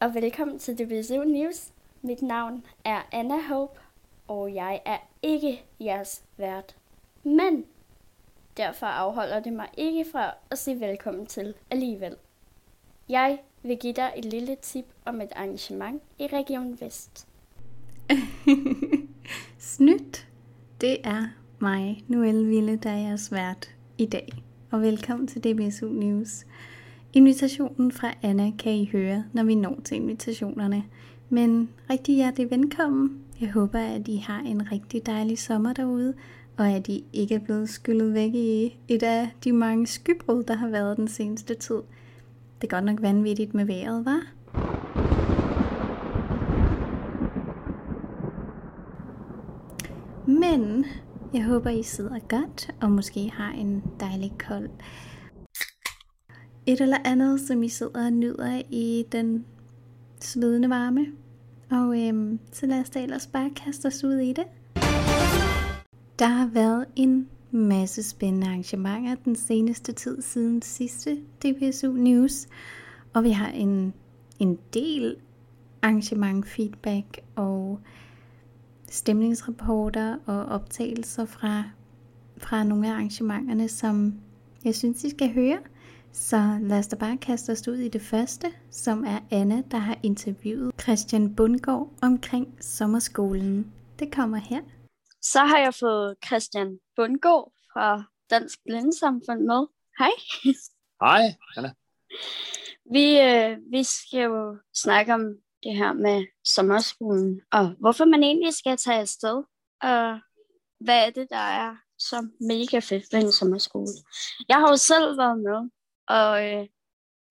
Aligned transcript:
og 0.00 0.14
velkommen 0.14 0.58
til 0.58 0.78
DBSU 0.78 1.24
News. 1.24 1.72
Mit 2.02 2.22
navn 2.22 2.64
er 2.84 3.00
Anna 3.12 3.42
Hope, 3.48 3.80
og 4.28 4.54
jeg 4.54 4.80
er 4.84 4.96
ikke 5.22 5.62
jeres 5.80 6.22
vært. 6.36 6.76
Men 7.24 7.64
derfor 8.56 8.86
afholder 8.86 9.40
det 9.40 9.52
mig 9.52 9.68
ikke 9.76 10.04
fra 10.12 10.34
at 10.50 10.58
sige 10.58 10.80
velkommen 10.80 11.26
til 11.26 11.54
alligevel. 11.70 12.16
Jeg 13.08 13.38
vil 13.62 13.78
give 13.78 13.92
dig 13.92 14.12
et 14.16 14.24
lille 14.24 14.56
tip 14.62 14.84
om 15.04 15.20
et 15.20 15.32
arrangement 15.36 16.02
i 16.18 16.26
Region 16.26 16.80
Vest. 16.80 17.28
Snydt. 19.58 20.28
Det 20.80 21.06
er 21.06 21.26
mig, 21.58 22.04
Noelle 22.08 22.46
Ville, 22.46 22.76
der 22.76 22.90
er 22.90 22.98
jeres 22.98 23.32
vært 23.32 23.74
i 23.98 24.06
dag. 24.06 24.28
Og 24.70 24.82
velkommen 24.82 25.26
til 25.26 25.44
DBSU 25.44 25.88
News. 25.88 26.44
Invitationen 27.12 27.92
fra 27.92 28.12
Anna 28.22 28.50
kan 28.58 28.72
I 28.72 28.88
høre, 28.92 29.24
når 29.32 29.44
vi 29.44 29.54
når 29.54 29.80
til 29.84 29.96
invitationerne. 29.96 30.84
Men 31.28 31.68
rigtig 31.90 32.14
hjertelig 32.14 32.50
velkommen. 32.50 33.18
Jeg 33.40 33.52
håber, 33.52 33.78
at 33.78 34.08
I 34.08 34.16
har 34.16 34.40
en 34.40 34.72
rigtig 34.72 35.06
dejlig 35.06 35.38
sommer 35.38 35.72
derude, 35.72 36.14
og 36.56 36.68
at 36.68 36.88
I 36.88 37.04
ikke 37.12 37.34
er 37.34 37.38
blevet 37.38 37.68
skyllet 37.68 38.14
væk 38.14 38.34
i 38.34 38.76
et 38.88 39.02
af 39.02 39.30
de 39.44 39.52
mange 39.52 39.86
skybrud, 39.86 40.42
der 40.42 40.54
har 40.54 40.68
været 40.68 40.96
den 40.96 41.08
seneste 41.08 41.54
tid. 41.54 41.82
Det 42.60 42.72
er 42.72 42.76
godt 42.76 42.84
nok 42.84 43.02
vanvittigt 43.02 43.54
med 43.54 43.64
vejret, 43.64 44.04
var? 44.04 44.22
Men 50.26 50.84
jeg 51.34 51.44
håber, 51.44 51.70
I 51.70 51.82
sidder 51.82 52.18
godt, 52.28 52.70
og 52.80 52.90
måske 52.90 53.30
har 53.30 53.52
en 53.52 53.82
dejlig 54.00 54.32
kold 54.48 54.70
et 56.66 56.80
eller 56.80 56.98
andet, 57.04 57.40
som 57.40 57.62
I 57.62 57.68
sidder 57.68 58.04
og 58.04 58.12
nyder 58.12 58.62
i 58.70 59.04
den 59.12 59.44
svedende 60.20 60.70
varme. 60.70 61.06
Og 61.70 62.06
øhm, 62.06 62.38
så 62.52 62.66
lad 62.66 62.80
os 62.80 62.90
da 62.90 63.02
ellers 63.02 63.26
bare 63.26 63.50
kaste 63.50 63.86
os 63.86 64.04
ud 64.04 64.18
i 64.18 64.32
det. 64.32 64.44
Der 66.18 66.26
har 66.26 66.46
været 66.46 66.86
en 66.96 67.28
masse 67.50 68.02
spændende 68.02 68.46
arrangementer 68.46 69.14
den 69.14 69.36
seneste 69.36 69.92
tid 69.92 70.22
siden 70.22 70.62
sidste 70.62 71.16
DPSU 71.16 71.92
News. 71.92 72.46
Og 73.12 73.24
vi 73.24 73.30
har 73.30 73.48
en, 73.48 73.94
en 74.38 74.58
del 74.74 75.16
arrangement 75.82 76.46
feedback 76.46 77.20
og 77.36 77.80
stemningsrapporter 78.90 80.16
og 80.26 80.44
optagelser 80.44 81.24
fra, 81.24 81.64
fra 82.36 82.64
nogle 82.64 82.88
af 82.88 82.92
arrangementerne, 82.92 83.68
som 83.68 84.14
jeg 84.64 84.74
synes, 84.74 85.04
I 85.04 85.10
skal 85.10 85.32
høre. 85.32 85.58
Så 86.12 86.58
lad 86.62 86.78
os 86.78 86.86
da 86.86 86.96
bare 86.96 87.16
kaste 87.16 87.50
os 87.50 87.68
ud 87.68 87.76
i 87.76 87.88
det 87.88 88.02
første, 88.02 88.46
som 88.70 89.04
er 89.04 89.18
Anna, 89.30 89.62
der 89.70 89.78
har 89.78 89.98
interviewet 90.02 90.82
Christian 90.82 91.36
Bundgaard 91.36 91.88
omkring 92.02 92.64
sommerskolen. 92.64 93.72
Det 93.98 94.14
kommer 94.14 94.38
her. 94.38 94.60
Så 95.22 95.38
har 95.38 95.58
jeg 95.58 95.74
fået 95.74 96.16
Christian 96.26 96.78
Bundgaard 96.96 97.52
fra 97.72 98.02
Dansk 98.30 98.58
Blindesamfund 98.64 99.40
med. 99.40 99.66
Hej. 99.98 100.10
Hej, 101.02 101.34
Anna. 101.56 101.74
Vi, 102.92 103.20
øh, 103.20 103.58
vi 103.72 103.82
skal 103.84 104.20
jo 104.20 104.58
snakke 104.74 105.14
om 105.14 105.20
det 105.62 105.76
her 105.76 105.92
med 105.92 106.26
sommerskolen, 106.44 107.40
og 107.52 107.74
hvorfor 107.80 108.04
man 108.04 108.22
egentlig 108.22 108.54
skal 108.54 108.76
tage 108.76 109.00
afsted, 109.00 109.36
og 109.82 110.20
hvad 110.80 111.06
er 111.06 111.10
det, 111.10 111.26
der 111.30 111.46
er 111.62 111.76
så 111.98 112.28
mega 112.40 112.78
fedt 112.78 113.04
ved 113.12 113.22
en 113.22 113.32
sommerskole. 113.32 113.92
Jeg 114.48 114.56
har 114.56 114.68
jo 114.68 114.76
selv 114.76 115.18
været 115.18 115.38
med, 115.38 115.70
og 116.18 116.44
øh, 116.46 116.66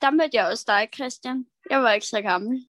der 0.02 0.12
mødte 0.12 0.38
jeg 0.38 0.48
også 0.48 0.66
dig, 0.68 0.90
Christian. 0.96 1.46
Jeg 1.70 1.84
var 1.84 1.92
ikke 1.92 2.06
så 2.06 2.22
gammel. 2.22 2.66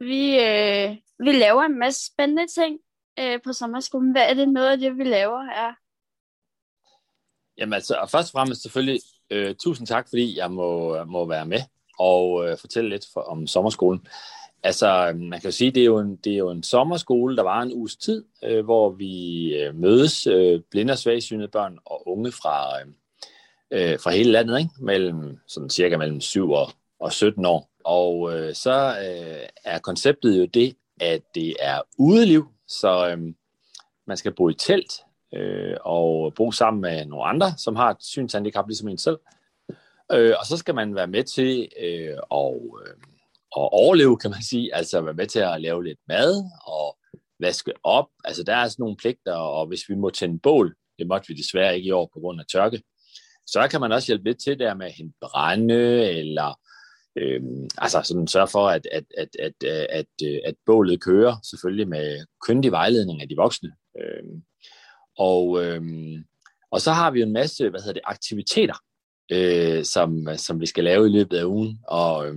Vi, 0.00 0.40
øh, 0.40 0.96
vi 1.18 1.32
laver 1.32 1.62
en 1.62 1.78
masse 1.78 2.06
spændende 2.06 2.46
ting 2.46 2.78
øh, 3.18 3.40
på 3.44 3.52
sommerskolen. 3.52 4.12
Hvad 4.12 4.30
er 4.30 4.34
det 4.34 4.48
noget 4.48 4.70
af 4.70 4.78
det, 4.78 4.98
vi 4.98 5.04
laver 5.04 5.42
her? 5.42 5.74
Jamen 7.58 7.72
altså, 7.72 7.94
og 7.94 8.10
først 8.10 8.28
og 8.28 8.32
fremmest 8.32 8.62
selvfølgelig, 8.62 9.00
øh, 9.30 9.54
tusind 9.54 9.86
tak, 9.86 10.08
fordi 10.08 10.38
jeg 10.38 10.50
må, 10.50 10.96
øh, 10.96 11.08
må 11.08 11.26
være 11.26 11.46
med 11.46 11.60
og 11.98 12.48
øh, 12.48 12.58
fortælle 12.58 12.90
lidt 12.90 13.06
for, 13.12 13.20
om 13.20 13.46
sommerskolen. 13.46 14.06
Altså, 14.62 15.12
man 15.16 15.40
kan 15.40 15.48
jo 15.48 15.52
sige, 15.52 15.70
det 15.70 15.80
er 15.80 15.84
jo 15.84 15.98
en, 15.98 16.16
det 16.16 16.32
er 16.32 16.36
jo 16.36 16.50
en 16.50 16.62
sommerskole, 16.62 17.36
der 17.36 17.42
var 17.42 17.62
en 17.62 17.72
uges 17.72 17.96
tid, 17.96 18.24
øh, 18.44 18.64
hvor 18.64 18.90
vi 18.90 19.54
øh, 19.54 19.74
mødes, 19.74 20.26
øh, 20.26 20.60
blinde 20.70 20.92
og 20.92 20.98
svagsynede 20.98 21.48
børn 21.48 21.78
og 21.84 22.08
unge 22.08 22.32
fra, 22.32 22.80
øh, 22.80 22.86
øh, 23.74 23.98
fra 24.00 24.10
hele 24.10 24.32
landet, 24.32 24.58
ikke? 24.58 24.70
Mellem, 24.80 25.38
sådan 25.46 25.70
cirka 25.70 25.96
mellem 25.96 26.20
7 26.20 26.50
og, 26.50 26.68
og 27.00 27.12
17 27.12 27.44
år. 27.44 27.70
Og 27.84 28.34
øh, 28.34 28.54
så 28.54 28.96
øh, 29.00 29.48
er 29.64 29.78
konceptet 29.78 30.38
jo 30.38 30.44
det, 30.44 30.76
at 31.00 31.22
det 31.34 31.56
er 31.60 31.80
udeliv, 31.98 32.48
så 32.68 33.08
øh, 33.08 33.34
man 34.06 34.16
skal 34.16 34.34
bo 34.34 34.48
i 34.48 34.54
telt 34.54 34.92
øh, 35.34 35.76
og 35.80 36.34
bo 36.34 36.52
sammen 36.52 36.80
med 36.80 37.06
nogle 37.06 37.24
andre, 37.24 37.46
som 37.58 37.76
har 37.76 37.90
et 37.90 37.96
synshandicap 38.00 38.68
ligesom 38.68 38.88
en 38.88 38.98
selv. 38.98 39.18
Øh, 40.12 40.34
og 40.40 40.46
så 40.46 40.56
skal 40.56 40.74
man 40.74 40.94
være 40.94 41.06
med 41.06 41.24
til 41.24 41.68
øh, 41.80 42.16
og, 42.30 42.78
øh, 42.82 42.94
at 43.56 43.68
overleve, 43.72 44.16
kan 44.16 44.30
man 44.30 44.42
sige. 44.42 44.74
Altså 44.74 45.00
være 45.00 45.14
med 45.14 45.26
til 45.26 45.38
at 45.38 45.60
lave 45.60 45.84
lidt 45.84 45.98
mad 46.08 46.44
og 46.66 46.98
vaske 47.40 47.72
op. 47.82 48.06
Altså 48.24 48.42
der 48.42 48.56
er 48.56 48.68
sådan 48.68 48.82
nogle 48.82 48.96
pligter, 48.96 49.34
og 49.34 49.66
hvis 49.66 49.88
vi 49.88 49.94
må 49.94 50.10
tænde 50.10 50.38
bål, 50.38 50.74
det 50.98 51.06
måtte 51.06 51.28
vi 51.28 51.34
desværre 51.34 51.76
ikke 51.76 51.86
i 51.86 51.90
år 51.90 52.10
på 52.12 52.20
grund 52.20 52.40
af 52.40 52.46
tørke, 52.46 52.82
så 53.46 53.68
kan 53.70 53.80
man 53.80 53.92
også 53.92 54.06
hjælpe 54.06 54.24
lidt 54.24 54.42
til 54.44 54.58
der 54.58 54.74
med 54.74 54.86
at 54.86 54.92
hente 54.92 55.16
brænde, 55.20 56.10
eller 56.10 56.58
øh, 57.16 57.40
altså 57.78 58.02
sådan 58.02 58.28
sørge 58.28 58.48
for, 58.48 58.68
at, 58.68 58.86
at, 58.92 59.04
at, 59.18 59.28
at, 59.38 59.52
at, 59.64 59.86
at, 59.90 60.28
at 60.44 60.54
bålet 60.66 61.00
kører, 61.00 61.36
selvfølgelig 61.50 61.88
med 61.88 62.24
kyndig 62.46 62.70
vejledning 62.70 63.22
af 63.22 63.28
de 63.28 63.36
voksne. 63.36 63.70
Øh, 64.00 64.40
og, 65.18 65.64
øh, 65.64 65.82
og 66.70 66.80
så 66.80 66.92
har 66.92 67.10
vi 67.10 67.22
en 67.22 67.32
masse 67.32 67.70
hvad 67.70 67.80
hedder 67.80 67.92
det, 67.92 68.02
aktiviteter, 68.04 68.74
øh, 69.32 69.84
som, 69.84 70.28
som 70.36 70.60
vi 70.60 70.66
skal 70.66 70.84
lave 70.84 71.06
i 71.06 71.12
løbet 71.12 71.36
af 71.36 71.44
ugen, 71.44 71.78
og 71.88 72.28
øh, 72.28 72.36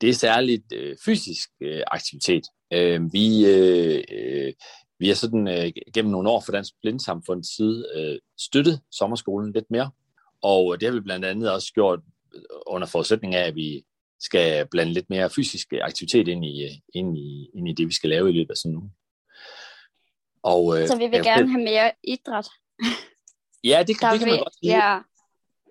det 0.00 0.08
er 0.08 0.14
særligt 0.14 0.72
øh, 0.72 0.96
fysisk 1.04 1.48
øh, 1.60 1.82
aktivitet. 1.86 2.42
Øh, 2.72 3.12
vi, 3.12 3.46
øh, 3.46 4.04
øh, 4.12 4.52
vi 4.98 5.08
har 5.08 5.14
sådan 5.14 5.48
øh, 5.48 5.72
gennem 5.94 6.12
nogle 6.12 6.30
år 6.30 6.40
for 6.40 6.52
Dansk 6.52 6.74
Blindsamfunds 6.82 7.56
side 7.56 7.86
øh, 7.96 8.18
støttet 8.38 8.80
sommerskolen 8.90 9.52
lidt 9.52 9.70
mere, 9.70 9.90
og 10.44 10.80
det 10.80 10.88
har 10.88 10.94
vi 10.94 11.00
blandt 11.00 11.24
andet 11.24 11.52
også 11.52 11.72
gjort 11.72 12.00
under 12.66 12.86
forudsætning 12.86 13.34
af, 13.34 13.46
at 13.46 13.54
vi 13.54 13.84
skal 14.20 14.66
blande 14.70 14.92
lidt 14.92 15.10
mere 15.10 15.30
fysisk 15.30 15.72
aktivitet 15.82 16.28
ind 16.28 16.44
i, 16.44 16.82
ind 16.94 17.18
i, 17.18 17.50
ind 17.54 17.68
i 17.68 17.72
det, 17.72 17.88
vi 17.88 17.94
skal 17.94 18.10
lave 18.10 18.30
i 18.30 18.32
løbet 18.32 18.50
af 18.50 18.56
sådan 18.56 18.72
en 18.72 18.76
uge. 18.76 18.90
Og, 20.42 20.80
øh, 20.80 20.88
så 20.88 20.96
vi 20.96 21.06
vil 21.06 21.20
ja, 21.24 21.30
gerne 21.30 21.50
have 21.50 21.64
mere 21.64 21.92
idræt. 22.04 22.48
Ja, 23.64 23.78
det, 23.78 23.88
det 23.88 23.98
kan 23.98 24.28
man 24.28 24.38
godt 24.38 24.54
sige. 24.54 24.76
Ja. 24.76 25.00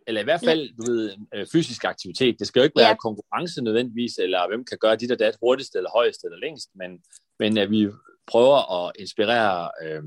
Eller 0.07 0.21
i 0.21 0.23
hvert 0.23 0.41
fald 0.45 0.69
du 0.77 0.91
ved, 0.91 1.15
øh, 1.33 1.45
fysisk 1.51 1.83
aktivitet. 1.83 2.39
Det 2.39 2.47
skal 2.47 2.59
jo 2.59 2.63
ikke 2.63 2.79
være 2.79 2.87
ja. 2.87 2.95
konkurrence 2.95 3.61
nødvendigvis, 3.61 4.17
eller 4.17 4.47
hvem 4.47 4.65
kan 4.65 4.77
gøre 4.77 4.95
dit 4.95 5.11
og 5.11 5.19
dat 5.19 5.37
hurtigst, 5.41 5.75
eller 5.75 5.89
højst, 5.89 6.23
eller 6.23 6.37
længst, 6.37 6.69
men, 6.75 7.03
men 7.39 7.57
at 7.57 7.71
vi 7.71 7.89
prøver 8.27 8.85
at 8.85 8.91
inspirere 8.99 9.71
øh, 9.83 10.03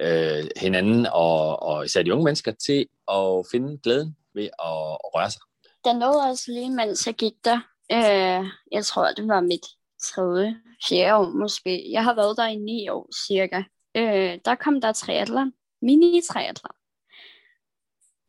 øh, 0.00 0.46
hinanden, 0.56 1.06
og, 1.06 1.62
og 1.62 1.84
især 1.84 2.02
de 2.02 2.12
unge 2.12 2.24
mennesker, 2.24 2.52
til 2.52 2.86
at 3.08 3.46
finde 3.50 3.78
glæden 3.82 4.16
ved 4.34 4.44
at, 4.44 4.96
røre 5.14 5.30
sig. 5.30 5.40
Der 5.84 5.92
nåede 5.92 6.30
også 6.30 6.52
lige, 6.52 6.70
mens 6.70 7.06
jeg 7.06 7.14
gik 7.14 7.32
der. 7.44 7.60
Øh, 7.92 8.46
jeg 8.72 8.84
tror, 8.84 9.12
det 9.12 9.28
var 9.28 9.40
mit 9.40 9.66
tredje, 10.02 10.56
fjerde 10.88 11.14
år 11.14 11.30
måske. 11.30 11.92
Jeg 11.92 12.04
har 12.04 12.14
været 12.14 12.36
der 12.36 12.46
i 12.46 12.56
ni 12.56 12.88
år 12.88 13.10
cirka. 13.26 13.62
Øh, 13.96 14.38
der 14.44 14.54
kom 14.54 14.80
der 14.80 14.92
triathlon. 14.92 15.52
Mini-triathlon. 15.82 16.76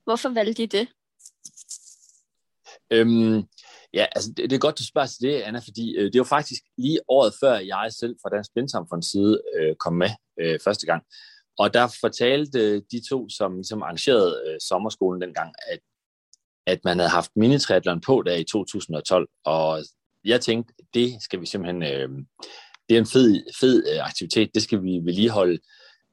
Hvorfor 0.03 0.29
valgte 0.29 0.63
I 0.63 0.65
det? 0.65 0.87
Øhm, 2.91 3.43
ja, 3.93 4.05
altså 4.15 4.29
det, 4.37 4.49
det 4.49 4.55
er 4.55 4.59
godt, 4.59 4.79
du 4.79 4.87
spørger 4.87 5.07
til 5.07 5.21
det, 5.21 5.41
Anna, 5.41 5.59
fordi 5.59 5.95
øh, 5.95 6.13
det 6.13 6.19
var 6.19 6.25
faktisk 6.25 6.61
lige 6.77 6.99
året 7.07 7.33
før, 7.43 7.53
jeg 7.53 7.89
selv 7.99 8.15
fra 8.21 8.29
Dansk 8.29 8.53
Blindsamfunds 8.53 9.11
side 9.11 9.41
øh, 9.55 9.75
kom 9.75 9.93
med 9.93 10.09
øh, 10.39 10.59
første 10.63 10.85
gang. 10.85 11.03
Og 11.57 11.73
der 11.73 11.97
fortalte 12.01 12.59
øh, 12.59 12.81
de 12.91 13.01
to, 13.09 13.29
som, 13.29 13.63
som 13.63 13.83
arrangerede 13.83 14.43
øh, 14.47 14.57
sommerskolen 14.69 15.21
dengang, 15.21 15.53
at, 15.71 15.79
at 16.67 16.79
man 16.83 16.99
havde 16.99 17.09
haft 17.09 17.31
minitriathlon 17.35 18.01
på 18.01 18.23
der 18.25 18.35
i 18.35 18.43
2012. 18.43 19.29
Og 19.45 19.83
jeg 20.25 20.41
tænkte, 20.41 20.73
det 20.93 21.23
skal 21.23 21.41
vi 21.41 21.45
simpelthen... 21.45 21.83
Øh, 21.83 22.09
det 22.89 22.97
er 22.97 23.01
en 23.01 23.13
fed, 23.15 23.43
fed 23.59 23.83
øh, 23.93 24.05
aktivitet, 24.05 24.49
det 24.53 24.63
skal 24.63 24.83
vi 24.83 24.99
vedligeholde. 25.03 25.59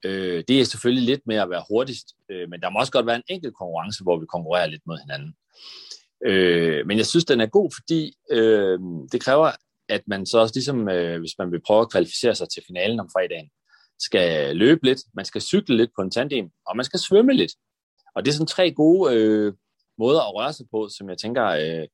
Øh, 0.04 0.44
det 0.48 0.60
er 0.60 0.64
selvfølgelig 0.64 1.04
lidt 1.04 1.20
med 1.26 1.36
at 1.36 1.50
være 1.50 1.64
hurtigst, 1.70 2.06
øh, 2.30 2.50
men 2.50 2.60
der 2.60 2.70
må 2.70 2.78
også 2.78 2.92
godt 2.92 3.06
være 3.06 3.16
en 3.16 3.28
enkelt 3.28 3.54
konkurrence, 3.54 4.02
hvor 4.02 4.18
vi 4.18 4.26
konkurrerer 4.26 4.66
lidt 4.66 4.86
mod 4.86 4.98
hinanden. 4.98 5.34
Øh, 6.26 6.86
men 6.86 6.98
jeg 6.98 7.06
synes, 7.06 7.24
den 7.24 7.40
er 7.40 7.46
god, 7.46 7.70
fordi 7.78 8.12
øh, 8.30 8.78
det 9.12 9.20
kræver, 9.20 9.50
at 9.88 10.02
man 10.06 10.26
så 10.26 10.38
også 10.38 10.54
ligesom, 10.54 10.88
øh, 10.88 11.20
hvis 11.20 11.38
man 11.38 11.52
vil 11.52 11.60
prøve 11.66 11.80
at 11.80 11.90
kvalificere 11.90 12.34
sig 12.34 12.48
til 12.48 12.62
finalen 12.66 13.00
om 13.00 13.10
fredagen, 13.12 13.50
skal 13.98 14.56
løbe 14.56 14.84
lidt, 14.84 14.98
man 15.14 15.24
skal 15.24 15.40
cykle 15.40 15.76
lidt 15.76 15.90
på 15.96 16.02
en 16.02 16.10
tandem, 16.10 16.50
og 16.66 16.76
man 16.76 16.84
skal 16.84 17.00
svømme 17.00 17.32
lidt. 17.32 17.52
Og 18.14 18.24
det 18.24 18.30
er 18.30 18.34
sådan 18.34 18.46
tre 18.46 18.72
gode 18.72 19.14
øh, 19.14 19.52
måder 19.98 20.20
at 20.20 20.34
røre 20.34 20.52
sig 20.52 20.66
på, 20.70 20.88
som 20.98 21.08
jeg 21.08 21.18
tænker, 21.18 21.46
øh, 21.46 21.86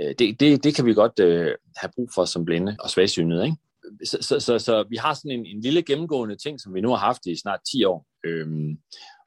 øh, 0.00 0.14
det, 0.18 0.40
det, 0.40 0.64
det 0.64 0.74
kan 0.74 0.86
vi 0.86 0.94
godt 0.94 1.20
øh, 1.20 1.54
have 1.76 1.90
brug 1.94 2.10
for 2.14 2.24
som 2.24 2.44
blinde 2.44 2.76
og 2.80 2.90
svagsynede, 2.90 3.44
ikke? 3.44 3.56
Så, 4.04 4.18
så, 4.20 4.40
så, 4.40 4.58
så 4.58 4.84
vi 4.90 4.96
har 4.96 5.14
sådan 5.14 5.30
en, 5.30 5.46
en 5.46 5.60
lille 5.60 5.82
gennemgående 5.82 6.36
ting, 6.36 6.60
som 6.60 6.74
vi 6.74 6.80
nu 6.80 6.88
har 6.88 6.96
haft 6.96 7.26
i 7.26 7.36
snart 7.36 7.60
10 7.72 7.84
år. 7.84 8.06
Øhm, 8.24 8.78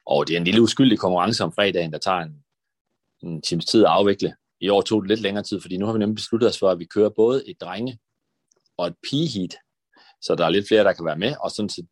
og 0.06 0.28
det 0.28 0.34
er 0.34 0.38
en 0.38 0.44
lille 0.44 0.62
uskyldig 0.62 0.98
konkurrence 0.98 1.44
om 1.44 1.52
fredagen, 1.52 1.92
der 1.92 1.98
tager 1.98 2.18
en, 2.18 2.44
en 3.22 3.42
times 3.42 3.66
tid 3.66 3.84
at 3.84 3.90
afvikle. 3.90 4.34
I 4.60 4.68
år 4.68 4.80
tog 4.80 5.02
det 5.02 5.08
lidt 5.08 5.20
længere 5.20 5.44
tid, 5.44 5.60
fordi 5.60 5.76
nu 5.76 5.86
har 5.86 5.92
vi 5.92 5.98
nemlig 5.98 6.14
besluttet 6.14 6.48
os 6.48 6.58
for, 6.58 6.70
at 6.70 6.78
vi 6.78 6.84
kører 6.84 7.08
både 7.08 7.50
et 7.50 7.60
drenge- 7.60 7.98
og 8.76 8.86
et 8.86 8.94
pigeheat, 9.10 9.56
så 10.22 10.34
der 10.34 10.44
er 10.44 10.50
lidt 10.50 10.68
flere, 10.68 10.84
der 10.84 10.92
kan 10.92 11.04
være 11.04 11.18
med, 11.18 11.34
og 11.40 11.50
sådan 11.50 11.68
så 11.68 11.82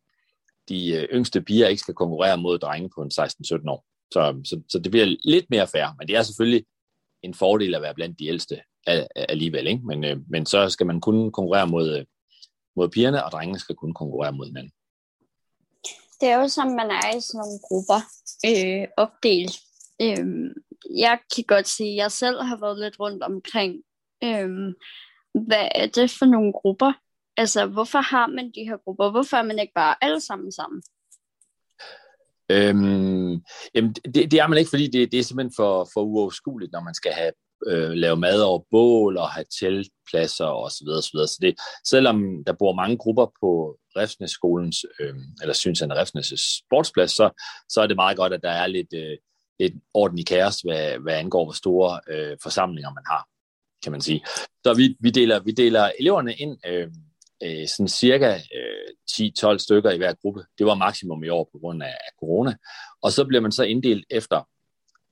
de 0.69 0.91
øh, 0.91 1.07
yngste 1.13 1.41
piger 1.41 1.67
ikke 1.67 1.81
skal 1.81 1.93
konkurrere 1.93 2.37
mod 2.37 2.59
drenge 2.59 2.89
på 2.95 3.01
en 3.01 3.11
16-17 3.19 3.69
år. 3.69 3.85
Så, 4.11 4.41
så, 4.45 4.61
så 4.69 4.79
det 4.79 4.91
bliver 4.91 5.15
lidt 5.23 5.45
mere 5.49 5.67
fair, 5.67 5.95
men 5.99 6.07
det 6.07 6.15
er 6.15 6.23
selvfølgelig 6.23 6.65
en 7.23 7.33
fordel 7.33 7.75
at 7.75 7.81
være 7.81 7.95
blandt 7.95 8.19
de 8.19 8.27
ældste 8.27 8.61
alligevel, 9.15 9.67
ikke? 9.67 9.85
Men, 9.85 10.03
øh, 10.03 10.17
men 10.29 10.45
så 10.45 10.69
skal 10.69 10.85
man 10.85 11.01
kun 11.01 11.31
konkurrere 11.31 11.67
mod, 11.67 11.97
øh, 11.97 12.05
mod 12.75 12.89
pigerne, 12.89 13.25
og 13.25 13.31
drengene 13.31 13.59
skal 13.59 13.75
kun 13.75 13.93
konkurrere 13.93 14.33
mod 14.33 14.45
hinanden. 14.45 14.71
Det 16.21 16.29
er 16.29 16.41
jo 16.41 16.47
som 16.47 16.67
man 16.67 16.89
er 16.91 17.17
i 17.17 17.21
sådan 17.21 17.39
nogle 17.39 17.59
grupper 17.67 18.01
øh, 18.49 18.87
opdelt. 18.97 19.55
Øh, 20.01 20.25
jeg 20.97 21.19
kan 21.35 21.43
godt 21.47 21.67
sige, 21.67 21.91
at 21.91 21.97
jeg 21.97 22.11
selv 22.11 22.41
har 22.41 22.57
været 22.59 22.79
lidt 22.79 22.99
rundt 22.99 23.23
omkring, 23.23 23.73
øh, 24.23 24.49
hvad 25.47 25.67
er 25.75 25.87
det 25.87 26.11
for 26.11 26.25
nogle 26.25 26.53
grupper? 26.53 26.93
Altså, 27.37 27.65
hvorfor 27.65 27.99
har 27.99 28.27
man 28.27 28.51
de 28.55 28.63
her 28.63 28.77
grupper? 28.83 29.11
Hvorfor 29.11 29.37
er 29.37 29.43
man 29.43 29.59
ikke 29.59 29.73
bare 29.75 29.95
alle 30.01 30.21
sammen 30.21 30.51
sammen? 30.51 30.83
Øhm, 32.49 33.41
jamen, 33.75 33.93
det, 33.93 34.31
det 34.31 34.33
er 34.33 34.47
man 34.47 34.57
ikke, 34.57 34.69
fordi 34.69 34.87
det, 34.87 35.11
det 35.11 35.19
er 35.19 35.23
simpelthen 35.23 35.55
for, 35.55 35.89
for 35.93 36.01
uoverskueligt, 36.01 36.71
når 36.71 36.83
man 36.83 36.93
skal 36.93 37.11
have 37.11 37.31
øh, 37.67 37.91
lave 37.91 38.15
mad 38.15 38.41
over 38.41 38.59
bål 38.71 39.17
og 39.17 39.29
have 39.29 39.45
teltpladser 39.59 40.45
og 40.45 40.71
så 40.71 40.83
videre, 40.85 41.01
så 41.01 41.09
videre. 41.13 41.27
Så 41.27 41.37
det, 41.41 41.55
selvom 41.87 42.43
der 42.47 42.53
bor 42.53 42.73
mange 42.73 42.97
grupper 42.97 43.25
på 43.25 43.77
Refsnes-skolens, 43.97 44.85
øh, 44.99 45.15
eller 45.41 45.53
synes 45.53 45.79
han 45.79 45.91
Refsnæs' 45.91 46.63
sportsplads, 46.65 47.11
så, 47.11 47.29
så 47.69 47.81
er 47.81 47.87
det 47.87 47.95
meget 47.95 48.17
godt, 48.17 48.33
at 48.33 48.43
der 48.43 48.51
er 48.51 48.67
lidt, 48.67 48.93
øh, 48.93 49.17
lidt 49.59 49.73
orden 49.93 50.19
i 50.19 50.23
kaos, 50.23 50.61
hvad, 50.61 50.97
hvad 50.97 51.13
angår, 51.13 51.45
hvor 51.45 51.53
store 51.53 51.99
øh, 52.09 52.37
forsamlinger 52.43 52.93
man 52.93 53.03
har, 53.07 53.27
kan 53.83 53.91
man 53.91 54.01
sige. 54.01 54.25
Så 54.63 54.73
vi, 54.73 54.97
vi, 54.99 55.09
deler, 55.09 55.39
vi 55.39 55.51
deler 55.51 55.91
eleverne 55.99 56.33
ind 56.33 56.57
øh, 56.67 56.87
øh, 57.45 57.67
sådan 57.67 57.87
cirka 57.87 58.39
øh, 58.55 58.87
10-12 59.11 59.57
stykker 59.57 59.91
i 59.91 59.97
hver 59.97 60.13
gruppe. 60.13 60.45
Det 60.57 60.65
var 60.65 60.75
maksimum 60.75 61.23
i 61.23 61.29
år 61.29 61.49
på 61.51 61.59
grund 61.59 61.83
af, 61.83 61.87
af 62.07 62.11
corona. 62.19 62.55
Og 63.01 63.11
så 63.11 63.25
bliver 63.25 63.41
man 63.41 63.51
så 63.51 63.63
inddelt 63.63 64.05
efter 64.09 64.47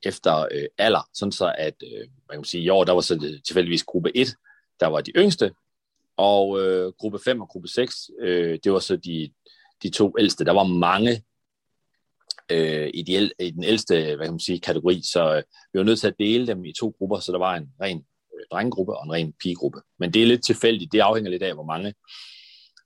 efter 0.06 0.48
øh, 0.50 0.66
alder, 0.78 1.08
sådan 1.14 1.32
så 1.32 1.54
at, 1.58 1.74
øh, 1.82 2.08
man 2.28 2.38
kan 2.38 2.44
sige, 2.44 2.62
i 2.62 2.68
år, 2.68 2.84
der 2.84 2.92
var 2.92 3.00
så 3.00 3.14
det, 3.14 3.44
tilfældigvis 3.44 3.84
gruppe 3.84 4.16
1, 4.16 4.34
der 4.80 4.86
var 4.86 5.00
de 5.00 5.10
yngste, 5.16 5.54
og 6.16 6.60
øh, 6.60 6.92
gruppe 6.92 7.18
5 7.24 7.40
og 7.40 7.48
gruppe 7.48 7.68
6, 7.68 8.10
øh, 8.20 8.58
det 8.64 8.72
var 8.72 8.78
så 8.78 8.96
de, 8.96 9.32
de 9.82 9.90
to 9.90 10.14
ældste. 10.18 10.44
Der 10.44 10.52
var 10.52 10.64
mange 10.64 11.24
øh, 12.50 12.90
i, 12.94 13.02
de, 13.02 13.30
i 13.40 13.50
den 13.50 13.64
ældste 13.64 14.16
hvad 14.16 14.26
kan 14.26 14.32
man 14.32 14.40
sige, 14.40 14.60
kategori, 14.60 15.02
så 15.02 15.36
øh, 15.36 15.42
vi 15.72 15.78
var 15.78 15.84
nødt 15.84 16.00
til 16.00 16.08
at 16.08 16.18
dele 16.18 16.46
dem 16.46 16.64
i 16.64 16.72
to 16.72 16.94
grupper, 16.98 17.18
så 17.18 17.32
der 17.32 17.38
var 17.38 17.56
en 17.56 17.68
ren 17.80 18.04
drengegruppe 18.52 18.96
og 18.96 19.04
en 19.04 19.12
ren 19.12 19.32
pigegruppe. 19.42 19.80
Men 19.98 20.12
det 20.14 20.22
er 20.22 20.26
lidt 20.26 20.44
tilfældigt, 20.44 20.92
det 20.92 21.00
afhænger 21.00 21.30
lidt 21.30 21.42
af, 21.42 21.54
hvor 21.54 21.64
mange 21.64 21.94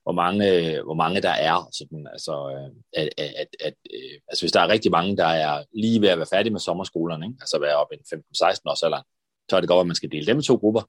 hvor 0.09 0.13
mange, 0.13 0.83
hvor 0.83 0.95
mange 0.95 1.23
der 1.23 1.31
er. 1.31 1.69
Sådan, 1.73 2.07
altså, 2.13 2.33
øh, 2.51 3.03
at, 3.03 3.09
at, 3.19 3.35
at, 3.37 3.49
at, 3.65 3.75
øh, 3.95 4.21
altså, 4.29 4.43
hvis 4.43 4.53
der 4.53 4.61
er 4.61 4.69
rigtig 4.69 4.91
mange, 4.91 5.17
der 5.17 5.27
er 5.27 5.65
lige 5.75 6.01
ved 6.01 6.09
at 6.09 6.19
være 6.19 6.27
færdige 6.33 6.53
med 6.53 6.61
sommerskolerne, 6.61 7.27
ikke? 7.27 7.37
altså 7.41 7.59
være 7.61 7.77
op 7.77 7.93
i 7.93 8.15
15-16 8.15 8.21
års 8.67 8.83
alder, 8.83 9.03
så 9.51 9.57
er 9.57 9.61
det 9.61 9.69
godt, 9.69 9.81
at 9.81 9.87
man 9.87 9.97
skal 9.97 10.13
dele 10.13 10.27
dem 10.27 10.39
i 10.39 10.43
to 10.43 10.55
grupper. 10.55 10.83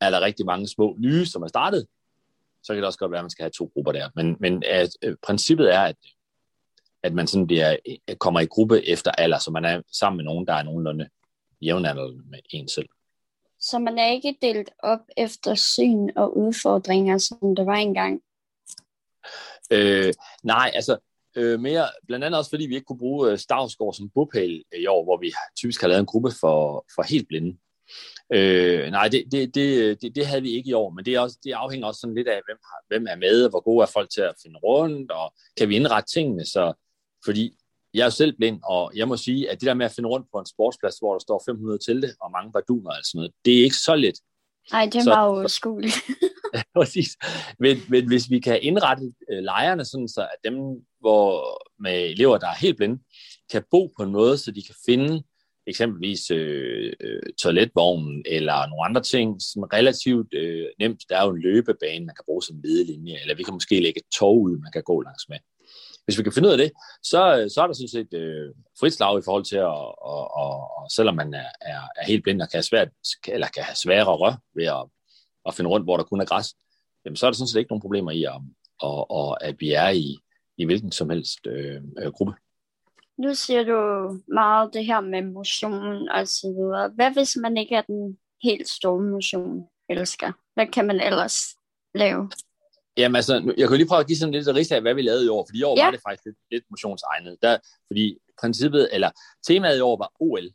Er 0.00 0.10
der 0.10 0.20
rigtig 0.20 0.46
mange 0.46 0.68
små 0.68 0.96
nye, 0.98 1.26
som 1.26 1.42
er 1.42 1.46
startet, 1.46 1.86
så 2.62 2.72
kan 2.72 2.76
det 2.76 2.86
også 2.86 2.98
godt 2.98 3.10
være, 3.10 3.18
at 3.18 3.24
man 3.24 3.30
skal 3.30 3.42
have 3.42 3.50
to 3.58 3.70
grupper 3.74 3.92
der. 3.92 4.10
Men, 4.14 4.36
men 4.40 4.62
at, 4.66 4.90
øh, 5.02 5.16
princippet 5.26 5.74
er, 5.74 5.80
at, 5.80 5.96
at 7.02 7.14
man 7.14 7.26
sådan 7.26 7.46
bliver, 7.46 7.76
øh, 8.10 8.16
kommer 8.16 8.40
i 8.40 8.46
gruppe 8.46 8.88
efter 8.88 9.10
alder, 9.10 9.38
så 9.38 9.50
man 9.50 9.64
er 9.64 9.82
sammen 9.92 10.16
med 10.16 10.24
nogen, 10.24 10.46
der 10.46 10.54
er 10.54 10.62
nogenlunde 10.62 11.08
jævnaldrende 11.62 12.22
med 12.30 12.38
en 12.50 12.68
selv. 12.68 12.88
Så 13.60 13.78
man 13.78 13.98
er 13.98 14.12
ikke 14.12 14.38
delt 14.42 14.70
op 14.78 15.00
efter 15.16 15.54
syn 15.54 16.08
og 16.16 16.36
udfordringer, 16.36 17.18
som 17.18 17.56
det 17.56 17.66
var 17.66 17.76
engang? 17.76 18.22
Øh, 19.70 20.12
nej, 20.42 20.70
altså 20.74 20.98
øh, 21.36 21.60
mere, 21.60 21.88
blandt 22.06 22.24
andet 22.24 22.38
også 22.38 22.50
fordi 22.50 22.66
vi 22.66 22.74
ikke 22.74 22.84
kunne 22.84 22.98
bruge 22.98 23.30
øh, 23.30 23.38
Stavsgård 23.38 23.94
som 23.94 24.10
bopæl 24.10 24.62
øh, 24.74 24.80
i 24.80 24.86
år, 24.86 25.04
hvor 25.04 25.16
vi 25.16 25.32
typisk 25.56 25.80
har 25.80 25.88
lavet 25.88 26.00
en 26.00 26.06
gruppe 26.06 26.30
for, 26.40 26.84
for 26.94 27.02
helt 27.02 27.28
blinde. 27.28 27.58
Øh, 28.32 28.90
nej, 28.90 29.08
det, 29.08 29.24
det, 29.32 29.54
det, 29.54 30.02
det, 30.02 30.16
det 30.16 30.26
havde 30.26 30.42
vi 30.42 30.50
ikke 30.50 30.70
i 30.70 30.72
år, 30.72 30.90
men 30.90 31.04
det, 31.04 31.14
er 31.14 31.20
også, 31.20 31.38
det 31.44 31.52
afhænger 31.52 31.86
også 31.86 32.00
sådan 32.00 32.14
lidt 32.14 32.28
af, 32.28 32.40
hvem, 32.46 32.58
har, 32.64 32.84
hvem 32.88 33.06
er 33.10 33.16
med, 33.16 33.50
hvor 33.50 33.60
gode 33.60 33.82
er 33.82 33.90
folk 33.92 34.10
til 34.10 34.20
at 34.20 34.34
finde 34.42 34.58
rundt, 34.58 35.10
og 35.10 35.34
kan 35.58 35.68
vi 35.68 35.76
indrette 35.76 36.12
tingene, 36.12 36.44
så, 36.44 36.72
fordi 37.24 37.56
jeg 37.96 38.06
er 38.06 38.10
selv 38.10 38.36
blind, 38.36 38.60
og 38.64 38.92
jeg 38.96 39.08
må 39.08 39.16
sige, 39.16 39.50
at 39.50 39.60
det 39.60 39.66
der 39.66 39.74
med 39.74 39.86
at 39.86 39.92
finde 39.92 40.08
rundt 40.08 40.26
på 40.32 40.38
en 40.38 40.46
sportsplads, 40.46 40.98
hvor 40.98 41.12
der 41.12 41.18
står 41.18 41.42
500 41.46 41.78
telte 41.86 42.08
og 42.20 42.30
mange 42.30 42.52
barduner 42.52 42.90
og 42.90 43.04
sådan 43.04 43.18
noget, 43.18 43.32
det 43.44 43.58
er 43.58 43.64
ikke 43.64 43.76
så 43.76 43.94
let. 43.94 44.14
Nej, 44.72 44.88
det 44.92 45.06
var 45.06 45.24
jo 45.26 45.48
skueligt. 45.48 45.94
præcis. 46.78 47.16
Men, 47.58 47.76
men 47.88 48.06
hvis 48.06 48.30
vi 48.30 48.40
kan 48.40 48.62
indrette 48.62 49.12
øh, 49.32 49.42
lejrene 49.42 49.84
sådan, 49.84 50.08
så 50.08 50.20
at 50.20 50.38
dem 50.44 50.54
hvor, 51.00 51.62
med 51.82 52.10
elever, 52.10 52.38
der 52.38 52.46
er 52.46 52.54
helt 52.60 52.76
blinde, 52.76 52.98
kan 53.52 53.62
bo 53.70 53.92
på 53.96 54.02
en 54.02 54.12
måde, 54.12 54.38
så 54.38 54.50
de 54.50 54.62
kan 54.62 54.74
finde 54.86 55.22
eksempelvis 55.66 56.30
øh, 56.30 56.92
øh, 57.00 57.22
toiletvognen 57.42 58.22
eller 58.26 58.66
nogle 58.68 58.84
andre 58.84 59.02
ting, 59.02 59.42
som 59.42 59.62
er 59.62 59.72
relativt 59.72 60.34
øh, 60.34 60.66
nemt. 60.78 61.00
Der 61.08 61.16
er 61.18 61.24
jo 61.24 61.30
en 61.30 61.42
løbebane, 61.42 62.06
man 62.06 62.14
kan 62.14 62.24
bruge 62.24 62.42
som 62.42 62.60
ledelinje, 62.64 63.20
eller 63.22 63.34
vi 63.34 63.42
kan 63.42 63.54
måske 63.54 63.80
lægge 63.80 64.00
et 64.00 64.18
tog 64.18 64.40
ud, 64.42 64.58
man 64.58 64.72
kan 64.72 64.82
gå 64.82 65.00
langs 65.00 65.28
med. 65.28 65.38
Hvis 66.06 66.18
vi 66.18 66.22
kan 66.22 66.32
finde 66.32 66.48
ud 66.48 66.52
af 66.52 66.58
det, 66.58 66.70
så, 67.02 67.50
så 67.54 67.62
er 67.62 67.66
der 67.66 67.74
sådan 67.74 67.88
set 67.88 68.14
øh, 68.14 68.54
frit 68.80 68.94
slag 68.94 69.18
i 69.18 69.22
forhold 69.24 69.44
til, 69.44 69.56
at, 69.56 69.76
og, 70.12 70.34
og, 70.42 70.52
og 70.76 70.90
selvom 70.90 71.14
man 71.14 71.34
er, 71.34 71.50
er, 71.60 71.80
er 71.96 72.04
helt 72.06 72.22
blind 72.22 72.42
og 72.42 72.48
kan 72.50 72.58
have, 72.58 72.62
svært, 72.62 72.88
eller 73.28 73.48
kan 73.48 73.62
have 73.62 73.76
sværere 73.76 74.36
ved 74.54 74.64
at 74.64 74.84
at 75.46 75.54
finde 75.54 75.70
rundt, 75.70 75.86
hvor 75.86 75.96
der 75.96 76.04
kun 76.04 76.20
er 76.20 76.24
græs, 76.24 76.54
jamen, 77.04 77.16
så 77.16 77.26
er 77.26 77.30
der 77.30 77.36
sådan 77.36 77.48
set 77.48 77.58
ikke 77.58 77.70
nogen 77.70 77.80
problemer 77.80 78.10
i, 78.10 78.24
at, 78.24 78.40
og, 78.80 79.10
og 79.10 79.44
at 79.44 79.60
vi 79.60 79.72
er 79.72 79.88
i, 79.88 80.18
i 80.56 80.64
hvilken 80.64 80.92
som 80.92 81.10
helst 81.10 81.46
øh, 81.46 81.82
øh, 81.98 82.12
gruppe. 82.12 82.34
Nu 83.18 83.34
siger 83.34 83.64
du 83.64 83.80
meget 84.34 84.74
det 84.74 84.86
her 84.86 85.00
med 85.00 85.22
motion 85.22 86.08
og 86.08 86.28
så 86.28 86.46
videre. 86.56 86.88
Hvad 86.88 87.10
hvis 87.12 87.36
man 87.36 87.56
ikke 87.56 87.74
er 87.74 87.82
den 87.82 88.18
helt 88.42 88.68
store 88.68 89.00
motion 89.00 89.68
elsker? 89.88 90.32
Hvad 90.54 90.66
kan 90.66 90.86
man 90.86 91.00
ellers 91.00 91.56
lave? 91.94 92.30
Jamen 92.96 93.16
altså, 93.16 93.54
jeg 93.56 93.68
kan 93.68 93.76
lige 93.76 93.88
prøve 93.88 94.00
at 94.00 94.06
give 94.06 94.18
sådan 94.18 94.34
lidt 94.34 94.48
rigt 94.48 94.72
af, 94.72 94.80
hvad 94.80 94.94
vi 94.94 95.02
lavede 95.02 95.24
i 95.24 95.28
år, 95.28 95.46
fordi 95.48 95.58
i 95.58 95.62
år 95.62 95.78
ja. 95.78 95.84
var 95.84 95.90
det 95.90 96.00
faktisk 96.08 96.24
lidt, 96.24 96.36
lidt 96.50 96.64
motionsegnet. 96.70 97.36
Der, 97.42 97.58
fordi 97.86 98.18
princippet, 98.40 98.88
eller 98.92 99.10
temaet 99.46 99.78
i 99.78 99.80
år 99.80 99.96
var 99.96 100.12
OL. 100.20 100.50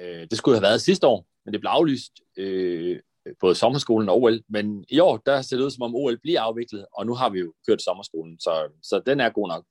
Øh, 0.00 0.26
det 0.30 0.38
skulle 0.38 0.56
have 0.56 0.62
været 0.62 0.80
sidste 0.80 1.06
år, 1.06 1.26
men 1.44 1.52
det 1.52 1.60
blev 1.60 1.70
aflyst 1.70 2.12
øh, 2.36 3.00
både 3.40 3.54
sommerskolen 3.54 4.08
og 4.08 4.22
OL, 4.22 4.42
men 4.48 4.84
i 4.88 4.98
år, 4.98 5.16
der 5.16 5.42
ser 5.42 5.56
det 5.56 5.64
ud 5.64 5.70
som 5.70 5.82
om 5.82 5.94
OL 5.94 6.18
bliver 6.22 6.40
afviklet, 6.40 6.86
og 6.92 7.06
nu 7.06 7.14
har 7.14 7.28
vi 7.30 7.38
jo 7.38 7.54
kørt 7.68 7.82
sommerskolen, 7.82 8.40
så, 8.40 8.72
så 8.82 9.02
den 9.06 9.20
er 9.20 9.30
god 9.30 9.48
nok. 9.48 9.64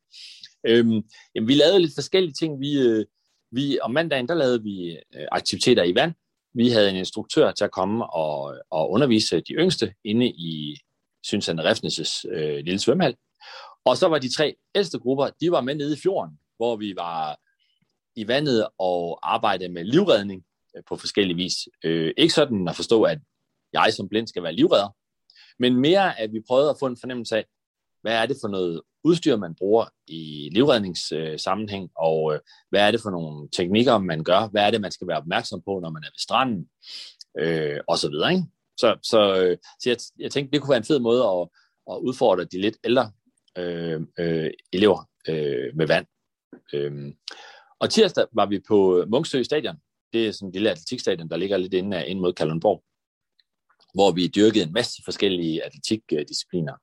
Øhm, 0.67 1.03
jamen, 1.35 1.47
vi 1.47 1.53
lavede 1.53 1.79
lidt 1.79 1.95
forskellige 1.95 2.33
ting. 2.33 2.59
Vi, 2.59 2.79
øh, 2.79 3.05
vi, 3.51 3.79
om 3.81 3.91
mandagen, 3.91 4.27
der 4.27 4.33
lavede 4.33 4.63
vi 4.63 4.91
øh, 5.15 5.27
aktiviteter 5.31 5.83
i 5.83 5.95
vand. 5.95 6.13
Vi 6.53 6.69
havde 6.69 6.89
en 6.89 6.95
instruktør 6.95 7.51
til 7.51 7.63
at 7.63 7.71
komme 7.71 8.13
og, 8.13 8.55
og 8.69 8.91
undervise 8.91 9.39
de 9.39 9.53
yngste 9.53 9.93
inde 10.03 10.27
i 10.27 10.77
Synsande 11.23 11.71
Refnes' 11.71 12.23
øh, 12.31 12.57
lille 12.65 12.79
svømmehal. 12.79 13.15
Og 13.85 13.97
så 13.97 14.07
var 14.07 14.19
de 14.19 14.35
tre 14.35 14.55
ældste 14.75 14.99
grupper, 14.99 15.29
de 15.41 15.51
var 15.51 15.61
med 15.61 15.75
nede 15.75 15.93
i 15.93 15.99
fjorden, 15.99 16.39
hvor 16.57 16.75
vi 16.75 16.95
var 16.95 17.39
i 18.15 18.27
vandet 18.27 18.67
og 18.79 19.19
arbejdede 19.33 19.69
med 19.69 19.83
livredning 19.83 20.43
øh, 20.77 20.83
på 20.89 20.95
forskellige 20.95 21.35
vis. 21.35 21.55
Øh, 21.83 22.13
ikke 22.17 22.33
sådan 22.33 22.67
at 22.67 22.75
forstå, 22.75 23.03
at 23.03 23.19
jeg 23.73 23.93
som 23.93 24.09
blind 24.09 24.27
skal 24.27 24.43
være 24.43 24.53
livredder, 24.53 24.95
men 25.59 25.75
mere 25.75 26.19
at 26.19 26.33
vi 26.33 26.41
prøvede 26.47 26.69
at 26.69 26.75
få 26.79 26.85
en 26.85 26.97
fornemmelse 26.99 27.37
af, 27.37 27.45
hvad 28.01 28.13
er 28.13 28.25
det 28.25 28.37
for 28.41 28.47
noget 28.47 28.81
udstyr, 29.03 29.35
man 29.35 29.55
bruger 29.55 29.85
i 30.07 30.49
livredningssammenhæng, 30.51 31.83
øh, 31.83 31.89
og 31.95 32.33
øh, 32.33 32.39
hvad 32.69 32.87
er 32.87 32.91
det 32.91 33.01
for 33.01 33.09
nogle 33.09 33.49
teknikker, 33.51 33.97
man 33.97 34.23
gør, 34.23 34.47
hvad 34.47 34.63
er 34.63 34.71
det, 34.71 34.81
man 34.81 34.91
skal 34.91 35.07
være 35.07 35.17
opmærksom 35.17 35.61
på, 35.65 35.79
når 35.79 35.89
man 35.89 36.03
er 36.03 36.07
ved 36.07 36.19
stranden, 36.19 36.69
øh, 37.39 37.79
og 37.87 37.97
så 37.97 38.09
videre. 38.09 38.31
Ikke? 38.33 38.43
Så, 38.79 38.97
så, 39.03 39.43
øh, 39.43 39.57
så 39.79 39.89
jeg, 39.89 39.97
jeg 40.19 40.31
tænkte, 40.31 40.51
det 40.51 40.61
kunne 40.61 40.69
være 40.69 40.77
en 40.77 40.91
fed 40.91 40.99
måde 40.99 41.23
at, 41.23 41.49
at 41.91 41.97
udfordre 41.97 42.43
de 42.43 42.61
lidt 42.61 42.77
ældre 42.83 43.11
øh, 43.57 44.01
øh, 44.19 44.51
elever 44.73 45.09
øh, 45.27 45.75
med 45.75 45.87
vand. 45.87 46.05
Øh. 46.73 47.13
Og 47.79 47.89
tirsdag 47.89 48.25
var 48.33 48.45
vi 48.45 48.59
på 48.67 49.05
Munksø 49.07 49.43
Stadion. 49.43 49.75
Det 50.13 50.27
er 50.27 50.31
sådan 50.31 50.47
en 50.47 50.53
lille 50.53 50.71
atletikstadion, 50.71 51.29
der 51.29 51.37
ligger 51.37 51.57
lidt 51.57 51.73
inde, 51.73 52.07
ind 52.07 52.19
mod 52.19 52.33
Kalundborg 52.33 52.83
hvor 53.93 54.11
vi 54.11 54.27
dyrkede 54.27 54.63
en 54.63 54.73
masse 54.73 55.01
forskellige 55.05 55.65
atletikdiscipliner. 55.65 56.73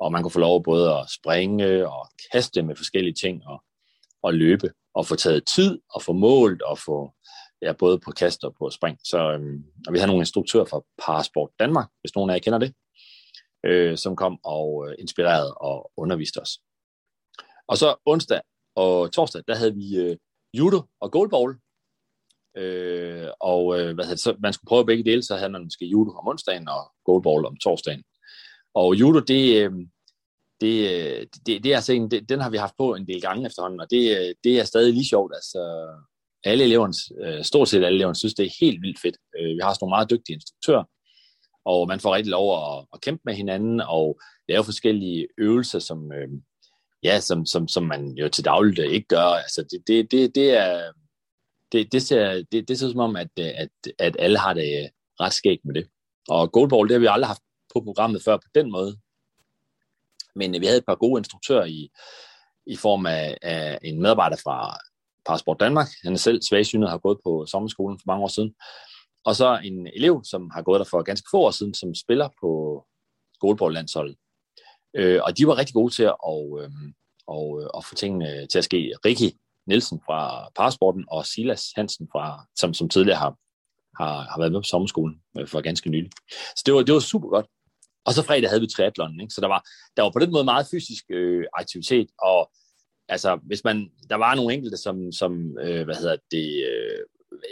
Og 0.00 0.12
man 0.12 0.22
kunne 0.22 0.30
få 0.30 0.38
lov 0.38 0.62
både 0.62 0.94
at 0.94 1.10
springe 1.10 1.88
og 1.88 2.08
kaste 2.32 2.62
med 2.62 2.76
forskellige 2.76 3.14
ting 3.14 3.46
og, 3.46 3.62
og 4.22 4.34
løbe 4.34 4.70
og 4.94 5.06
få 5.06 5.16
taget 5.16 5.46
tid 5.46 5.78
og 5.90 6.02
få 6.02 6.12
målt 6.12 6.62
og 6.62 6.78
få 6.78 7.12
ja, 7.62 7.72
både 7.72 7.98
på 7.98 8.10
kast 8.10 8.44
og 8.44 8.54
på 8.58 8.70
spring. 8.70 8.98
Så 9.04 9.32
øhm, 9.32 9.64
og 9.86 9.92
vi 9.92 9.98
havde 9.98 10.06
nogle 10.06 10.22
instruktører 10.22 10.64
fra 10.64 10.80
Parasport 11.06 11.50
Danmark, 11.58 11.88
hvis 12.00 12.14
nogen 12.14 12.30
af 12.30 12.34
jer 12.34 12.40
kender 12.40 12.58
det, 12.58 12.74
øh, 13.66 13.98
som 13.98 14.16
kom 14.16 14.38
og 14.44 14.86
øh, 14.88 14.94
inspirerede 14.98 15.54
og 15.54 15.90
underviste 15.96 16.38
os. 16.38 16.58
Og 17.68 17.78
så 17.78 17.94
onsdag 18.04 18.40
og 18.74 19.12
torsdag, 19.12 19.42
der 19.48 19.54
havde 19.54 19.74
vi 19.74 19.96
øh, 19.96 20.16
judo 20.54 20.82
og 21.00 21.12
goalball. 21.12 21.56
Øh, 22.56 23.28
og 23.40 23.80
øh, 23.80 23.94
hvad 23.94 24.04
hedder 24.04 24.14
det, 24.14 24.20
så 24.20 24.36
man 24.38 24.52
skulle 24.52 24.68
prøve 24.68 24.86
begge 24.86 25.04
dele, 25.04 25.22
så 25.22 25.36
havde 25.36 25.52
man 25.52 25.62
måske 25.62 25.86
judo 25.86 26.10
om 26.10 26.28
onsdagen 26.28 26.68
og 26.68 26.92
goalball 27.04 27.46
om 27.46 27.56
torsdagen. 27.56 28.04
Og 28.74 28.94
judo, 28.94 29.20
det, 29.20 29.64
øh, 29.64 29.72
det, 30.60 30.74
øh, 30.90 31.26
det, 31.46 31.64
det 31.64 31.72
er 31.72 31.76
altså 31.76 31.92
en, 31.92 32.10
det, 32.10 32.28
den 32.28 32.40
har 32.40 32.50
vi 32.50 32.56
haft 32.56 32.74
på 32.78 32.94
en 32.94 33.06
del 33.06 33.20
gange 33.20 33.46
efterhånden, 33.46 33.80
og 33.80 33.90
det, 33.90 34.18
øh, 34.18 34.34
det 34.44 34.60
er 34.60 34.64
stadig 34.64 34.92
lige 34.92 35.08
sjovt. 35.08 35.32
Altså, 35.34 35.60
alle 36.46 36.64
eleverne, 36.64 36.94
øh, 37.24 37.44
stort 37.44 37.68
set 37.68 37.84
alle 37.84 37.96
eleverne, 37.96 38.16
synes, 38.16 38.34
det 38.34 38.46
er 38.46 38.56
helt 38.60 38.82
vildt 38.82 39.00
fedt. 39.00 39.16
Øh, 39.38 39.48
vi 39.56 39.60
har 39.62 39.72
sådan 39.72 39.78
nogle 39.82 39.96
meget 39.96 40.10
dygtige 40.10 40.34
instruktører, 40.34 40.84
og 41.64 41.88
man 41.88 42.00
får 42.00 42.14
rigtig 42.14 42.30
lov 42.30 42.46
at, 42.58 42.86
at 42.92 43.00
kæmpe 43.00 43.22
med 43.24 43.34
hinanden 43.34 43.80
og 43.80 44.20
lave 44.48 44.64
forskellige 44.64 45.28
øvelser, 45.38 45.78
som, 45.78 46.12
øh, 46.12 46.28
ja, 47.02 47.20
som, 47.20 47.46
som, 47.46 47.68
som 47.68 47.82
man 47.82 48.08
jo 48.08 48.28
til 48.28 48.44
dagligt 48.44 48.78
øh, 48.78 48.92
ikke 48.92 49.08
gør. 49.08 49.24
Altså, 49.44 49.62
det, 49.70 49.82
det, 49.86 50.10
det, 50.10 50.34
det 50.34 50.50
er 50.50 50.92
det, 51.72 51.92
det, 51.92 52.02
ser, 52.02 52.44
det, 52.52 52.68
det 52.68 52.78
ser 52.78 52.88
som 52.88 53.00
om, 53.00 53.16
at, 53.16 53.38
at, 53.38 53.68
at 53.98 54.16
alle 54.18 54.38
har 54.38 54.54
det 54.54 54.90
ret 55.20 55.32
skægt 55.32 55.64
med 55.64 55.74
det. 55.74 55.88
Og 56.28 56.52
goalball, 56.52 56.88
det 56.88 56.94
har 56.94 57.00
vi 57.00 57.06
aldrig 57.10 57.28
haft 57.28 57.42
på 57.74 57.80
programmet 57.80 58.22
før 58.22 58.36
på 58.36 58.48
den 58.54 58.70
måde. 58.70 58.98
Men 60.34 60.60
vi 60.60 60.66
havde 60.66 60.78
et 60.78 60.86
par 60.86 60.94
gode 60.94 61.20
instruktører 61.20 61.64
i, 61.64 61.90
i 62.66 62.76
form 62.76 63.06
af, 63.06 63.38
af 63.42 63.78
en 63.82 64.02
medarbejder 64.02 64.36
fra 64.36 64.78
Parasport 65.26 65.60
Danmark. 65.60 65.88
Han 66.04 66.12
er 66.12 66.18
selv 66.18 66.42
svagsynet 66.42 66.84
og 66.84 66.90
har 66.90 66.98
gået 66.98 67.18
på 67.24 67.46
sommerskolen 67.46 67.98
for 67.98 68.04
mange 68.06 68.24
år 68.24 68.28
siden. 68.28 68.54
Og 69.24 69.36
så 69.36 69.60
en 69.64 69.86
elev, 69.86 70.22
som 70.24 70.50
har 70.50 70.62
gået 70.62 70.78
der 70.78 70.84
for 70.84 71.02
ganske 71.02 71.28
få 71.30 71.38
år 71.38 71.50
siden, 71.50 71.74
som 71.74 71.94
spiller 71.94 72.28
på 72.40 72.84
skoleboldlandsholdet. 73.34 74.16
Øh, 74.96 75.20
og 75.24 75.38
de 75.38 75.46
var 75.46 75.58
rigtig 75.58 75.74
gode 75.74 75.94
til 75.94 76.02
at, 76.02 76.10
øh, 76.10 76.16
og, 76.22 76.60
øh, 76.62 76.70
og, 77.26 77.76
at 77.76 77.84
få 77.84 77.94
tingene 77.94 78.46
til 78.46 78.58
at 78.58 78.64
ske. 78.64 78.92
Ricky 79.04 79.36
Nielsen 79.66 80.00
fra 80.06 80.48
Parasporten 80.56 81.04
og 81.08 81.26
Silas 81.26 81.72
Hansen, 81.76 82.08
fra, 82.12 82.46
som, 82.56 82.74
som 82.74 82.88
tidligere 82.88 83.18
har, 83.18 83.36
har, 84.02 84.22
har 84.22 84.38
været 84.38 84.52
med 84.52 84.60
på 84.60 84.64
sommerskolen 84.64 85.20
øh, 85.38 85.48
for 85.48 85.60
ganske 85.60 85.90
nylig. 85.90 86.10
Så 86.30 86.62
det 86.66 86.74
var, 86.74 86.82
det 86.82 86.94
var 86.94 87.00
super 87.00 87.28
godt. 87.28 87.46
Og 88.04 88.12
så 88.12 88.22
fredag 88.22 88.48
havde 88.50 88.60
vi 88.60 88.66
triathlon, 88.66 89.20
ikke? 89.20 89.34
så 89.34 89.40
der 89.40 89.46
var, 89.48 89.62
der 89.96 90.02
var 90.02 90.10
på 90.10 90.18
den 90.18 90.32
måde 90.32 90.44
meget 90.44 90.66
fysisk 90.70 91.04
øh, 91.10 91.44
aktivitet, 91.54 92.08
og 92.18 92.50
altså, 93.08 93.38
hvis 93.42 93.64
man, 93.64 93.90
der 94.10 94.16
var 94.16 94.34
nogle 94.34 94.54
enkelte, 94.54 94.76
som, 94.76 95.12
som 95.12 95.58
øh, 95.58 95.84
hvad 95.84 95.94
hedder 95.94 96.16
det, 96.30 96.64
øh, 96.70 97.00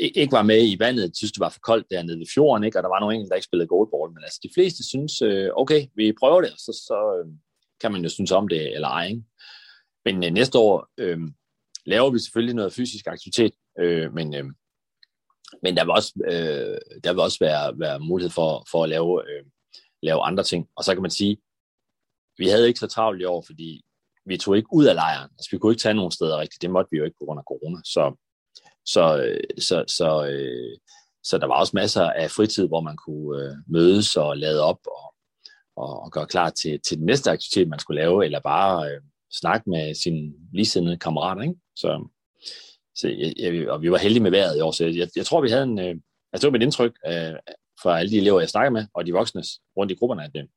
ikke 0.00 0.32
var 0.32 0.42
med 0.42 0.68
i 0.68 0.76
vandet, 0.78 1.16
synes 1.16 1.32
det 1.32 1.40
var 1.40 1.48
for 1.48 1.60
koldt 1.60 1.90
dernede 1.90 2.18
ved 2.18 2.26
fjorden, 2.34 2.64
ikke? 2.64 2.78
og 2.78 2.82
der 2.82 2.88
var 2.88 3.00
nogle 3.00 3.14
enkelte, 3.14 3.28
der 3.28 3.36
ikke 3.36 3.44
spillede 3.44 3.68
goalball, 3.68 4.12
men 4.12 4.22
altså 4.22 4.40
de 4.42 4.50
fleste 4.54 4.88
synes, 4.88 5.22
øh, 5.22 5.50
okay, 5.56 5.86
vi 5.96 6.12
prøver 6.20 6.40
det, 6.40 6.50
og 6.50 6.58
så, 6.58 6.72
så 6.88 6.98
øh, 7.18 7.32
kan 7.80 7.92
man 7.92 8.02
jo 8.02 8.08
synes 8.08 8.32
om 8.32 8.48
det 8.48 8.74
eller 8.74 8.88
ej. 8.88 9.06
Ikke? 9.06 9.22
Men 10.04 10.24
øh, 10.24 10.30
næste 10.30 10.58
år 10.58 10.88
øh, 10.98 11.18
laver 11.86 12.10
vi 12.10 12.18
selvfølgelig 12.18 12.54
noget 12.54 12.72
fysisk 12.72 13.06
aktivitet, 13.06 13.52
øh, 13.78 14.14
men, 14.14 14.34
øh, 14.34 14.44
men 15.62 15.76
der 15.76 15.84
vil 15.84 15.90
også, 15.90 16.12
øh, 16.26 17.00
der 17.04 17.12
vil 17.12 17.20
også 17.20 17.38
være, 17.40 17.78
være 17.78 18.00
mulighed 18.00 18.30
for, 18.30 18.66
for 18.70 18.82
at 18.82 18.88
lave 18.88 19.22
øh, 19.30 19.44
lave 20.04 20.22
andre 20.22 20.44
ting. 20.44 20.68
Og 20.76 20.84
så 20.84 20.94
kan 20.94 21.02
man 21.02 21.10
sige, 21.10 21.36
vi 22.38 22.48
havde 22.48 22.68
ikke 22.68 22.80
så 22.80 22.86
travlt 22.86 23.22
i 23.22 23.24
år, 23.24 23.42
fordi 23.46 23.84
vi 24.26 24.36
tog 24.36 24.56
ikke 24.56 24.68
ud 24.72 24.84
af 24.84 24.94
lejren. 24.94 25.30
Altså, 25.38 25.48
vi 25.52 25.58
kunne 25.58 25.72
ikke 25.72 25.82
tage 25.82 25.94
nogen 25.94 26.10
steder 26.10 26.40
rigtigt. 26.40 26.62
Det 26.62 26.70
måtte 26.70 26.88
vi 26.90 26.96
jo 26.98 27.04
ikke 27.04 27.16
på 27.20 27.24
grund 27.24 27.38
af 27.38 27.44
corona. 27.44 27.78
Så, 27.84 28.16
så, 28.86 29.24
øh, 29.24 29.40
så, 29.58 29.84
så, 29.86 30.26
øh, 30.26 30.78
så 31.24 31.38
der 31.38 31.46
var 31.46 31.60
også 31.60 31.72
masser 31.74 32.10
af 32.10 32.30
fritid, 32.30 32.68
hvor 32.68 32.80
man 32.80 32.96
kunne 32.96 33.42
øh, 33.42 33.54
mødes 33.66 34.16
og 34.16 34.36
lade 34.36 34.62
op 34.62 34.78
og, 34.86 35.14
og, 35.76 36.02
og 36.02 36.12
gøre 36.12 36.26
klar 36.26 36.50
til, 36.50 36.80
til 36.88 36.98
den 36.98 37.06
næste 37.06 37.30
aktivitet, 37.30 37.68
man 37.68 37.78
skulle 37.78 38.00
lave, 38.00 38.24
eller 38.24 38.40
bare 38.40 38.90
øh, 38.90 39.00
snakke 39.32 39.70
med 39.70 39.94
sine 39.94 40.32
ligesindede 40.52 40.98
kammerater. 40.98 41.42
Ikke? 41.42 41.54
Så, 41.76 42.08
så 42.96 43.08
jeg, 43.08 43.34
jeg, 43.38 43.70
og 43.70 43.82
vi 43.82 43.90
var 43.90 43.98
heldige 43.98 44.22
med 44.22 44.30
vejret 44.30 44.58
i 44.58 44.60
år, 44.60 44.70
så 44.70 44.84
jeg, 44.84 45.08
jeg 45.16 45.26
tror, 45.26 45.40
vi 45.40 45.50
havde 45.50 45.62
en... 45.62 45.78
Øh, 45.78 45.94
altså 46.32 46.40
det 46.40 46.52
var 46.52 46.58
mit 46.58 46.62
indtryk, 46.62 46.92
øh, 47.06 47.34
fra 47.82 47.98
alle 47.98 48.10
de 48.10 48.16
elever, 48.16 48.40
jeg 48.40 48.48
snakker 48.48 48.70
med, 48.70 48.86
og 48.94 49.06
de 49.06 49.12
voksne 49.12 49.42
rundt 49.76 49.92
i 49.92 49.94
grupperne, 49.94 50.24
at 50.24 50.30
det, 50.34 50.48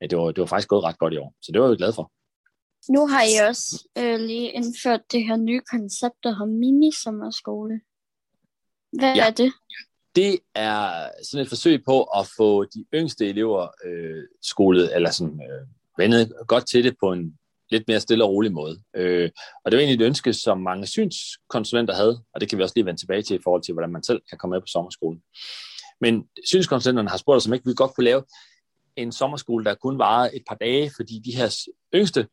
at 0.00 0.10
det, 0.10 0.18
var, 0.18 0.26
det 0.32 0.40
var 0.40 0.46
faktisk 0.46 0.68
gået 0.68 0.84
ret 0.84 0.98
godt 0.98 1.14
i 1.14 1.16
år. 1.16 1.34
Så 1.42 1.52
det 1.52 1.60
var 1.60 1.68
jeg 1.68 1.76
glad 1.76 1.92
for. 1.92 2.12
Nu 2.88 3.06
har 3.06 3.22
I 3.22 3.48
også 3.48 3.88
øh, 3.98 4.20
lige 4.20 4.50
indført 4.52 5.00
det 5.12 5.24
her 5.24 5.36
nye 5.36 5.60
koncept, 5.70 6.14
der 6.22 6.30
hedder 6.30 6.58
mini-sommerskole. 6.62 7.80
Hvad 8.92 9.14
ja. 9.14 9.26
er 9.26 9.30
det? 9.30 9.52
Det 10.16 10.38
er 10.54 11.10
sådan 11.24 11.42
et 11.42 11.48
forsøg 11.48 11.84
på 11.84 12.02
at 12.02 12.26
få 12.36 12.64
de 12.64 12.84
yngste 12.94 13.28
elever 13.28 13.68
øh, 13.84 14.24
skolet, 14.42 14.96
eller 14.96 15.10
sådan 15.10 15.40
øh, 15.50 15.66
vendet 15.98 16.32
godt 16.46 16.68
til 16.68 16.84
det 16.84 16.96
på 17.00 17.12
en 17.12 17.38
lidt 17.70 17.84
mere 17.88 18.00
stille 18.00 18.24
og 18.24 18.30
rolig 18.30 18.52
måde. 18.52 18.82
Øh, 18.96 19.30
og 19.64 19.70
det 19.70 19.76
var 19.76 19.82
egentlig 19.82 20.04
et 20.04 20.06
ønske, 20.06 20.32
som 20.32 20.58
mange 20.60 20.86
synskonsulenter 20.86 21.94
havde, 21.94 22.22
og 22.34 22.40
det 22.40 22.48
kan 22.48 22.58
vi 22.58 22.62
også 22.62 22.72
lige 22.76 22.86
vende 22.86 23.00
tilbage 23.00 23.22
til 23.22 23.36
i 23.36 23.42
forhold 23.44 23.62
til, 23.62 23.72
hvordan 23.72 23.92
man 23.92 24.02
selv 24.02 24.22
kan 24.28 24.38
komme 24.38 24.54
med 24.54 24.60
på 24.60 24.66
sommerskolen. 24.66 25.22
Men 26.00 26.28
synskonsulenterne 26.44 27.08
har 27.08 27.16
spurgt 27.16 27.36
os, 27.36 27.46
om 27.46 27.52
ikke 27.52 27.66
vi 27.66 27.74
godt 27.76 27.94
kunne 27.94 28.04
lave 28.04 28.24
en 28.96 29.12
sommerskole, 29.12 29.64
der 29.64 29.74
kun 29.74 29.98
varer 29.98 30.30
et 30.34 30.42
par 30.48 30.54
dage, 30.54 30.90
fordi 30.96 31.18
de 31.24 31.36
her 31.36 31.56
yngste, 31.94 32.28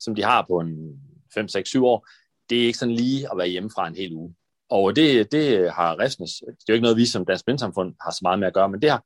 som 0.00 0.14
de 0.14 0.22
har 0.22 0.44
på 0.48 0.60
en 0.60 1.00
5, 1.34 1.48
6, 1.48 1.68
7 1.68 1.84
år, 1.84 2.08
det 2.50 2.62
er 2.62 2.66
ikke 2.66 2.78
sådan 2.78 2.94
lige 2.94 3.28
at 3.32 3.38
være 3.38 3.48
hjemme 3.48 3.70
fra 3.74 3.88
en 3.88 3.96
hel 3.96 4.12
uge. 4.12 4.34
Og 4.70 4.96
det, 4.96 5.32
det 5.32 5.72
har 5.72 5.98
Refsnes, 5.98 6.32
det 6.46 6.48
er 6.48 6.64
jo 6.68 6.74
ikke 6.74 6.82
noget, 6.82 6.96
vi 6.96 7.06
som 7.06 7.24
Dansk 7.24 7.44
Blindsamfund 7.44 7.94
har 8.00 8.10
så 8.10 8.18
meget 8.22 8.38
med 8.38 8.46
at 8.46 8.54
gøre, 8.54 8.68
men 8.68 8.82
det 8.82 8.90
har 8.90 9.04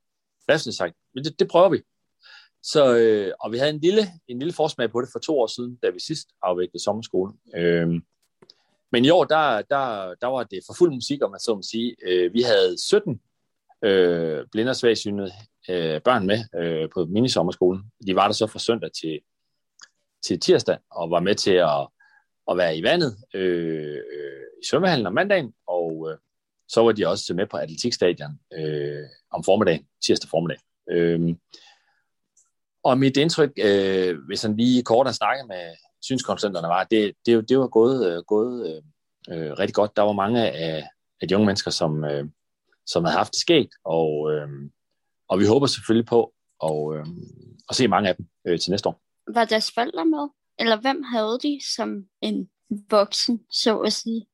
Refsnes 0.51 0.75
sagt, 0.77 0.95
men 1.15 1.25
det, 1.25 1.39
det 1.39 1.49
prøver 1.49 1.69
vi. 1.69 1.83
Så, 2.63 2.97
øh, 2.97 3.33
og 3.41 3.53
vi 3.53 3.59
havde 3.59 3.71
en 3.73 3.81
lille, 3.81 4.03
en 4.29 4.39
lille 4.39 4.53
forsmag 4.53 4.91
på 4.91 5.01
det 5.01 5.09
for 5.13 5.19
to 5.19 5.41
år 5.41 5.47
siden, 5.47 5.77
da 5.83 5.91
vi 5.91 6.01
sidst 6.01 6.29
afviklede 6.43 6.83
sommerskolen. 6.83 7.37
Øh, 7.55 7.89
men 8.93 9.05
i 9.05 9.11
år, 9.11 9.25
der, 9.25 9.63
der, 9.63 10.15
der 10.21 10.27
var 10.27 10.43
det 10.43 10.61
for 10.67 10.75
fuld 10.79 10.93
musik, 10.93 11.25
om 11.25 11.31
man 11.31 11.41
så 11.41 11.55
må 11.55 11.63
sige. 11.63 11.97
Øh, 12.07 12.35
vi 12.35 12.43
havde 12.43 12.77
17 12.87 13.21
øh, 13.85 14.47
blinde 14.53 14.71
og 14.71 14.77
svagsynede 14.77 15.33
øh, 15.71 16.01
børn 16.01 16.27
med 16.27 16.45
øh, 16.61 16.89
på 16.95 17.05
minisommerskolen. 17.05 17.83
De 18.07 18.15
var 18.17 18.27
der 18.27 18.33
så 18.33 18.47
fra 18.47 18.59
søndag 18.59 18.91
til, 18.93 19.21
til 20.23 20.41
tirsdag 20.41 20.79
og 20.91 21.11
var 21.11 21.21
med 21.21 21.35
til 21.35 21.53
at, 21.53 21.89
at 22.51 22.57
være 22.57 22.77
i 22.77 22.83
vandet 22.83 23.17
øh, 23.35 23.97
i 24.63 24.67
svømmehallen 24.71 25.07
om 25.07 25.13
mandagen, 25.13 25.53
og 25.67 26.09
øh, 26.11 26.19
så 26.69 26.83
var 26.83 26.93
de 26.93 27.07
også 27.07 27.35
med 27.35 27.47
på 27.47 27.57
atletikstadion 27.57 28.41
øh, 28.53 29.07
om 29.31 29.45
formiddagen, 29.45 29.87
tirsdag 30.07 30.31
formiddag. 30.31 30.59
Øh, 30.91 31.35
og 32.83 32.99
mit 32.99 33.17
indtryk, 33.17 33.53
øh, 33.65 34.19
hvis 34.27 34.43
han 34.43 34.57
lige 34.57 34.83
kort 34.83 35.07
har 35.07 35.13
snakket 35.13 35.49
med 35.49 35.75
synskonsulenterne, 36.03 36.69
var, 36.69 36.81
at 36.81 36.91
det, 36.91 37.13
det, 37.27 37.49
det 37.49 37.59
var 37.59 37.67
gået, 37.67 38.13
øh, 38.13 38.23
gået 38.23 38.83
øh, 39.29 39.47
øh, 39.47 39.53
rigtig 39.53 39.75
godt. 39.75 39.97
Der 39.97 40.03
var 40.03 40.13
mange 40.13 40.51
af, 40.51 40.89
af 41.23 41.29
de 41.29 41.35
unge 41.35 41.47
mennesker, 41.47 41.71
som, 41.71 42.05
øh, 42.05 42.29
som 42.87 43.05
havde 43.05 43.17
haft 43.17 43.33
det 43.33 43.41
sket, 43.41 43.69
og, 43.85 44.33
øh, 44.33 44.49
og 45.29 45.39
vi 45.39 45.47
håber 45.47 45.67
selvfølgelig 45.67 46.07
på 46.07 46.33
at, 46.65 46.97
øh, 46.97 47.07
at 47.69 47.77
se 47.77 47.89
mange 47.89 48.09
af 48.09 48.17
dem 48.17 48.27
øh, 48.47 48.59
til 48.59 48.71
næste 48.71 48.89
år. 48.89 49.01
Var 49.35 49.45
deres 49.45 49.73
forældre 49.75 50.05
med? 50.05 50.29
Eller 50.59 50.81
hvem 50.81 51.03
havde 51.03 51.39
de 51.43 51.61
som 51.77 52.05
en 52.23 52.51
voksen, 52.91 53.41
så 53.51 53.79
at 53.79 53.93
sige? 53.93 54.27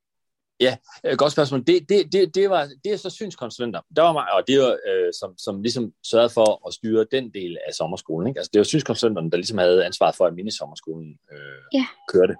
Ja, 0.60 0.76
øh, 1.04 1.16
godt 1.16 1.32
spørgsmål. 1.32 1.66
Det, 1.66 1.88
det, 1.88 2.12
det, 2.12 2.34
det, 2.34 2.50
var, 2.50 2.68
det 2.84 2.92
er 2.92 2.96
så 2.96 3.10
synskonsulenter. 3.10 3.80
Der 3.96 4.02
var 4.02 4.12
mig, 4.12 4.32
og 4.32 4.42
det 4.46 4.58
var, 4.58 4.78
øh, 4.88 5.12
som, 5.20 5.38
som 5.38 5.62
ligesom 5.62 5.92
sørgede 6.10 6.30
for 6.30 6.68
at 6.68 6.74
styre 6.74 7.06
den 7.12 7.30
del 7.34 7.58
af 7.68 7.74
sommerskolen. 7.74 8.28
Ikke? 8.28 8.38
Altså, 8.38 8.50
det 8.52 8.58
var 8.58 8.64
synskonsulenterne, 8.64 9.30
der 9.30 9.36
ligesom 9.36 9.58
havde 9.58 9.86
ansvaret 9.86 10.14
for, 10.16 10.26
at 10.26 10.34
minisommerskolen 10.34 11.18
øh, 11.32 11.62
ja. 11.72 11.86
kørte. 12.12 12.36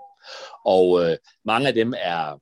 Og 0.64 1.04
øh, 1.04 1.16
mange 1.44 1.68
af 1.68 1.75
dem 1.75 1.94
er 1.96 2.38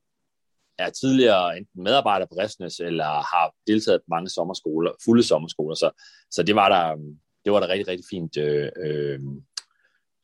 er 0.78 0.90
tidligere 0.90 1.58
enten 1.58 1.82
medarbejder 1.82 2.26
på 2.26 2.34
Refsnes, 2.34 2.80
eller 2.80 3.04
har 3.04 3.54
deltaget 3.66 4.00
på 4.00 4.06
mange 4.08 4.28
sommerskoler, 4.28 4.92
fulde 5.04 5.22
sommerskoler, 5.22 5.74
så, 5.74 5.90
så 6.30 6.42
det 6.42 6.54
var 6.54 6.68
der, 6.68 6.96
det 7.44 7.52
var 7.52 7.60
der 7.60 7.68
rigtig, 7.68 7.88
rigtig 7.88 8.06
fint 8.10 8.36
øh, 8.36 8.70
øh, 8.84 9.20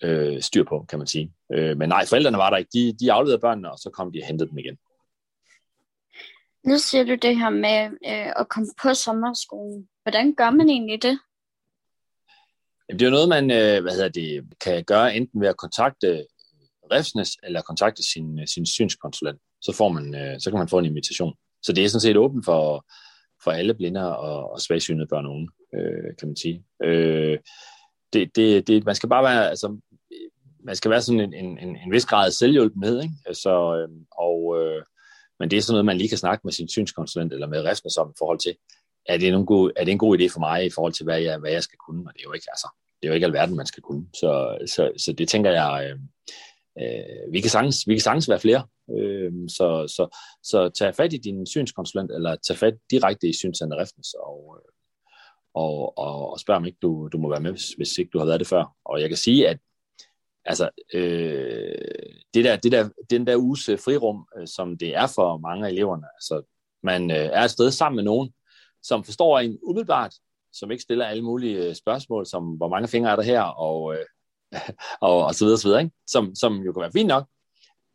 øh, 0.02 0.42
styr 0.42 0.64
på, 0.64 0.84
kan 0.88 0.98
man 0.98 1.06
sige. 1.06 1.32
Øh, 1.54 1.76
men 1.76 1.88
nej, 1.88 2.06
forældrene 2.06 2.38
var 2.38 2.50
der 2.50 2.56
ikke. 2.56 2.70
De, 2.72 2.96
de 3.00 3.12
afleverede 3.12 3.40
børnene, 3.40 3.72
og 3.72 3.78
så 3.78 3.90
kom 3.90 4.12
de 4.12 4.20
og 4.22 4.26
hentede 4.26 4.50
dem 4.50 4.58
igen. 4.58 4.76
Nu 6.66 6.78
siger 6.78 7.04
du 7.04 7.14
det 7.14 7.38
her 7.38 7.50
med 7.50 7.84
øh, 7.84 8.32
at 8.36 8.48
komme 8.48 8.68
på 8.82 8.94
sommerskolen. 8.94 9.88
Hvordan 10.02 10.34
gør 10.34 10.50
man 10.50 10.68
egentlig 10.68 11.02
det? 11.02 11.18
Jamen, 12.88 12.98
det 12.98 13.06
er 13.06 13.10
jo 13.10 13.16
noget, 13.18 13.28
man 13.28 13.50
øh, 13.50 13.82
hvad 13.82 13.92
hedder 13.92 14.08
det, 14.08 14.44
kan 14.60 14.84
gøre 14.84 15.16
enten 15.16 15.40
ved 15.40 15.48
at 15.48 15.56
kontakte 15.56 16.26
Refsnes 16.92 17.36
eller 17.42 17.62
kontakte 17.62 18.02
sin, 18.12 18.46
sin 18.46 18.66
synskonsulent 18.66 19.40
så, 19.62 19.72
får 19.72 19.88
man, 19.88 20.14
øh, 20.14 20.40
så 20.40 20.50
kan 20.50 20.58
man 20.58 20.68
få 20.68 20.78
en 20.78 20.84
invitation. 20.84 21.34
Så 21.62 21.72
det 21.72 21.84
er 21.84 21.88
sådan 21.88 22.00
set 22.00 22.16
åbent 22.16 22.44
for, 22.44 22.86
for 23.44 23.50
alle 23.50 23.74
blinde 23.74 24.16
og, 24.16 24.52
og 24.52 24.60
svagsynede 24.60 25.06
børn 25.06 25.26
og 25.26 25.32
unge, 25.32 25.48
øh, 25.74 26.16
kan 26.18 26.28
man 26.28 26.36
sige. 26.36 26.64
Øh, 26.84 27.38
det, 28.12 28.36
det, 28.36 28.68
det, 28.68 28.84
man 28.84 28.94
skal 28.94 29.08
bare 29.08 29.24
være, 29.24 29.50
altså, 29.50 29.80
man 30.64 30.76
skal 30.76 30.90
være 30.90 31.02
sådan 31.02 31.20
en, 31.20 31.34
en, 31.34 31.58
en, 31.58 31.76
en 31.76 31.92
vis 31.92 32.06
grad 32.06 32.26
af 32.26 32.32
selvhjulpenhed, 32.32 33.02
ikke? 33.02 33.14
Altså, 33.26 33.50
øh, 33.76 33.88
og, 34.10 34.60
øh, 34.60 34.82
Men 35.38 35.50
det 35.50 35.56
er 35.56 35.62
sådan 35.62 35.72
noget, 35.72 35.84
man 35.84 35.96
lige 35.96 36.08
kan 36.08 36.18
snakke 36.18 36.40
med 36.44 36.52
sin 36.52 36.68
synskonsulent 36.68 37.32
eller 37.32 37.46
med 37.46 37.64
resten 37.64 37.90
som 37.90 38.10
i 38.10 38.18
forhold 38.18 38.38
til, 38.38 38.54
er 39.06 39.16
det, 39.16 39.28
en 39.28 39.46
god, 39.46 39.70
er 39.76 39.84
det 39.84 39.92
en 39.92 39.98
god 39.98 40.18
idé 40.18 40.26
for 40.32 40.40
mig 40.40 40.66
i 40.66 40.70
forhold 40.70 40.92
til, 40.92 41.04
hvad 41.04 41.20
jeg, 41.20 41.38
hvad 41.38 41.50
jeg 41.50 41.62
skal 41.62 41.78
kunne? 41.86 42.02
Og 42.08 42.12
det 42.14 42.20
er 42.20 42.28
jo 42.28 42.32
ikke, 42.32 42.46
altså, 42.50 42.68
det 43.02 43.06
er 43.06 43.10
jo 43.10 43.14
ikke 43.14 43.26
alverden, 43.26 43.56
man 43.56 43.66
skal 43.66 43.82
kunne. 43.82 44.06
Så, 44.14 44.58
så, 44.66 44.92
så 44.96 45.12
det 45.12 45.28
tænker 45.28 45.50
jeg, 45.50 45.72
øh, 45.86 45.98
øh, 46.82 47.32
vi, 47.32 47.40
kan 47.40 47.50
sagtens, 47.50 47.76
vi 47.86 47.94
kan 47.94 48.00
sagtens 48.00 48.28
være 48.28 48.40
flere. 48.40 48.66
Øh, 48.98 49.32
så, 49.48 49.68
så, 49.96 50.18
så 50.42 50.68
tag 50.68 50.94
fat 50.94 51.12
i 51.12 51.16
din 51.16 51.46
synskonsulent, 51.46 52.10
eller 52.10 52.36
tag 52.36 52.56
fat 52.56 52.74
direkte 52.90 53.28
i 53.28 53.32
Synscenter 53.32 53.76
Refnes, 53.76 54.14
og, 54.14 54.56
øh, 54.58 54.72
og, 55.54 55.98
og, 55.98 56.30
og 56.32 56.40
spørg 56.40 56.56
om 56.56 56.66
ikke 56.66 56.78
du, 56.82 57.08
du 57.12 57.18
må 57.18 57.28
være 57.28 57.40
med, 57.40 57.50
hvis, 57.50 57.68
hvis 57.72 57.98
ikke 57.98 58.10
du 58.12 58.18
har 58.18 58.26
været 58.26 58.40
det 58.40 58.48
før. 58.48 58.64
Og 58.84 59.00
jeg 59.00 59.08
kan 59.08 59.16
sige, 59.16 59.48
at 59.48 59.58
altså, 60.44 60.70
øh, 60.94 61.74
det 62.34 62.44
der, 62.44 62.56
det 62.56 62.72
der, 62.72 62.88
den 63.10 63.26
der 63.26 63.36
uges 63.36 63.68
øh, 63.68 63.78
frirum, 63.78 64.26
øh, 64.38 64.46
som 64.46 64.78
det 64.78 64.96
er 64.96 65.06
for 65.06 65.38
mange 65.38 65.66
af 65.66 65.70
eleverne, 65.70 66.06
altså 66.16 66.42
man 66.82 67.10
øh, 67.10 67.16
er 67.16 67.42
et 67.42 67.50
sted 67.50 67.70
sammen 67.70 67.96
med 67.96 68.04
nogen, 68.04 68.32
som 68.82 69.04
forstår 69.04 69.38
en 69.38 69.58
umiddelbart, 69.62 70.14
som 70.52 70.70
ikke 70.70 70.82
stiller 70.82 71.06
alle 71.06 71.22
mulige 71.22 71.68
øh, 71.68 71.74
spørgsmål, 71.74 72.26
som 72.26 72.44
hvor 72.44 72.68
mange 72.68 72.88
fingre 72.88 73.10
er 73.10 73.16
der 73.16 73.22
her, 73.22 73.42
og, 73.42 73.94
øh, 73.94 74.06
og, 75.08 75.24
og 75.24 75.34
så 75.34 75.44
videre, 75.44 75.58
så 75.58 75.68
videre 75.68 75.82
ikke? 75.82 75.94
Som, 76.06 76.34
som 76.34 76.62
jo 76.62 76.72
kan 76.72 76.82
være 76.82 76.92
fint 76.92 77.08
nok, 77.08 77.26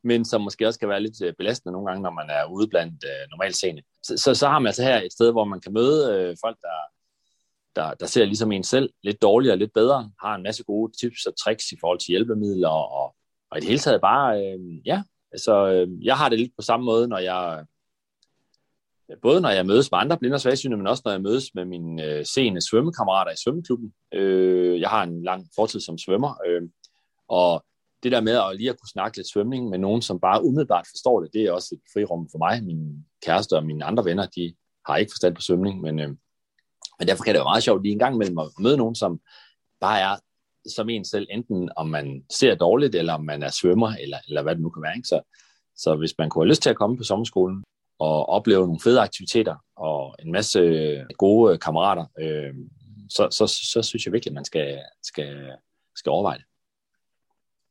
men 0.04 0.25
som 0.25 0.42
måske 0.42 0.68
også 0.68 0.80
kan 0.80 0.90
være 0.90 1.02
lidt 1.02 1.22
øh, 1.22 1.34
belastende 1.38 1.74
nogle 1.74 1.88
gange, 1.88 2.04
når 2.04 2.12
man 2.12 2.30
er 2.30 2.46
ude 2.46 2.68
blandt 2.68 3.04
øh, 3.04 3.30
normalt 3.32 3.56
seende. 3.56 3.82
Så, 4.04 4.18
så, 4.18 4.36
så 4.36 4.48
har 4.48 4.60
man 4.60 4.68
altså 4.68 4.84
her 4.84 5.02
et 5.02 5.14
sted, 5.14 5.32
hvor 5.32 5.46
man 5.46 5.62
kan 5.62 5.74
møde 5.74 6.14
øh, 6.14 6.38
folk, 6.44 6.58
der, 6.62 6.78
der, 7.75 7.94
der 7.94 8.05
ser 8.05 8.25
ligesom 8.25 8.51
en 8.51 8.63
selv 8.63 8.89
lidt 9.03 9.22
dårligere 9.22 9.53
og 9.53 9.58
lidt 9.58 9.74
bedre, 9.74 10.12
har 10.22 10.36
en 10.36 10.44
masse 10.44 10.63
gode 10.63 10.91
tips 11.01 11.25
og 11.25 11.34
tricks 11.38 11.72
i 11.72 11.77
forhold 11.82 12.00
til 12.00 12.08
hjælpemidler, 12.08 12.70
og, 12.70 13.15
og 13.51 13.58
i 13.58 13.60
det 13.60 13.67
hele 13.67 13.79
taget 13.79 14.01
bare, 14.01 14.46
øh, 14.46 14.60
ja, 14.86 15.03
altså 15.32 15.67
øh, 15.67 16.05
jeg 16.05 16.17
har 16.17 16.29
det 16.29 16.39
lidt 16.39 16.51
på 16.58 16.62
samme 16.62 16.86
måde, 16.86 17.08
når 17.08 17.17
jeg 17.17 17.65
både 19.22 19.41
når 19.41 19.50
jeg 19.50 19.65
mødes 19.65 19.91
med 19.91 20.00
andre 20.00 20.17
blinde 20.17 20.36
og 20.36 20.41
svagsynede, 20.41 20.77
men 20.77 20.88
også 20.88 21.01
når 21.05 21.12
jeg 21.12 21.22
mødes 21.22 21.55
med 21.55 21.65
mine 21.65 22.03
øh, 22.03 22.25
seende 22.25 22.62
svømmekammerater 22.70 23.32
i 23.32 23.36
svømmeklubben. 23.44 23.94
Øh, 24.13 24.82
jeg 24.82 24.89
har 24.89 25.03
en 25.03 25.24
lang 25.24 25.48
fortid 25.55 25.79
som 25.79 25.98
svømmer, 25.98 26.41
øh, 26.48 26.62
og 27.27 27.65
det 28.03 28.12
der 28.12 28.22
med 28.22 28.34
at 28.34 28.58
lige 28.58 28.70
at 28.70 28.79
kunne 28.79 28.89
snakke 28.89 29.17
lidt 29.17 29.29
svømning 29.29 29.70
med 29.70 29.77
nogen, 29.77 30.01
som 30.01 30.20
bare 30.20 30.44
umiddelbart 30.44 30.88
forstår 30.89 31.22
det, 31.22 31.34
det 31.34 31.41
er 31.41 31.51
også 31.51 31.75
et 31.75 31.82
frirum 31.94 32.29
for 32.32 32.38
mig. 32.38 32.63
Min 32.63 33.05
kæreste 33.25 33.58
og 33.58 33.65
mine 33.65 33.86
andre 33.86 34.05
venner, 34.05 34.25
de 34.25 34.55
har 34.88 34.98
ikke 34.98 35.12
forstand 35.12 35.36
på 35.36 35.41
svømning, 35.41 35.82
men, 35.82 36.00
øh, 36.00 36.10
men 37.00 37.08
derfor 37.08 37.24
kan 37.24 37.34
det 37.34 37.40
være 37.40 37.52
meget 37.52 37.64
sjovt 37.64 37.84
lige 37.84 37.94
en 37.94 38.00
gang 38.00 38.16
imellem 38.16 38.38
at 38.38 38.48
møde 38.60 38.78
nogen, 38.78 38.96
som 38.96 39.20
bare 39.82 40.00
er 40.00 40.16
som 40.75 40.90
en 40.90 41.06
selv, 41.06 41.28
enten 41.32 41.70
om 41.75 41.88
man 41.88 42.24
ser 42.30 42.56
dårligt, 42.56 42.96
eller 42.96 43.14
om 43.14 43.24
man 43.24 43.44
er 43.44 43.50
svømmer, 43.50 43.96
eller, 44.00 44.18
eller 44.28 44.42
hvad 44.42 44.56
det 44.56 44.62
nu 44.62 44.70
kan 44.70 44.84
være. 44.84 44.96
Ikke? 44.96 45.08
Så, 45.08 45.22
så 45.75 45.96
hvis 45.96 46.14
man 46.18 46.30
kunne 46.30 46.44
have 46.44 46.50
lyst 46.50 46.62
til 46.62 46.70
at 46.70 46.75
komme 46.75 46.98
på 46.98 47.04
sommerskolen, 47.04 47.64
og 48.00 48.30
opleve 48.30 48.66
nogle 48.66 48.80
fede 48.84 49.02
aktiviteter 49.02 49.56
og 49.75 50.16
en 50.20 50.32
masse 50.32 50.60
gode 51.18 51.58
kammerater, 51.58 52.06
øh, 52.20 52.54
så, 53.10 53.28
så, 53.32 53.48
så 53.74 53.82
synes 53.82 54.06
jeg 54.06 54.14
virkelig, 54.14 54.32
at 54.32 54.36
man 54.36 54.46
skal, 54.46 54.82
skal, 55.04 55.52
skal 55.96 56.10
overveje 56.10 56.38
det. 56.38 56.46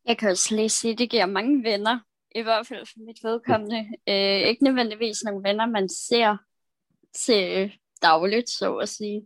Jeg 0.06 0.18
kan 0.18 0.30
også 0.30 0.54
lige 0.56 0.68
sige, 0.68 0.92
at 0.92 0.98
det 0.98 1.10
giver 1.10 1.26
mange 1.26 1.64
venner, 1.64 1.98
i 2.34 2.42
hvert 2.42 2.66
fald 2.66 2.86
for 2.86 3.06
mit 3.06 3.24
vedkommende. 3.24 3.78
Øh, 4.08 4.48
ikke 4.48 4.64
nødvendigvis 4.64 5.24
nogle 5.24 5.48
venner, 5.48 5.66
man 5.66 5.88
ser 5.88 6.36
til 7.14 7.62
øh, 7.62 7.70
dagligt, 8.08 8.50
så 8.50 8.76
at 8.76 8.88
sige. 8.88 9.22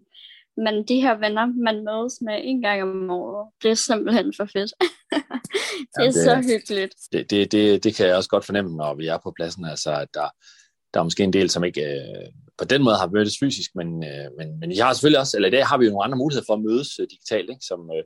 Men 0.64 0.74
de 0.88 1.00
her 1.00 1.14
venner, 1.18 1.46
man 1.46 1.84
mødes 1.84 2.14
med 2.20 2.40
en 2.44 2.62
gang 2.62 2.82
om 2.82 3.10
året, 3.10 3.50
det 3.62 3.70
er 3.70 3.74
simpelthen 3.74 4.32
for 4.36 4.44
fedt. 4.44 4.72
det 5.94 5.98
er 5.98 6.02
ja, 6.02 6.06
det, 6.06 6.14
så 6.14 6.36
hyggeligt. 6.36 6.94
Det, 7.12 7.30
det, 7.30 7.52
det, 7.52 7.84
det 7.84 7.94
kan 7.94 8.06
jeg 8.06 8.16
også 8.16 8.28
godt 8.28 8.44
fornemme, 8.44 8.76
når 8.76 8.94
vi 8.94 9.06
er 9.06 9.18
på 9.18 9.32
pladsen, 9.36 9.64
altså 9.64 9.90
at 9.92 10.08
der, 10.14 10.28
der 10.94 11.00
er 11.00 11.04
måske 11.04 11.22
en 11.22 11.32
del, 11.32 11.50
som 11.50 11.64
ikke 11.64 11.82
øh, 11.82 12.28
på 12.58 12.64
den 12.64 12.82
måde 12.82 12.96
har 12.96 13.10
mødtes 13.14 13.38
fysisk, 13.40 13.70
men, 13.74 14.04
øh, 14.04 14.28
men, 14.38 14.60
men 14.60 14.72
I 14.72 14.76
har 14.76 14.92
selvfølgelig 14.92 15.20
også, 15.20 15.36
eller 15.36 15.48
i 15.48 15.56
dag 15.56 15.66
har 15.66 15.78
vi 15.78 15.84
jo 15.84 15.90
nogle 15.90 16.04
andre 16.04 16.18
muligheder 16.18 16.46
for 16.48 16.54
at 16.54 16.62
mødes 16.68 16.98
øh, 17.00 17.06
digitalt. 17.10 17.50
Ikke? 17.50 17.64
Som, 17.70 17.90
øh, 17.96 18.04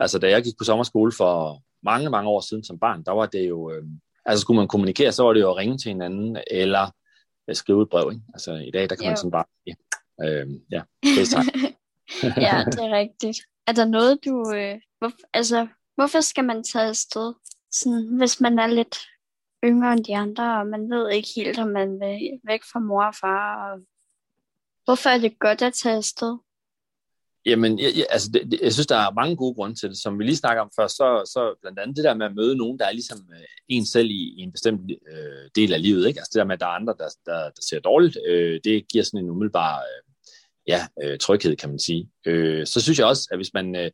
altså, 0.00 0.18
da 0.18 0.30
jeg 0.30 0.42
gik 0.42 0.54
på 0.58 0.64
sommerskole 0.64 1.12
for 1.12 1.62
mange, 1.84 2.10
mange 2.10 2.28
år 2.30 2.40
siden 2.40 2.64
som 2.64 2.78
barn, 2.78 3.04
der 3.04 3.12
var 3.12 3.26
det 3.26 3.48
jo, 3.48 3.70
øh, 3.72 3.82
altså 4.26 4.40
skulle 4.40 4.58
man 4.58 4.68
kommunikere, 4.68 5.12
så 5.12 5.22
var 5.22 5.32
det 5.32 5.40
jo 5.40 5.50
at 5.50 5.56
ringe 5.56 5.78
til 5.78 5.88
hinanden, 5.88 6.38
eller 6.50 6.84
øh, 7.48 7.54
skrive 7.54 7.82
et 7.82 7.90
brev. 7.90 8.10
Ikke? 8.12 8.24
Altså 8.34 8.52
i 8.54 8.70
dag, 8.70 8.90
der 8.90 8.96
kan 8.96 9.04
jo. 9.04 9.10
man 9.10 9.16
sådan 9.16 9.30
bare, 9.30 9.44
ja, 9.66 9.72
øh, 10.22 10.46
ja 10.72 10.82
ja, 12.46 12.64
det 12.72 12.80
er 12.84 12.96
rigtigt. 12.96 13.38
Er 13.66 13.72
der 13.72 13.84
noget, 13.84 14.18
du, 14.24 14.52
øh, 14.54 14.80
hvor, 14.98 15.12
altså, 15.32 15.66
hvorfor 15.94 16.20
skal 16.20 16.44
man 16.44 16.64
tage 16.64 16.88
afsted, 16.88 17.34
sådan, 17.70 18.16
hvis 18.18 18.40
man 18.40 18.58
er 18.58 18.66
lidt 18.66 18.96
yngre 19.64 19.92
end 19.92 20.04
de 20.04 20.16
andre, 20.16 20.58
og 20.60 20.66
man 20.66 20.90
ved 20.90 21.10
ikke 21.10 21.28
helt, 21.36 21.58
om 21.58 21.68
man 21.68 22.00
vil 22.00 22.40
væk 22.44 22.60
fra 22.72 22.78
mor 22.78 23.04
og 23.04 23.14
far. 23.14 23.72
Og 23.72 23.80
hvorfor 24.84 25.10
er 25.10 25.18
det 25.18 25.38
godt 25.38 25.62
at 25.62 25.74
tage 25.74 25.96
afsted? 25.96 26.36
Jamen, 27.46 27.78
jeg, 27.78 27.92
jeg, 27.96 28.06
altså, 28.10 28.30
det, 28.32 28.50
det, 28.50 28.60
jeg 28.62 28.72
synes, 28.72 28.86
der 28.86 28.96
er 28.96 29.10
mange 29.20 29.36
gode 29.36 29.54
grunde 29.54 29.74
til 29.74 29.88
det. 29.88 29.98
Som 29.98 30.18
vi 30.18 30.24
lige 30.24 30.36
snakker 30.36 30.62
om 30.62 30.70
før, 30.76 30.86
så, 30.86 31.08
så 31.34 31.54
blandt 31.62 31.78
andet 31.78 31.96
det 31.96 32.04
der 32.04 32.14
med 32.14 32.26
at 32.26 32.34
møde 32.34 32.56
nogen, 32.56 32.78
der 32.78 32.86
er 32.86 32.92
ligesom 32.92 33.18
øh, 33.32 33.48
en 33.68 33.86
selv 33.86 34.10
i, 34.10 34.34
i 34.38 34.40
en 34.40 34.52
bestemt 34.52 34.90
øh, 34.90 35.50
del 35.54 35.74
af 35.74 35.82
livet. 35.82 36.06
Ikke? 36.06 36.20
Altså 36.20 36.30
det 36.32 36.38
der 36.38 36.44
med, 36.44 36.54
at 36.54 36.60
der 36.60 36.66
er 36.66 36.70
andre, 36.80 36.94
der, 36.98 37.08
der, 37.26 37.40
der 37.56 37.62
ser 37.68 37.80
dårligt, 37.80 38.18
øh, 38.28 38.60
det 38.64 38.88
giver 38.88 39.04
sådan 39.04 39.20
en 39.20 39.30
umiddelbar 39.30 39.78
øh, 39.78 40.05
ja, 40.66 40.86
øh, 41.02 41.18
tryghed, 41.18 41.56
kan 41.56 41.68
man 41.68 41.78
sige. 41.78 42.10
Øh, 42.26 42.66
så 42.66 42.80
synes 42.80 42.98
jeg 42.98 43.06
også, 43.06 43.28
at 43.32 43.38
hvis 43.38 43.54
man... 43.54 43.76
Øh, 43.76 43.90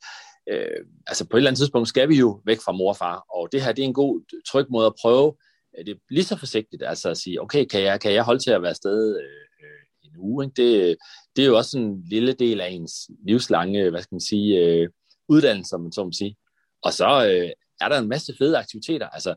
øh, 0.49 0.85
altså 1.07 1.29
på 1.29 1.37
et 1.37 1.39
eller 1.39 1.51
andet 1.51 1.59
tidspunkt 1.59 1.89
skal 1.89 2.09
vi 2.09 2.19
jo 2.19 2.41
væk 2.47 2.61
fra 2.61 2.73
mor 2.73 2.89
og 2.89 2.97
far, 2.97 3.25
og 3.35 3.49
det 3.53 3.63
her 3.63 3.73
det 3.73 3.83
er 3.83 3.87
en 3.87 3.95
god, 3.95 4.43
tryg 4.47 4.67
måde 4.71 4.87
at 4.87 4.95
prøve 5.01 5.35
er 5.79 5.83
det 5.83 5.99
lige 6.11 6.25
så 6.25 6.37
forsigtigt, 6.37 6.83
altså 6.83 7.11
at 7.11 7.17
sige, 7.17 7.43
okay, 7.43 7.65
kan 7.65 7.83
jeg, 7.83 8.01
kan 8.01 8.13
jeg 8.13 8.25
holde 8.25 8.43
til 8.43 8.51
at 8.51 8.63
være 8.63 8.71
afsted 8.71 9.21
øh, 9.21 9.25
øh, 9.63 10.11
en 10.11 10.17
uge? 10.19 10.45
Ikke? 10.45 10.55
Det, 10.63 10.97
det 11.37 11.43
er 11.43 11.47
jo 11.47 11.57
også 11.57 11.79
en 11.79 12.05
lille 12.09 12.33
del 12.33 12.61
af 12.61 12.69
ens 12.71 13.11
livslange, 13.27 13.91
hvad 13.91 14.03
skal 14.03 14.15
man 14.15 14.21
sige, 14.21 14.59
øh, 14.59 14.89
uddannelse, 15.29 15.79
man 15.79 15.93
så 15.93 16.05
må 16.05 16.13
sige. 16.13 16.37
Og 16.83 16.93
så 16.93 17.27
øh, 17.27 17.51
er 17.81 17.89
der 17.89 17.99
en 17.99 18.09
masse 18.09 18.35
fede 18.39 18.59
aktiviteter. 18.59 19.09
Altså, 19.09 19.35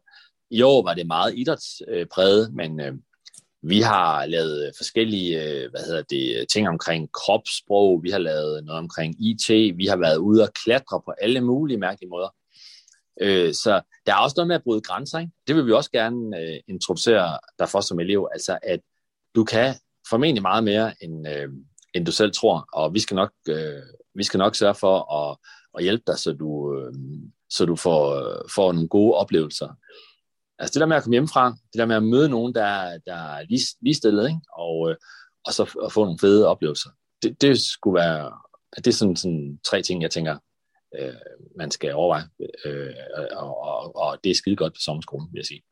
i 0.51 0.61
år 0.61 0.83
var 0.83 0.93
det 0.93 1.07
meget 1.07 1.37
idrætspræget, 1.37 2.53
men 2.53 2.79
øh, 2.79 2.93
vi 3.67 3.81
har 3.81 4.25
lavet 4.25 4.67
øh, 4.67 4.73
forskellige 4.77 5.43
øh, 5.43 5.69
hvad 5.71 5.81
hedder 5.81 6.01
det, 6.01 6.39
øh, 6.39 6.47
ting 6.47 6.69
omkring 6.69 7.11
kropssprog, 7.11 8.03
vi 8.03 8.09
har 8.09 8.17
lavet 8.17 8.63
noget 8.63 8.79
omkring 8.79 9.15
IT, 9.19 9.49
vi 9.77 9.85
har 9.85 9.97
været 9.97 10.17
ude 10.17 10.43
og 10.43 10.53
klatre 10.53 11.01
på 11.05 11.13
alle 11.21 11.41
mulige 11.41 11.77
mærkelige 11.77 12.09
måder. 12.09 12.29
Øh, 13.21 13.53
så 13.53 13.81
der 14.05 14.13
er 14.13 14.17
også 14.17 14.33
noget 14.37 14.47
med 14.47 14.55
at 14.55 14.63
bryde 14.63 14.81
grænser. 14.81 15.19
Ikke? 15.19 15.31
Det 15.47 15.55
vil 15.55 15.65
vi 15.65 15.71
også 15.71 15.91
gerne 15.91 16.39
øh, 16.39 16.59
introducere 16.67 17.39
dig 17.59 17.69
for 17.69 17.81
som 17.81 17.99
elev. 17.99 18.27
Altså 18.33 18.57
at 18.63 18.79
du 19.35 19.43
kan 19.43 19.75
formentlig 20.09 20.41
meget 20.41 20.63
mere, 20.63 20.93
end, 21.01 21.27
øh, 21.27 21.49
end 21.93 22.05
du 22.05 22.11
selv 22.11 22.31
tror. 22.31 22.69
Og 22.73 22.93
vi 22.93 22.99
skal 22.99 23.15
nok, 23.15 23.31
øh, 23.49 23.81
vi 24.15 24.23
skal 24.23 24.37
nok 24.37 24.55
sørge 24.55 24.75
for 24.75 25.13
at, 25.13 25.37
at 25.77 25.83
hjælpe 25.83 26.03
dig, 26.07 26.17
så 26.17 26.31
du, 26.31 26.77
øh, 26.77 26.93
så 27.49 27.65
du 27.65 27.75
får, 27.75 28.23
får 28.55 28.71
nogle 28.71 28.89
gode 28.89 29.13
oplevelser. 29.13 29.67
Altså 30.59 30.73
det 30.73 30.79
der 30.79 30.85
med 30.85 30.95
at 30.95 31.03
komme 31.03 31.13
hjemmefra, 31.13 31.49
det 31.49 31.79
der 31.79 31.85
med 31.85 31.95
at 31.95 32.03
møde 32.03 32.29
nogen, 32.29 32.55
der, 32.55 32.99
der 33.05 33.15
er 33.15 33.43
lige, 33.43 33.61
lige 33.81 33.95
stillet, 33.95 34.27
ikke? 34.27 34.39
Og, 34.53 34.89
øh, 34.89 34.95
og 35.45 35.53
så 35.53 35.79
at 35.85 35.91
få 35.91 36.03
nogle 36.03 36.19
fede 36.19 36.47
oplevelser. 36.47 36.89
Det, 37.23 37.41
det 37.41 37.61
skulle 37.61 37.95
være, 37.95 38.31
det 38.75 38.87
er 38.87 38.91
sådan, 38.91 39.15
sådan 39.15 39.59
tre 39.63 39.81
ting, 39.81 40.01
jeg 40.01 40.11
tænker, 40.11 40.37
øh, 40.99 41.13
man 41.57 41.71
skal 41.71 41.93
overveje. 41.93 42.23
Øh, 42.65 42.93
og, 43.31 43.57
og, 43.57 43.95
og 43.95 44.23
det 44.23 44.29
er 44.29 44.35
skide 44.35 44.55
godt 44.55 44.73
på 44.73 44.79
sommerskolen, 44.79 45.27
vil 45.31 45.39
jeg 45.39 45.45
sige. 45.45 45.63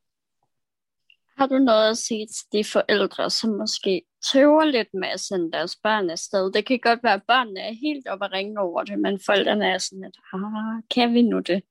Har 1.38 1.48
du 1.48 1.58
noget 1.58 1.90
at 1.90 1.98
sige 1.98 2.28
til 2.28 2.46
de 2.52 2.64
forældre, 2.64 3.30
som 3.30 3.50
måske 3.50 4.02
tøver 4.32 4.66
lidt 4.66 4.88
med 4.94 5.08
at 5.08 5.20
sende 5.20 5.52
deres 5.52 5.76
børn 5.84 6.10
afsted? 6.10 6.52
Det 6.52 6.66
kan 6.66 6.80
godt 6.80 7.04
være, 7.04 7.14
at 7.14 7.24
børnene 7.28 7.60
er 7.60 7.74
helt 7.74 8.08
oppe 8.08 8.26
at 8.26 8.32
ringe 8.32 8.60
over 8.60 8.84
det, 8.84 9.00
men 9.00 9.20
forældrene 9.26 9.66
er 9.66 9.78
sådan 9.78 10.02
lidt, 10.02 10.18
ah, 10.34 10.84
kan 10.96 11.14
vi 11.14 11.22
nu 11.22 11.40
det? 11.40 11.64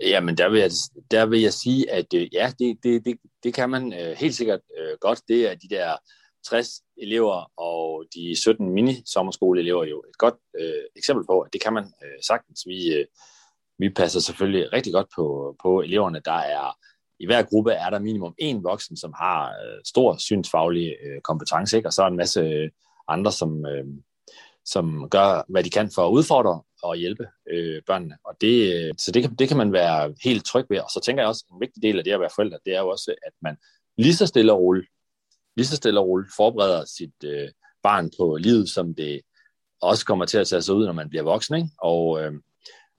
Jamen, 0.00 0.36
der 0.36 0.48
vil 0.48 0.60
jeg, 0.60 0.70
der 1.10 1.26
vil 1.26 1.40
jeg 1.40 1.52
sige, 1.52 1.90
at 1.90 2.14
øh, 2.14 2.34
ja, 2.34 2.52
det, 2.58 2.78
det, 2.82 3.04
det, 3.04 3.16
det 3.42 3.54
kan 3.54 3.70
man 3.70 3.92
øh, 3.92 4.16
helt 4.16 4.34
sikkert 4.34 4.60
øh, 4.78 4.96
godt. 5.00 5.20
Det 5.28 5.50
er 5.50 5.54
de 5.54 5.68
der 5.68 5.96
60 6.46 6.68
elever 6.96 7.52
og 7.60 8.04
de 8.14 8.40
17 8.40 8.74
mini-sommerskoleelever 8.74 9.84
jo 9.84 10.04
et 10.08 10.18
godt 10.18 10.34
øh, 10.60 10.84
eksempel 10.96 11.26
på, 11.26 11.40
at 11.40 11.52
det 11.52 11.62
kan 11.62 11.72
man 11.72 11.84
øh, 11.84 12.18
sagtens. 12.26 12.62
Vi, 12.66 12.94
øh, 12.94 13.06
vi 13.78 13.90
passer 13.90 14.20
selvfølgelig 14.20 14.72
rigtig 14.72 14.92
godt 14.92 15.06
på, 15.16 15.56
på 15.62 15.80
eleverne. 15.80 16.20
Der 16.24 16.38
er 16.38 16.76
i 17.20 17.26
hver 17.26 17.42
gruppe 17.42 17.72
er 17.72 17.90
der 17.90 17.98
minimum 17.98 18.34
en 18.38 18.64
voksen, 18.64 18.96
som 18.96 19.12
har 19.18 19.48
øh, 19.48 19.80
stor 19.84 20.16
synsfaglig 20.16 20.96
øh, 21.04 21.20
kompetence, 21.20 21.76
ikke? 21.76 21.88
og 21.88 21.92
så 21.92 22.02
er 22.02 22.06
en 22.06 22.16
masse 22.16 22.40
øh, 22.40 22.70
andre, 23.08 23.32
som, 23.32 23.66
øh, 23.66 23.84
som 24.64 25.08
gør, 25.10 25.44
hvad 25.48 25.64
de 25.64 25.70
kan 25.70 25.90
for 25.94 26.06
at 26.06 26.12
udfordre 26.12 26.62
og 26.82 26.96
hjælpe 26.96 27.26
øh, 27.50 27.82
børnene. 27.86 28.16
Og 28.24 28.36
det, 28.40 28.74
øh, 28.74 28.94
så 28.98 29.12
det 29.12 29.22
kan, 29.22 29.34
det 29.34 29.48
kan 29.48 29.56
man 29.56 29.72
være 29.72 30.14
helt 30.24 30.44
tryg 30.44 30.66
ved. 30.70 30.78
Og 30.78 30.90
så 30.94 31.00
tænker 31.04 31.22
jeg 31.22 31.28
også, 31.28 31.44
en 31.52 31.60
vigtig 31.60 31.82
del 31.82 31.98
af 31.98 32.04
det 32.04 32.12
at 32.12 32.20
være 32.20 32.30
forældre, 32.34 32.58
det 32.64 32.74
er 32.74 32.80
jo 32.80 32.88
også, 32.88 33.14
at 33.26 33.32
man 33.42 33.56
lige 33.98 34.14
så 34.14 34.26
stille 34.26 34.52
og 34.52 34.60
roligt 34.60 34.86
lige 35.56 35.66
så 35.66 35.76
stille 35.76 36.00
og 36.00 36.06
roligt 36.06 36.32
forbereder 36.36 36.84
sit 36.84 37.24
øh, 37.24 37.48
barn 37.82 38.10
på 38.18 38.36
livet, 38.36 38.68
som 38.68 38.94
det 38.94 39.20
også 39.82 40.06
kommer 40.06 40.24
til 40.24 40.38
at 40.38 40.46
tage 40.46 40.62
sig 40.62 40.74
ud, 40.74 40.86
når 40.86 40.92
man 40.92 41.08
bliver 41.08 41.22
voksen. 41.22 41.56
Ikke? 41.56 41.68
Og, 41.78 42.22
øh, 42.22 42.32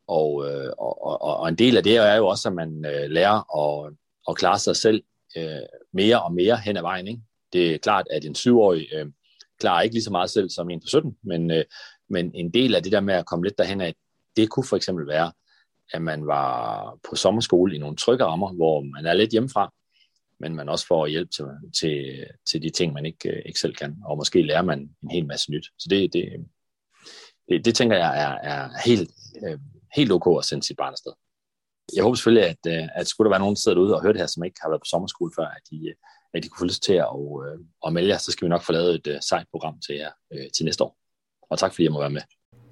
og, 0.07 0.45
øh, 0.47 0.71
og, 0.77 1.05
og, 1.05 1.21
og 1.21 1.49
en 1.49 1.55
del 1.55 1.77
af 1.77 1.83
det 1.83 1.97
er 1.97 2.15
jo 2.15 2.27
også, 2.27 2.49
at 2.49 2.55
man 2.55 2.85
øh, 2.85 3.09
lærer 3.09 3.57
at, 3.57 3.93
at 4.29 4.35
klare 4.35 4.59
sig 4.59 4.75
selv 4.75 5.03
øh, 5.37 5.61
mere 5.93 6.23
og 6.23 6.33
mere 6.33 6.57
hen 6.57 6.77
ad 6.77 6.81
vejen. 6.81 7.07
Ikke? 7.07 7.21
Det 7.53 7.73
er 7.73 7.77
klart, 7.77 8.07
at 8.11 8.25
en 8.25 8.35
syvårig 8.35 8.87
øh, 8.93 9.05
klarer 9.59 9.81
ikke 9.81 9.95
lige 9.95 10.03
så 10.03 10.11
meget 10.11 10.29
selv 10.29 10.49
som 10.49 10.69
en 10.69 10.79
på 10.79 10.87
17, 10.87 11.17
men, 11.23 11.51
øh, 11.51 11.63
men 12.09 12.31
en 12.35 12.53
del 12.53 12.75
af 12.75 12.83
det 12.83 12.91
der 12.91 12.99
med 12.99 13.13
at 13.13 13.25
komme 13.25 13.45
lidt 13.45 13.57
derhen 13.57 13.81
af, 13.81 13.95
det 14.35 14.49
kunne 14.49 14.65
for 14.65 14.75
eksempel 14.75 15.07
være, 15.07 15.31
at 15.93 16.01
man 16.01 16.27
var 16.27 16.97
på 17.09 17.15
sommerskole 17.15 17.75
i 17.75 17.79
nogle 17.79 17.95
trygge 17.95 18.25
rammer, 18.25 18.53
hvor 18.53 18.81
man 18.81 19.05
er 19.05 19.13
lidt 19.13 19.31
hjemmefra, 19.31 19.73
men 20.39 20.55
man 20.55 20.69
også 20.69 20.87
får 20.87 21.07
hjælp 21.07 21.29
til, 21.31 21.45
til, 21.79 22.25
til 22.51 22.61
de 22.61 22.69
ting, 22.69 22.93
man 22.93 23.05
ikke, 23.05 23.29
øh, 23.29 23.41
ikke 23.45 23.59
selv 23.59 23.75
kan, 23.75 23.97
og 24.05 24.17
måske 24.17 24.41
lærer 24.41 24.61
man 24.61 24.79
en 25.03 25.11
hel 25.11 25.25
masse 25.25 25.51
nyt. 25.51 25.65
Så 25.79 25.87
det, 25.89 26.13
det, 26.13 26.45
det, 27.49 27.65
det 27.65 27.75
tænker 27.75 27.97
jeg 27.97 28.23
er, 28.23 28.49
er 28.51 28.69
helt, 28.85 29.11
øh, 29.47 29.59
helt 29.95 30.11
ok 30.11 30.39
at 30.39 30.45
sende 30.45 30.63
sit 30.63 30.77
barn 30.77 30.93
afsted. 30.93 31.11
Jeg 31.95 32.03
håber 32.03 32.15
selvfølgelig, 32.15 32.49
at, 32.49 32.63
øh, 32.67 32.89
at 32.95 33.07
skulle 33.07 33.25
der 33.25 33.33
være 33.33 33.39
nogen, 33.39 33.55
der 33.55 33.59
sidder 33.59 33.77
derude 33.77 33.95
og 33.95 34.01
hører 34.01 34.13
det 34.13 34.21
her, 34.21 34.27
som 34.27 34.43
ikke 34.43 34.59
har 34.61 34.69
været 34.69 34.81
på 34.81 34.89
sommerskole 34.89 35.31
før, 35.35 35.45
at 35.45 35.61
de, 35.71 35.93
at 36.43 36.49
kunne 36.49 36.59
få 36.59 36.65
lyst 36.65 36.83
til 36.83 36.93
at, 36.93 37.05
og, 37.09 37.43
øh, 37.47 37.59
at 37.85 37.93
melde 37.93 38.09
jer, 38.09 38.17
så 38.17 38.31
skal 38.31 38.45
vi 38.45 38.49
nok 38.49 38.63
få 38.63 38.71
lavet 38.71 38.95
et 38.95 39.07
øh, 39.07 39.17
sejt 39.29 39.47
program 39.51 39.79
til 39.79 39.95
jer 39.95 40.09
øh, 40.33 40.45
til 40.55 40.65
næste 40.65 40.83
år. 40.83 40.97
Og 41.49 41.59
tak 41.59 41.71
fordi 41.71 41.83
jeg 41.83 41.91
må 41.91 41.99
være 41.99 42.09
med. 42.09 42.21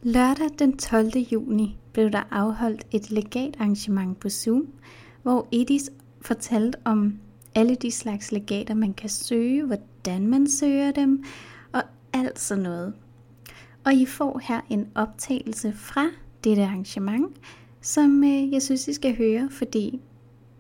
Lørdag 0.04 0.49
den 0.60 0.78
12. 0.78 1.17
juni 1.17 1.78
blev 1.93 2.12
der 2.12 2.23
afholdt 2.32 2.84
et 2.91 3.12
legatarrangement 3.12 4.19
på 4.19 4.30
Zoom, 4.30 4.67
hvor 5.23 5.47
Edis 5.52 5.91
fortalte 6.21 6.78
om 6.86 7.19
alle 7.56 7.76
de 7.76 7.91
slags 7.91 8.32
legater, 8.32 8.73
man 8.73 8.93
kan 8.93 9.10
søge, 9.10 9.65
hvordan 9.65 10.28
man 10.28 10.49
søger 10.49 10.91
dem, 10.91 11.23
og 11.73 11.82
alt 12.13 12.39
sådan 12.39 12.63
noget. 12.63 12.93
Og 13.86 13.93
I 13.93 14.06
får 14.06 14.41
her 14.43 14.62
en 14.69 14.91
optagelse 14.95 15.73
fra 15.73 16.08
dette 16.43 16.63
arrangement, 16.63 17.38
som 17.82 18.23
øh, 18.23 18.54
jeg 18.54 18.62
synes, 18.62 18.88
I 18.88 18.93
skal 18.93 19.17
høre, 19.17 19.49
fordi 19.52 20.02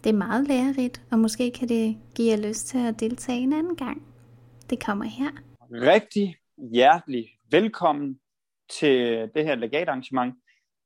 det 0.03 0.09
er 0.09 0.17
meget 0.17 0.47
lærerigt, 0.47 1.01
og 1.11 1.19
måske 1.19 1.51
kan 1.51 1.69
det 1.69 1.97
give 2.15 2.31
jer 2.31 2.47
lyst 2.47 2.67
til 2.67 2.87
at 2.87 2.99
deltage 2.99 3.39
en 3.39 3.53
anden 3.53 3.75
gang. 3.75 4.07
Det 4.69 4.85
kommer 4.85 5.05
her. 5.05 5.31
Rigtig 5.71 6.35
hjertelig 6.71 7.29
velkommen 7.51 8.19
til 8.79 9.29
det 9.35 9.45
her 9.45 9.55
legatarrangement. 9.55 10.35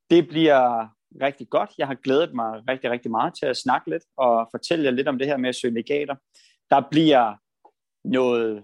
Det 0.10 0.27
bliver 0.27 0.88
rigtig 1.21 1.49
godt. 1.49 1.69
Jeg 1.77 1.88
har 1.88 1.95
glædet 1.95 2.34
mig 2.34 2.62
rigtig, 2.69 2.91
rigtig 2.91 3.12
meget 3.12 3.34
til 3.39 3.45
at 3.45 3.58
snakke 3.58 3.89
lidt 3.89 4.03
og 4.17 4.47
fortælle 4.51 4.86
jer 4.86 4.91
lidt 4.91 5.08
om 5.08 5.17
det 5.17 5.27
her 5.27 5.38
med 5.38 5.49
at 5.49 5.56
søge 5.56 5.73
legater. 5.73 6.15
Der 6.69 6.82
bliver 6.91 7.36
noget 8.03 8.63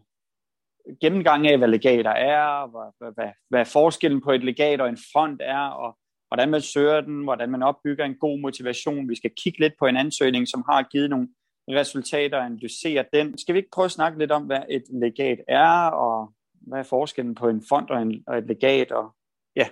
gennemgang 1.02 1.48
af, 1.48 1.58
hvad 1.58 1.68
legater 1.68 2.12
er, 2.12 2.68
hvad, 2.68 3.14
hvad, 3.14 3.32
hvad 3.50 3.66
forskellen 3.66 4.22
på 4.22 4.32
et 4.32 4.44
legat 4.44 4.82
og 4.82 4.90
en 4.90 4.98
fond 5.14 5.40
er, 5.42 5.68
og 5.68 5.98
hvordan 6.34 6.50
man 6.50 6.62
søger 6.62 7.02
den, 7.02 7.24
hvordan 7.24 7.52
man 7.52 7.64
opbygger 7.64 8.06
en 8.06 8.16
god 8.16 8.40
motivation. 8.40 9.10
Vi 9.10 9.16
skal 9.16 9.32
kigge 9.44 9.60
lidt 9.60 9.74
på 9.80 9.86
en 9.86 9.98
ansøgning, 9.98 10.48
som 10.48 10.64
har 10.70 10.84
givet 10.84 11.10
nogle 11.10 11.28
resultater 11.70 12.38
og 12.38 12.46
analysere 12.46 13.06
den. 13.14 13.38
Skal 13.38 13.54
vi 13.54 13.60
ikke 13.60 13.72
prøve 13.74 13.86
at 13.86 13.92
snakke 13.92 14.20
lidt 14.20 14.32
om, 14.32 14.44
hvad 14.44 14.62
et 14.70 14.84
legat 14.90 15.40
er, 15.48 15.90
og 15.90 16.34
hvad 16.52 16.80
er 16.80 16.84
forskellen 16.84 17.36
på 17.36 17.50
en 17.50 17.64
fond 17.70 17.90
og, 17.90 18.02
en, 18.02 18.24
og 18.28 18.38
et 18.38 18.48
legat? 18.48 18.92
Og, 18.92 19.16
ja. 19.56 19.68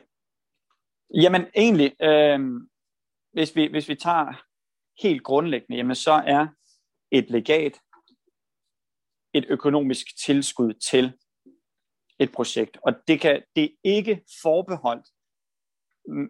Jamen 1.13 1.45
egentlig, 1.56 1.95
øh, 2.02 2.39
hvis, 3.34 3.56
vi, 3.56 3.67
hvis 3.67 3.89
vi 3.89 3.95
tager 3.95 4.43
helt 5.04 5.24
grundlæggende, 5.24 5.78
jamen 5.78 5.95
så 5.95 6.12
er 6.12 6.47
et 7.12 7.30
legat 7.30 7.80
et 9.34 9.45
økonomisk 9.50 10.08
tilskud 10.26 10.74
til 10.74 11.13
et 12.19 12.32
projekt. 12.32 12.78
Og 12.84 12.93
det, 13.08 13.19
kan, 13.19 13.41
det 13.56 13.63
er 13.63 13.69
ikke 13.84 14.21
forbeholdt 14.41 15.08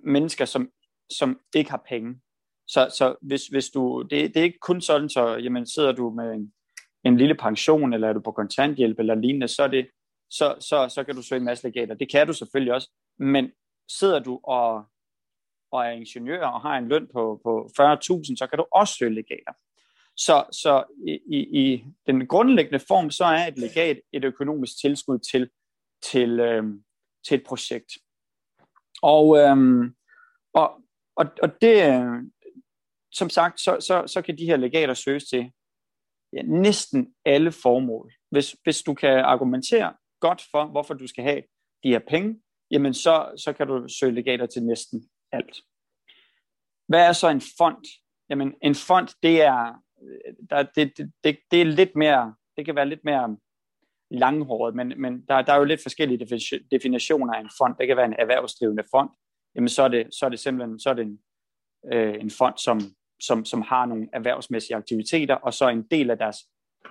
mennesker, 0.04 0.46
som, 0.46 0.70
som 1.10 1.40
ikke 1.56 1.70
har 1.70 1.84
penge. 1.90 2.22
Så, 2.68 2.90
så 2.98 3.16
hvis, 3.22 3.48
hvis 3.48 3.70
du, 3.70 4.02
det, 4.02 4.34
det 4.34 4.38
er 4.38 4.44
ikke 4.44 4.60
kun 4.60 4.82
sådan, 4.82 5.10
så 5.10 5.36
jamen, 5.36 5.66
sidder 5.68 5.92
du 5.92 6.10
med 6.10 6.34
en, 6.34 6.54
en 7.04 7.18
lille 7.18 7.36
pension, 7.36 7.94
eller 7.94 8.10
er 8.10 8.14
du 8.14 8.22
på 8.22 8.32
kontanthjælp, 8.32 9.00
eller 9.00 9.16
lignende, 9.16 9.48
så, 9.48 9.64
er 9.64 9.68
det, 9.68 9.88
så, 10.30 10.56
så, 10.60 10.90
så 10.90 11.04
kan 11.04 11.16
du 11.16 11.22
søge 11.22 11.40
en 11.40 11.46
masse 11.46 11.68
legater. 11.68 11.96
Det 11.96 12.12
kan 12.12 12.28
du 12.28 12.34
selvfølgelig 12.34 12.74
også, 12.74 12.90
men 13.20 13.52
sidder 14.00 14.20
du 14.20 14.40
og, 14.44 14.84
og 15.72 15.86
er 15.86 15.92
ingeniør 15.92 16.46
og 16.46 16.62
har 16.62 16.78
en 16.78 16.88
løn 16.88 17.08
på, 17.14 17.42
på 17.44 17.70
40.000, 17.80 18.36
så 18.36 18.48
kan 18.50 18.58
du 18.58 18.66
også 18.72 18.94
søge 18.94 19.14
legater. 19.14 19.54
Så, 20.18 20.46
så 20.52 20.84
i, 21.08 21.20
i, 21.38 21.62
i 21.62 21.84
den 22.08 22.28
grundlæggende 22.28 22.80
form, 22.88 23.12
så 23.12 23.26
er 23.26 23.48
et 23.48 23.58
legat 23.58 24.02
et 24.14 24.26
økonomisk 24.26 24.82
tilskud 24.82 25.20
til, 25.20 25.50
til, 26.12 26.40
øh, 26.40 26.64
til 27.28 27.36
et 27.36 27.44
projekt. 27.44 27.92
Og, 29.02 29.38
øhm, 29.38 29.96
og, 30.54 30.82
og, 31.16 31.26
og 31.44 31.62
det, 31.62 31.76
øh, 31.94 32.24
som 33.12 33.30
sagt, 33.30 33.60
så, 33.60 33.78
så, 33.80 34.04
så 34.08 34.22
kan 34.22 34.38
de 34.38 34.46
her 34.46 34.58
legater 34.58 34.94
søges 34.94 35.24
til 35.24 35.52
ja, 36.34 36.42
næsten 36.42 37.16
alle 37.26 37.52
formål. 37.52 38.14
Hvis, 38.32 38.56
hvis 38.64 38.82
du 38.82 38.94
kan 38.94 39.20
argumentere 39.20 39.94
godt 40.20 40.42
for, 40.52 40.66
hvorfor 40.66 40.94
du 40.94 41.08
skal 41.08 41.24
have 41.24 41.42
de 41.84 41.90
her 41.90 42.00
penge, 42.00 42.42
jamen 42.72 42.94
så, 42.94 43.32
så 43.38 43.54
kan 43.54 43.68
du 43.68 43.88
søge 44.00 44.16
legater 44.16 44.46
til 44.46 44.64
næsten 44.64 45.10
alt. 45.32 45.62
Hvad 46.88 47.08
er 47.08 47.14
så 47.14 47.30
en 47.30 47.42
fond? 47.58 47.86
Jamen 48.30 48.54
en 48.62 48.76
fond, 48.76 49.08
det 49.24 49.42
er, 49.42 49.84
øh, 50.04 50.34
der, 50.50 50.64
det, 50.64 50.98
det, 51.24 51.40
det 51.52 51.62
er 51.62 51.66
lidt 51.66 51.96
mere, 51.96 52.36
det 52.58 52.66
kan 52.66 52.76
være 52.76 52.90
lidt 52.90 53.04
mere 53.04 53.38
langhåret, 54.12 54.76
men, 54.76 54.94
men 54.98 55.26
der, 55.28 55.42
der 55.42 55.54
er 55.54 55.58
jo 55.58 55.64
lidt 55.64 55.82
forskellige 55.84 56.26
definitioner 56.72 57.34
af 57.34 57.40
en 57.40 57.50
fond. 57.58 57.76
Det 57.80 57.88
kan 57.88 57.98
være 57.98 58.06
en 58.06 58.16
erhvervsdrivende 58.20 58.84
fond. 58.92 59.10
Jamen 59.56 59.70
så 59.70 59.84
er 59.84 59.88
det, 59.88 60.08
så 60.16 60.26
er 60.26 60.30
det 60.30 60.40
simpelthen 60.40 60.80
så 60.80 60.90
er 60.90 60.94
det 60.94 61.06
en, 61.06 61.20
øh, 61.94 62.16
en 62.20 62.30
fond, 62.30 62.58
som, 62.58 62.80
som, 63.22 63.46
som 63.46 63.62
har 63.62 63.86
nogle 63.86 64.08
erhvervsmæssige 64.14 64.76
aktiviteter, 64.76 65.36
og 65.36 65.54
så 65.54 65.70
en 65.70 65.84
del 65.92 66.10
af 66.10 66.18
deres 66.18 66.38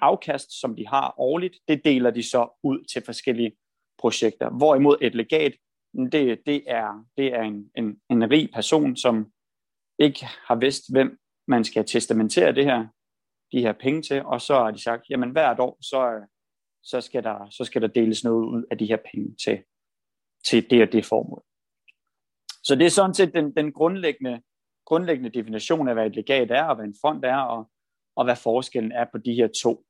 afkast, 0.03 0.61
som 0.61 0.77
de 0.77 0.87
har 0.87 1.15
årligt, 1.19 1.57
det 1.69 1.85
deler 1.85 2.11
de 2.11 2.23
så 2.23 2.59
ud 2.63 2.85
til 2.93 3.03
forskellige 3.05 3.53
projekter. 3.99 4.51
Hvorimod 4.51 4.97
et 5.01 5.15
legat, 5.15 5.53
det, 6.13 6.41
det 6.47 6.63
er, 6.67 7.05
det 7.17 7.35
er 7.35 7.43
en, 7.43 7.71
en, 7.77 8.01
en 8.11 8.31
rig 8.31 8.51
person, 8.55 8.97
som 8.97 9.33
ikke 9.99 10.27
har 10.47 10.55
vidst, 10.55 10.93
hvem 10.93 11.19
man 11.49 11.65
skal 11.65 11.87
testamentere 11.87 12.55
det 12.55 12.65
her, 12.65 12.87
de 13.53 13.61
her 13.61 13.73
penge 13.73 14.03
til, 14.03 14.23
og 14.25 14.41
så 14.41 14.55
har 14.55 14.71
de 14.71 14.83
sagt, 14.83 15.03
jamen 15.11 15.31
hvert 15.31 15.61
år, 15.61 15.79
så, 15.83 16.27
så, 16.83 17.01
skal, 17.01 17.25
der, 17.25 17.51
så 17.51 17.65
skal 17.65 17.83
der 17.83 17.89
deles 17.89 18.25
noget 18.25 18.47
ud 18.47 18.65
af 18.71 18.79
de 18.79 18.87
her 18.87 18.99
penge 19.13 19.37
til, 19.45 19.65
til 20.45 20.71
det 20.71 20.83
og 20.83 20.93
det 20.93 21.05
formål. 21.05 21.43
Så 22.63 22.75
det 22.75 22.87
er 22.87 22.91
sådan 22.91 23.15
set 23.15 23.35
den, 23.35 23.57
den 23.57 23.73
grundlæggende, 23.73 24.43
grundlæggende 24.87 25.31
definition 25.31 25.89
af, 25.89 25.95
hvad 25.95 26.07
et 26.07 26.17
legat 26.17 26.51
er, 26.51 26.65
og 26.65 26.75
hvad 26.75 26.85
en 26.85 26.97
fond 27.03 27.25
er, 27.25 27.37
og, 27.37 27.71
og 28.17 28.25
hvad 28.25 28.37
forskellen 28.37 28.93
er 28.93 29.07
på 29.13 29.19
de 29.19 29.35
her 29.35 29.49
to. 29.63 29.85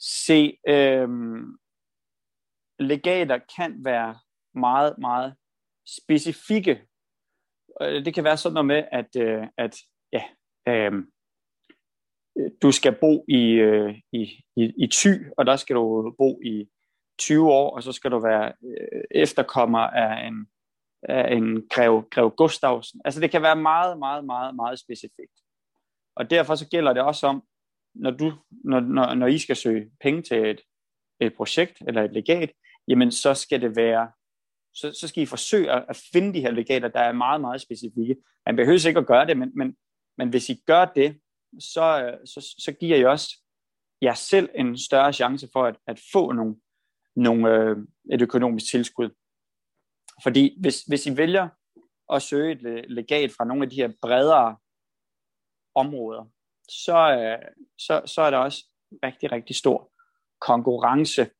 Se, 0.00 0.58
øhm, 0.68 1.58
legater 2.78 3.38
kan 3.56 3.84
være 3.84 4.18
meget, 4.54 4.98
meget 4.98 5.36
specifikke. 5.98 6.86
Øh, 7.80 8.04
det 8.04 8.14
kan 8.14 8.24
være 8.24 8.36
sådan 8.36 8.54
noget 8.54 8.66
med, 8.66 8.84
at, 8.92 9.16
øh, 9.16 9.46
at 9.56 9.76
ja, 10.12 10.24
øhm, 10.68 11.10
du 12.62 12.72
skal 12.72 12.94
bo 13.00 13.24
i, 13.28 13.50
øh, 13.50 13.94
i, 14.12 14.22
i, 14.56 14.72
i 14.78 14.86
Thy, 14.92 15.32
og 15.36 15.46
der 15.46 15.56
skal 15.56 15.76
du 15.76 16.14
bo 16.18 16.40
i 16.44 16.68
20 17.18 17.52
år, 17.52 17.76
og 17.76 17.82
så 17.82 17.92
skal 17.92 18.10
du 18.10 18.18
være 18.18 18.52
øh, 18.64 19.02
efterkommer 19.10 19.78
af 19.78 20.26
en, 20.26 20.46
af 21.02 21.34
en 21.36 21.68
grev, 21.68 22.08
grev 22.10 22.30
Gustavsen. 22.36 23.00
Altså 23.04 23.20
det 23.20 23.30
kan 23.30 23.42
være 23.42 23.56
meget, 23.56 23.98
meget, 23.98 24.24
meget, 24.24 24.56
meget 24.56 24.78
specifikt. 24.78 25.38
Og 26.16 26.30
derfor 26.30 26.54
så 26.54 26.68
gælder 26.68 26.92
det 26.92 27.02
også 27.02 27.26
om, 27.26 27.42
når, 27.94 28.10
du, 28.10 28.32
når, 28.64 28.80
når, 28.80 29.14
når 29.14 29.26
I 29.26 29.38
skal 29.38 29.56
søge 29.56 29.90
penge 30.00 30.22
til 30.22 30.46
et, 30.46 30.60
et 31.20 31.34
projekt 31.36 31.82
eller 31.86 32.02
et 32.02 32.12
legat, 32.12 32.52
jamen 32.88 33.10
så 33.10 33.34
skal 33.34 33.60
det 33.60 33.76
være, 33.76 34.10
så, 34.74 34.92
så 35.00 35.08
skal 35.08 35.22
I 35.22 35.26
forsøge 35.26 35.70
at, 35.70 35.84
at 35.88 36.02
finde 36.12 36.34
de 36.34 36.40
her 36.40 36.50
legater, 36.50 36.88
der 36.88 37.00
er 37.00 37.12
meget, 37.12 37.40
meget 37.40 37.60
specifikke. 37.60 38.16
Man 38.46 38.56
behøver 38.56 38.88
ikke 38.88 39.00
at 39.00 39.06
gøre 39.06 39.26
det, 39.26 39.38
men, 39.38 39.52
men, 39.54 39.76
men 40.18 40.28
hvis 40.28 40.48
I 40.48 40.62
gør 40.66 40.84
det, 40.84 41.18
så, 41.60 42.04
øh, 42.04 42.26
så, 42.26 42.54
så 42.58 42.72
giver 42.72 42.96
I 42.96 43.04
også 43.04 43.36
jer 44.02 44.14
selv 44.14 44.48
en 44.54 44.78
større 44.78 45.12
chance 45.12 45.48
for 45.52 45.64
at, 45.64 45.76
at 45.86 46.00
få 46.12 46.32
nogle, 46.32 46.56
nogle, 47.16 47.54
øh, 47.54 47.76
et 48.12 48.22
økonomisk 48.22 48.70
tilskud. 48.70 49.10
Fordi 50.22 50.58
hvis, 50.60 50.82
hvis 50.82 51.06
I 51.06 51.16
vælger 51.16 51.48
at 52.12 52.22
søge 52.22 52.52
et 52.52 52.90
legat 52.90 53.32
fra 53.32 53.44
nogle 53.44 53.62
af 53.62 53.70
de 53.70 53.76
her 53.76 53.92
bredere 54.02 54.56
områder, 55.74 56.24
så, 56.68 57.16
øh, 57.18 57.48
så, 57.78 58.02
så 58.06 58.22
er 58.22 58.30
der 58.30 58.38
også 58.38 58.64
rigtig, 59.02 59.32
rigtig 59.32 59.56
stor 59.56 59.92
konkurrence. 60.40 61.30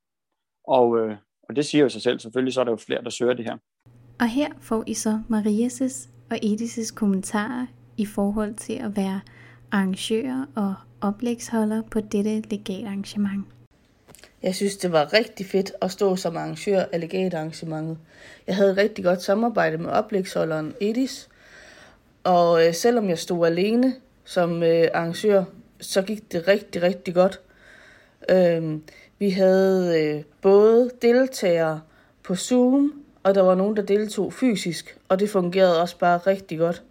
Og, 0.68 0.98
øh, 0.98 1.16
og 1.48 1.56
det 1.56 1.66
siger 1.66 1.82
jo 1.82 1.88
sig 1.88 2.02
selv, 2.02 2.20
selvfølgelig 2.20 2.54
så 2.54 2.60
er 2.60 2.64
der 2.64 2.72
jo 2.72 2.76
flere, 2.76 3.04
der 3.04 3.10
søger 3.10 3.34
det 3.34 3.44
her. 3.44 3.58
Og 4.20 4.28
her 4.28 4.52
får 4.60 4.84
I 4.86 4.94
så 4.94 5.22
Marias' 5.30 6.08
og 6.30 6.36
Edis' 6.36 6.94
kommentarer 6.94 7.66
i 7.96 8.06
forhold 8.06 8.54
til 8.54 8.72
at 8.72 8.96
være 8.96 9.20
arrangører 9.74 10.46
og 10.54 10.74
oplægsholder 11.00 11.82
på 11.90 12.00
dette 12.00 12.40
legatarrangement. 12.40 13.44
Jeg 14.42 14.54
synes, 14.54 14.76
det 14.76 14.92
var 14.92 15.12
rigtig 15.12 15.46
fedt 15.46 15.72
at 15.82 15.90
stå 15.90 16.16
som 16.16 16.36
arrangør 16.36 16.84
af 16.92 17.00
legatarrangementet. 17.00 17.98
Jeg 18.46 18.56
havde 18.56 18.70
et 18.70 18.76
rigtig 18.76 19.04
godt 19.04 19.22
samarbejde 19.22 19.78
med 19.78 19.90
oplægsholderen 19.90 20.74
Edis, 20.80 21.28
og 22.24 22.66
øh, 22.66 22.74
selvom 22.74 23.08
jeg 23.08 23.18
stod 23.18 23.46
alene 23.46 23.94
som 24.24 24.62
øh, 24.62 24.88
arrangør, 24.94 25.44
så 25.80 26.02
gik 26.02 26.32
det 26.32 26.48
rigtig, 26.48 26.82
rigtig 26.82 27.14
godt. 27.14 27.40
Øh, 28.30 28.78
vi 29.18 29.30
havde 29.30 30.02
øh, 30.02 30.22
både 30.40 30.90
deltagere 31.02 31.80
på 32.22 32.34
Zoom, 32.34 33.02
og 33.22 33.34
der 33.34 33.42
var 33.42 33.54
nogen, 33.54 33.76
der 33.76 33.82
deltog 33.82 34.32
fysisk, 34.32 34.98
og 35.08 35.20
det 35.20 35.30
fungerede 35.30 35.80
også 35.80 35.98
bare 35.98 36.18
rigtig 36.18 36.58
godt. 36.58 36.82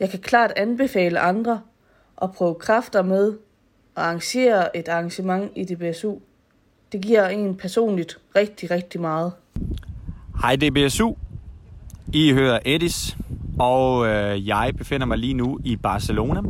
Jeg 0.00 0.10
kan 0.10 0.20
klart 0.20 0.52
anbefale 0.56 1.20
andre 1.20 1.60
at 2.22 2.32
prøve 2.32 2.54
kræfter 2.54 3.02
med 3.02 3.28
at 3.96 4.02
arrangere 4.02 4.76
et 4.76 4.88
arrangement 4.88 5.52
i 5.56 5.64
DBSU. 5.64 6.14
Det 6.92 7.00
giver 7.00 7.28
en 7.28 7.54
personligt 7.54 8.18
rigtig, 8.36 8.70
rigtig 8.70 9.00
meget. 9.00 9.32
Hej 10.42 10.56
DBSU. 10.56 11.12
I 12.12 12.32
hører 12.32 12.58
Edis, 12.64 13.16
og 13.58 14.06
øh, 14.06 14.48
jeg 14.48 14.72
befinder 14.78 15.06
mig 15.06 15.18
lige 15.18 15.34
nu 15.34 15.58
i 15.64 15.76
Barcelona, 15.76 16.40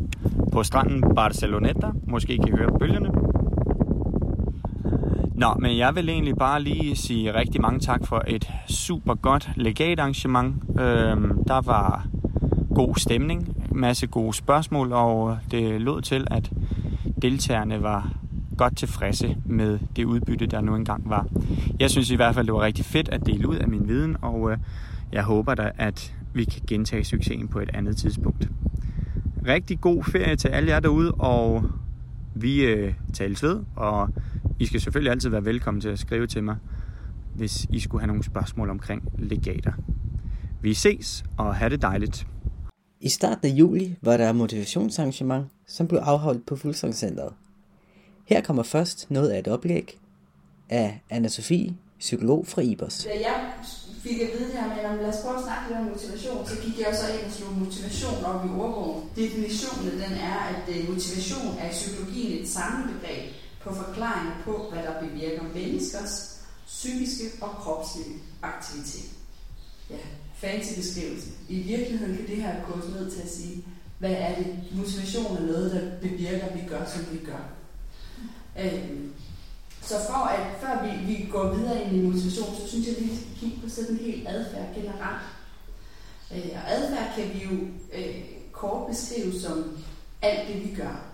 på 0.52 0.62
stranden 0.62 1.14
Barceloneta. 1.14 1.86
Måske 2.06 2.38
kan 2.38 2.48
I 2.48 2.50
høre 2.50 2.78
bølgerne. 2.78 3.10
Nå, 5.34 5.54
men 5.58 5.78
jeg 5.78 5.94
vil 5.94 6.08
egentlig 6.08 6.36
bare 6.36 6.62
lige 6.62 6.96
sige 6.96 7.34
rigtig 7.34 7.60
mange 7.60 7.80
tak 7.80 8.06
for 8.06 8.22
et 8.26 8.50
super 8.68 9.14
godt 9.14 9.50
legatarrangement. 9.56 10.54
Øhm, 10.80 11.44
der 11.44 11.60
var 11.60 12.06
god 12.74 12.94
stemning, 12.96 13.56
masse 13.74 14.06
gode 14.06 14.34
spørgsmål, 14.34 14.92
og 14.92 15.38
det 15.50 15.80
lød 15.80 16.02
til, 16.02 16.26
at 16.30 16.50
deltagerne 17.22 17.82
var 17.82 18.12
godt 18.56 18.76
tilfredse 18.76 19.36
med 19.44 19.78
det 19.96 20.04
udbytte, 20.04 20.46
der 20.46 20.60
nu 20.60 20.74
engang 20.74 21.10
var. 21.10 21.26
Jeg 21.80 21.90
synes 21.90 22.10
i 22.10 22.16
hvert 22.16 22.34
fald, 22.34 22.46
det 22.46 22.54
var 22.54 22.62
rigtig 22.62 22.84
fedt 22.84 23.08
at 23.08 23.26
dele 23.26 23.48
ud 23.48 23.56
af 23.56 23.68
min 23.68 23.88
viden, 23.88 24.16
og 24.22 24.52
øh, 24.52 24.58
jeg 25.12 25.22
håber 25.22 25.54
da, 25.54 25.70
at 25.78 26.14
vi 26.34 26.44
kan 26.44 26.62
gentage 26.66 27.04
succesen 27.04 27.48
på 27.48 27.60
et 27.60 27.70
andet 27.74 27.96
tidspunkt. 27.96 28.48
Rigtig 29.46 29.80
god 29.80 30.04
ferie 30.04 30.36
til 30.36 30.48
alle 30.48 30.70
jer 30.70 30.80
derude, 30.80 31.12
og 31.12 31.70
vi 32.34 32.64
øh, 32.64 32.94
tales 33.12 33.42
ved, 33.42 33.60
og 33.76 34.08
I 34.58 34.66
skal 34.66 34.80
selvfølgelig 34.80 35.10
altid 35.10 35.30
være 35.30 35.44
velkommen 35.44 35.80
til 35.80 35.88
at 35.88 35.98
skrive 35.98 36.26
til 36.26 36.44
mig, 36.44 36.56
hvis 37.34 37.66
I 37.70 37.80
skulle 37.80 38.00
have 38.00 38.06
nogle 38.06 38.22
spørgsmål 38.24 38.70
omkring 38.70 39.02
legater. 39.18 39.72
Vi 40.60 40.74
ses, 40.74 41.24
og 41.36 41.54
have 41.54 41.70
det 41.70 41.82
dejligt. 41.82 42.26
I 43.04 43.08
starten 43.08 43.50
af 43.50 43.54
juli 43.54 43.96
var 44.02 44.16
der 44.16 44.32
motivationsarrangement, 44.32 45.46
som 45.66 45.88
blev 45.88 46.00
afholdt 46.00 46.46
på 46.46 46.56
Fuldsangscenteret. 46.56 47.32
Her 48.24 48.40
kommer 48.40 48.62
først 48.62 49.10
noget 49.10 49.30
af 49.30 49.38
et 49.38 49.48
oplæg 49.48 49.98
af 50.68 51.00
anna 51.10 51.28
Sofie, 51.28 51.76
psykolog 51.98 52.46
fra 52.46 52.62
IBOS. 52.62 53.04
Da 53.04 53.10
jeg 53.10 53.52
fik 54.02 54.20
at 54.20 54.28
vide 54.32 54.48
det 54.48 54.58
her 54.58 54.68
med, 54.68 54.84
at 54.84 54.96
lad 55.02 55.08
os 55.08 55.20
prøve 55.22 55.36
at 55.36 55.44
snakke 55.44 55.64
lidt 55.68 55.78
om 55.78 55.84
motivation, 55.84 56.46
så 56.46 56.54
gik 56.64 56.78
jeg 56.78 56.96
så 57.00 57.06
ind 57.16 57.26
og 57.26 57.32
slog 57.32 57.52
motivation 57.52 58.24
op 58.24 58.44
i 58.46 58.48
ordbogen. 58.48 59.10
Definitionen 59.16 59.92
den 59.92 60.12
er, 60.30 60.38
at 60.52 60.64
øh, 60.74 60.88
motivation 60.90 61.56
er 61.60 61.66
i 61.70 61.72
psykologien 61.72 62.42
et 62.42 62.48
samlebegreb 62.48 63.24
på 63.62 63.74
forklaring 63.74 64.30
på, 64.44 64.52
hvad 64.72 64.82
der 64.82 64.94
bevirker 65.04 65.42
menneskers 65.54 66.40
psykiske 66.66 67.24
og 67.40 67.50
kropslige 67.50 68.16
aktivitet. 68.42 69.10
Ja, 69.90 69.96
fancy 70.34 70.76
beskrivelse. 70.76 71.28
I 71.48 71.58
virkeligheden 71.58 72.16
kan 72.16 72.26
det 72.26 72.36
her 72.36 72.64
kurs 72.64 72.84
ned 72.88 73.10
til 73.10 73.22
at 73.22 73.30
sige, 73.30 73.64
hvad 73.98 74.10
er 74.10 74.34
det? 74.34 74.46
Motivation 74.72 75.36
er 75.36 75.40
noget, 75.40 75.72
der 75.72 76.08
bevirker, 76.08 76.46
at 76.46 76.54
vi 76.54 76.68
gør, 76.68 76.84
som 76.84 77.06
vi 77.12 77.18
gør. 77.26 77.42
Øhm, 78.60 79.12
så 79.82 79.94
for 80.08 80.24
at, 80.26 80.40
før 80.60 80.82
vi, 80.84 81.14
vi 81.14 81.28
går 81.30 81.54
videre 81.54 81.84
ind 81.84 81.96
i 81.96 82.02
motivation, 82.02 82.56
så 82.56 82.68
synes 82.68 82.86
jeg, 82.86 82.96
at 82.96 83.02
vi 83.02 83.16
skal 83.16 83.28
kigge 83.40 83.60
på 83.62 83.68
sådan 83.68 83.90
en 83.90 84.00
helt 84.00 84.28
adfærd 84.28 84.74
generelt. 84.74 85.22
Øh, 86.34 86.50
og 86.54 86.70
adfærd 86.72 87.14
kan 87.16 87.34
vi 87.34 87.44
jo 87.44 87.50
øh, 87.92 88.24
kort 88.52 88.86
beskrive 88.90 89.40
som 89.40 89.78
alt 90.22 90.48
det, 90.48 90.70
vi 90.70 90.74
gør. 90.74 91.04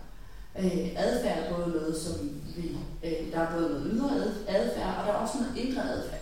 Øh, 0.59 0.89
adfærd 0.97 1.39
er 1.39 1.57
både 1.57 1.69
noget, 1.69 1.97
som 1.97 2.31
vi, 2.57 2.77
øh, 3.05 3.33
der 3.33 3.39
er 3.41 3.53
både 3.53 3.69
noget 3.69 3.93
ydre 3.93 4.11
adfærd, 4.49 4.97
og 4.99 5.07
der 5.07 5.13
er 5.13 5.17
også 5.17 5.35
noget 5.39 5.57
indre 5.57 5.83
adfærd. 5.83 6.20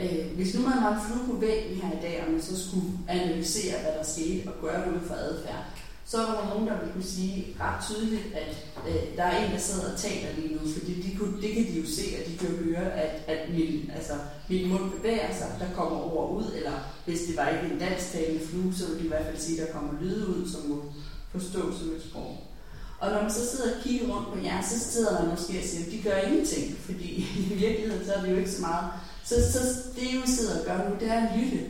Øh, 0.00 0.36
hvis 0.36 0.54
nu 0.54 0.60
man 0.62 0.82
var 0.84 0.92
en 0.92 1.06
flue 1.06 1.26
på 1.26 1.40
væggen 1.40 1.76
her 1.82 1.92
i 1.98 2.02
dag, 2.02 2.24
og 2.26 2.32
man 2.32 2.42
så 2.42 2.68
skulle 2.68 2.90
analysere, 3.08 3.80
hvad 3.82 3.92
der 3.98 4.04
skete, 4.04 4.48
og 4.48 4.54
gøre 4.60 4.80
det 4.84 4.94
ud 4.96 5.08
fra 5.08 5.14
adfærd, 5.14 5.64
så 6.10 6.16
var 6.18 6.34
der 6.40 6.48
nogen, 6.50 6.66
der 6.68 6.78
ville 6.78 6.92
kunne 6.92 7.12
sige 7.18 7.56
ret 7.60 7.84
tydeligt, 7.86 8.26
at 8.34 8.50
øh, 8.88 9.16
der 9.16 9.22
er 9.22 9.44
en, 9.44 9.52
der 9.52 9.58
sidder 9.58 9.92
og 9.92 9.98
taler 9.98 10.28
lige 10.36 10.54
nu, 10.54 10.60
fordi 10.76 10.92
de 11.02 11.16
kunne, 11.16 11.42
det 11.42 11.50
kan 11.54 11.64
de 11.66 11.80
jo 11.80 11.86
se, 11.86 12.04
og 12.18 12.22
de 12.30 12.38
kan 12.38 12.48
jo 12.50 12.56
høre, 12.64 12.92
at, 12.92 13.14
at 13.26 13.40
min, 13.54 13.90
altså, 13.94 14.12
min 14.48 14.68
mund 14.68 14.90
bevæger 14.90 15.34
sig, 15.38 15.48
der 15.60 15.74
kommer 15.74 16.14
ord 16.14 16.36
ud, 16.36 16.52
eller 16.56 16.72
hvis 17.04 17.20
det 17.20 17.36
var 17.36 17.48
ikke 17.48 17.74
en 17.74 17.80
dansktalende 17.80 18.46
flue, 18.46 18.74
så 18.74 18.86
ville 18.86 19.00
de 19.00 19.04
i 19.04 19.08
hvert 19.08 19.26
fald 19.26 19.38
sige, 19.38 19.60
at 19.60 19.66
der 19.66 19.72
kommer 19.72 19.92
lyde 20.00 20.28
ud, 20.28 20.48
som 20.48 20.70
må 20.70 20.84
forstås 21.32 21.74
som 21.74 21.88
et 21.88 22.02
sprog. 22.10 22.36
Og 23.00 23.10
når 23.10 23.22
man 23.22 23.32
så 23.32 23.50
sidder 23.50 23.76
og 23.76 23.82
kigger 23.82 24.14
rundt 24.14 24.28
på 24.32 24.38
jer, 24.44 24.62
så 24.62 24.78
sidder 24.78 25.22
man 25.22 25.30
måske 25.30 25.58
og 25.58 25.64
siger, 25.64 25.86
at 25.86 25.92
de 25.92 26.02
gør 26.02 26.16
ingenting, 26.16 26.76
fordi 26.78 27.10
i 27.52 27.54
virkeligheden 27.54 28.06
så 28.06 28.12
er 28.12 28.20
det 28.20 28.30
jo 28.30 28.36
ikke 28.36 28.50
så 28.50 28.60
meget. 28.60 28.86
Så, 29.28 29.34
så 29.52 29.58
det, 29.96 30.22
vi 30.22 30.30
sidder 30.30 30.58
og 30.58 30.66
gør 30.66 30.88
nu, 30.88 30.94
det 31.00 31.08
er 31.10 31.26
at 31.26 31.38
lytte. 31.38 31.60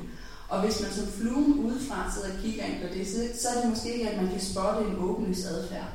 Og 0.49 0.61
hvis 0.61 0.81
man 0.81 0.91
som 0.93 1.07
fluen 1.07 1.59
udefra 1.67 2.13
sidder 2.15 2.29
og 2.35 2.43
kigger 2.43 2.65
ind 2.65 2.81
på 2.83 2.89
det, 2.95 3.07
så, 3.09 3.19
så 3.41 3.49
er 3.49 3.61
det 3.61 3.71
måske 3.71 3.93
ikke, 3.95 4.11
at 4.11 4.23
man 4.23 4.31
kan 4.31 4.41
spotte 4.41 4.81
en 4.89 4.99
åbenlys 4.99 5.45
adfærd. 5.45 5.91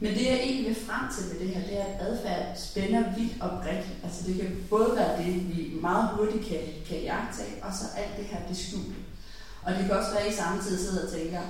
Men 0.00 0.14
det, 0.14 0.24
jeg 0.26 0.40
egentlig 0.42 0.66
vil 0.66 0.86
frem 0.86 1.04
til 1.14 1.24
med 1.30 1.36
det 1.40 1.54
her, 1.54 1.62
det 1.68 1.80
er, 1.80 1.84
at 1.84 2.06
adfærd 2.06 2.56
spænder 2.56 3.02
vidt 3.16 3.34
og 3.40 3.50
bredt. 3.62 3.86
Altså 4.04 4.20
det 4.26 4.34
kan 4.40 4.50
både 4.70 4.90
være 4.96 5.18
det, 5.18 5.34
vi 5.56 5.78
meget 5.80 6.08
hurtigt 6.16 6.44
kan, 6.48 6.62
kan 6.88 7.00
jagtage, 7.10 7.54
og 7.62 7.72
så 7.78 7.84
alt 7.96 8.16
det 8.18 8.24
her, 8.24 8.38
det 8.48 8.56
skjulte. 8.56 9.00
Og 9.62 9.72
det 9.74 9.82
kan 9.86 9.96
også 9.98 10.10
være, 10.10 10.24
at 10.26 10.32
I 10.32 10.36
samtidig 10.36 10.78
sidder 10.78 11.06
og 11.06 11.12
tænker, 11.12 11.40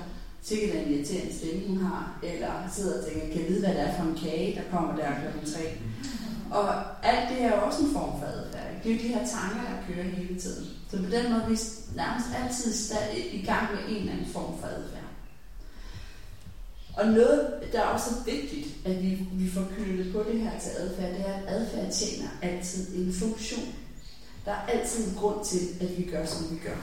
sikkert 0.42 0.76
en 0.76 0.92
irriterende 0.92 1.34
stemme, 1.38 1.68
hun 1.68 1.78
har, 1.86 2.18
eller 2.22 2.52
sidder 2.74 2.98
og 2.98 3.04
tænker, 3.06 3.26
kan 3.26 3.40
jeg 3.40 3.48
vide, 3.48 3.60
hvad 3.60 3.74
det 3.74 3.80
er 3.80 3.96
for 3.96 4.04
en 4.04 4.18
kage, 4.24 4.54
der 4.56 4.76
kommer 4.78 4.96
der 4.96 5.20
klokken 5.20 5.52
tre. 5.54 5.64
Og 6.50 6.66
alt 7.02 7.28
det 7.30 7.42
er 7.42 7.48
jo 7.56 7.66
også 7.66 7.82
en 7.82 7.92
form 7.92 8.20
for 8.20 8.26
adfærd. 8.26 8.71
Det 8.82 8.90
er 8.90 8.94
jo 8.94 9.02
de 9.02 9.08
her 9.08 9.26
tanker, 9.26 9.62
der 9.70 9.94
kører 9.94 10.04
hele 10.04 10.40
tiden. 10.40 10.66
Så 10.90 10.96
på 10.96 11.10
den 11.10 11.32
måde 11.32 11.42
er 11.42 11.48
vi 11.48 11.58
nærmest 11.96 12.26
altid 12.42 12.94
i 13.32 13.46
gang 13.46 13.66
med 13.74 13.80
en 13.88 13.96
eller 13.96 14.12
anden 14.12 14.32
form 14.32 14.58
for 14.60 14.66
adfærd. 14.66 15.02
Og 16.96 17.06
noget, 17.06 17.52
der 17.72 17.80
er 17.80 17.84
også 17.84 18.10
vigtigt, 18.26 18.66
at 18.84 19.02
vi, 19.02 19.26
vi 19.32 19.50
får 19.50 19.64
knyttet 19.76 20.12
på 20.12 20.24
det 20.32 20.40
her 20.40 20.58
til 20.58 20.70
adfærd, 20.78 21.12
det 21.12 21.28
er, 21.28 21.34
at 21.34 21.42
adfærd 21.46 21.92
tjener 21.92 22.28
altid 22.42 22.96
en 22.96 23.12
funktion. 23.12 23.74
Der 24.44 24.52
er 24.52 24.66
altid 24.66 25.08
en 25.08 25.14
grund 25.14 25.44
til, 25.44 25.60
at 25.80 25.98
vi 25.98 26.02
gør, 26.02 26.26
som 26.26 26.50
vi 26.50 26.56
gør. 26.64 26.76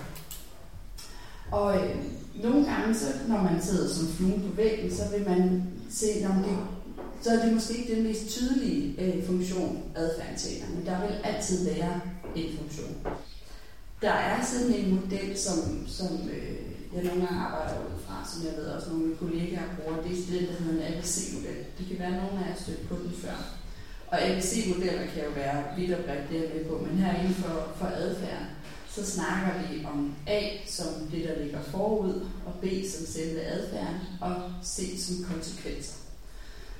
Og 1.51 1.77
øh, 1.77 1.95
nogle 2.43 2.65
gange, 2.65 2.95
så, 2.95 3.05
når 3.27 3.41
man 3.41 3.61
sidder 3.61 3.93
som 3.93 4.07
flue 4.07 4.39
på 4.39 4.55
væggen, 4.55 4.95
så 4.95 5.03
vil 5.11 5.29
man 5.29 5.63
se, 5.89 6.07
om 6.29 6.43
det, 6.43 6.57
så 7.21 7.29
er 7.29 7.45
det 7.45 7.53
måske 7.53 7.77
ikke 7.77 7.95
den 7.95 8.03
mest 8.03 8.29
tydelige 8.29 9.01
øh, 9.01 9.25
funktion, 9.25 9.83
adfærden 9.95 10.37
tjener, 10.37 10.67
men 10.75 10.85
der 10.85 11.01
vil 11.01 11.15
altid 11.23 11.69
være 11.69 12.01
en 12.35 12.57
funktion. 12.57 12.97
Der 14.01 14.11
er 14.11 14.45
sådan 14.45 14.73
en 14.73 14.95
model, 14.95 15.37
som, 15.37 15.87
som 15.87 16.29
øh, 16.33 16.59
jeg 16.95 17.03
nogle 17.03 17.21
gange 17.25 17.39
arbejder 17.39 17.79
ud 17.79 17.99
fra, 18.05 18.29
som 18.31 18.45
jeg 18.47 18.53
ved 18.57 18.65
også 18.65 18.89
nogle 18.89 19.03
af 19.03 19.07
mine 19.07 19.19
kollegaer 19.23 19.75
bruger. 19.75 20.01
Det 20.03 20.11
er 20.11 20.39
den, 20.39 20.47
der 20.47 20.53
hedder 20.63 20.87
en 20.87 20.93
ABC-model. 20.93 21.59
Det 21.77 21.87
kan 21.87 21.99
være, 21.99 22.13
at 22.15 22.23
nogen 22.23 22.43
af 22.43 22.49
jer 22.49 22.61
stødt 22.63 22.89
på 22.89 22.95
den 22.95 23.13
før. 23.23 23.37
Og 24.07 24.21
ABC-modeller 24.21 25.05
kan 25.13 25.23
jo 25.23 25.31
være 25.35 25.63
vidt 25.77 25.93
og 25.93 26.03
bredt, 26.05 26.29
det 26.29 26.37
er 26.37 26.53
med 26.53 26.65
på, 26.65 26.77
men 26.85 26.97
her 26.97 27.19
inden 27.19 27.33
for, 27.33 27.73
for 27.75 27.85
adfærd, 27.85 28.43
så 28.95 29.05
snakker 29.05 29.51
vi 29.61 29.85
om 29.85 30.15
A 30.27 30.41
som 30.67 30.87
det, 31.11 31.23
der 31.27 31.43
ligger 31.43 31.61
forud, 31.61 32.13
og 32.45 32.53
B 32.61 32.65
som 32.93 33.05
selve 33.05 33.41
adfærden, 33.41 33.99
og 34.21 34.35
C 34.63 35.05
som 35.05 35.15
konsekvenser. 35.33 35.95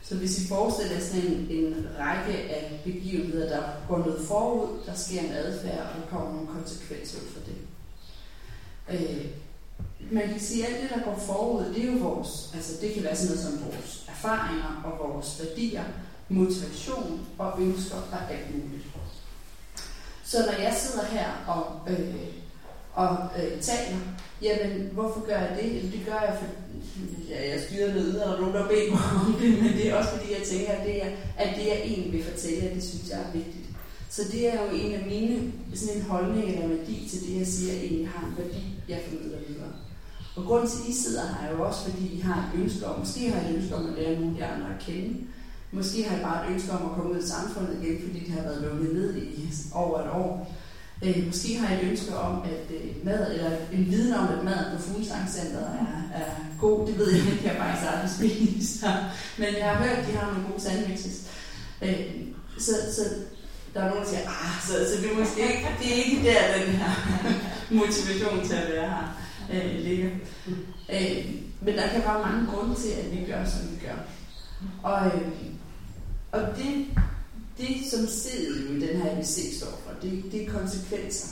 Så 0.10 0.16
hvis 0.16 0.44
I 0.44 0.48
forestiller 0.48 0.94
jer 0.94 1.02
sådan 1.02 1.22
en, 1.22 1.48
en 1.50 1.88
række 2.00 2.34
af 2.34 2.82
begivenheder, 2.84 3.50
der 3.50 3.64
går 3.88 3.98
noget 3.98 4.28
forud, 4.28 4.68
der 4.86 4.94
sker 4.96 5.22
en 5.22 5.32
adfærd, 5.32 5.80
og 5.80 6.02
der 6.02 6.08
kommer 6.10 6.34
nogle 6.34 6.48
konsekvenser 6.48 7.18
ud 7.20 7.28
for 7.28 7.40
det. 7.40 7.58
Øh, 8.90 9.26
man 10.12 10.28
kan 10.30 10.40
sige, 10.40 10.68
at 10.68 10.74
alt 10.74 10.82
det, 10.82 10.90
der 10.90 11.04
går 11.04 11.24
forud, 11.26 11.74
det 11.74 11.84
er 11.84 11.92
jo 11.92 11.98
vores, 11.98 12.52
altså 12.54 12.82
det 12.82 12.94
kan 12.94 13.04
være 13.04 13.16
sådan 13.16 13.36
noget 13.36 13.46
som 13.46 13.66
vores 13.66 14.06
erfaringer 14.08 14.82
og 14.86 15.10
vores 15.10 15.42
værdier, 15.44 15.84
motivation 16.30 17.28
og 17.38 17.62
ønsker 17.62 17.96
og 17.96 18.32
alt 18.32 18.56
muligt. 18.56 18.88
Så 20.24 20.38
når 20.46 20.64
jeg 20.64 20.74
sidder 20.74 21.06
her 21.06 21.30
og, 21.48 21.92
øh, 21.92 22.16
og 22.94 23.18
øh, 23.40 23.62
taler, 23.62 23.98
jamen 24.42 24.90
hvorfor 24.94 25.26
gør 25.28 25.40
jeg 25.46 25.58
det? 25.62 25.92
Det 25.94 26.02
gør 26.06 26.20
jeg, 26.28 26.36
for 26.40 26.48
ja, 27.30 27.52
jeg 27.52 27.60
styrer 27.66 27.94
ned, 27.94 28.18
og 28.18 28.28
der 28.28 28.36
er 28.36 28.40
nogen, 28.42 28.56
der 28.56 28.68
beder 28.68 28.92
mig 28.92 29.06
om 29.26 29.34
det, 29.42 29.52
men 29.64 29.74
det 29.78 29.90
er 29.90 29.96
også 29.96 30.10
fordi, 30.10 30.34
jeg 30.38 30.44
tænker, 30.52 30.72
at 30.72 30.88
det, 30.88 31.04
er, 31.06 31.10
at 31.38 31.50
det 31.58 31.66
jeg 31.68 31.82
egentlig 31.86 32.12
vil 32.14 32.24
fortælle, 32.24 32.76
det 32.76 32.84
synes 32.84 33.10
jeg 33.10 33.20
er 33.20 33.32
vigtigt. 33.34 33.70
Så 34.10 34.22
det 34.32 34.54
er 34.54 34.58
jo 34.64 34.68
en 34.74 34.94
af 34.94 35.06
mine 35.06 35.52
sådan 35.76 35.96
en 35.96 36.02
holdning 36.02 36.46
eller 36.50 36.68
værdi 36.68 37.08
til 37.10 37.20
det, 37.28 37.40
jeg 37.40 37.48
siger, 37.48 37.74
at 37.74 37.84
egentlig 37.84 38.08
har 38.08 38.28
en 38.28 38.38
værdi, 38.38 38.64
jeg 38.90 39.00
formidler 39.08 39.38
videre. 39.48 39.74
Og 40.36 40.44
grunden 40.46 40.70
til, 40.70 40.84
at 40.84 40.90
I 40.90 40.94
sidder 40.94 41.22
her, 41.28 41.48
er 41.48 41.52
jo 41.56 41.64
også, 41.64 41.80
fordi 41.90 42.04
I 42.18 42.20
har 42.20 42.40
et 42.40 42.60
ønske 42.62 42.86
om, 42.86 43.00
måske 43.00 43.32
har 43.32 43.42
I 43.42 43.52
et 43.52 43.56
ønske 43.58 43.76
om 43.76 43.88
at 43.90 43.94
lære 43.98 44.20
nogle 44.20 44.32
af 44.32 44.38
de 44.38 44.46
andre 44.46 44.68
at 44.76 44.82
kende. 44.86 45.18
Måske 45.72 46.04
har 46.04 46.18
I 46.18 46.22
bare 46.22 46.46
et 46.46 46.54
ønske 46.54 46.72
om 46.72 46.90
at 46.90 46.96
komme 46.96 47.12
ud 47.14 47.24
i 47.24 47.28
samfundet 47.28 47.84
igen, 47.84 48.02
fordi 48.08 48.20
det 48.20 48.34
har 48.34 48.42
været 48.42 48.62
lukket 48.62 48.94
ned 48.94 49.16
i 49.16 49.54
over 49.74 50.00
et 50.00 50.10
år. 50.10 50.56
Øh, 51.04 51.26
måske 51.26 51.58
har 51.58 51.76
I 51.76 51.80
et 51.80 51.90
ønske 51.90 52.18
om, 52.18 52.42
at 52.42 52.76
øh, 52.76 53.06
mad, 53.06 53.32
eller 53.34 53.52
en 53.72 53.86
viden 53.92 54.14
om, 54.14 54.28
at 54.28 54.44
maden 54.44 54.78
på 54.78 54.82
Fuglsangcenteret 54.82 55.64
er, 55.64 56.18
er 56.20 56.26
god. 56.60 56.88
Det 56.88 56.98
ved 56.98 57.12
jeg 57.12 57.26
ikke, 57.26 57.44
jeg 57.44 57.54
har 57.54 57.66
faktisk 57.66 57.92
aldrig 57.92 58.12
spist 58.16 58.84
Men 59.38 59.48
jeg 59.58 59.66
har 59.70 59.84
hørt, 59.84 59.98
at 59.98 60.08
de 60.08 60.18
har 60.18 60.28
nogle 60.28 60.48
gode 60.50 60.62
sandwiches. 60.62 61.18
Øh, 61.82 62.06
så, 62.58 62.72
så 62.96 63.02
der 63.74 63.82
er 63.82 63.90
nogen, 63.90 64.04
der 64.04 64.10
siger, 64.10 64.22
ah, 64.28 64.62
så, 64.62 64.74
så 64.74 65.02
det, 65.02 65.12
er 65.12 65.20
måske 65.20 65.42
ikke, 65.42 65.68
det 65.80 65.92
er 65.92 66.04
ikke 66.06 66.30
der, 66.30 66.66
den 66.66 66.76
her 66.76 66.92
motivation 67.82 68.48
til 68.48 68.54
at 68.54 68.70
være 68.74 68.90
her 68.90 69.06
øh, 69.54 69.80
ligger. 69.80 70.10
Øh, 70.94 71.26
men 71.62 71.76
der 71.76 71.88
kan 71.88 72.02
være 72.06 72.26
mange 72.32 72.52
grunde 72.52 72.76
til, 72.76 72.90
at 72.90 73.12
vi 73.12 73.32
gør, 73.32 73.46
som 73.46 73.62
vi 73.72 73.86
gør. 73.86 73.98
Og, 74.84 75.06
øh, 75.06 75.32
og 76.32 76.42
det, 76.58 76.86
det, 77.60 77.92
som 77.92 78.08
stedet 78.08 78.70
i 78.70 78.88
den 78.88 79.02
her 79.02 79.12
ABC 79.12 79.58
står 79.58 79.82
for, 79.84 79.92
det, 80.02 80.24
det 80.32 80.44
er 80.44 80.52
konsekvenser. 80.52 81.28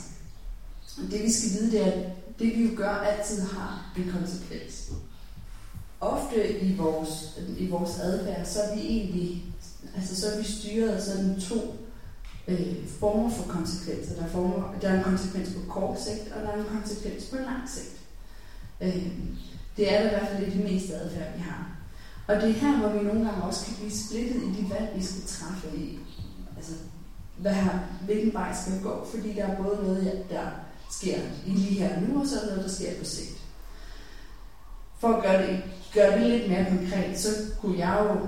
Og 0.98 1.10
det 1.10 1.22
vi 1.22 1.32
skal 1.32 1.50
vide, 1.50 1.72
det 1.72 1.86
er, 1.86 1.92
at 1.92 2.38
det 2.38 2.58
vi 2.58 2.62
jo 2.64 2.70
gør 2.76 2.90
altid 2.90 3.42
har 3.42 3.92
en 3.96 4.12
konsekvens. 4.18 4.92
Ofte 6.00 6.60
i 6.60 6.76
vores, 6.76 7.38
i 7.58 7.68
vores 7.68 7.98
adfærd, 7.98 8.46
så 8.46 8.60
er 8.60 8.74
vi 8.74 8.80
egentlig, 8.80 9.44
altså 9.96 10.20
så 10.20 10.26
er 10.26 10.38
vi 10.38 10.44
styret 10.44 10.88
af 10.88 11.02
sådan 11.02 11.40
to 11.40 11.76
øh, 12.48 12.88
former 13.00 13.30
for 13.30 13.42
konsekvenser. 13.42 14.14
Der 14.14 14.22
er, 14.22 14.28
former, 14.28 14.74
der 14.82 14.88
er 14.88 14.98
en 14.98 15.04
konsekvens 15.04 15.48
på 15.48 15.72
kort 15.72 16.00
sigt, 16.00 16.32
og 16.32 16.42
der 16.42 16.48
er 16.48 16.58
en 16.58 16.80
konsekvens 16.80 17.24
på 17.24 17.36
lang 17.36 17.70
sigt. 17.70 17.96
Øh, 18.80 19.06
det 19.76 19.94
er 19.94 20.02
der 20.02 20.10
i 20.10 20.14
hvert 20.14 20.28
fald 20.28 20.44
det, 20.44 20.52
det 20.52 20.72
meste 20.72 20.94
adfærd, 20.94 21.36
vi 21.36 21.42
har. 21.42 21.78
Og 22.28 22.36
det 22.36 22.48
er 22.48 22.52
her, 22.52 22.78
hvor 22.78 22.88
vi 22.88 23.04
nogle 23.04 23.24
gange 23.24 23.42
også 23.42 23.64
kan 23.66 23.74
blive 23.74 23.92
splittet 23.92 24.42
i 24.42 24.62
de 24.62 24.70
valg, 24.70 24.92
vi 24.96 25.02
skal 25.02 25.22
træffe 25.26 25.76
i. 25.76 25.98
Hvad 27.38 27.54
hvilken 28.04 28.34
vej 28.34 28.54
skal 28.60 28.72
jeg 28.72 28.82
gå? 28.82 29.06
Fordi 29.14 29.32
der 29.32 29.44
er 29.44 29.62
både 29.62 29.76
noget, 29.82 30.24
der 30.30 30.46
sker 30.90 31.18
lige 31.46 31.78
her 31.78 32.00
nu, 32.00 32.20
og 32.20 32.26
så 32.26 32.40
er 32.40 32.46
noget, 32.46 32.64
der 32.64 32.70
sker 32.70 32.98
på 32.98 33.04
sigt. 33.04 33.38
For 34.98 35.08
at 35.08 35.22
gøre 35.22 35.46
det, 35.46 35.62
gøre 35.94 36.20
det 36.20 36.30
lidt 36.30 36.50
mere 36.50 36.66
konkret, 36.68 37.18
så 37.18 37.28
kunne 37.60 37.78
jeg 37.78 37.98
jo, 38.04 38.26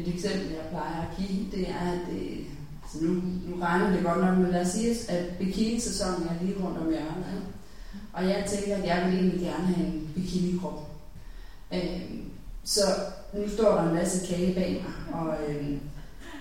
et 0.00 0.14
eksempel, 0.14 0.50
jeg 0.50 0.66
plejer 0.70 1.00
at 1.02 1.16
give, 1.18 1.50
det 1.50 1.70
er, 1.70 1.92
at 1.92 1.98
det, 2.10 2.46
så 2.92 3.04
nu, 3.04 3.12
nu 3.48 3.62
regner 3.62 3.90
det 3.90 4.04
godt 4.04 4.20
nok, 4.20 4.38
men 4.38 4.50
lad 4.50 4.60
os 4.60 4.68
sige, 4.68 5.10
at 5.10 5.24
bikini-sæsonen 5.38 6.28
er 6.28 6.44
lige 6.44 6.64
rundt 6.64 6.78
om 6.78 6.88
hjørnet. 6.88 7.42
Og 8.12 8.24
jeg 8.24 8.44
tænker, 8.48 8.76
at 8.76 8.86
jeg 8.86 9.04
vil 9.06 9.18
egentlig 9.18 9.40
gerne 9.40 9.66
have 9.66 9.86
en 9.86 10.10
bikini-krop. 10.14 10.90
Øh, 11.74 12.02
så 12.64 12.80
nu 13.34 13.48
står 13.48 13.74
der 13.74 13.88
en 13.88 13.94
masse 13.94 14.26
kage 14.26 14.54
bag 14.54 14.84
mig, 14.84 15.20
og, 15.20 15.34
øh, 15.48 15.78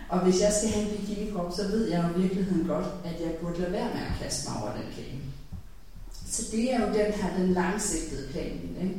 og 0.09 0.19
hvis 0.19 0.41
jeg 0.41 0.53
skal 0.53 0.69
have 0.69 0.91
en 0.91 0.97
bikini-krop, 0.97 1.53
så 1.55 1.67
ved 1.67 1.89
jeg 1.89 2.03
jo 2.03 2.19
i 2.19 2.21
virkeligheden 2.21 2.67
godt, 2.67 2.85
at 3.05 3.21
jeg 3.21 3.31
burde 3.41 3.59
lade 3.59 3.71
være 3.71 3.93
med 3.93 4.01
at 4.01 4.21
kaste 4.21 4.49
mig 4.49 4.63
over 4.63 4.71
den 4.71 4.85
kage. 4.95 5.21
Så 6.25 6.43
det 6.51 6.73
er 6.73 6.79
jo 6.79 6.87
den 6.87 7.13
her, 7.13 7.37
den 7.37 7.53
langsigtede 7.53 8.27
plan. 8.31 8.59
Ikke? 8.81 8.95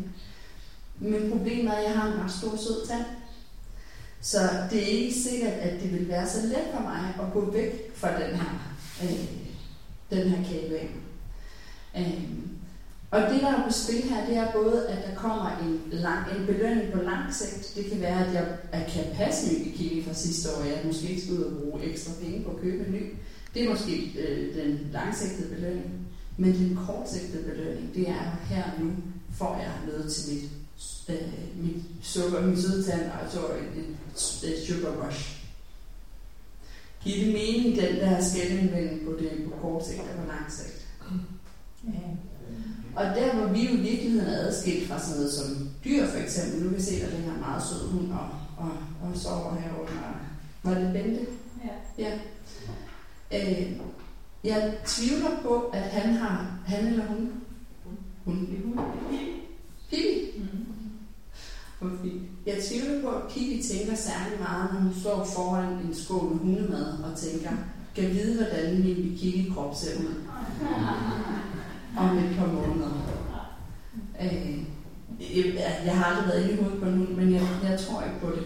Men 0.98 1.30
problemet 1.30 1.72
er, 1.72 1.76
at 1.76 1.84
jeg 1.84 1.98
har 1.98 2.08
en 2.08 2.24
ret 2.24 2.32
stor 2.32 2.56
sød 2.56 2.86
tand. 2.86 3.04
Så 4.20 4.38
det 4.70 4.82
er 4.82 4.86
ikke 4.86 5.20
sikkert, 5.20 5.52
at 5.52 5.80
det 5.82 5.92
vil 5.92 6.08
være 6.08 6.28
så 6.28 6.46
let 6.46 6.66
for 6.74 6.80
mig 6.80 7.14
at 7.20 7.32
gå 7.32 7.50
væk 7.50 7.96
fra 7.96 8.22
den 8.22 8.36
her, 8.36 8.76
øh, 9.02 9.28
den 10.10 10.28
her 10.28 10.44
kage. 10.48 10.88
Øh, 11.96 12.28
og 13.10 13.20
det, 13.20 13.40
der 13.40 13.48
er 13.48 13.66
på 13.66 13.72
spil 13.72 14.02
her, 14.02 14.26
det 14.26 14.36
er 14.36 14.52
både, 14.52 14.88
at 14.88 15.08
der 15.08 15.14
kommer 15.14 15.58
en, 15.62 15.80
lang, 15.90 16.38
en 16.38 16.46
belønning 16.46 16.92
på 16.92 17.02
lang 17.02 17.34
sigt. 17.34 17.72
Det 17.76 17.90
kan 17.90 18.00
være, 18.00 18.26
at 18.26 18.34
jeg 18.72 18.86
kan 18.88 19.04
passe 19.14 19.52
ny 19.52 19.64
bikini 19.64 20.04
fra 20.04 20.14
sidste 20.14 20.48
år, 20.50 20.60
og 20.60 20.68
jeg 20.68 20.80
måske 20.84 21.08
ikke 21.08 21.22
skal 21.22 21.34
ud 21.34 21.42
og 21.42 21.62
bruge 21.62 21.84
ekstra 21.84 22.12
penge 22.22 22.44
på 22.44 22.50
at 22.50 22.60
købe 22.60 22.86
en 22.86 22.92
ny. 22.92 23.12
Det 23.54 23.64
er 23.64 23.70
måske 23.70 24.12
øh, 24.18 24.54
den 24.56 24.90
langsigtede 24.92 25.54
belønning. 25.54 26.08
Men 26.36 26.52
den 26.54 26.78
kortsigtede 26.86 27.42
belønning, 27.42 27.94
det 27.94 28.08
er 28.08 28.36
her 28.48 28.64
nu, 28.80 28.90
får 29.32 29.56
jeg 29.56 29.72
noget 29.86 30.12
til 30.12 30.34
mit, 30.34 30.50
øh, 31.08 31.64
mit 31.64 31.84
sukker, 32.02 32.46
min 32.46 32.62
sødtand, 32.62 33.02
altså 33.22 33.38
et, 33.38 33.80
et, 33.82 33.96
et 34.44 34.52
øh, 34.52 34.66
sugar 34.66 35.06
rush. 35.06 35.44
Giver 37.04 37.24
det 37.24 37.34
mening, 37.34 37.76
den 37.76 37.96
der 37.96 38.22
skældning 38.22 38.70
mellem 38.70 39.04
på 39.04 39.12
det 39.12 39.30
på 39.44 39.60
kort 39.60 39.86
sigt 39.86 40.00
og 40.00 40.24
på 40.24 40.26
lang 40.26 40.52
sigt? 40.52 40.88
Ja. 41.84 42.27
Og 42.96 43.04
der, 43.04 43.34
hvor 43.34 43.46
vi 43.46 43.66
jo 43.66 43.72
i 43.72 43.80
virkeligheden 43.80 44.28
er 44.28 44.46
adskilt 44.46 44.88
fra 44.88 45.00
sådan 45.00 45.16
noget 45.16 45.32
som 45.32 45.68
dyr 45.84 46.06
for 46.06 46.18
eksempel, 46.18 46.62
nu 46.62 46.68
kan 46.68 46.78
vi 46.78 46.82
se, 46.82 46.94
at 46.94 47.12
den 47.12 47.20
her 47.20 47.38
meget 47.38 47.62
sød 47.62 47.88
hund 47.88 48.12
og, 48.12 48.28
og, 48.56 48.70
og 49.02 49.16
sover 49.16 49.54
herunder. 49.54 49.92
Var 50.62 50.74
det 50.74 50.92
Bente? 50.92 51.26
Ja. 51.64 52.04
ja. 52.04 52.18
Øh, 53.34 53.76
jeg 54.44 54.72
tvivler 54.86 55.30
på, 55.42 55.70
at 55.72 55.82
han 55.82 56.14
har, 56.14 56.58
han 56.66 56.86
eller 56.86 57.06
hun, 57.06 57.32
hun, 58.24 58.36
hun, 58.64 58.80
Pippi. 59.90 60.38
Mm. 60.38 60.68
Jeg 62.46 62.56
tvivler 62.68 63.02
på, 63.02 63.08
at 63.08 63.22
Pippi 63.30 63.62
tænker 63.62 63.96
særlig 63.96 64.38
meget, 64.40 64.72
når 64.72 64.80
hun 64.80 65.00
står 65.00 65.24
foran 65.24 65.72
en 65.72 65.94
skål 65.94 66.30
med 66.30 66.38
hundemad 66.38 67.02
og 67.02 67.18
tænker, 67.18 67.50
kan 67.94 68.10
vide, 68.10 68.44
hvordan 68.44 68.74
min 68.74 68.94
bikini-krop 68.94 69.74
ser 69.76 69.98
ud 69.98 70.14
om 71.98 72.18
et 72.18 72.36
par 72.38 72.46
måneder. 72.46 72.90
Øh, 74.22 74.58
jeg, 75.36 75.76
jeg 75.84 75.96
har 75.96 76.04
aldrig 76.04 76.28
været 76.28 76.42
inde 76.42 76.54
i 76.54 76.56
hovedet 76.62 76.80
på 76.80 76.88
en 76.88 76.96
hund, 76.98 77.08
men 77.08 77.34
jeg, 77.34 77.42
jeg 77.62 77.78
tror 77.78 78.02
ikke 78.02 78.20
på 78.20 78.30
det. 78.30 78.44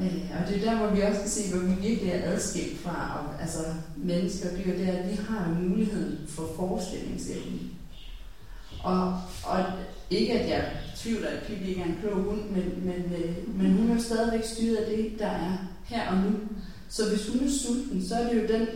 Øh, 0.00 0.30
og 0.40 0.48
det 0.48 0.56
er 0.56 0.70
der, 0.70 0.78
hvor 0.78 0.94
vi 0.96 1.00
også 1.00 1.20
kan 1.20 1.30
se, 1.30 1.52
hvor 1.52 1.68
vi 1.68 1.88
virkelig 1.88 2.12
er 2.12 2.32
adskilt 2.32 2.80
fra 2.80 3.20
og, 3.20 3.40
altså, 3.40 3.58
mennesker 3.96 4.50
og 4.50 4.56
dyr, 4.58 4.72
det 4.76 4.88
er, 4.88 4.92
at 4.92 5.10
vi 5.10 5.18
har 5.28 5.56
muligheden 5.60 6.18
for 6.28 6.50
forestillingsevne. 6.56 7.58
Og, 8.82 9.20
og 9.44 9.64
ikke 10.10 10.32
at 10.32 10.48
jeg 10.48 10.64
tvivler, 10.96 11.28
at 11.28 11.42
Pippi 11.46 11.68
ikke 11.68 11.80
er 11.80 11.84
en 11.84 11.98
klog 12.02 12.14
hund, 12.14 12.42
men, 12.50 12.64
men, 12.82 13.12
øh, 13.22 13.58
men 13.58 13.72
hun 13.72 13.96
er 13.96 14.00
stadigvæk 14.00 14.44
styret 14.44 14.76
af 14.76 14.96
det, 14.96 15.18
der 15.18 15.26
er 15.26 15.52
her 15.84 16.10
og 16.10 16.16
nu. 16.16 16.32
Så 16.88 17.08
hvis 17.08 17.28
hun 17.28 17.46
er 17.46 17.50
sulten, 17.50 18.08
så 18.08 18.14
er 18.14 18.32
det 18.32 18.42
jo 18.42 18.58
den, 18.58 18.66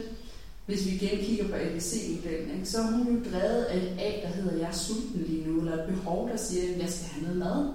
hvis 0.66 0.86
vi 0.86 0.90
igen 0.90 1.24
kigger 1.26 1.48
på 1.48 1.54
ABC-modellen, 1.54 2.66
så 2.66 2.78
er 2.78 2.82
hun 2.82 3.06
jo 3.06 3.30
drevet 3.30 3.64
af 3.64 3.76
et 3.76 3.96
A, 3.98 4.26
der 4.26 4.34
hedder, 4.34 4.58
jeg 4.58 4.68
er 4.68 4.72
sulten 4.72 5.20
lige 5.26 5.48
nu, 5.48 5.58
eller 5.58 5.72
et 5.72 5.94
behov, 5.94 6.28
der 6.28 6.36
siger, 6.36 6.62
at 6.74 6.82
jeg 6.82 6.90
skal 6.90 7.06
have 7.12 7.22
noget 7.22 7.38
mad. 7.38 7.68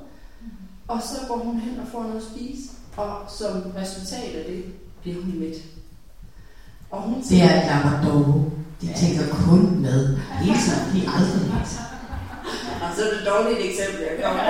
Og 0.87 1.01
så 1.01 1.15
går 1.27 1.37
hun 1.37 1.59
hen 1.59 1.79
og 1.79 1.87
får 1.91 2.03
noget 2.03 2.17
at 2.17 2.23
spise, 2.31 2.63
og 2.97 3.11
som 3.37 3.71
resultat 3.77 4.35
af 4.35 4.45
det 4.45 4.63
bliver 5.01 5.21
hun 5.21 5.39
mæt. 5.39 5.57
Og 6.91 7.01
hun 7.01 7.21
det 7.29 7.41
er 7.41 7.61
et 7.61 7.67
labrador. 7.67 8.51
De 8.81 8.87
tænker 9.01 9.25
kun 9.45 9.81
med. 9.81 10.17
Hele 10.17 10.57
tiden. 10.65 10.83
De 10.93 11.05
er 11.05 11.11
aldrig 11.17 11.41
mæt. 11.53 11.71
Og 12.83 12.89
så 12.95 12.99
er 13.05 13.09
det 13.15 13.27
dårligt 13.31 13.61
eksempel, 13.69 14.01
jeg 14.09 14.17
kommer 14.23 14.43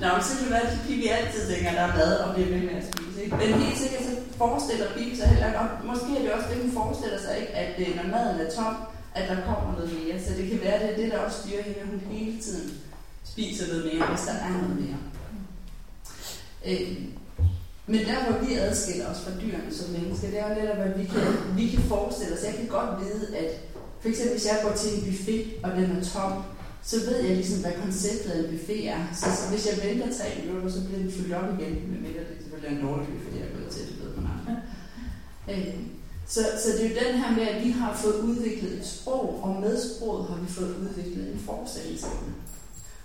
Nå, 0.00 0.06
men 0.14 0.22
så 0.26 0.30
kan 0.36 0.44
det 0.44 0.52
være, 0.56 0.66
at 0.70 0.78
Pippi 0.86 1.06
altid 1.06 1.42
tænker, 1.50 1.70
at 1.70 1.76
der 1.76 1.82
er 1.82 1.96
mad 1.96 2.12
og 2.24 2.34
bliver 2.34 2.48
ved 2.48 2.60
med 2.68 2.74
at 2.80 2.84
spise. 2.90 3.24
Ikke? 3.24 3.36
Men 3.36 3.60
helt 3.62 3.78
sikkert 3.78 4.02
så 4.08 4.11
forestiller 4.42 4.86
Pippi 4.94 5.16
sig 5.16 5.28
heller 5.32 5.46
ikke, 5.48 5.60
og 5.62 5.68
måske 5.90 6.10
er 6.16 6.22
det 6.22 6.32
også 6.32 6.48
det, 6.50 6.62
hun 6.64 6.72
forestiller 6.80 7.20
sig, 7.24 7.32
ikke? 7.40 7.52
at 7.62 7.72
øh, 7.82 7.96
når 7.98 8.06
maden 8.14 8.40
er 8.40 8.50
tom, 8.56 8.74
at 9.18 9.24
der 9.30 9.36
kommer 9.48 9.72
noget 9.78 9.90
mere. 9.98 10.16
Så 10.24 10.30
det 10.38 10.44
kan 10.50 10.60
være, 10.64 10.78
at 10.78 10.82
det 10.82 10.90
er 10.90 11.00
det, 11.00 11.12
der 11.12 11.18
også 11.18 11.38
styrer 11.42 11.62
hende, 11.62 11.80
at 11.80 11.86
hun 11.92 12.00
hele 12.10 12.40
tiden 12.46 12.68
spiser 13.32 13.66
noget 13.70 13.84
mere, 13.90 14.06
hvis 14.10 14.26
der 14.28 14.36
er 14.46 14.50
noget 14.58 14.76
mere. 14.82 14.98
Øh, 16.68 16.88
men 17.86 18.00
der, 18.08 18.18
hvor 18.24 18.46
vi 18.46 18.54
adskiller 18.54 19.06
os 19.12 19.20
fra 19.24 19.32
dyrene 19.40 19.74
som 19.78 19.88
mennesker, 19.90 20.30
det 20.30 20.38
er 20.38 20.48
jo 20.48 20.60
netop, 20.60 20.80
at 20.86 20.98
vi 21.00 21.04
kan, 21.04 21.22
vi 21.56 21.66
kan 21.72 21.82
forestille 21.82 22.34
os. 22.36 22.44
Jeg 22.48 22.54
kan 22.54 22.66
godt 22.66 22.92
vide, 23.04 23.36
at 23.36 23.50
for 24.00 24.08
eksempel 24.08 24.34
hvis 24.36 24.46
jeg 24.50 24.58
går 24.64 24.74
til 24.76 24.90
en 24.94 25.04
buffet, 25.06 25.44
og 25.64 25.70
den 25.78 25.96
er 25.96 26.04
tom, 26.04 26.32
så 26.82 26.96
ved 27.08 27.18
jeg 27.26 27.36
ligesom, 27.36 27.60
hvad 27.62 27.72
konceptet 27.84 28.30
af 28.30 28.38
en 28.38 28.50
buffet 28.52 28.88
er. 28.88 29.02
Så, 29.20 29.26
så 29.38 29.42
hvis 29.50 29.66
jeg 29.68 29.76
venter 29.88 30.08
tre 30.18 30.28
minutter, 30.40 30.68
så 30.70 30.80
bliver 30.84 31.00
den 31.02 31.12
fyldt 31.12 31.34
op 31.34 31.48
igen, 31.54 31.74
med 31.90 32.00
mindre 32.04 32.22
det 32.28 32.36
selvfølgelig 32.38 32.68
er 32.70 32.74
en 32.76 32.86
dårlig 32.86 33.06
buffet, 33.12 33.40
jeg 33.40 33.46
er 33.48 33.54
gået 33.56 33.70
til, 33.74 33.82
det 33.88 33.96
ved 34.00 34.10
man 34.16 34.26
aldrig. 34.36 34.56
Øh, 35.50 35.74
så, 36.26 36.40
så 36.64 36.68
det 36.72 36.84
er 36.84 36.88
jo 36.88 37.06
den 37.06 37.20
her 37.20 37.30
med, 37.36 37.42
at 37.42 37.64
vi 37.64 37.70
har 37.70 37.96
fået 37.96 38.14
udviklet 38.14 38.72
et 38.72 38.86
sprog, 38.86 39.40
og 39.42 39.60
med 39.60 39.80
sproget 39.90 40.28
har 40.28 40.36
vi 40.36 40.52
fået 40.52 40.76
udviklet 40.76 41.32
en 41.32 41.38
forestillelse. 41.38 42.06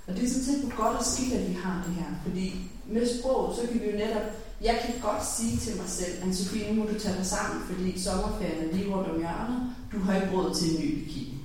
Og 0.08 0.16
det 0.16 0.24
er 0.24 0.30
sådan 0.30 0.44
set 0.44 0.70
på 0.70 0.82
godt 0.82 0.98
og 0.98 1.06
skidt, 1.06 1.34
at 1.34 1.50
vi 1.50 1.54
har 1.54 1.84
det 1.88 1.96
her, 1.96 2.12
fordi 2.24 2.54
med 2.86 3.20
sprog, 3.20 3.56
så 3.56 3.68
kan 3.68 3.82
vi 3.82 3.86
jo 3.86 3.98
netop, 3.98 4.22
jeg 4.62 4.80
kan 4.86 4.94
godt 5.02 5.26
sige 5.26 5.58
til 5.58 5.78
mig 5.78 5.90
selv, 5.90 6.30
at 6.30 6.36
Sofie, 6.36 6.74
nu 6.74 6.84
må 6.84 6.90
du 6.90 7.00
tage 7.00 7.18
dig 7.18 7.26
sammen, 7.26 7.64
fordi 7.70 8.00
sommerferien 8.00 8.70
er 8.70 8.74
lige 8.74 8.96
rundt 8.96 9.10
om 9.10 9.18
hjørnet, 9.18 9.76
du 9.92 10.00
har 10.00 10.22
ikke 10.22 10.36
råd 10.38 10.56
til 10.56 10.76
en 10.76 10.82
ny 10.82 11.04
bikini. 11.04 11.38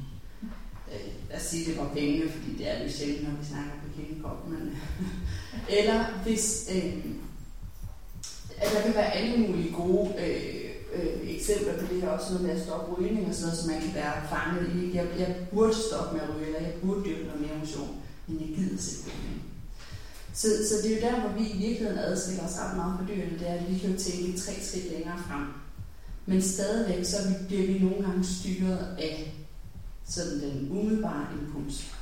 Øh, 0.93 1.13
lad 1.31 1.37
os 1.37 1.43
sige, 1.43 1.71
det 1.71 1.79
var 1.79 1.89
penge, 1.95 2.31
fordi 2.31 2.57
det 2.59 2.71
er 2.71 2.85
jo 2.85 2.91
sjældent, 2.91 3.23
når 3.23 3.41
vi 3.41 3.47
snakker 3.47 3.73
bikini 3.87 4.23
men... 4.49 4.79
Eller 5.79 6.05
hvis, 6.23 6.69
øh, 6.75 6.95
at 8.59 8.73
der 8.75 8.83
kan 8.83 8.95
være 8.95 9.13
alle 9.13 9.47
mulige 9.47 9.73
gode 9.73 10.15
øh, 10.19 10.62
øh, 10.95 11.35
eksempler 11.37 11.75
på 11.79 11.87
det 11.91 12.01
her, 12.03 12.09
også 12.09 12.33
noget 12.33 12.47
med 12.47 12.55
at 12.57 12.63
stoppe 12.63 12.89
rygning 12.95 13.29
og 13.29 13.35
sådan 13.35 13.47
noget, 13.47 13.59
så 13.59 13.71
man 13.71 13.81
kan 13.81 13.95
være 13.95 14.15
fanget 14.33 14.65
i. 14.77 14.97
Jeg, 14.97 15.07
jeg 15.19 15.37
burde 15.53 15.75
stoppe 15.75 16.11
med 16.15 16.23
at 16.27 16.35
ryge, 16.37 16.47
eller 16.47 16.61
jeg 16.61 16.75
burde 16.83 17.05
dyrke 17.05 17.25
noget 17.25 17.41
mere 17.41 17.59
motion, 17.61 17.97
men 18.27 18.41
jeg 18.41 18.49
gider 18.57 18.83
simpelthen 18.83 19.43
så, 20.35 20.49
så 20.69 20.75
det 20.83 20.93
er 20.93 20.97
jo 20.97 21.03
der, 21.03 21.21
hvor 21.21 21.39
vi 21.39 21.49
i 21.49 21.57
virkeligheden 21.57 21.99
adskiller 21.99 22.45
os 22.45 22.59
ret 22.59 22.77
meget 22.77 22.95
fra 22.99 23.07
dyrene, 23.09 23.39
det 23.39 23.49
er, 23.49 23.55
at 23.55 23.71
vi 23.71 23.79
kan 23.79 23.91
jo 23.91 23.99
tænke 23.99 24.39
tre 24.39 24.53
skridt 24.61 24.93
længere 24.93 25.19
frem. 25.29 25.47
Men 26.27 26.43
stadigvæk, 26.43 27.05
så 27.05 27.17
bliver 27.49 27.67
vi 27.67 27.79
nogle 27.79 28.07
gange 28.07 28.25
styret 28.25 28.97
af 28.99 29.35
sådan 30.05 30.41
den 30.41 30.69
umiddelbare 30.71 31.27
impuls. 31.41 31.95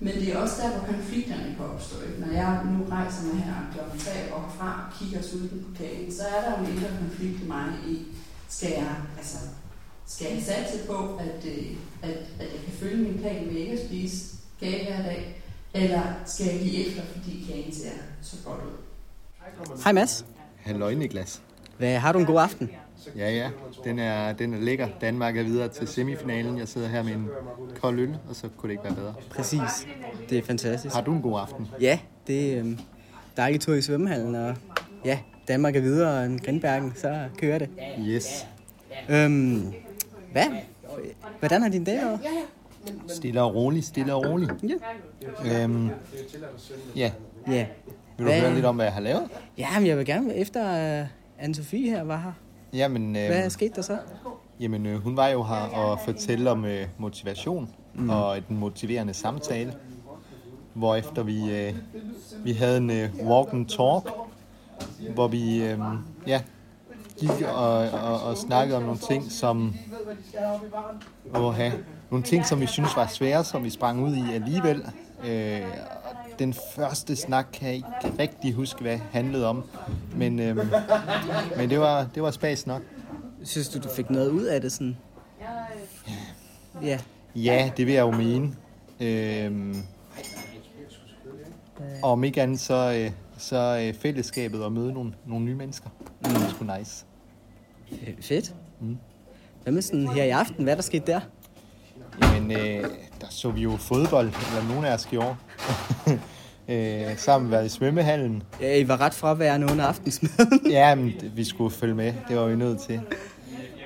Men 0.00 0.14
det 0.14 0.32
er 0.32 0.38
også 0.38 0.62
der, 0.62 0.70
hvor 0.70 0.86
konflikterne 0.92 1.54
kan 1.56 1.64
opstå. 1.74 1.96
Ikke? 2.06 2.20
Når 2.20 2.32
jeg 2.32 2.60
nu 2.64 2.86
rejser 2.90 3.22
mig 3.26 3.42
her 3.42 3.54
klokken 3.74 4.00
3 4.00 4.10
og 4.32 4.44
fra 4.58 4.86
og 4.86 4.98
kigger 4.98 5.22
sulten 5.22 5.64
på 5.64 5.70
kagen, 5.78 6.12
så 6.12 6.22
er 6.22 6.40
der 6.44 6.58
jo 6.58 6.64
en 6.64 6.72
indre 6.72 6.88
konflikt 7.00 7.42
i 7.42 7.46
mig 7.46 7.66
i, 7.88 8.06
skal 8.48 8.70
jeg, 8.70 8.96
altså, 9.16 9.38
skal 10.06 10.26
jeg 10.34 10.42
satse 10.42 10.86
på, 10.86 11.16
at, 11.16 11.46
øh, 11.46 11.66
at, 12.02 12.10
at 12.40 12.48
jeg 12.54 12.60
kan 12.64 12.72
følge 12.80 12.96
min 12.96 13.18
plan 13.18 13.46
med 13.46 13.54
ikke 13.54 13.72
at 13.72 13.86
spise 13.86 14.36
kage 14.60 14.86
hver 14.86 15.02
dag, 15.02 15.42
eller 15.74 16.02
skal 16.26 16.46
jeg 16.46 16.60
give 16.60 16.86
efter, 16.86 17.02
fordi 17.12 17.46
kagen 17.50 17.74
ser 17.74 17.90
så 18.22 18.36
godt 18.44 18.60
ud? 18.60 18.76
Hej 19.84 19.92
Mads. 19.92 20.26
Halløj 20.56 20.94
Niklas. 20.94 21.42
Hvad, 21.78 21.98
har 21.98 22.12
du 22.12 22.18
en 22.18 22.26
god 22.26 22.40
aften? 22.40 22.70
Ja, 23.16 23.30
ja. 23.30 23.50
Den 23.84 23.98
er, 23.98 24.32
den 24.32 24.54
er 24.54 24.58
lækker. 24.60 24.88
Danmark 25.00 25.36
er 25.36 25.42
videre 25.42 25.68
til 25.68 25.88
semifinalen. 25.88 26.58
Jeg 26.58 26.68
sidder 26.68 26.88
her 26.88 27.02
med 27.02 27.12
en 27.12 27.28
kold 27.80 27.98
øl, 28.00 28.16
og 28.28 28.36
så 28.36 28.48
kunne 28.56 28.68
det 28.68 28.72
ikke 28.72 28.84
være 28.84 28.94
bedre. 28.94 29.14
Præcis. 29.30 29.86
Det 30.30 30.38
er 30.38 30.42
fantastisk. 30.42 30.94
Har 30.94 31.02
du 31.02 31.12
en 31.12 31.22
god 31.22 31.40
aften? 31.40 31.68
Ja, 31.80 31.98
det 32.26 32.52
er 32.54 32.58
øhm, 32.58 32.78
dejligt 33.36 33.62
tur 33.62 33.74
i 33.74 33.82
svømmehallen, 33.82 34.34
og 34.34 34.54
ja, 35.04 35.18
Danmark 35.48 35.76
er 35.76 35.80
videre 35.80 36.26
end 36.26 36.40
Grindbergen, 36.40 36.92
så 36.96 37.24
kører 37.38 37.58
det. 37.58 37.68
Yes. 38.00 38.46
Øhm, 39.08 39.72
hvad? 40.32 40.44
Hvordan 41.38 41.62
har 41.62 41.68
din 41.68 41.84
dag 41.84 41.96
været? 41.96 42.20
Stille 43.08 43.42
og 43.42 43.54
roligt, 43.54 43.86
stille 43.86 44.14
og 44.14 44.24
roligt. 44.26 44.52
Ja. 45.44 45.64
Øhm, 45.64 45.90
ja. 46.96 47.12
Ja. 47.50 47.66
Vil 48.16 48.26
du 48.26 48.30
Hvad- 48.32 48.40
høre 48.40 48.54
lidt 48.54 48.64
om, 48.64 48.76
hvad 48.76 48.84
jeg 48.86 48.92
har 48.94 49.00
lavet? 49.00 49.22
Ja, 49.58 49.66
men 49.78 49.86
jeg 49.86 49.98
vil 49.98 50.06
gerne, 50.06 50.34
efter 50.34 51.00
uh, 51.02 51.06
Anne-Sophie 51.44 51.76
her 51.90 52.02
var 52.02 52.16
her. 52.16 52.32
Jamen, 52.72 53.16
øhm, 53.16 53.26
Hvad 53.26 53.50
skete 53.50 53.74
der 53.76 53.82
så? 53.82 53.98
Jamen, 54.60 54.86
øh, 54.86 55.02
hun 55.02 55.16
var 55.16 55.28
jo 55.28 55.42
her 55.42 55.56
og 55.56 55.98
fortælle 56.04 56.50
om 56.50 56.64
øh, 56.64 56.86
motivation 56.98 57.68
Mm. 57.94 58.10
og 58.10 58.38
en 58.38 58.44
motiverende 58.56 59.14
samtale. 59.14 59.74
Hvorefter 60.74 61.22
vi, 61.22 61.50
øh, 61.50 61.74
vi 62.44 62.52
havde 62.52 62.76
en 62.76 62.90
øh, 62.90 63.10
walk 63.24 63.52
and 63.52 63.66
talk, 63.66 64.10
hvor 65.14 65.28
vi 65.28 65.62
øh, 65.64 65.78
ja, 66.26 66.42
gik 67.20 67.30
og, 67.54 67.78
og, 67.90 68.20
og 68.22 68.36
snakkede 68.36 68.76
om 68.76 68.82
nogle 68.82 68.98
ting, 68.98 69.32
som 69.32 69.74
åha, 71.34 71.70
nogle 72.10 72.24
ting, 72.24 72.46
som 72.46 72.60
vi 72.60 72.66
synes 72.66 72.96
var 72.96 73.06
svære, 73.06 73.44
som 73.44 73.64
vi 73.64 73.70
sprang 73.70 74.02
ud 74.04 74.14
i 74.16 74.34
alligevel. 74.34 74.84
Øh, 75.24 75.60
den 76.38 76.54
første 76.76 77.16
snak 77.16 77.46
kan 77.52 77.68
jeg 77.68 77.76
ikke 77.76 78.12
rigtig 78.18 78.52
huske, 78.52 78.80
hvad 78.80 78.98
handlede 79.10 79.46
om, 79.46 79.64
men, 80.16 80.38
øh, 80.38 80.56
men 81.56 81.70
det 81.70 81.80
var, 81.80 82.06
det 82.14 82.22
var 82.22 82.30
spas 82.30 82.66
nok. 82.66 82.82
Synes 83.44 83.68
du, 83.68 83.78
du 83.78 83.88
fik 83.88 84.10
noget 84.10 84.30
ud 84.30 84.44
af 84.44 84.60
det 84.60 84.72
sådan? 84.72 84.96
Ja. 86.82 86.98
Ja, 87.34 87.70
det 87.76 87.86
vil 87.86 87.94
jeg 87.94 88.00
jo 88.00 88.10
mene. 88.10 88.54
Øhm, 89.00 89.76
og 92.02 92.12
om 92.12 92.24
ikke 92.24 92.42
andet, 92.42 92.60
så, 92.60 92.92
øh, 92.92 93.10
så 93.38 93.84
øh, 93.86 93.94
fællesskabet 93.94 94.64
og 94.64 94.72
møde 94.72 94.92
nogle, 94.92 95.12
nogle 95.26 95.44
nye 95.44 95.54
mennesker. 95.54 95.88
Det 96.24 96.32
er 96.32 96.48
sgu 96.48 96.64
nice. 96.78 97.04
Fedt. 98.20 98.54
Mm. 98.80 98.96
Hvad 99.62 99.72
med 99.72 99.82
sådan 99.82 100.08
her 100.08 100.24
i 100.24 100.30
aften? 100.30 100.62
Hvad 100.62 100.72
er 100.72 100.76
der 100.76 100.82
sket 100.82 101.06
der? 101.06 101.20
Jamen, 102.22 102.52
øh, 102.52 102.84
der 103.20 103.26
så 103.30 103.50
vi 103.50 103.62
jo 103.62 103.76
fodbold, 103.76 104.26
eller 104.26 104.74
nogle 104.74 104.88
af 104.88 104.94
os 104.94 105.06
gjorde. 105.06 105.36
øh, 106.68 107.16
sammen 107.16 107.50
været 107.50 107.66
i 107.66 107.68
svømmehallen. 107.68 108.42
Ja, 108.60 108.76
I 108.76 108.88
var 108.88 109.00
ret 109.00 109.14
fraværende 109.14 109.66
under 109.72 109.84
aftensmaden. 109.84 110.60
ja, 110.70 110.94
men 110.94 111.12
vi 111.34 111.44
skulle 111.44 111.70
følge 111.70 111.94
med. 111.94 112.12
Det 112.28 112.36
var 112.36 112.46
vi 112.46 112.56
nødt 112.56 112.80
til. 112.80 113.00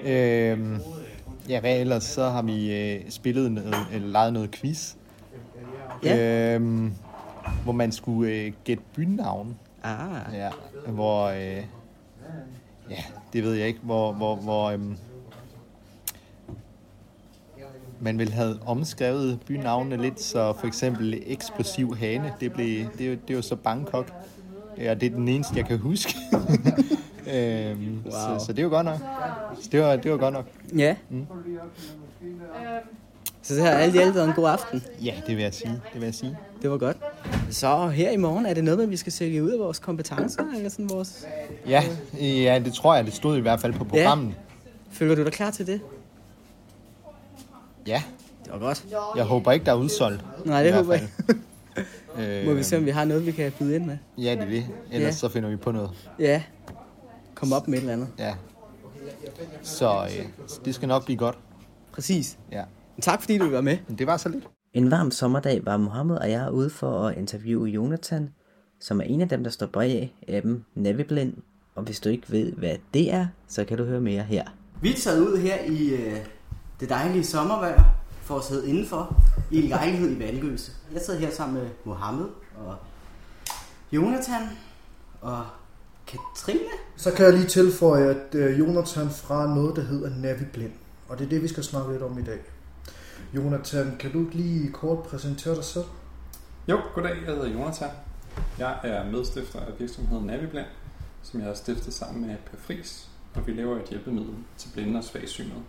Øh, 0.05 0.79
ja, 1.49 1.61
hvad 1.61 1.81
ellers? 1.81 2.05
Så 2.05 2.29
har 2.29 2.43
vi 2.43 2.75
øh, 2.75 3.01
spillet 3.11 3.53
noget, 3.53 3.87
eller 3.93 4.09
leget 4.09 4.33
noget 4.33 4.51
quiz. 4.51 4.95
Ja. 6.05 6.55
Øh, 6.57 6.91
hvor 7.65 7.73
man 7.73 7.93
skulle 7.93 8.33
øh, 8.33 8.53
gætte 8.65 8.83
bynavn. 8.97 9.57
Ah. 9.83 10.35
Ja, 10.35 10.51
hvor... 10.87 11.27
Øh, 11.27 11.65
ja, 12.91 13.05
det 13.33 13.45
ved 13.45 13.55
jeg 13.55 13.67
ikke, 13.67 13.81
hvor... 13.83 14.13
hvor, 14.13 14.37
hvor 14.37 14.71
øhm, 14.71 14.97
man 18.03 18.19
ville 18.19 18.33
have 18.33 18.59
omskrevet 18.67 19.39
bynavnene 19.47 20.03
lidt, 20.03 20.21
så 20.21 20.53
for 20.61 20.67
eksempel 20.67 21.23
eksplosiv 21.27 21.97
hane, 21.97 22.33
det, 22.41 22.53
blev, 22.53 22.87
det, 22.99 23.29
det 23.29 23.35
jo 23.35 23.43
så 23.43 23.57
Bangkok. 23.57 24.13
Ja, 24.79 24.95
det 24.95 25.07
er 25.07 25.11
den 25.11 25.29
eneste, 25.29 25.55
jeg 25.57 25.67
kan 25.67 25.79
huske. 25.79 26.15
øhm, 27.35 28.03
wow. 28.05 28.13
Så, 28.13 28.45
så 28.47 28.53
det 28.53 28.59
er 28.59 28.63
jo 28.63 28.69
godt 28.69 28.85
nok. 28.85 28.99
Det 29.73 29.81
var, 29.81 29.97
det 29.97 30.11
var 30.11 30.17
godt 30.17 30.35
nok. 30.35 30.47
Ja. 30.77 30.97
Mm. 31.11 31.27
Så 33.43 33.55
det 33.55 33.63
har 33.63 33.71
alt 33.71 33.95
i 33.95 33.99
alt 33.99 34.15
været 34.15 34.29
en 34.29 34.35
god 34.35 34.49
aften. 34.49 34.83
Ja, 35.05 35.15
det 35.27 35.37
vil 35.37 35.43
jeg 35.43 35.55
sige. 35.55 35.71
Det 35.71 36.01
vil 36.01 36.03
jeg 36.03 36.15
sige. 36.15 36.37
Det 36.63 36.71
var 36.71 36.79
godt. 36.79 36.97
Så 37.51 37.89
her 37.89 38.11
i 38.11 38.17
morgen, 38.17 38.47
er 38.47 38.55
det 38.55 38.65
noget 38.65 38.79
med, 38.79 38.85
at 38.85 38.91
vi 38.91 38.97
skal 38.97 39.13
sælge 39.13 39.43
ud 39.43 39.51
af 39.51 39.59
vores 39.59 39.79
kompetencer? 39.79 40.43
Eller 40.57 40.69
sådan 40.69 40.91
vores... 40.91 41.27
Ja, 41.67 41.83
ja, 42.21 42.63
det 42.65 42.73
tror 42.73 42.95
jeg, 42.95 43.05
det 43.05 43.15
stod 43.15 43.37
i 43.37 43.41
hvert 43.41 43.61
fald 43.61 43.73
på 43.73 43.85
programmet. 43.85 44.29
Ja. 44.29 44.35
Føler 44.91 45.15
du 45.15 45.25
dig 45.25 45.33
klar 45.33 45.51
til 45.51 45.67
det? 45.67 45.81
Ja. 47.87 48.03
Det 48.45 48.53
var 48.53 48.59
godt. 48.59 48.87
Jeg 49.17 49.25
håber 49.25 49.53
ikke, 49.53 49.67
der 49.67 49.73
er 49.73 49.77
udsolgt. 49.77 50.25
Nej, 50.47 50.63
det 50.63 50.73
håber 50.75 50.93
jeg 50.95 51.09
fald. 51.27 52.47
Må 52.47 52.53
vi 52.55 52.63
se, 52.63 52.77
om 52.77 52.85
vi 52.85 52.91
har 52.91 53.05
noget, 53.05 53.27
vi 53.27 53.33
kan 53.33 53.53
byde 53.59 53.75
ind 53.77 53.85
med? 53.87 53.99
Ja, 54.19 54.31
det 54.31 54.41
er 54.41 54.45
det. 54.47 54.67
Ellers 54.93 55.07
Ja. 55.07 55.13
så 55.13 55.29
finder 55.29 55.49
vi 55.51 55.57
på 55.57 55.73
noget. 55.73 55.91
Ja. 56.19 56.43
Kom 57.35 57.53
op 57.53 57.69
med 57.69 57.79
et 57.79 57.81
eller 57.81 57.93
andet. 57.93 58.09
Ja. 58.19 58.35
Så 59.63 60.05
øh, 60.05 60.27
det 60.65 60.75
skal 60.75 60.89
nok 60.89 61.05
blive 61.05 61.19
godt. 61.19 61.39
Præcis. 61.93 62.39
Ja. 62.53 62.63
Tak 63.01 63.21
fordi 63.21 63.39
du 63.39 63.51
var 63.51 63.61
med. 63.61 63.79
Det 63.99 64.07
var 64.07 64.17
så 64.17 64.29
lidt. 64.29 64.45
En 64.75 64.91
varm 64.91 65.11
sommerdag 65.11 65.61
var 65.65 65.77
Mohammed 65.77 66.17
og 66.17 66.31
jeg 66.31 66.53
ude 66.53 66.71
for 66.71 67.07
at 67.07 67.17
interviewe 67.19 67.67
Jonathan, 67.69 68.31
som 68.81 69.01
er 69.01 69.05
en 69.05 69.21
af 69.21 69.29
dem, 69.29 69.45
der 69.45 69.51
står 69.51 69.67
bag 69.67 70.15
appen 70.29 70.65
Naviblind. 70.75 71.35
Og 71.75 71.83
hvis 71.83 72.01
du 72.01 72.09
ikke 72.09 72.31
ved, 72.33 72.53
hvad 72.53 72.75
det 72.95 73.13
er, 73.13 73.27
så 73.49 73.65
kan 73.65 73.79
du 73.79 73.85
høre 73.85 74.01
mere 74.01 74.23
her. 74.23 74.45
Vi 74.83 74.91
er 74.93 74.97
taget 74.97 75.21
ud 75.21 75.39
her 75.39 75.57
i 75.65 75.89
øh, 75.89 76.17
det 76.83 76.91
dejlige 76.91 77.25
sommervejr 77.25 77.85
for 78.23 78.39
at 78.39 78.45
sidde 78.45 78.69
indenfor 78.69 79.23
i 79.51 79.63
en 79.63 79.69
lejlighed 79.69 80.17
i 80.17 80.19
Valgøse. 80.19 80.73
Jeg 80.93 81.03
sidder 81.03 81.21
her 81.21 81.31
sammen 81.31 81.63
med 81.63 81.71
Mohammed 81.85 82.27
og 82.67 82.77
Jonathan 83.93 84.43
og 85.21 85.47
Katrine. 86.07 86.69
Så 86.97 87.13
kan 87.13 87.25
jeg 87.25 87.35
lige 87.35 87.47
tilføje, 87.47 88.05
at 88.05 88.35
øh, 88.35 88.59
Jonathan 88.59 89.11
fra 89.11 89.55
noget, 89.55 89.77
der 89.77 89.83
hedder 89.83 90.11
Naviblind. 90.11 90.73
Og 91.09 91.19
det 91.19 91.25
er 91.25 91.29
det, 91.29 91.43
vi 91.43 91.49
skal 91.49 91.65
snakke 91.65 91.93
lidt 91.93 92.03
om 92.03 92.19
i 92.19 92.23
dag. 92.23 92.39
Jonathan, 93.35 93.97
kan 93.99 94.13
du 94.13 94.27
lige 94.33 94.73
kort 94.73 95.03
præsentere 95.03 95.55
dig 95.55 95.65
selv? 95.65 95.85
Jo, 96.69 96.81
goddag. 96.95 97.17
Jeg 97.27 97.35
hedder 97.35 97.49
Jonathan. 97.49 97.91
Jeg 98.59 98.79
er 98.83 99.11
medstifter 99.11 99.61
af 99.61 99.73
virksomheden 99.79 100.27
Naviblind, 100.27 100.67
som 101.23 101.41
jeg 101.41 101.47
har 101.47 101.55
stiftet 101.55 101.95
sammen 101.95 102.27
med 102.27 102.37
Per 102.51 102.59
Friis, 102.59 103.09
og 103.35 103.47
vi 103.47 103.53
laver 103.53 103.77
et 103.77 103.89
hjælpemiddel 103.89 104.35
til 104.59 104.69
blinde 104.75 104.99
og 104.99 105.05
svagsynede 105.05 105.63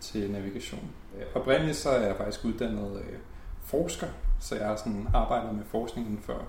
til 0.00 0.30
navigation. 0.30 0.90
Øh, 1.18 1.26
Oprindeligt 1.34 1.76
så 1.76 1.90
er 1.90 2.06
jeg 2.06 2.16
faktisk 2.16 2.44
uddannet 2.44 2.96
øh, 2.96 3.18
forsker, 3.60 4.06
så 4.40 4.56
jeg 4.56 4.66
har 4.66 4.76
sådan 4.76 5.08
arbejdet 5.14 5.54
med 5.54 5.64
forskning 5.64 6.06
inden 6.06 6.22
for 6.22 6.42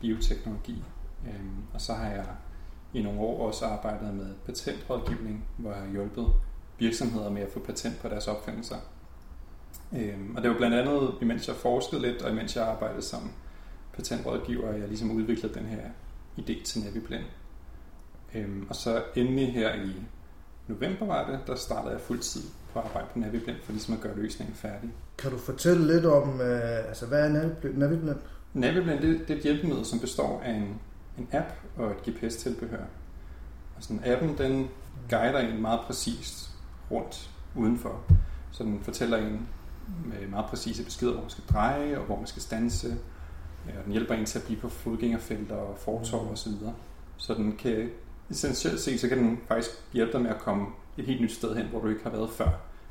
bioteknologi. 0.00 0.84
Øhm, 1.26 1.62
Og 1.74 1.80
så 1.80 1.92
har 1.92 2.06
jeg 2.10 2.26
i 2.92 3.02
nogle 3.02 3.20
år 3.20 3.46
også 3.46 3.64
arbejdet 3.66 4.14
med 4.14 4.34
patentrådgivning, 4.46 5.44
hvor 5.56 5.70
jeg 5.72 5.80
har 5.80 5.88
hjulpet 5.88 6.26
virksomheder 6.78 7.30
med 7.30 7.42
at 7.42 7.52
få 7.52 7.60
patent 7.60 8.00
på 8.00 8.08
deres 8.08 8.28
opfindelser. 8.28 8.76
Øhm, 9.96 10.36
og 10.36 10.42
det 10.42 10.50
var 10.50 10.56
blandt 10.56 10.76
andet, 10.76 11.14
imens 11.20 11.48
jeg 11.48 11.56
forskede 11.56 12.02
lidt, 12.02 12.22
og 12.22 12.30
imens 12.30 12.56
jeg 12.56 12.64
arbejdede 12.64 13.02
som 13.02 13.30
patentrådgiver, 13.92 14.68
at 14.68 14.80
jeg 14.80 14.88
ligesom 14.88 15.10
udviklede 15.10 15.54
den 15.54 15.66
her 15.66 15.82
idé 16.38 16.64
til 16.64 16.82
Naviplan. 16.82 17.24
Øhm, 18.34 18.66
og 18.68 18.76
så 18.76 19.02
endelig 19.16 19.52
her 19.52 19.74
i 19.74 19.92
november 20.72 21.06
var 21.06 21.30
det, 21.30 21.40
der 21.46 21.54
startede 21.54 21.92
jeg 21.92 22.00
fuldtid 22.00 22.42
på 22.72 22.78
at 22.78 22.84
arbejde 22.84 23.08
på 23.12 23.18
Naviblind, 23.18 23.56
for 23.64 23.72
ligesom 23.72 23.94
at 23.94 24.00
gøre 24.00 24.16
løsningen 24.16 24.54
færdig. 24.54 24.90
Kan 25.18 25.30
du 25.30 25.38
fortælle 25.38 25.94
lidt 25.94 26.06
om, 26.06 26.40
øh, 26.40 26.88
altså 26.88 27.06
hvad 27.06 27.30
er? 27.30 27.50
Naviblind? 27.74 28.16
Naviblind 28.54 29.00
det, 29.00 29.20
det 29.28 29.30
er 29.30 29.36
et 29.36 29.42
hjælpemiddel, 29.42 29.84
som 29.84 29.98
består 29.98 30.40
af 30.44 30.52
en, 30.52 30.80
en 31.18 31.28
app 31.32 31.48
og 31.76 31.90
et 31.90 31.96
GPS-tilbehør. 32.08 32.84
Og 33.76 33.82
sådan 33.82 34.00
appen, 34.04 34.38
den 34.38 34.68
guider 35.10 35.38
en 35.38 35.62
meget 35.62 35.80
præcist 35.80 36.50
rundt 36.90 37.30
udenfor. 37.54 38.00
Så 38.50 38.64
den 38.64 38.80
fortæller 38.82 39.16
en 39.16 39.48
med 40.04 40.28
meget 40.28 40.46
præcise 40.46 40.84
beskeder, 40.84 41.12
hvor 41.12 41.20
man 41.20 41.30
skal 41.30 41.44
dreje 41.52 41.98
og 41.98 42.04
hvor 42.04 42.16
man 42.16 42.26
skal 42.26 42.42
stanse. 42.42 42.96
Ja, 43.68 43.78
og 43.78 43.84
den 43.84 43.92
hjælper 43.92 44.14
en 44.14 44.26
til 44.26 44.38
at 44.38 44.44
blive 44.44 44.60
på 44.60 44.68
fodgængerfelter 44.68 45.56
og 45.56 45.78
fortov 45.78 46.30
og 46.30 46.38
så 46.38 46.50
videre. 46.50 46.74
Så 47.16 47.34
den 47.34 47.56
kan, 47.56 47.90
essentielt 48.32 48.80
set, 48.80 49.00
så 49.00 49.08
kan 49.08 49.18
den 49.18 49.38
faktisk 49.48 49.70
hjælpe 49.92 50.12
dig 50.12 50.20
med 50.20 50.30
at 50.30 50.38
komme 50.40 50.66
et 50.98 51.04
helt 51.04 51.20
nyt 51.20 51.32
sted 51.32 51.56
hen, 51.56 51.66
hvor 51.66 51.80
du 51.80 51.88
ikke 51.88 52.02
har 52.02 52.10
været 52.10 52.30
før, 52.30 52.48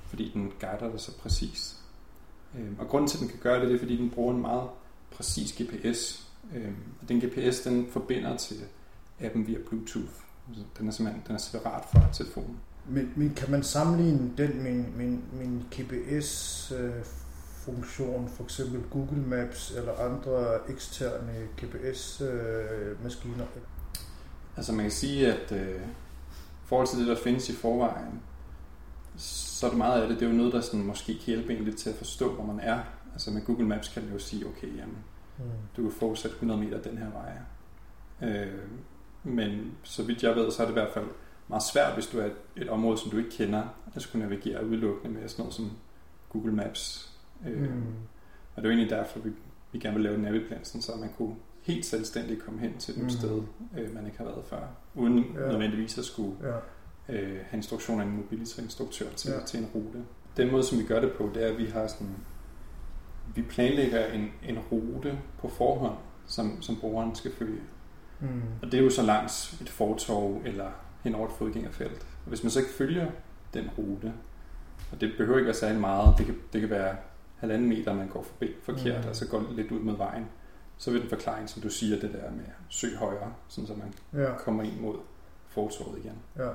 fordi 0.08 0.32
den 0.34 0.52
guider 0.60 0.92
dig 0.92 1.00
så 1.00 1.18
præcis. 1.18 1.78
Øhm, 2.60 2.76
Og 2.80 2.88
grunden 2.88 3.08
til, 3.10 3.18
at 3.18 3.22
den 3.22 3.30
kan 3.30 3.40
gøre 3.40 3.60
det, 3.60 3.68
det 3.68 3.76
er, 3.76 3.80
fordi 3.80 3.98
den 3.98 4.10
bruger 4.10 4.34
en 4.34 4.42
meget 4.42 4.70
præcis 5.12 5.54
GPS. 5.62 6.28
Øhm, 6.56 6.76
Og 7.02 7.10
den 7.10 7.20
GPS, 7.20 7.60
den 7.60 7.88
forbinder 7.92 8.38
til 8.38 8.56
appen 9.20 9.48
via 9.48 9.58
Bluetooth. 9.70 10.10
Så 10.54 10.60
Den 10.80 10.88
er 10.88 10.92
simpelthen 10.92 11.24
den 11.28 11.36
er 11.36 11.40
separat 11.40 11.84
fra 11.92 12.02
telefonen. 12.14 12.58
Men, 12.90 13.14
men 13.16 13.34
kan 13.36 13.52
man 13.52 13.64
sammenligne 13.64 14.32
den 14.38 14.64
med 14.64 14.72
min, 14.74 14.86
min, 14.98 15.24
min 15.34 15.64
GPS-funktion, 15.72 18.24
øh, 18.24 18.30
for 18.30 18.44
eksempel 18.44 18.82
Google 18.92 19.22
Maps 19.22 19.74
eller 19.78 19.94
andre 20.00 20.60
eksterne 20.70 21.48
GPS-maskiner? 21.62 23.46
Øh, 23.56 23.62
Altså 24.62 24.74
man 24.74 24.84
kan 24.84 24.92
sige, 24.92 25.34
at 25.34 25.52
øh, 25.52 25.82
i 25.82 26.66
forhold 26.66 26.88
til 26.88 27.00
det, 27.00 27.08
der 27.08 27.16
findes 27.24 27.50
i 27.50 27.56
forvejen, 27.56 28.22
så 29.18 29.66
er 29.66 29.70
det 29.70 29.78
meget 29.78 30.02
af 30.02 30.08
det, 30.10 30.20
det 30.20 30.26
er 30.26 30.30
jo 30.32 30.38
noget, 30.38 30.54
der 30.54 30.62
sådan 30.62 30.84
måske 30.86 31.14
kan 31.14 31.24
hjælpe 31.26 31.58
en 31.58 31.64
lidt 31.66 31.78
til 31.78 31.90
at 31.90 31.96
forstå, 31.96 32.34
hvor 32.34 32.46
man 32.46 32.60
er. 32.60 32.80
Altså 33.14 33.32
med 33.32 33.42
Google 33.46 33.66
Maps 33.68 33.88
kan 33.88 34.08
du 34.08 34.14
jo 34.14 34.20
sige, 34.20 34.46
okay, 34.48 34.78
jamen, 34.78 34.98
Mm. 35.38 35.44
du 35.78 35.82
kan 35.82 35.92
forudsætte 35.92 36.36
100 36.36 36.60
meter 36.60 36.82
den 36.82 36.98
her 36.98 37.08
vej. 37.12 37.34
Øh, 38.30 38.62
men 39.24 39.72
så 39.84 40.04
vidt 40.04 40.24
jeg 40.24 40.36
ved, 40.36 40.52
så 40.52 40.62
er 40.62 40.66
det 40.68 40.72
i 40.72 40.80
hvert 40.80 40.94
fald 40.94 41.06
meget 41.48 41.64
svært, 41.64 41.94
hvis 41.94 42.08
du 42.08 42.20
er 42.20 42.26
et, 42.26 42.36
et 42.56 42.70
område, 42.70 42.98
som 42.98 43.12
du 43.12 43.18
ikke 43.18 43.30
kender, 43.30 43.64
at 43.96 44.02
skulle 44.02 44.28
navigere 44.30 44.66
udelukkende 44.68 45.14
med 45.20 45.28
sådan 45.30 45.44
noget 45.44 45.54
som 45.56 45.72
Google 46.30 46.54
Maps. 46.54 47.12
Øh, 47.48 47.62
Mm. 47.62 47.84
Og 48.56 48.62
det 48.64 48.70
er 48.70 48.74
jo 48.74 48.78
egentlig 48.78 48.90
derfor, 48.98 49.20
vi, 49.20 49.30
vi 49.72 49.80
gerne 49.80 49.96
vil 49.96 50.04
lave 50.04 50.16
en 50.16 50.22
naviplan, 50.22 50.66
sådan 50.66 50.82
så 50.82 50.92
man 50.96 51.10
kunne 51.18 51.36
helt 51.62 51.86
selvstændigt 51.86 52.44
komme 52.46 52.60
hen 52.60 52.78
til 52.78 52.98
et 52.98 53.04
Mm. 53.04 53.10
sted, 53.10 53.42
øh, 53.78 53.94
man 53.96 54.06
ikke 54.06 54.18
har 54.18 54.26
været 54.26 54.46
før, 54.46 54.62
uden 54.96 55.18
Ja. 55.18 55.48
nødvendigvis 55.52 55.98
at 55.98 56.06
skulle 56.06 56.36
Ja. 56.42 56.56
øh, 57.16 57.30
have 57.50 57.58
instruktion 57.58 58.00
af 58.02 58.06
en 58.06 58.12
mobilitetsinstruktør 58.18 59.06
til, 59.16 59.32
Ja. 59.32 59.46
til 59.46 59.60
en 59.60 59.66
rute. 59.76 60.04
Den 60.38 60.52
måde, 60.52 60.64
som 60.64 60.80
vi 60.80 60.84
gør 60.84 61.02
det 61.02 61.12
på, 61.18 61.30
det 61.34 61.44
er, 61.44 61.48
at 61.52 61.58
vi 61.58 61.66
har 61.66 61.88
sådan, 61.88 62.16
vi 63.36 63.42
planlægger 63.42 64.06
en, 64.06 64.32
en 64.48 64.60
rute 64.72 65.20
på 65.40 65.48
forhånd, 65.48 65.96
som, 66.26 66.62
som 66.62 66.76
brugeren 66.76 67.16
skal 67.16 67.32
følge. 67.32 67.60
Mm. 68.20 68.28
Og 68.62 68.72
det 68.72 68.80
er 68.80 68.84
jo 68.84 68.90
så 68.90 69.04
langs 69.04 69.62
et 69.62 69.70
fortov 69.70 70.42
eller 70.46 70.68
hen 71.04 71.16
over 71.16 71.28
et 71.28 71.34
fodgængerfelt. 71.34 72.08
Og 72.26 72.30
hvis 72.30 72.44
man 72.44 72.50
så 72.52 72.60
ikke 72.60 72.72
følger 72.72 73.08
den 73.54 73.70
rute, 73.78 74.14
og 74.92 75.02
det 75.02 75.12
behøver 75.18 75.38
ikke 75.38 75.46
være 75.46 75.56
særlig 75.56 75.82
meget, 75.82 76.18
det 76.18 76.26
kan, 76.26 76.36
det 76.54 76.62
kan 76.62 76.70
være 76.70 76.96
halvanden 77.38 77.70
meter, 77.70 77.94
man 77.94 78.08
går 78.08 78.24
forbi 78.24 78.48
forkert, 78.64 78.96
Mm. 78.98 79.02
mm. 79.02 79.08
altså 79.08 79.28
går 79.28 79.46
lidt 79.56 79.72
ud 79.72 79.80
med 79.80 79.94
vejen, 79.94 80.26
så 80.82 80.92
vil 80.92 81.02
den 81.02 81.10
forklaring, 81.10 81.50
som 81.50 81.62
du 81.62 81.70
siger, 81.70 82.00
det 82.00 82.14
der 82.14 82.32
med 82.32 82.46
søg 82.70 82.96
højere, 82.96 83.34
sådan 83.48 83.68
så 83.68 83.74
man 83.74 83.94
Ja. 84.24 84.38
kommer 84.38 84.64
ind 84.64 84.80
mod 84.80 84.96
fortovet 85.50 86.00
igen. 86.00 86.16
Ja. 86.38 86.48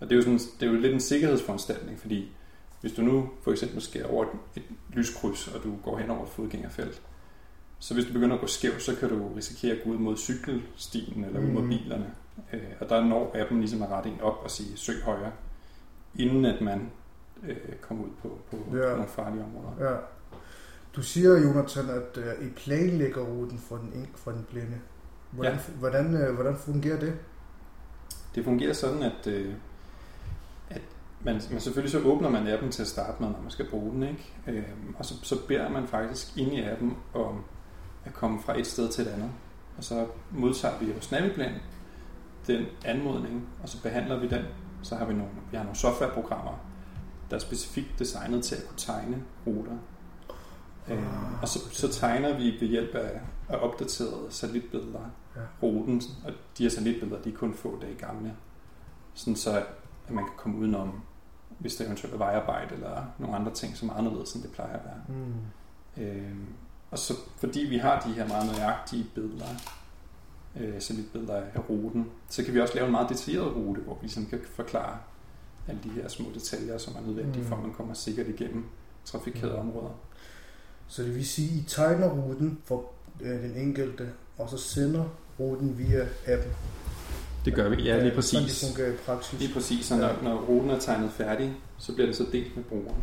det 0.00 0.12
er, 0.12 0.16
jo 0.16 0.22
sådan, 0.22 0.38
det 0.60 0.62
er 0.68 0.72
jo 0.72 0.78
lidt 0.78 0.94
en 0.94 1.00
sikkerhedsforanstaltning, 1.00 1.98
fordi 2.00 2.32
hvis 2.80 2.92
du 2.92 3.02
nu 3.02 3.30
for 3.42 3.50
eksempel 3.50 3.82
skal 3.82 4.06
over 4.06 4.24
et, 4.24 4.30
et 4.56 4.62
lyskryds, 4.92 5.48
og 5.48 5.62
du 5.64 5.76
går 5.84 5.98
hen 5.98 6.10
over 6.10 6.22
et 6.22 6.28
fodgængerfelt, 6.28 7.02
så 7.78 7.94
hvis 7.94 8.06
du 8.06 8.12
begynder 8.12 8.34
at 8.34 8.40
gå 8.40 8.46
skævt, 8.46 8.82
så 8.82 8.96
kan 8.96 9.08
du 9.08 9.28
risikere 9.36 9.76
at 9.76 9.84
gå 9.84 9.90
ud 9.90 9.98
mod 9.98 10.16
cykelstien 10.16 11.24
eller 11.24 11.40
ud 11.40 11.46
mod 11.46 11.62
Mhm. 11.62 11.68
bilerne. 11.70 12.14
Øh, 12.52 12.60
og 12.80 12.88
der 12.88 13.04
når 13.04 13.30
appen 13.34 13.58
ligesom 13.60 13.82
at 13.82 13.88
rette 13.88 14.08
en 14.10 14.20
op 14.20 14.40
og 14.44 14.50
sige 14.50 14.76
søg 14.76 15.02
højere, 15.04 15.32
inden 16.18 16.44
at 16.44 16.60
man 16.60 16.90
øh, 17.42 17.56
kommer 17.80 18.04
ud 18.04 18.10
på, 18.22 18.38
på 18.50 18.76
Ja. 18.76 18.90
nogle 18.90 19.08
farlige 19.08 19.44
områder. 19.44 19.90
Ja. 19.90 19.96
Du 20.96 21.02
siger, 21.02 21.30
Jonathan, 21.38 21.90
at 21.90 22.16
uh, 22.40 22.46
I 22.46 22.50
planlægger 22.50 23.22
ruten 23.22 23.58
for 23.58 23.76
den, 23.76 23.92
en- 23.94 24.08
for 24.14 24.30
den 24.30 24.46
blinde. 24.50 24.78
Hvordan, 25.30 25.52
Ja. 25.54 25.58
hvordan, 25.78 26.28
uh, 26.28 26.34
hvordan 26.34 26.56
fungerer 26.56 27.00
det? 27.00 27.14
Det 28.34 28.44
fungerer 28.44 28.72
sådan, 28.72 29.02
at, 29.02 29.26
øh, 29.26 29.54
at 30.70 30.80
man, 31.24 31.40
man 31.50 31.60
selvfølgelig 31.60 31.92
så 31.92 31.98
åbner 31.98 32.28
man 32.30 32.46
appen 32.48 32.70
til 32.72 32.82
at 32.82 32.88
starte 32.88 33.22
med, 33.22 33.30
når 33.30 33.40
man 33.42 33.50
skal 33.50 33.70
bruge 33.70 33.92
den, 33.92 34.02
ikke? 34.02 34.32
Øh, 34.46 34.64
og 34.98 35.04
så, 35.04 35.14
så 35.22 35.46
beder 35.48 35.68
man 35.68 35.86
faktisk 35.86 36.36
ind 36.38 36.52
i 36.52 36.62
appen 36.62 36.96
om 37.14 37.44
at 38.04 38.14
komme 38.14 38.40
fra 38.42 38.58
et 38.58 38.66
sted 38.66 38.88
til 38.88 39.04
et 39.06 39.08
andet. 39.10 39.30
Og 39.78 39.84
så 39.84 40.06
modtager 40.32 40.78
vi 40.78 40.92
hos 40.92 41.10
Naviplan 41.10 41.52
den 42.46 42.64
anmodning, 42.84 43.48
og 43.62 43.68
så 43.68 43.82
behandler 43.82 44.18
vi 44.20 44.28
den. 44.28 44.42
Så 44.82 44.96
har 44.96 45.04
vi 45.04 45.12
nogle, 45.12 45.28
vi 45.50 45.56
har 45.56 45.64
nogle 45.64 45.78
softwareprogrammer, 45.78 46.64
der 47.30 47.36
er 47.36 47.40
specifikt 47.40 47.98
designet 47.98 48.44
til 48.44 48.54
at 48.56 48.68
kunne 48.68 48.78
tegne 48.78 49.22
ruter. 49.46 49.76
Øh, 50.90 51.42
og 51.42 51.48
så, 51.48 51.58
så 51.72 51.88
tegner 51.92 52.36
vi 52.38 52.44
ved 52.60 52.68
hjælp 52.68 52.94
af, 52.94 53.20
af 53.48 53.56
opdaterede 53.56 54.26
satellitbilleder 54.30 55.00
Ja. 55.36 55.40
ruten, 55.62 56.02
og 56.24 56.32
de 56.58 56.62
her 56.62 56.70
satellitbilleder, 56.70 57.22
de 57.22 57.30
er 57.32 57.36
kun 57.36 57.54
få 57.54 57.78
dage 57.80 57.94
gamle. 57.94 58.34
Sådan 59.14 59.36
så, 59.36 59.58
at 60.08 60.14
man 60.14 60.24
kan 60.24 60.32
komme 60.36 60.58
udenom, 60.58 61.00
hvis 61.58 61.76
der 61.76 61.84
eventuelt 61.84 62.14
er 62.14 62.18
vejarbejde 62.18 62.74
eller 62.74 63.02
nogle 63.18 63.36
andre 63.36 63.52
ting, 63.54 63.76
som 63.76 63.88
er 63.88 63.92
anderledes, 63.92 64.32
end 64.34 64.42
det 64.42 64.52
plejer 64.52 64.72
at 64.72 64.80
være. 64.84 65.16
Mm. 65.96 66.02
Øh, 66.02 66.36
og 66.90 66.98
så 66.98 67.14
fordi 67.36 67.60
vi 67.60 67.76
har 67.78 68.00
de 68.00 68.12
her 68.12 68.28
meget 68.28 68.46
nøjagtige 68.58 69.06
billeder, 69.14 69.46
øh, 70.56 70.74
satellitbilleder 70.82 71.34
af 71.54 71.70
ruten, 71.70 72.10
så 72.28 72.44
kan 72.44 72.54
vi 72.54 72.60
også 72.60 72.74
lave 72.74 72.86
en 72.86 72.92
meget 72.92 73.08
detaljeret 73.08 73.56
rute, 73.56 73.80
hvor 73.80 73.94
vi 73.94 74.00
ligesom 74.00 74.26
kan 74.26 74.40
forklare 74.54 74.98
alle 75.68 75.80
de 75.84 75.88
her 75.90 76.08
små 76.08 76.26
detaljer, 76.34 76.78
som 76.78 76.94
er 76.96 77.06
nødvendige 77.06 77.42
Mm. 77.42 77.48
for, 77.48 77.56
at 77.56 77.62
man 77.62 77.72
kommer 77.72 77.94
sikkert 77.94 78.26
igennem 78.28 78.64
trafikerede 79.04 79.62
Mm. 79.62 79.68
områder. 79.68 79.90
Så 80.88 81.02
det 81.02 81.14
vil 81.14 81.26
sige, 81.26 81.48
at 81.48 81.56
I 81.56 81.64
tegner 81.68 82.08
ruten 82.08 82.58
for 82.64 82.84
øh, 83.20 83.42
den 83.42 83.56
enkelte, 83.56 84.08
og 84.38 84.50
så 84.50 84.58
sender 84.58 85.04
ruten 85.40 85.78
via 85.78 86.06
appen. 86.26 86.52
Det 87.44 87.54
gør 87.54 87.68
vi, 87.68 87.82
ja, 87.82 88.02
lige 88.02 88.14
præcis. 88.14 88.30
Sådan 88.30 88.48
det 88.48 88.74
fungerer 88.76 88.92
i 88.92 88.96
praksis. 89.06 89.40
Lige 89.40 89.54
præcis, 89.54 89.86
så 89.86 89.96
når, 89.96 90.18
når 90.22 90.36
ruten 90.36 90.70
er 90.70 90.78
tegnet 90.78 91.10
færdig, 91.12 91.56
så 91.78 91.94
bliver 91.94 92.06
det 92.06 92.16
så 92.16 92.26
delt 92.32 92.56
med 92.56 92.64
brugeren. 92.64 93.02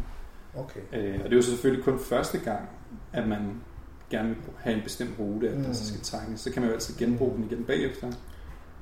Okay. 0.55 0.79
Øh, 0.93 1.15
og 1.15 1.23
det 1.23 1.31
er 1.31 1.35
jo 1.35 1.41
selvfølgelig 1.41 1.85
kun 1.85 1.99
første 1.99 2.37
gang, 2.37 2.69
at 3.13 3.27
man 3.27 3.61
gerne 4.09 4.29
vil 4.29 4.37
have 4.57 4.75
en 4.77 4.83
bestemt 4.83 5.19
rute, 5.19 5.49
at 5.49 5.57
mm. 5.57 5.63
der 5.63 5.73
så 5.73 5.87
skal 5.87 5.99
tegnes. 6.03 6.39
Så 6.39 6.51
kan 6.51 6.61
man 6.61 6.69
jo 6.69 6.75
altid 6.75 6.95
genbruge 6.97 7.35
den 7.35 7.43
igen 7.43 7.63
bagefter. 7.63 8.11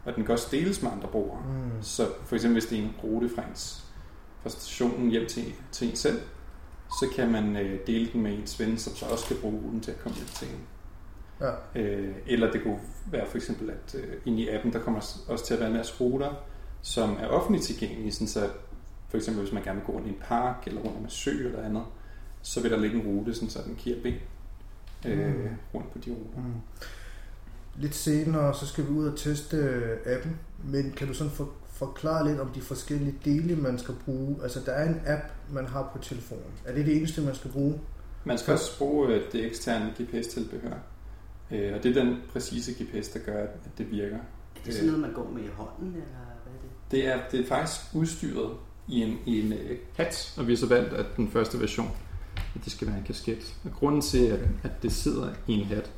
Og 0.05 0.15
den 0.15 0.25
kan 0.25 0.33
også 0.33 0.47
deles 0.51 0.81
med 0.81 0.91
andre 0.91 1.07
brugere. 1.07 1.41
Mm. 1.45 1.81
Så 1.81 2.07
for 2.25 2.35
eksempel 2.35 2.61
hvis 2.61 2.69
det 2.69 2.79
er 2.79 2.83
en 2.83 2.93
rute 3.03 3.29
fra, 3.35 3.43
ens, 3.49 3.83
fra 4.41 4.49
stationen 4.49 5.09
hjem 5.09 5.27
til, 5.27 5.53
til 5.71 5.89
en 5.89 5.95
selv, 5.95 6.19
så 6.99 7.07
kan 7.15 7.31
man 7.31 7.57
øh, 7.57 7.79
dele 7.87 8.09
den 8.13 8.21
med 8.21 8.33
ens 8.39 8.59
ven, 8.59 8.77
som 8.77 8.95
så 8.95 9.05
også 9.05 9.27
kan 9.27 9.37
bruge 9.41 9.61
ruten 9.65 9.81
til 9.81 9.91
at 9.91 9.99
komme 9.99 10.17
til 10.35 10.47
en. 10.47 10.59
Ja. 11.41 11.81
Øh, 11.81 12.15
eller 12.27 12.51
det 12.51 12.63
kunne 12.63 12.79
være 13.11 13.27
for 13.27 13.37
eksempel, 13.37 13.69
at 13.69 13.95
øh, 13.95 14.13
inde 14.25 14.41
i 14.41 14.49
appen, 14.49 14.73
der 14.73 14.79
kommer 14.79 14.99
også 15.27 15.45
til 15.45 15.53
at 15.53 15.59
være 15.59 15.69
en 15.69 15.75
masse 15.77 15.93
ruter, 15.99 16.33
som 16.81 17.09
er 17.19 17.27
offentligt 17.27 17.65
tilgængelige, 17.65 18.11
sådan 18.11 18.27
så 18.27 18.49
for 19.09 19.17
eksempel 19.17 19.43
hvis 19.43 19.53
man 19.53 19.63
gerne 19.63 19.77
vil 19.79 19.85
gå 19.85 19.91
rundt 19.93 20.07
i 20.07 20.09
en 20.09 20.17
park, 20.21 20.63
eller 20.67 20.81
rundt 20.81 20.97
om 20.97 21.03
en 21.03 21.09
sø 21.09 21.45
eller 21.45 21.63
andet, 21.63 21.83
så 22.41 22.61
vil 22.61 22.71
der 22.71 22.77
ligge 22.79 22.97
en 23.01 23.07
rute, 23.07 23.33
sådan 23.33 23.49
så 23.49 23.59
den 23.65 23.75
kan 23.75 23.83
hjælpe 23.83 24.07
en 24.09 24.15
øh, 25.05 25.35
Mm. 25.35 25.49
rundt 25.73 25.91
på 25.93 25.97
de 25.99 26.09
ruter. 26.11 26.37
Mm. 26.37 26.53
Lidt 27.81 27.95
senere, 27.95 28.53
så 28.53 28.67
skal 28.67 28.83
vi 28.85 28.89
ud 28.89 29.07
og 29.07 29.17
teste 29.17 29.57
øh, 29.57 29.97
appen, 30.05 30.39
men 30.63 30.91
kan 30.91 31.07
du 31.07 31.13
sådan 31.13 31.31
for, 31.31 31.49
forklare 31.81 32.27
lidt 32.27 32.39
om 32.39 32.49
de 32.49 32.61
forskellige 32.61 33.15
dele, 33.25 33.55
man 33.55 33.79
skal 33.79 33.95
bruge? 34.05 34.35
Altså, 34.43 34.59
der 34.65 34.71
er 34.71 34.89
en 34.89 35.01
app, 35.05 35.23
man 35.51 35.65
har 35.65 35.89
på 35.93 36.01
telefonen. 36.01 36.53
Er 36.65 36.75
det 36.75 36.85
det 36.85 36.97
eneste, 36.97 37.21
man 37.21 37.35
skal 37.35 37.51
bruge? 37.51 37.79
Man 38.23 38.37
skal 38.37 38.53
også 38.53 38.77
bruge 38.77 39.07
øh, 39.07 39.21
det 39.31 39.45
eksterne 39.45 39.93
GPS-tilbehør. 40.01 40.77
Øh, 41.51 41.75
og 41.75 41.83
det 41.83 41.97
er 41.97 42.03
den 42.03 42.17
præcise 42.31 42.71
GPS, 42.71 43.07
der 43.07 43.19
gør, 43.19 43.43
at 43.43 43.77
det 43.77 43.91
virker. 43.91 44.15
Er 44.15 44.65
det 44.65 44.73
sådan 44.73 44.87
noget, 44.87 45.01
man 45.01 45.13
går 45.13 45.29
med 45.29 45.43
i 45.43 45.47
hånden, 45.47 45.87
eller 45.87 46.05
hvad 46.43 46.53
er 46.53 46.59
det? 46.61 46.91
Det 46.91 47.07
er, 47.07 47.19
det 47.31 47.39
er 47.39 47.47
faktisk 47.47 47.81
udstyret 47.95 48.49
i 48.87 49.01
en, 49.01 49.17
i 49.25 49.41
en 49.41 49.53
øh, 49.53 49.77
hat, 49.95 50.33
og 50.37 50.47
vi 50.47 50.51
har 50.51 50.57
så 50.57 50.67
valgt, 50.67 50.93
at 50.93 51.05
den 51.17 51.31
første 51.31 51.59
version, 51.59 51.91
at 52.55 52.61
det 52.63 52.71
skal 52.71 52.87
være 52.87 52.97
en 52.97 53.03
kasket. 53.03 53.55
Og 53.65 53.71
grunden 53.71 54.01
til, 54.01 54.25
at, 54.25 54.39
at 54.63 54.71
det 54.83 54.91
sidder 54.91 55.29
i 55.47 55.53
en 55.53 55.65
hat, 55.65 55.91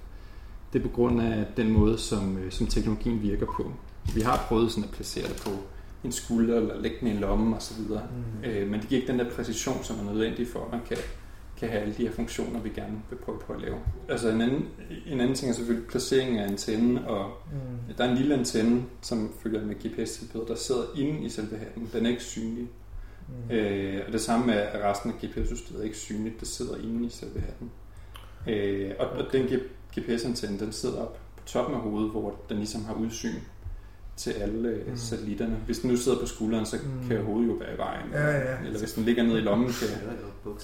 det 0.74 0.80
er 0.80 0.84
på 0.84 0.94
grund 0.94 1.22
af 1.22 1.46
den 1.58 1.72
måde, 1.72 1.98
som, 1.98 2.38
som 2.50 2.68
teknologien 2.68 3.22
virker 3.22 3.46
på. 3.46 3.72
Vi 4.16 4.22
har 4.22 4.46
prøvet 4.48 4.72
sådan 4.72 4.84
at 4.84 4.90
placere 4.90 5.28
det 5.28 5.42
på 5.46 5.50
en 6.04 6.12
skulder, 6.12 6.58
eller 6.58 6.82
lægge 6.82 6.97
den 6.99 7.08
i 7.08 7.12
en 7.12 7.18
lomme 7.18 7.56
osv., 7.56 7.80
mm. 7.82 8.43
øh, 8.49 8.70
men 8.70 8.80
det 8.80 8.89
giver 8.89 9.01
ikke 9.01 9.12
den 9.12 9.20
der 9.20 9.30
præcision, 9.30 9.84
som 9.84 9.99
er 9.99 10.12
nødvendig 10.12 10.47
for, 10.47 10.66
at 10.66 10.72
man 10.72 10.82
kan, 10.88 10.97
kan 11.58 11.70
have 11.70 11.82
alle 11.82 11.93
de 11.97 12.04
her 12.08 12.12
funktioner, 12.12 12.60
vi 12.60 12.70
gerne 12.70 13.01
vil 13.10 13.16
prøve 13.16 13.39
på 13.47 13.54
at 13.54 13.62
lave. 13.62 13.76
Altså 14.10 14.30
en 14.30 14.41
anden, 14.41 14.66
en 15.08 15.22
anden 15.22 15.36
ting 15.36 15.49
er 15.51 15.56
selvfølgelig 15.56 15.88
placeringen 15.88 16.39
af 16.39 16.47
antennen, 16.47 16.97
og 16.97 17.32
Mm. 17.51 17.93
der 17.97 18.04
er 18.04 18.10
en 18.12 18.18
lille 18.18 18.34
antenne, 18.34 18.84
som 19.01 19.34
følger 19.43 19.66
med 19.66 19.76
GPS-tilbud, 19.76 20.45
der 20.47 20.56
sidder 20.56 20.84
inde 20.97 21.26
i 21.26 21.30
selve 21.30 21.58
hatten. 21.58 21.89
Den 21.93 22.06
er 22.06 22.10
ikke 22.10 22.24
synlig. 22.24 22.68
Mm. 23.28 23.56
Øh, 23.56 24.01
og 24.08 24.14
det 24.14 24.22
samme 24.22 24.54
er, 24.54 24.89
resten 24.91 25.12
af 25.12 25.16
GPS-udstyret 25.28 25.80
er 25.80 25.84
ikke 25.84 25.97
synligt. 25.97 26.39
Det 26.39 26.47
sidder 26.47 26.78
inde 26.78 27.06
i 27.06 27.10
selve 27.10 27.39
hatten. 27.39 27.72
Øh, 28.47 28.91
og, 28.99 29.08
og 29.08 29.26
den 29.34 29.49
GPS-antenne, 29.99 30.60
den 30.60 30.72
sidder 30.72 31.01
op 31.01 31.20
på 31.38 31.43
toppen 31.45 31.76
af 31.76 31.82
hovedet, 31.82 32.12
hvor 32.12 32.36
den 32.49 32.58
ligesom 32.58 32.86
har 32.86 32.93
udsyn 32.93 33.36
til 34.18 34.32
alle 34.32 34.70
øh, 34.70 34.88
Mm. 34.89 34.97
satellitterne. 34.97 35.55
Hvis 35.66 35.80
den 35.80 35.89
nu 35.89 35.97
sidder 35.97 36.20
på 36.20 36.26
skulderen, 36.26 36.66
så 36.66 36.78
Mm. 36.84 37.07
kan 37.07 37.24
hovedet 37.24 37.47
jo 37.47 37.53
være 37.53 37.74
i 37.74 37.78
vejen. 37.78 38.09
Ja, 38.11 38.30
ja. 38.30 38.57
Eller 38.66 38.80
hvis 38.80 38.93
den 38.93 39.03
ligger 39.03 39.24
nede 39.24 39.38
i 39.38 39.41
lommen, 39.41 39.68
kan, 39.68 39.88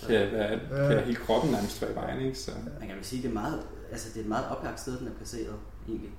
kan, 0.07 0.31
være, 0.31 0.59
Ja. 0.71 0.95
kan 0.95 1.03
hele 1.03 1.15
kroppen 1.15 1.51
nærmest 1.51 1.81
være 1.81 1.91
i 1.91 1.95
vejen. 1.95 2.21
Ikke? 2.21 2.37
Så, 2.39 2.51
Man 2.79 2.87
kan 2.87 2.97
vel 2.97 3.05
sige, 3.05 3.19
at 3.19 3.23
det 3.23 3.29
er 3.29 3.33
meget, 3.33 3.59
altså 3.91 4.09
det 4.13 4.17
er 4.17 4.21
et 4.21 4.27
meget 4.29 4.45
oplagt 4.49 4.79
sted, 4.79 4.99
den 4.99 5.07
er 5.07 5.11
placeret, 5.17 5.55
egentlig. 5.89 6.09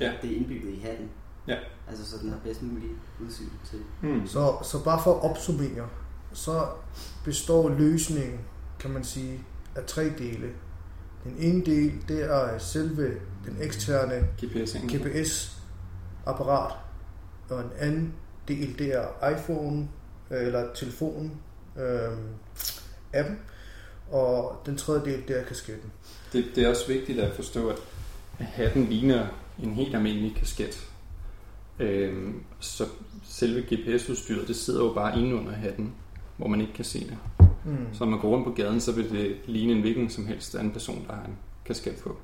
Ja. 0.00 0.12
Det 0.22 0.32
er 0.32 0.36
indbygget 0.36 0.72
i 0.74 0.80
hatten. 0.80 1.08
Ja. 1.48 1.56
Altså, 1.88 2.04
så 2.10 2.16
den 2.22 2.30
har 2.30 2.38
bedst 2.44 2.62
mulig 2.62 2.88
udsyn 3.26 3.44
til. 3.70 3.78
mm. 4.02 4.26
Så, 4.26 4.56
så 4.64 4.84
bare 4.84 5.00
for 5.04 5.14
at 5.14 5.30
opsummere, 5.30 5.88
så 6.32 6.66
består 7.24 7.68
løsningen, 7.68 8.40
kan 8.80 8.90
man 8.90 9.04
sige, 9.04 9.40
af 9.76 9.84
tre 9.84 10.02
dele. 10.18 10.48
Den 11.24 11.34
ene 11.38 11.64
del, 11.64 11.92
det 12.08 12.24
er 12.24 12.58
selve 12.58 13.08
den 13.46 13.56
eksterne 13.60 14.26
GPS, 14.44 15.56
GPS-apparat, 16.30 16.72
og 17.50 17.60
en 17.60 17.70
anden 17.78 18.14
del, 18.48 18.78
det 18.78 18.94
er 18.94 19.28
iPhone, 19.36 19.88
øh, 20.30 20.46
eller 20.46 20.74
telefonen, 20.74 21.40
øh, 21.76 22.18
appen, 23.12 23.38
og 24.10 24.62
den 24.66 24.76
tredje 24.76 25.04
del, 25.04 25.28
det 25.28 25.40
er 25.40 25.44
kasketten. 25.44 25.92
Det, 26.32 26.44
det 26.54 26.64
er 26.64 26.68
også 26.68 26.88
vigtigt 26.88 27.20
at 27.20 27.34
forstå, 27.34 27.68
at 27.68 27.76
hatten 28.38 28.84
ligner 28.84 29.26
en 29.58 29.74
helt 29.74 29.94
almindelig 29.94 30.36
kasket. 30.36 30.90
Øhm, 31.78 32.42
så 32.60 32.84
selve 33.24 33.60
GPS-udstyret, 33.60 34.48
det 34.48 34.56
sidder 34.56 34.84
jo 34.84 34.92
bare 34.92 35.18
inde 35.18 35.34
under 35.34 35.52
hatten, 35.52 35.94
hvor 36.36 36.46
man 36.46 36.60
ikke 36.60 36.72
kan 36.72 36.84
se 36.84 37.00
det. 37.00 37.18
Mm. 37.64 37.86
Så 37.92 38.04
når 38.04 38.10
man 38.10 38.20
går 38.20 38.28
rundt 38.28 38.46
på 38.46 38.52
gaden, 38.52 38.80
så 38.80 38.92
vil 38.92 39.10
det 39.10 39.36
ligne 39.46 39.72
en 39.72 39.80
hvilken 39.80 40.10
som 40.10 40.26
helst 40.26 40.54
anden 40.54 40.72
person, 40.72 41.04
der 41.06 41.14
har 41.14 41.24
en 41.24 41.36
kasket 41.64 41.96
på. 42.02 42.16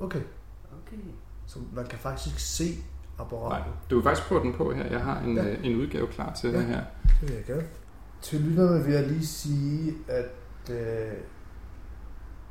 Okay. 0.00 0.20
Okay. 0.86 0.96
Så 1.46 1.58
man 1.74 1.86
kan 1.86 1.98
faktisk 1.98 2.38
se 2.38 2.64
apparatet. 3.18 3.66
Nej, 3.66 3.74
du 3.90 3.94
vil 3.94 4.02
faktisk 4.02 4.26
prøve 4.28 4.40
den 4.42 4.52
på 4.52 4.72
her. 4.72 4.84
Jeg 4.86 5.00
har 5.04 5.20
en, 5.20 5.36
Ja. 5.36 5.44
ja. 5.44 5.56
en 5.62 5.80
udgave 5.80 6.06
klar 6.06 6.32
til 6.34 6.50
Ja. 6.50 6.56
det 6.58 6.66
her. 6.66 6.84
Det 7.20 7.28
vil 7.28 7.34
jeg 7.36 7.44
gerne. 7.44 7.66
Til 8.22 8.40
lytterne 8.40 8.84
vil 8.84 8.94
jeg 8.94 9.06
lige 9.06 9.26
sige, 9.26 9.94
at 10.08 10.30
øh, 10.70 11.12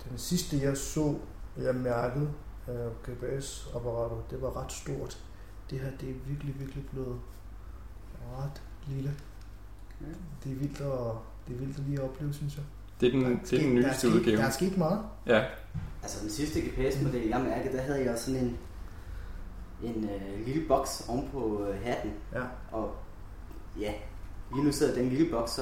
den 0.09 0.18
sidste 0.18 0.57
jeg 0.61 0.78
så, 0.78 1.16
jeg 1.57 1.76
mærkede 1.76 2.30
af 2.68 2.88
GPS-apparatet, 3.03 4.18
det 4.32 4.41
var 4.41 4.63
ret 4.63 4.72
stort. 4.72 5.20
Det 5.70 5.80
her, 5.80 5.89
det 6.01 6.09
er 6.09 6.13
virkelig, 6.28 6.59
virkelig 6.59 6.86
blevet 6.91 7.20
ret 8.38 8.61
lille. 8.88 9.13
Ja. 10.01 10.05
Det 10.43 10.51
er 10.51 10.55
vildt 10.55 10.82
at, 10.82 11.11
det 11.47 11.55
er 11.55 11.59
vildt 11.59 11.78
at 11.78 11.84
lige 11.88 12.01
opleve, 12.03 12.34
synes 12.34 12.55
jeg. 12.55 12.63
Det 13.01 13.07
er 13.07 13.11
den, 13.11 13.22
det 13.26 13.32
er 13.41 13.45
sket- 13.45 13.59
den 13.61 13.78
der 13.78 13.84
er 13.84 13.88
nyeste 13.88 14.07
sket- 14.07 14.16
udgave. 14.20 14.38
Der 14.38 14.43
er 14.45 14.49
sket 14.49 14.78
meget. 14.78 14.99
Ja, 15.28 15.43
Altså 16.03 16.22
den 16.22 16.30
sidste 16.30 16.59
GPS-model, 16.61 17.28
jeg 17.28 17.41
mærkede, 17.41 17.78
der 17.78 17.82
havde 17.82 18.03
jeg 18.03 18.11
også 18.13 18.26
sådan 18.26 18.41
en, 18.45 18.57
en 19.84 20.09
øh, 20.09 20.45
lille 20.45 20.67
boks 20.67 21.05
oven 21.07 21.30
på 21.32 21.65
øh, 21.69 21.82
hatten. 21.84 22.11
Ja. 22.34 22.41
Og 22.71 22.95
ja, 23.80 23.93
lige 24.53 24.63
nu 24.65 24.71
sidder 24.71 24.95
den 24.95 25.09
lille 25.09 25.32
boks 25.32 25.51
så 25.51 25.61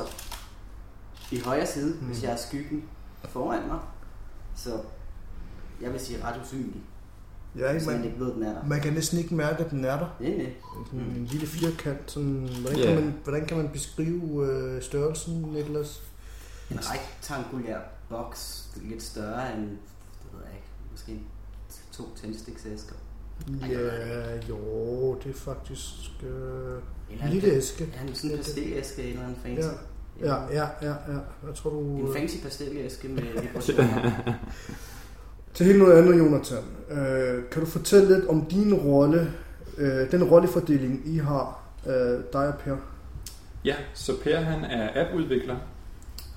i 1.31 1.39
højre 1.39 1.67
side, 1.67 1.95
mm. 2.01 2.05
hvis 2.07 2.17
Mm. 2.17 2.23
jeg 2.23 2.31
har 2.31 2.37
skyggen 2.37 2.83
foran 3.23 3.67
mig. 3.67 3.79
Så 4.55 4.81
jeg 5.81 5.91
vil 5.91 5.99
sige 5.99 6.23
ret 6.23 6.41
usynlig. 6.43 6.81
Ja, 7.57 7.71
hvis 7.71 7.85
man 7.85 7.95
man, 7.95 8.05
ikke 8.05 8.19
ved, 8.19 8.33
den 8.33 8.43
er 8.43 8.53
der. 8.53 8.63
man 8.65 8.81
kan 8.81 8.93
næsten 8.93 9.17
ikke 9.19 9.35
mærke, 9.35 9.63
at 9.63 9.71
den 9.71 9.85
er 9.85 9.97
der. 9.99 10.07
Det 10.19 10.29
er 10.33 10.37
det. 10.37 10.53
Sådan 10.85 10.99
en 10.99 11.25
lille 11.25 11.47
firkant. 11.47 12.11
Sådan, 12.11 12.49
hvordan, 12.61 12.79
Ja. 12.79 12.85
kan 12.85 12.95
man, 13.03 13.15
hvordan 13.23 13.45
kan 13.45 13.57
man 13.57 13.69
beskrive 13.69 14.47
øh, 14.51 14.81
størrelsen, 14.83 15.41
Niklas? 15.41 16.03
En 16.71 16.79
rektangulær 16.81 17.79
boks, 18.09 18.69
lidt 18.83 19.03
større 19.03 19.53
end, 19.57 19.61
det 19.69 20.29
ved 20.33 20.39
jeg 20.45 20.55
ikke, 20.55 20.67
måske 20.91 21.19
to 21.91 22.03
tændstiksæsker. 22.15 22.95
Ja, 23.69 23.77
jo, 24.49 25.13
det 25.23 25.29
er 25.29 25.33
faktisk 25.39 26.23
øh, 26.23 26.81
en 27.23 27.29
lille 27.29 27.51
æske. 27.51 27.89
Ja, 27.95 28.07
en 28.09 28.15
sådan 28.15 28.31
en 28.31 28.37
det- 28.37 28.45
pastelæske 28.45 29.03
eller 29.03 29.27
en 29.27 29.35
fancy. 29.43 29.67
Ja, 30.21 30.35
ja, 30.51 30.67
ja, 30.81 30.87
ja. 31.07 31.17
Jeg 31.47 31.55
tror, 31.55 31.69
du... 31.69 31.79
En 31.79 32.07
øh, 32.07 32.15
fancy 32.15 32.35
pastelæske 32.43 33.07
med 33.07 33.23
vibrationer. 33.41 34.11
Til 35.53 35.65
helt 35.65 35.79
noget 35.79 35.97
andet, 35.97 36.17
Jonathan. 36.19 36.63
Øh, 36.89 37.43
kan 37.51 37.61
du 37.61 37.67
fortælle 37.67 38.15
lidt 38.15 38.27
om 38.29 38.45
din 38.45 38.73
rolle, 38.73 39.31
øh, 39.77 40.11
den 40.11 40.23
rollefordeling, 40.23 41.01
I 41.05 41.17
har, 41.17 41.63
øh, 41.87 42.19
dig 42.33 42.47
og 42.47 42.53
Per? 42.59 42.75
Ja, 43.65 43.75
så 43.93 44.13
Per 44.23 44.39
han 44.39 44.63
er 44.63 45.05
appudvikler, 45.05 45.55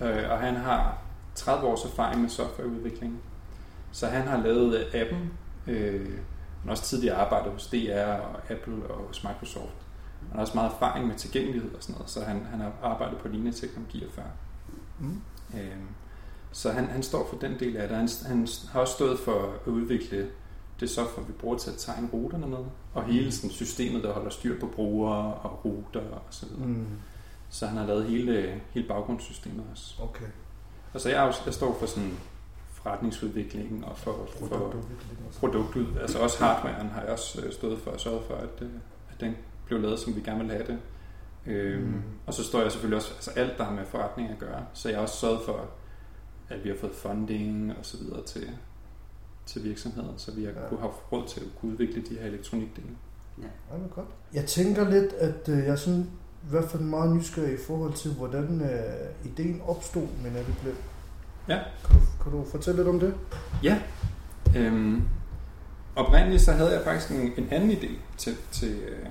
øh, 0.03 0.31
og 0.31 0.39
han 0.39 0.57
har 0.57 1.03
30 1.35 1.67
års 1.67 1.85
erfaring 1.85 2.21
med 2.23 2.29
softwareudvikling. 2.31 3.21
Så 3.93 4.07
han 4.07 4.23
har 4.29 4.43
lavet 4.43 4.85
appen, 4.95 5.31
øh, 5.67 6.09
han 6.61 6.69
har 6.69 6.71
også 6.71 6.85
tidligere 6.85 7.17
arbejdet 7.17 7.53
hos 7.53 7.67
DR 7.67 8.05
og 8.05 8.51
Apple 8.51 8.87
og 8.91 9.07
hos 9.07 9.25
Microsoft. 9.25 9.87
Han 10.21 10.33
har 10.33 10.41
også 10.41 10.55
meget 10.55 10.73
erfaring 10.73 11.07
med 11.07 11.15
tilgængelighed 11.15 11.75
og 11.75 11.83
sådan 11.83 11.95
noget, 11.95 12.11
så 12.11 12.25
han, 12.25 12.47
han 12.51 12.61
har 12.61 12.73
arbejdet 12.83 13.19
på 13.19 13.29
lignende 13.29 13.53
teknologier 13.53 14.11
før. 14.11 14.23
Mm. 14.99 15.21
Øh, 15.55 15.77
så 16.53 16.73
han, 16.73 16.87
han 16.87 17.03
står 17.03 17.29
for 17.31 17.37
den 17.37 17.61
del 17.61 17.77
af 17.77 17.89
det. 17.89 17.97
Han, 17.97 18.09
han 18.27 18.49
har 18.73 18.81
også 18.81 18.95
stået 18.95 19.19
for 19.19 19.55
at 19.67 19.71
udvikle 19.71 20.29
det 20.81 20.91
software, 20.91 21.27
vi 21.27 21.33
bruger 21.33 21.59
til 21.59 21.71
at 21.71 21.77
tegne 21.77 22.09
ruterne 22.13 22.47
med, 22.47 22.65
og 22.95 23.05
hele 23.05 23.33
sådan, 23.33 23.51
systemet, 23.51 24.03
der 24.03 24.13
holder 24.13 24.31
styr 24.31 24.61
på 24.61 24.67
brugere 24.67 25.35
og 25.35 25.65
ruter 25.65 26.01
og 26.01 26.23
så 26.31 26.47
videre. 26.47 26.67
Mm. 26.67 26.87
Så 27.51 27.67
han 27.67 27.79
har 27.79 27.87
lavet 27.87 28.05
hele, 28.05 28.61
hele 28.71 28.89
baggrundssystemet 28.89 29.65
også. 29.73 29.95
Okay. 30.03 30.27
Og 30.93 31.01
så 31.01 31.09
jeg, 31.09 31.35
jeg 31.47 31.55
står 31.55 31.77
for 31.79 31.87
sådan 31.87 32.19
forretningsudvikling 32.87 33.85
og 33.85 33.99
for, 33.99 34.29
for 34.39 34.47
Produktudvikling 34.47 35.19
også. 35.29 35.41
produktud. 35.41 35.87
Altså 36.01 36.19
også 36.19 36.45
hardwaren 36.45 36.89
har 36.89 37.01
jeg 37.03 37.11
også 37.11 37.41
øh, 37.47 37.53
stået 37.53 37.79
for 37.79 37.91
at 37.91 38.01
sørge 38.01 38.23
for, 38.27 38.35
at, 38.35 38.63
øh, 38.63 38.69
at 39.13 39.21
den 39.21 39.37
blev 39.67 39.81
lavet, 39.81 39.99
som 39.99 40.17
vi 40.17 40.21
gerne 40.21 40.41
vil 40.41 40.51
have 40.51 40.67
det. 40.67 40.79
Øhm, 41.47 41.83
Mm. 41.87 42.03
Og 42.27 42.35
så 42.35 42.45
står 42.45 42.61
jeg 42.63 42.73
selvfølgelig 42.73 42.97
også, 42.97 43.13
altså 43.15 43.31
alt 43.31 43.59
der 43.59 43.65
har 43.65 43.73
med 43.73 43.85
forretning 43.85 44.31
at 44.31 44.39
gøre. 44.39 44.65
Så 44.73 44.89
jeg 44.89 44.97
har 44.99 45.03
også 45.03 45.17
sørget 45.17 45.41
for, 45.47 45.69
at 46.49 46.65
vi 46.65 46.69
har 46.69 46.77
fået 46.81 46.95
funding 46.95 47.71
og 47.79 47.87
så 47.87 47.97
videre 47.97 48.23
til, 48.23 48.51
til 49.47 49.65
virksomheder, 49.65 50.09
så 50.17 50.33
vi 50.33 50.45
har 50.45 50.51
Ja. 50.51 50.69
kunne 50.69 50.81
have 50.81 50.93
råd 51.13 51.29
til 51.29 51.41
at 51.41 51.47
kunne 51.61 51.73
udvikle 51.73 52.03
de 52.03 52.15
her 52.21 52.27
elektronikdele. 52.27 52.89
Ja. 53.39 53.43
Ja, 53.73 53.77
det 53.79 53.85
er 53.85 53.95
godt. 53.95 54.07
Jeg 54.35 54.45
tænker 54.47 54.91
lidt, 54.91 55.13
at 55.13 55.49
øh, 55.49 55.59
jeg 55.59 55.67
er 55.69 55.77
sådan, 55.77 56.11
i 56.43 56.49
hvert 56.51 56.65
fald 56.71 56.83
meget 56.83 57.17
nysgerrig 57.17 57.55
i 57.55 57.63
forhold 57.67 57.93
til, 57.93 58.11
hvordan 58.15 58.61
øh, 58.61 59.31
ideen 59.33 59.63
opstod 59.67 60.07
med 60.23 60.31
Naviblend. 60.31 60.77
Ja. 61.49 61.59
Kan 61.85 61.97
du, 61.97 62.01
kan 62.31 62.39
du 62.39 62.45
fortælle 62.45 62.77
lidt 62.77 62.89
om 62.89 63.01
det? 63.01 63.15
Ja. 63.63 63.81
Øhm, 64.57 65.03
oprindeligt 65.97 66.43
så 66.43 66.53
havde 66.53 66.73
jeg 66.73 66.85
faktisk 66.85 67.11
en, 67.11 67.33
en 67.37 67.49
anden 67.51 67.71
idé 67.71 67.91
til, 68.17 68.37
til, 68.51 68.79
øh, 68.79 69.07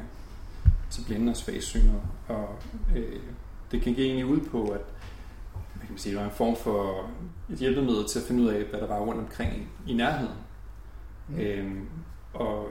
til 0.89 1.03
blinde 1.07 1.29
og 1.29 1.37
svagsynede, 1.37 2.01
og 2.27 2.49
øh, 2.95 3.19
det 3.71 3.81
gik 3.81 3.99
egentlig 3.99 4.25
ud 4.25 4.39
på, 4.39 4.63
at 4.63 4.81
hvad 5.51 5.81
kan 5.81 5.89
man 5.89 5.97
sige, 5.97 6.13
det 6.13 6.21
var 6.21 6.25
en 6.25 6.35
form 6.35 6.55
for 6.55 7.09
et 7.49 7.57
hjælpemiddel 7.57 8.07
til 8.07 8.19
at 8.19 8.25
finde 8.25 8.43
ud 8.43 8.47
af, 8.47 8.63
hvad 8.63 8.79
der 8.79 8.87
var 8.87 8.99
rundt 8.99 9.21
omkring 9.21 9.53
i, 9.55 9.91
i 9.91 9.93
nærheden. 9.93 10.35
Mm. 11.27 11.35
Mm. 11.35 11.41
Øhm, 11.41 11.87
og 12.33 12.69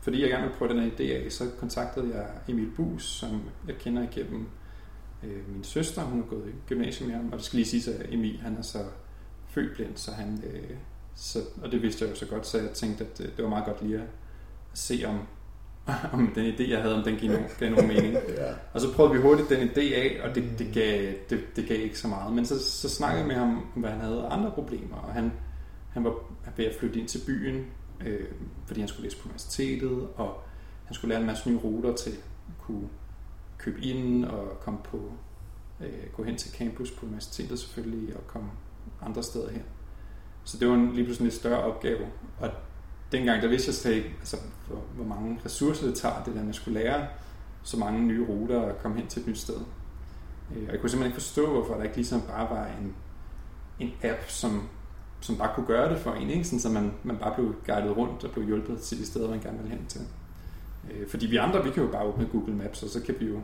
fordi 0.00 0.22
jeg 0.22 0.30
gerne 0.30 0.42
ville 0.42 0.58
prøve 0.58 0.72
den 0.72 0.80
her 0.80 0.90
idé 0.90 1.02
af, 1.02 1.32
så 1.32 1.44
kontaktede 1.58 2.16
jeg 2.16 2.26
Emil 2.48 2.70
Bus, 2.76 3.04
som 3.04 3.42
jeg 3.68 3.76
kender 3.78 4.02
igennem 4.02 4.46
øh, 5.22 5.52
min 5.52 5.64
søster. 5.64 6.02
Hun 6.02 6.20
har 6.20 6.26
gået 6.26 6.48
i 6.48 6.52
gymnasium 6.68 7.08
med 7.08 7.16
ham, 7.16 7.26
og 7.32 7.38
det 7.38 7.44
skal 7.44 7.56
lige 7.56 7.80
sige, 7.80 7.94
at 7.94 8.14
Emil 8.14 8.40
han 8.40 8.56
er 8.56 8.62
så 8.62 8.78
født 9.54 9.74
blind, 9.74 9.96
så 9.96 10.10
han, 10.12 10.42
øh, 10.52 10.76
så, 11.14 11.38
og 11.62 11.72
det 11.72 11.82
vidste 11.82 12.04
jeg 12.04 12.10
jo 12.10 12.16
så 12.16 12.26
godt, 12.26 12.46
så 12.46 12.58
jeg 12.58 12.70
tænkte, 12.70 13.04
at 13.04 13.20
øh, 13.20 13.26
det 13.36 13.42
var 13.44 13.48
meget 13.48 13.64
godt 13.64 13.82
lige 13.82 13.98
at 13.98 14.08
se, 14.74 15.02
om, 15.06 15.20
om 16.12 16.32
den 16.34 16.54
idé, 16.54 16.70
jeg 16.70 16.82
havde, 16.82 16.94
om 16.94 17.02
den 17.02 17.16
gav 17.16 17.30
nogen, 17.30 17.46
gav 17.58 17.70
nogen 17.70 17.88
mening. 17.88 18.14
Ja. 18.38 18.52
Og 18.72 18.80
så 18.80 18.92
prøvede 18.92 19.14
vi 19.14 19.20
hurtigt 19.20 19.48
den 19.48 19.68
idé 19.68 19.94
af, 19.94 20.20
og 20.28 20.34
det, 20.34 20.58
det, 20.58 20.74
gav, 20.74 21.12
det, 21.30 21.56
det 21.56 21.68
gav 21.68 21.80
ikke 21.80 21.98
så 21.98 22.08
meget. 22.08 22.32
Men 22.34 22.46
så, 22.46 22.58
så 22.58 22.88
snakkede 22.88 23.18
jeg 23.18 23.28
med 23.28 23.36
ham, 23.36 23.56
om 23.56 23.80
hvad 23.80 23.90
han 23.90 24.00
havde 24.00 24.26
andre 24.30 24.50
problemer, 24.50 24.96
og 24.96 25.12
han, 25.12 25.32
han 25.90 26.04
var 26.04 26.14
ved 26.56 26.64
at 26.64 26.76
flytte 26.78 27.00
ind 27.00 27.08
til 27.08 27.20
byen, 27.26 27.66
øh, 28.06 28.26
fordi 28.66 28.80
han 28.80 28.88
skulle 28.88 29.04
læse 29.04 29.16
på 29.16 29.28
universitetet, 29.28 30.08
og 30.16 30.42
han 30.84 30.94
skulle 30.94 31.08
lære 31.08 31.20
en 31.20 31.26
masse 31.26 31.50
nye 31.50 31.58
ruter 31.58 31.94
til 31.96 32.10
at 32.10 32.18
kunne 32.58 32.88
købe 33.58 33.80
ind 33.80 34.24
og 34.24 34.60
komme 34.60 34.80
på, 34.84 35.12
øh, 35.80 36.10
gå 36.16 36.22
hen 36.22 36.36
til 36.36 36.52
campus 36.52 36.90
på 36.90 37.06
universitetet 37.06 37.58
selvfølgelig, 37.58 38.16
og 38.16 38.26
komme 38.26 38.50
andre 39.02 39.22
steder 39.22 39.50
hen. 39.50 39.62
Så 40.44 40.58
det 40.58 40.68
var 40.68 40.74
en, 40.74 40.92
lige 40.92 41.04
pludselig 41.04 41.24
en 41.24 41.30
lidt 41.30 41.40
større 41.40 41.58
opgave, 41.62 42.06
og 42.40 42.50
dengang 43.12 43.42
der 43.42 43.48
vidste 43.48 43.68
jeg 43.68 43.74
slet 43.74 43.92
ikke, 43.92 44.14
altså, 44.18 44.36
hvor, 44.68 44.82
hvor 44.94 45.04
mange 45.04 45.40
ressourcer 45.44 45.86
det 45.86 45.94
tager, 45.94 46.22
det 46.24 46.34
der 46.34 46.48
at 46.48 46.54
skulle 46.54 46.80
lære 46.80 47.06
så 47.62 47.78
mange 47.78 48.02
nye 48.06 48.26
ruter 48.26 48.56
og 48.56 48.78
komme 48.82 48.96
hen 48.96 49.06
til 49.06 49.20
et 49.22 49.28
nyt 49.28 49.38
sted. 49.38 49.54
Øh, 50.56 50.62
Og 50.66 50.72
jeg 50.72 50.80
kunne 50.80 50.90
simpelthen 50.90 51.06
ikke 51.06 51.14
forstå, 51.22 51.50
hvorfor 51.52 51.74
der 51.74 51.82
ikke 51.82 51.96
ligesom 51.96 52.20
bare 52.22 52.50
var 52.50 52.66
en, 52.66 52.94
en 53.80 53.92
app, 54.02 54.28
som, 54.28 54.68
som 55.20 55.36
bare 55.36 55.50
kunne 55.54 55.66
gøre 55.66 55.90
det 55.90 55.98
for 55.98 56.12
en, 56.12 56.30
ikke? 56.30 56.44
Sådan, 56.44 56.60
så 56.60 56.68
man, 56.68 56.92
man 57.04 57.16
bare 57.16 57.34
blev 57.34 57.54
guidet 57.66 57.96
rundt 57.96 58.24
og 58.24 58.30
blev 58.30 58.46
hjulpet 58.46 58.80
til 58.80 58.98
de 58.98 59.06
steder, 59.06 59.30
man 59.30 59.40
gerne 59.40 59.58
ville 59.58 59.70
hen 59.76 59.86
til. 59.86 60.00
Øh, 60.90 61.08
Fordi 61.08 61.26
vi 61.26 61.36
andre, 61.36 61.64
vi 61.64 61.70
kan 61.70 61.82
jo 61.82 61.90
bare 61.92 62.04
åbne 62.04 62.28
Google 62.32 62.54
Maps, 62.54 62.82
og 62.82 62.88
så 62.88 63.02
kan 63.02 63.14
vi 63.20 63.26
jo, 63.26 63.40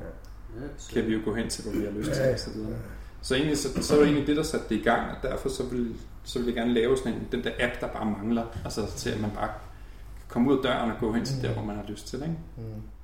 kan 0.95 1.07
vi 1.07 1.15
jo 1.15 1.21
gå 1.25 1.35
hen 1.35 1.49
til, 1.49 1.65
hvor 1.65 1.73
vi 1.81 1.85
har 1.85 1.93
lyst 1.93 2.11
til, 2.15 2.33
og 2.33 2.39
så 2.39 2.51
videre. 2.51 2.79
Så, 3.23 3.35
egentlig, 3.35 3.59
så, 3.59 3.83
så 3.83 3.95
var 3.95 4.01
det 4.01 4.09
egentlig 4.09 4.27
det, 4.27 4.37
der 4.37 4.43
satte 4.43 4.67
det 4.69 4.81
i 4.81 4.83
gang, 4.83 5.11
og 5.11 5.17
derfor 5.23 5.49
så 5.49 5.63
ville, 5.63 5.95
så 6.25 6.39
ville 6.39 6.49
jeg 6.49 6.57
gerne 6.57 6.75
lave 6.75 6.97
sådan 6.97 7.13
en, 7.13 7.29
den 7.33 7.45
der 7.45 7.51
app, 7.61 7.81
der 7.81 7.87
bare 7.87 8.05
mangler, 8.05 8.45
altså 8.65 8.87
til 8.97 9.11
at 9.11 9.21
man 9.21 9.31
bare 9.31 9.47
kan 9.49 10.29
komme 10.29 10.51
ud 10.51 10.57
af 10.57 10.63
døren 10.63 10.91
og 10.91 10.97
gå 11.01 11.13
hen 11.13 11.25
til 11.25 11.43
der, 11.43 11.53
hvor 11.53 11.63
man 11.63 11.77
har 11.77 11.85
lyst 11.89 12.07
til. 12.07 12.23
Ikke? 12.23 12.35
Mm. 12.57 12.63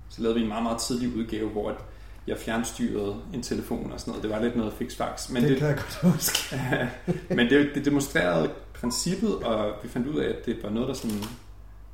Så 0.09 0.23
lavede 0.23 0.35
vi 0.35 0.43
en 0.43 0.49
meget, 0.49 0.63
meget 0.63 0.79
tidlig 0.79 1.17
udgave, 1.17 1.49
hvor 1.49 1.71
at 1.71 1.77
jeg 2.27 2.39
fjernstyrede 2.39 3.17
en 3.35 3.43
telefon 3.43 3.93
og 3.93 4.01
sådan 4.01 4.11
noget. 4.11 4.23
Det 4.23 4.31
var 4.31 4.43
lidt 4.43 4.57
noget 4.57 4.73
fiksfaks. 4.73 5.31
Men 5.31 5.43
Det 5.43 5.59
kan 5.59 5.67
jeg 5.67 5.77
godt 5.77 6.15
huske. 6.15 6.61
men 7.37 7.51
det, 7.51 7.71
det 7.75 7.85
demonstrerede 7.85 8.51
princippet, 8.75 9.35
og 9.35 9.75
vi 9.83 9.89
fandt 9.89 10.07
ud 10.07 10.19
af, 10.19 10.29
at 10.29 10.47
det 10.47 10.63
var 10.63 10.71
noget, 10.71 10.89
der 10.89 10.95
sådan 10.95 11.17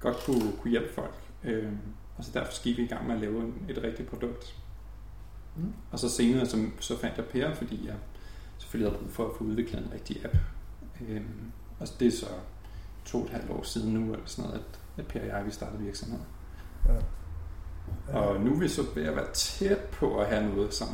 godt 0.00 0.16
kunne, 0.24 0.52
kunne 0.60 0.70
hjælpe 0.70 0.94
folk. 0.94 1.14
Øhm, 1.44 1.78
og 2.16 2.24
så 2.24 2.30
derfor 2.34 2.62
gik 2.62 2.78
vi 2.78 2.82
i 2.82 2.86
gang 2.86 3.06
med 3.06 3.14
at 3.14 3.20
lave 3.20 3.40
en, 3.40 3.54
et 3.68 3.82
rigtigt 3.82 4.08
produkt. 4.08 4.54
Mm. 5.56 5.72
Og 5.90 5.98
så 5.98 6.08
senere 6.08 6.46
så, 6.46 6.56
så 6.80 6.98
fandt 6.98 7.16
jeg 7.16 7.24
Per, 7.24 7.54
fordi 7.54 7.86
jeg 7.86 7.94
selvfølgelig 8.72 8.92
havde 8.92 9.04
brug 9.04 9.12
for 9.12 9.26
at 9.26 9.36
få 9.38 9.44
udviklet 9.44 9.82
en 9.82 9.92
rigtig 9.92 10.24
app. 10.24 10.36
Øhm, 11.08 11.52
og 11.80 11.88
det 12.00 12.06
er 12.06 12.10
så 12.10 12.26
to 13.04 13.18
og 13.18 13.24
et 13.24 13.30
halvt 13.30 13.50
år 13.50 13.62
siden 13.62 13.94
nu, 13.94 14.12
eller 14.12 14.26
sådan 14.26 14.50
noget, 14.50 14.64
at, 14.64 14.80
at 14.98 15.06
Per 15.06 15.20
og 15.20 15.26
jeg 15.26 15.46
vi 15.46 15.50
startede 15.50 15.82
virksomheden. 15.82 16.24
Ja. 16.88 18.18
Og 18.18 18.40
nu 18.40 18.54
er 18.54 18.58
vi 18.58 18.68
så 18.68 18.82
ved 18.94 19.04
at 19.04 19.16
være 19.16 19.32
tæt 19.32 19.78
på 19.78 20.18
at 20.20 20.26
have 20.26 20.54
noget, 20.54 20.74
som 20.74 20.88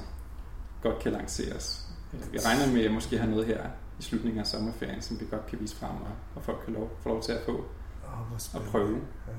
godt 0.83 0.99
kan 0.99 1.13
lanceres. 1.13 1.89
Øh, 2.15 2.33
Vi 2.33 2.39
regner 2.39 2.73
med 2.75 2.85
at 2.85 2.93
måske 2.93 3.19
have 3.19 3.31
noget 3.31 3.47
her 3.47 3.67
i 3.99 4.03
slutningen 4.03 4.41
af 4.41 4.47
sommerferien, 4.47 5.03
som 5.03 5.21
vi 5.21 5.27
godt 5.31 5.47
kan 5.47 5.61
vise 5.61 5.77
frem, 5.77 5.91
og, 5.91 6.13
og 6.35 6.43
folk 6.43 6.59
kan 6.65 6.75
lov, 6.75 6.91
få 7.01 7.09
lov 7.09 7.23
til 7.23 7.33
at 7.33 7.41
få 7.47 7.65
oh, 8.07 8.33
og 8.55 8.63
prøve. 8.71 9.01
Ja. 9.27 9.33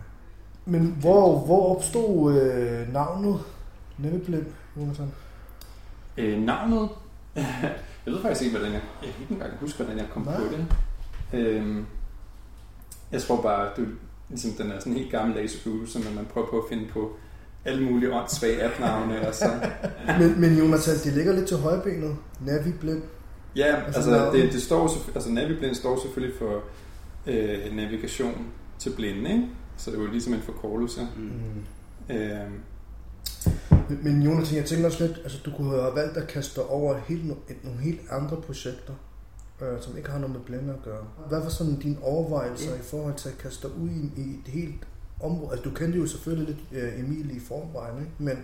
Men 0.66 0.98
hvor, 1.00 1.46
hvor 1.46 1.76
opstod 1.76 2.42
øh, 2.42 2.94
navnet 2.94 3.40
Netteblind, 3.98 4.46
Jonathan? 4.78 5.12
Øh, 6.18 6.42
navnet? 6.42 6.90
jeg 8.06 8.14
ved 8.14 8.22
faktisk 8.22 8.42
ikke, 8.42 8.58
hvordan 8.58 8.74
jeg... 8.74 8.82
Jeg 9.02 9.12
kan 9.14 9.22
ikke 9.22 9.34
engang 9.34 9.52
huske, 9.60 9.78
hvordan 9.78 9.98
jeg 9.98 10.08
kom 10.14 10.22
Nej. 10.22 10.38
på 10.38 10.44
det. 10.44 10.66
Øh, 11.40 11.84
jeg 13.12 13.22
tror 13.22 13.42
bare, 13.42 13.70
du, 13.78 13.86
ligesom 14.30 14.52
den 14.52 14.72
er 14.72 14.80
sådan 14.80 14.94
en 14.94 15.00
helt 15.00 15.12
gammeldags 15.12 15.68
øvelse, 15.68 16.00
når 16.00 16.12
man 16.12 16.26
prøver 16.26 16.48
på 16.48 16.58
at 16.58 16.64
finde 16.70 16.88
på 16.88 17.18
alle 17.66 17.84
mulige 17.84 18.14
åndssvage 18.14 18.64
app-navne. 18.64 19.28
og 19.28 19.36
så. 19.36 19.50
men, 20.20 20.42
men 20.42 20.58
Jonathan, 20.58 20.96
det 21.04 21.14
ligger 21.14 21.34
lidt 21.34 21.48
til 21.48 21.58
højbenet. 21.58 22.16
Naviblind. 22.46 23.04
Ja, 23.56 23.76
altså, 23.86 24.00
altså 24.00 24.32
det, 24.34 24.54
det 24.54 24.62
står, 24.62 24.92
altså 25.16 25.32
Naviblind 25.32 25.76
står 25.76 26.00
selvfølgelig 26.02 26.38
for 26.40 26.64
øh, 27.28 27.76
navigation 27.76 28.48
til 28.80 28.90
blinde, 28.90 29.32
ikke? 29.32 29.48
Så 29.78 29.92
det 29.92 29.98
er 30.00 30.02
jo 30.02 30.12
ligesom 30.12 30.34
en 30.34 30.42
forkortelse. 30.42 31.02
Mm. 31.18 32.16
Øh, 32.16 32.40
men, 33.90 34.04
men 34.04 34.22
Jonathan, 34.22 34.58
jeg 34.58 34.66
tænker 34.66 34.86
også 34.86 35.08
lidt, 35.08 35.18
altså 35.24 35.40
du 35.46 35.52
kunne 35.52 35.82
have 35.82 35.96
valgt 35.96 36.18
at 36.18 36.28
kaste 36.28 36.66
over 36.66 36.98
helt, 37.08 37.26
nogle 37.64 37.80
helt 37.80 38.02
andre 38.10 38.42
projekter 38.42 38.94
øh, 39.62 39.82
som 39.82 39.98
ikke 39.98 40.10
har 40.10 40.20
noget 40.20 40.36
med 40.36 40.42
blinde 40.42 40.74
at 40.74 40.84
gøre. 40.84 41.06
Hvad 41.28 41.40
var 41.40 41.50
sådan 41.50 41.80
dine 41.80 41.98
overvejelser 42.04 42.72
ja. 42.72 42.80
i 42.80 42.84
forhold 42.84 43.16
til 43.16 43.30
at 43.30 43.38
kaste 43.38 43.68
dig 43.68 43.78
ud 43.78 43.90
i, 43.90 44.22
i 44.22 44.40
et 44.46 44.48
helt 44.48 44.88
område? 45.20 45.52
Altså 45.52 45.70
du 45.70 45.76
kendte 45.76 46.00
jo 46.00 46.08
selvfølgelig 46.08 46.56
lidt 46.56 46.84
uh, 46.84 47.00
Emil 47.00 47.38
i 47.38 47.40
forvejen, 47.40 48.00
ikke? 48.00 48.12
Men, 48.18 48.38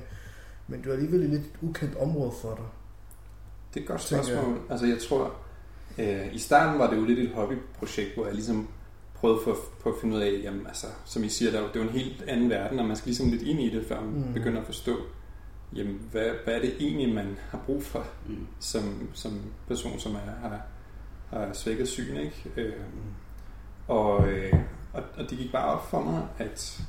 men 0.67 0.79
det 0.79 0.87
var 0.87 0.93
alligevel 0.93 1.23
et 1.23 1.29
lidt 1.29 1.49
ukendt 1.61 1.95
område 1.95 2.31
for 2.41 2.55
dig. 2.55 2.65
Det 3.73 3.79
er 3.79 3.83
et 3.83 3.87
godt 3.87 4.01
spørgsmål. 4.01 4.35
Jeg. 4.35 4.57
Altså 4.69 4.85
jeg 4.85 4.97
tror, 5.09 5.35
øh, 5.97 6.35
i 6.35 6.39
starten 6.39 6.79
var 6.79 6.89
det 6.89 6.97
jo 6.97 7.05
lidt 7.05 7.19
et 7.19 7.29
hobbyprojekt, 7.29 8.15
hvor 8.15 8.25
jeg 8.25 8.33
ligesom 8.33 8.67
prøvede 9.13 9.39
på, 9.43 9.55
på 9.81 9.89
at 9.89 9.95
finde 10.01 10.15
ud 10.15 10.21
af, 10.21 10.39
jamen, 10.43 10.67
altså, 10.67 10.87
som 11.05 11.23
I 11.23 11.29
siger, 11.29 11.51
der, 11.51 11.59
det 11.61 11.75
er 11.75 11.79
jo 11.79 11.89
en 11.89 11.89
helt 11.89 12.23
anden 12.27 12.49
verden, 12.49 12.79
og 12.79 12.85
man 12.85 12.95
skal 12.95 13.07
ligesom 13.07 13.29
lidt 13.29 13.41
ind 13.41 13.59
i 13.59 13.69
det, 13.69 13.85
før 13.87 14.01
man 14.01 14.27
mm. 14.27 14.33
begynder 14.33 14.59
at 14.59 14.65
forstå, 14.65 14.95
jamen, 15.75 16.01
hvad, 16.11 16.31
hvad 16.43 16.53
er 16.53 16.59
det 16.59 16.75
egentlig, 16.79 17.15
man 17.15 17.37
har 17.49 17.61
brug 17.65 17.83
for 17.83 18.07
mm. 18.27 18.47
som, 18.59 19.09
som 19.13 19.41
person, 19.67 19.99
som 19.99 20.15
er, 20.15 20.19
har, 20.19 20.61
har 21.29 21.53
svækket 21.53 21.87
syn, 21.87 22.17
ikke? 22.17 22.51
Øh, 22.57 22.73
og, 23.87 24.27
øh, 24.29 24.53
og, 24.93 25.03
og 25.17 25.29
det 25.29 25.37
gik 25.37 25.51
bare 25.51 25.65
op 25.65 25.89
for 25.89 26.01
mig, 26.01 26.27
at 26.37 26.81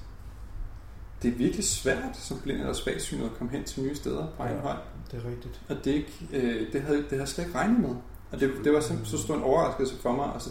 det 1.23 1.31
er 1.31 1.37
virkelig 1.37 1.65
svært 1.65 2.17
som 2.17 2.41
blind 2.41 2.61
eller 2.61 2.73
svagsynet 2.73 3.25
at 3.25 3.35
komme 3.39 3.53
hen 3.53 3.65
til 3.65 3.83
nye 3.83 3.95
steder 3.95 4.27
på 4.37 4.43
egen 4.43 4.61
hånd. 4.61 4.79
det 5.11 5.25
er 5.25 5.29
rigtigt. 5.29 5.61
Og 5.69 5.77
det, 5.85 5.93
ikke, 5.93 6.29
øh, 6.33 6.73
det, 6.73 6.83
havde, 6.83 6.99
det 6.99 7.11
havde 7.11 7.21
jeg 7.21 7.29
slet 7.29 7.47
ikke 7.47 7.59
regnet 7.59 7.81
med. 7.81 7.97
Og 8.33 8.41
det, 8.41 8.51
det 8.65 8.73
var 8.73 8.81
simpelthen 8.81 9.19
så 9.19 9.25
stor 9.25 9.35
en 9.35 9.43
overraskelse 9.43 9.97
for 9.97 10.13
mig, 10.13 10.33
og 10.33 10.43
så 10.43 10.51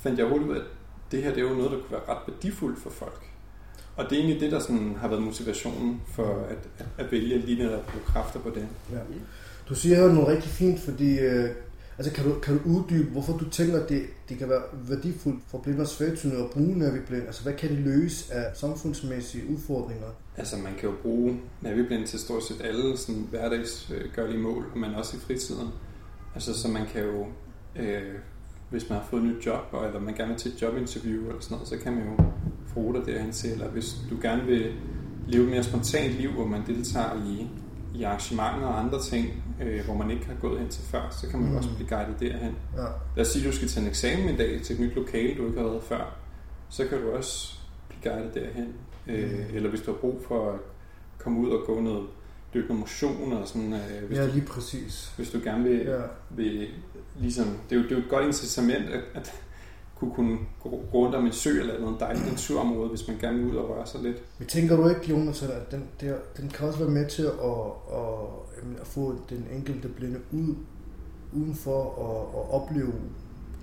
fandt 0.00 0.18
jeg 0.18 0.28
hurtigt 0.28 0.50
ud 0.50 0.56
af, 0.56 0.60
at 0.60 0.66
det 1.12 1.22
her 1.22 1.34
det 1.34 1.44
er 1.44 1.48
jo 1.48 1.54
noget, 1.54 1.70
der 1.70 1.78
kunne 1.78 1.90
være 1.90 2.08
ret 2.08 2.22
værdifuldt 2.26 2.78
for 2.78 2.90
folk. 2.90 3.29
Og 4.00 4.10
det 4.10 4.16
er 4.16 4.20
egentlig 4.22 4.40
det, 4.40 4.52
der 4.52 4.58
sådan 4.58 4.96
har 5.00 5.08
været 5.08 5.22
motivationen 5.22 6.00
for 6.06 6.46
at, 6.50 6.86
at, 6.98 7.12
vælge 7.12 7.38
lige 7.38 7.58
netop 7.58 7.78
at 7.78 7.86
bruge 7.86 8.04
kræfter 8.06 8.40
på 8.40 8.50
det. 8.50 8.66
Ja. 8.92 8.98
Du 9.68 9.74
siger 9.74 9.96
her 9.96 10.08
noget 10.08 10.28
rigtig 10.28 10.50
fint, 10.50 10.80
fordi 10.80 11.18
øh, 11.18 11.50
Altså 12.00 12.12
kan 12.14 12.24
du, 12.24 12.40
kan 12.40 12.58
du 12.58 12.60
uddybe, 12.68 13.10
hvorfor 13.10 13.36
du 13.36 13.50
tænker, 13.50 13.82
at 13.82 13.88
det, 13.88 14.02
det 14.28 14.38
kan 14.38 14.48
være 14.48 14.62
værdifuldt 14.88 15.42
for 15.48 15.58
blinde 15.58 15.80
og 15.80 15.86
svægsynede 15.86 16.44
at 16.44 16.50
bruge 16.50 16.78
Naviblind? 16.78 17.26
Altså 17.26 17.42
hvad 17.42 17.52
kan 17.52 17.68
det 17.70 17.78
løse 17.78 18.34
af 18.34 18.56
samfundsmæssige 18.56 19.44
udfordringer? 19.50 20.06
Altså 20.36 20.56
man 20.56 20.74
kan 20.78 20.88
jo 20.88 20.94
bruge 21.02 21.40
Naviblind 21.60 22.06
til 22.06 22.18
stort 22.18 22.44
set 22.44 22.60
alle 22.64 22.98
sådan 22.98 23.26
hverdagsgørlige 23.30 24.38
mål, 24.38 24.64
men 24.76 24.94
også 24.94 25.16
i 25.16 25.20
fritiden. 25.20 25.68
Altså 26.34 26.54
så 26.54 26.68
man 26.68 26.86
kan 26.86 27.02
jo, 27.02 27.26
øh, 27.76 28.14
hvis 28.70 28.88
man 28.88 28.98
har 28.98 29.06
fået 29.10 29.22
et 29.22 29.28
nyt 29.28 29.46
job, 29.46 29.74
eller 29.86 30.00
man 30.00 30.14
gerne 30.14 30.28
vil 30.28 30.38
til 30.38 30.52
et 30.52 30.62
jobinterview 30.62 31.28
eller 31.28 31.40
sådan 31.40 31.54
noget, 31.54 31.68
så 31.68 31.76
kan 31.78 31.92
man 31.92 32.04
jo 32.04 32.24
få 32.66 32.92
dig 32.92 33.14
derhen 33.14 33.32
til. 33.32 33.52
Eller 33.52 33.68
hvis 33.68 33.96
du 34.10 34.16
gerne 34.22 34.44
vil 34.44 34.72
leve 35.28 35.44
et 35.44 35.50
mere 35.50 35.62
spontant 35.62 36.12
liv, 36.12 36.30
hvor 36.30 36.46
man 36.46 36.62
deltager 36.66 37.26
i 37.26 37.48
i 37.94 38.02
arrangementer 38.02 38.66
og 38.66 38.80
andre 38.80 39.02
ting, 39.02 39.42
øh, 39.62 39.84
hvor 39.84 39.94
man 39.94 40.10
ikke 40.10 40.26
har 40.26 40.34
gået 40.34 40.60
hen 40.60 40.68
til 40.68 40.82
før, 40.84 41.08
så 41.10 41.28
kan 41.28 41.40
man 41.40 41.50
mm. 41.50 41.56
også 41.56 41.68
blive 41.76 41.88
guidet 41.88 42.20
derhen. 42.20 42.56
Ja. 42.76 42.82
Lad 43.16 43.26
os 43.26 43.28
sige, 43.28 43.46
at 43.46 43.52
du 43.52 43.56
skal 43.56 43.68
til 43.68 43.82
en 43.82 43.88
eksamen 43.88 44.28
en 44.28 44.36
dag 44.36 44.60
til 44.62 44.74
et 44.74 44.80
nyt 44.80 44.94
lokale, 44.94 45.38
du 45.38 45.46
ikke 45.46 45.60
har 45.60 45.68
været 45.68 45.82
før, 45.82 46.16
så 46.68 46.86
kan 46.86 47.00
du 47.02 47.10
også 47.10 47.58
blive 47.88 48.12
guidet 48.12 48.34
derhen. 48.34 48.74
Øh, 49.06 49.30
mm. 49.30 49.56
Eller 49.56 49.70
hvis 49.70 49.80
du 49.80 49.90
har 49.90 49.98
brug 49.98 50.20
for 50.28 50.52
at 50.52 50.58
komme 51.18 51.40
ud 51.40 51.50
og 51.50 51.66
gå 51.66 51.80
noget 51.80 52.06
dyrke 52.54 52.68
noget 52.68 52.80
motion 52.80 53.32
og 53.32 53.48
sådan. 53.48 53.72
Øh, 53.72 54.06
hvis 54.06 54.18
ja, 54.18 54.26
lige 54.26 54.46
præcis. 54.46 55.12
Hvis 55.16 55.30
du 55.30 55.40
gerne 55.44 55.64
vil, 55.64 55.78
ja. 55.78 56.00
vil 56.30 56.68
ligesom, 57.18 57.46
det 57.70 57.76
er, 57.76 57.80
jo, 57.80 57.82
det 57.82 57.92
er 57.92 57.96
jo 57.96 58.02
et 58.02 58.10
godt 58.10 58.26
incitament, 58.26 58.84
at, 58.90 59.02
at 59.14 59.32
kunne, 60.00 60.14
kunne 60.14 60.38
gå 60.62 60.68
rundt 60.94 61.14
om 61.14 61.26
en 61.26 61.32
sø 61.32 61.60
eller 61.60 61.80
noget 61.80 62.00
dejligt 62.00 62.26
naturområde, 62.26 62.88
hvis 62.88 63.08
man 63.08 63.18
gerne 63.18 63.38
vil 63.38 63.46
ud 63.46 63.56
og 63.56 63.70
røre 63.70 63.86
sig 63.86 64.02
lidt. 64.02 64.16
Men 64.38 64.48
tænker 64.48 64.76
du 64.76 64.88
ikke, 64.88 65.10
Jonas, 65.10 65.42
at 65.42 65.70
den, 65.70 65.84
der, 66.00 66.14
den 66.36 66.48
kan 66.48 66.66
også 66.66 66.78
være 66.78 66.90
med 66.90 67.08
til 67.08 67.22
at, 67.22 67.30
at, 67.92 68.80
at 68.80 68.86
få 68.86 69.14
den 69.30 69.46
enkelte 69.52 69.88
blinde 69.88 70.20
ud 70.32 70.54
udenfor 71.32 71.82
og, 71.82 72.34
og 72.34 72.62
opleve, 72.62 72.92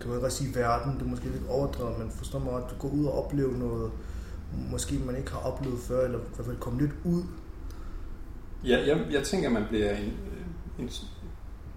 kan 0.01 0.09
man 0.09 0.19
ikke 0.19 0.29
sige 0.29 0.55
verden, 0.55 0.93
det 0.93 1.01
er 1.01 1.05
måske 1.05 1.25
lidt 1.25 1.49
overdrevet, 1.49 1.99
men 1.99 2.11
forstår 2.11 2.39
mig, 2.39 2.53
at 2.53 2.63
du 2.69 2.75
går 2.79 2.89
ud 2.89 3.05
og 3.05 3.25
opleve 3.25 3.57
noget, 3.57 3.91
måske 4.71 4.99
man 5.05 5.17
ikke 5.17 5.31
har 5.31 5.39
oplevet 5.39 5.79
før, 5.79 6.05
eller 6.05 6.19
i 6.19 6.21
hvert 6.35 6.45
fald 6.45 6.57
komme 6.57 6.79
lidt 6.79 6.91
ud. 7.05 7.23
Ja, 8.63 8.77
jeg, 8.87 9.05
jeg 9.11 9.23
tænker, 9.23 9.47
at 9.47 9.53
man 9.53 9.63
bliver 9.69 9.91
en, 9.91 10.13
en, 10.79 10.89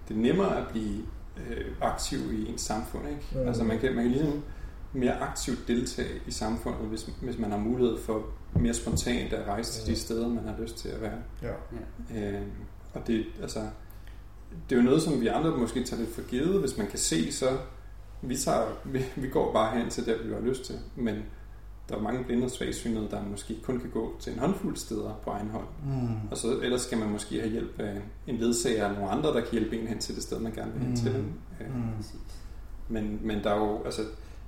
det 0.07 0.15
er 0.15 0.19
nemmere 0.19 0.57
at 0.57 0.67
blive 0.71 1.03
øh, 1.37 1.65
aktiv 1.81 2.33
i 2.33 2.49
ens 2.49 2.61
samfund. 2.61 3.09
Ikke? 3.09 3.21
Mm. 3.31 3.47
Altså 3.47 3.63
man 3.63 3.79
kan, 3.79 3.95
man 3.95 4.03
kan 4.03 4.11
ligesom 4.11 4.43
mere 4.93 5.19
aktivt 5.19 5.67
deltage 5.67 6.21
i 6.27 6.31
samfundet, 6.31 6.87
hvis, 6.87 7.09
hvis 7.21 7.37
man 7.37 7.51
har 7.51 7.57
mulighed 7.57 7.97
for 7.97 8.25
mere 8.55 8.73
spontant 8.73 9.33
at 9.33 9.47
rejse 9.47 9.81
til 9.81 9.93
de 9.93 9.99
steder, 9.99 10.27
man 10.27 10.43
har 10.43 10.55
lyst 10.61 10.77
til 10.77 10.89
at 10.89 11.01
være. 11.01 11.17
Ja. 11.41 11.51
Øh, 12.17 12.41
og 12.93 13.07
det, 13.07 13.25
altså, 13.41 13.59
det 14.69 14.75
er 14.75 14.79
jo 14.79 14.85
noget, 14.85 15.01
som 15.01 15.21
vi 15.21 15.27
andre 15.27 15.57
måske 15.57 15.83
tager 15.83 16.01
lidt 16.01 16.15
for 16.15 16.21
givet. 16.21 16.59
Hvis 16.59 16.77
man 16.77 16.87
kan 16.87 16.99
se, 16.99 17.31
så 17.31 17.57
vi, 18.21 18.37
tager, 18.37 18.65
vi, 18.85 19.05
vi 19.15 19.27
går 19.27 19.53
bare 19.53 19.77
hen 19.77 19.89
til 19.89 20.05
det, 20.05 20.17
vi 20.27 20.33
har 20.33 20.39
lyst 20.39 20.65
til. 20.65 20.75
Men 20.95 21.15
der 21.91 21.97
er 21.97 22.01
mange 22.01 22.23
blinde 22.23 22.45
og 22.45 22.51
svagsynede, 22.51 23.07
der 23.11 23.23
måske 23.23 23.57
kun 23.63 23.79
kan 23.79 23.89
gå 23.89 24.15
til 24.19 24.33
en 24.33 24.39
håndfuld 24.39 24.77
steder 24.77 25.19
på 25.23 25.29
egen 25.29 25.49
hånd. 25.49 25.65
Mm. 25.85 26.27
Og 26.31 26.37
så 26.37 26.59
ellers 26.59 26.81
skal 26.81 26.97
man 26.97 27.09
måske 27.09 27.39
have 27.39 27.51
hjælp 27.51 27.79
af 27.79 28.01
en 28.27 28.37
ledsager 28.37 28.85
eller 28.85 28.99
nogle 28.99 29.11
andre, 29.11 29.29
der 29.29 29.41
kan 29.41 29.51
hjælpe 29.51 29.79
en 29.79 29.87
hen 29.87 29.99
til 29.99 30.15
det 30.15 30.23
sted, 30.23 30.39
man 30.39 30.51
gerne 30.51 30.71
vil 30.73 30.81
hen 30.81 30.89
mm. 30.89 30.95
til. 30.95 31.15
Øh, 31.61 31.75
mm. 31.75 31.93
Men, 32.89 33.19
men 33.21 33.43
der 33.43 33.49
er 33.49 33.57
jo 33.57 33.83
altså, 33.85 34.01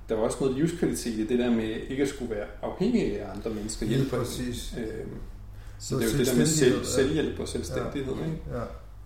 der 0.08 0.16
er 0.16 0.18
også 0.18 0.36
noget 0.40 0.56
livskvalitet 0.56 1.18
i 1.18 1.26
det 1.26 1.38
der 1.38 1.50
med 1.50 1.64
ikke 1.88 2.02
at 2.02 2.08
skulle 2.08 2.34
være 2.34 2.46
afhængig 2.62 3.20
af 3.20 3.30
andre 3.36 3.50
mennesker 3.50 3.86
hjælp. 3.86 4.12
Ja, 4.12 4.18
præcis. 4.18 4.74
Øh, 4.78 5.06
så 5.78 5.96
det 5.96 6.04
er 6.04 6.12
jo 6.12 6.18
det 6.18 6.26
der 6.26 6.36
med 6.36 6.46
selv, 6.46 6.84
selvhjælp 6.84 7.40
og 7.40 7.48
selvstændighed. 7.48 8.14
Ja. 8.14 8.24
Ikke? 8.24 8.38
Ja. 8.52 8.62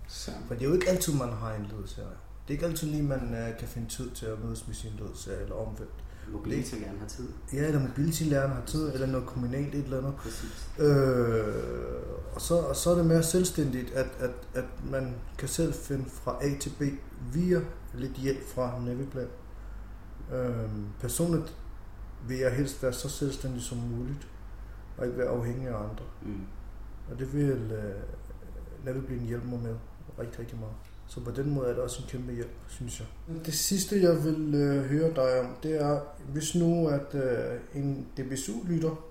Så. 0.07 0.31
For 0.47 0.53
det 0.53 0.63
er 0.63 0.67
jo 0.67 0.73
ikke 0.73 0.89
altid, 0.89 1.13
man 1.13 1.29
har 1.29 1.53
en 1.55 1.67
ledsager. 1.77 2.07
Det 2.47 2.53
er 2.53 2.57
ikke 2.57 2.65
altid 2.65 2.87
lige, 2.87 3.03
man 3.03 3.21
uh, 3.21 3.57
kan 3.59 3.67
finde 3.67 3.89
tid 3.89 4.09
til 4.09 4.25
at 4.25 4.43
mødes 4.43 4.67
med 4.67 4.75
sin 4.75 4.91
ledsager 4.99 5.39
eller 5.39 5.55
omvendt 5.55 5.91
mobility-læreren 6.31 6.99
har 6.99 7.07
tid. 7.07 7.27
Ja, 7.53 7.67
eller 7.67 7.79
mobility-læreren 7.79 8.51
har 8.51 8.65
tid, 8.65 8.93
eller 8.93 9.07
noget 9.07 9.27
kommunalt 9.27 9.75
et 9.75 9.83
eller 9.83 9.97
andet. 9.97 10.15
Præcis. 10.15 10.69
Øh, 10.79 11.55
og, 12.33 12.41
så, 12.41 12.57
og 12.57 12.75
så 12.75 12.91
er 12.91 12.95
det 12.95 13.05
mere 13.05 13.23
selvstændigt, 13.23 13.91
at, 13.91 14.07
at, 14.19 14.31
at 14.53 14.65
man 14.91 15.15
kan 15.37 15.47
selv 15.47 15.73
finde 15.73 16.05
fra 16.09 16.37
A 16.41 16.57
til 16.59 16.71
B 16.79 16.81
via 17.33 17.61
lidt 17.93 18.13
hjælp 18.13 18.47
fra 18.47 18.79
Naviplan. 18.85 19.27
Øh, 20.33 20.69
personligt 20.99 21.55
vil 22.27 22.37
jeg 22.37 22.55
helst 22.55 22.83
være 22.83 22.93
så 22.93 23.09
selvstændig 23.09 23.61
som 23.61 23.77
muligt, 23.77 24.27
og 24.97 25.05
ikke 25.05 25.17
være 25.17 25.27
afhængig 25.27 25.67
af 25.67 25.75
andre. 25.75 26.05
Mm. 26.21 26.45
Og 27.11 27.19
det 27.19 27.33
vil 27.33 27.71
uh, 27.71 28.85
Naviplan 28.85 29.19
hjælpe 29.19 29.47
mig 29.47 29.59
med 29.59 29.75
rigtig, 30.19 30.39
rigtig 30.39 30.59
meget. 30.59 30.73
Så 31.09 31.19
på 31.19 31.31
den 31.31 31.53
måde 31.53 31.67
er 31.67 31.73
det 31.73 31.83
også 31.83 32.01
en 32.01 32.09
kæmpe 32.09 32.33
hjælp, 32.33 32.55
synes 32.67 32.99
jeg. 32.99 33.07
Det 33.45 33.53
sidste, 33.53 34.01
jeg 34.01 34.23
vil 34.23 34.55
øh, 34.55 34.85
høre 34.85 35.13
dig 35.15 35.39
om, 35.39 35.55
det 35.63 35.81
er, 35.81 35.99
hvis 36.33 36.55
nu 36.55 36.87
at 36.87 37.15
øh, 37.15 37.59
en 37.75 38.07
DBSU-lytter, 38.17 39.05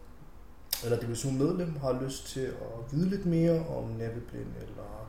eller 0.84 1.00
DBSU-medlem 1.00 1.76
har 1.76 2.02
lyst 2.04 2.26
til 2.26 2.40
at 2.40 2.92
vide 2.92 3.08
lidt 3.08 3.26
mere 3.26 3.66
om 3.66 3.84
næveblind, 3.88 4.48
eller 4.60 5.08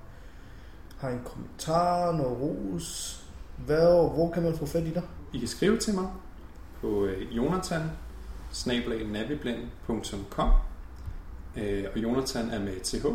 har 0.98 1.10
en 1.10 1.22
kommentar, 1.26 2.12
noget 2.12 2.42
ros, 2.42 3.20
hvad, 3.66 4.14
hvor 4.14 4.32
kan 4.34 4.44
man 4.44 4.58
få 4.58 4.66
fat 4.66 4.84
i 4.84 4.94
dig? 4.94 5.04
I 5.34 5.40
kan 5.40 5.48
skrive 5.48 5.78
til 5.78 5.96
mig 5.96 6.08
på 6.82 7.06
øh, 7.06 7.38
jonathan 7.38 7.82
øh, 11.58 11.86
og 11.94 12.00
Jonathan 12.04 12.50
er 12.50 12.60
med 12.60 12.84
TH, 12.84 13.06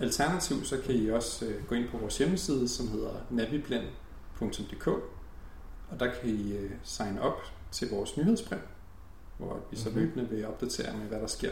Alternativt 0.00 0.66
så 0.66 0.80
kan 0.80 0.94
I 0.94 1.10
også 1.10 1.46
øh, 1.46 1.66
gå 1.66 1.74
ind 1.74 1.88
på 1.88 1.98
vores 1.98 2.18
hjemmeside, 2.18 2.68
som 2.68 2.88
hedder 2.88 3.14
naviplan.dk, 3.30 4.86
og 5.88 6.00
der 6.00 6.10
kan 6.14 6.30
I 6.30 6.52
øh, 6.52 6.70
sign 6.82 7.18
op 7.18 7.38
til 7.70 7.90
vores 7.90 8.16
nyhedsbrev, 8.16 8.58
hvor 9.38 9.60
vi 9.70 9.76
så 9.76 9.88
mhm. 9.88 9.98
løbende 9.98 10.28
vil 10.28 10.46
opdatere 10.46 10.96
med, 10.96 11.06
hvad 11.06 11.20
der 11.20 11.26
sker. 11.26 11.50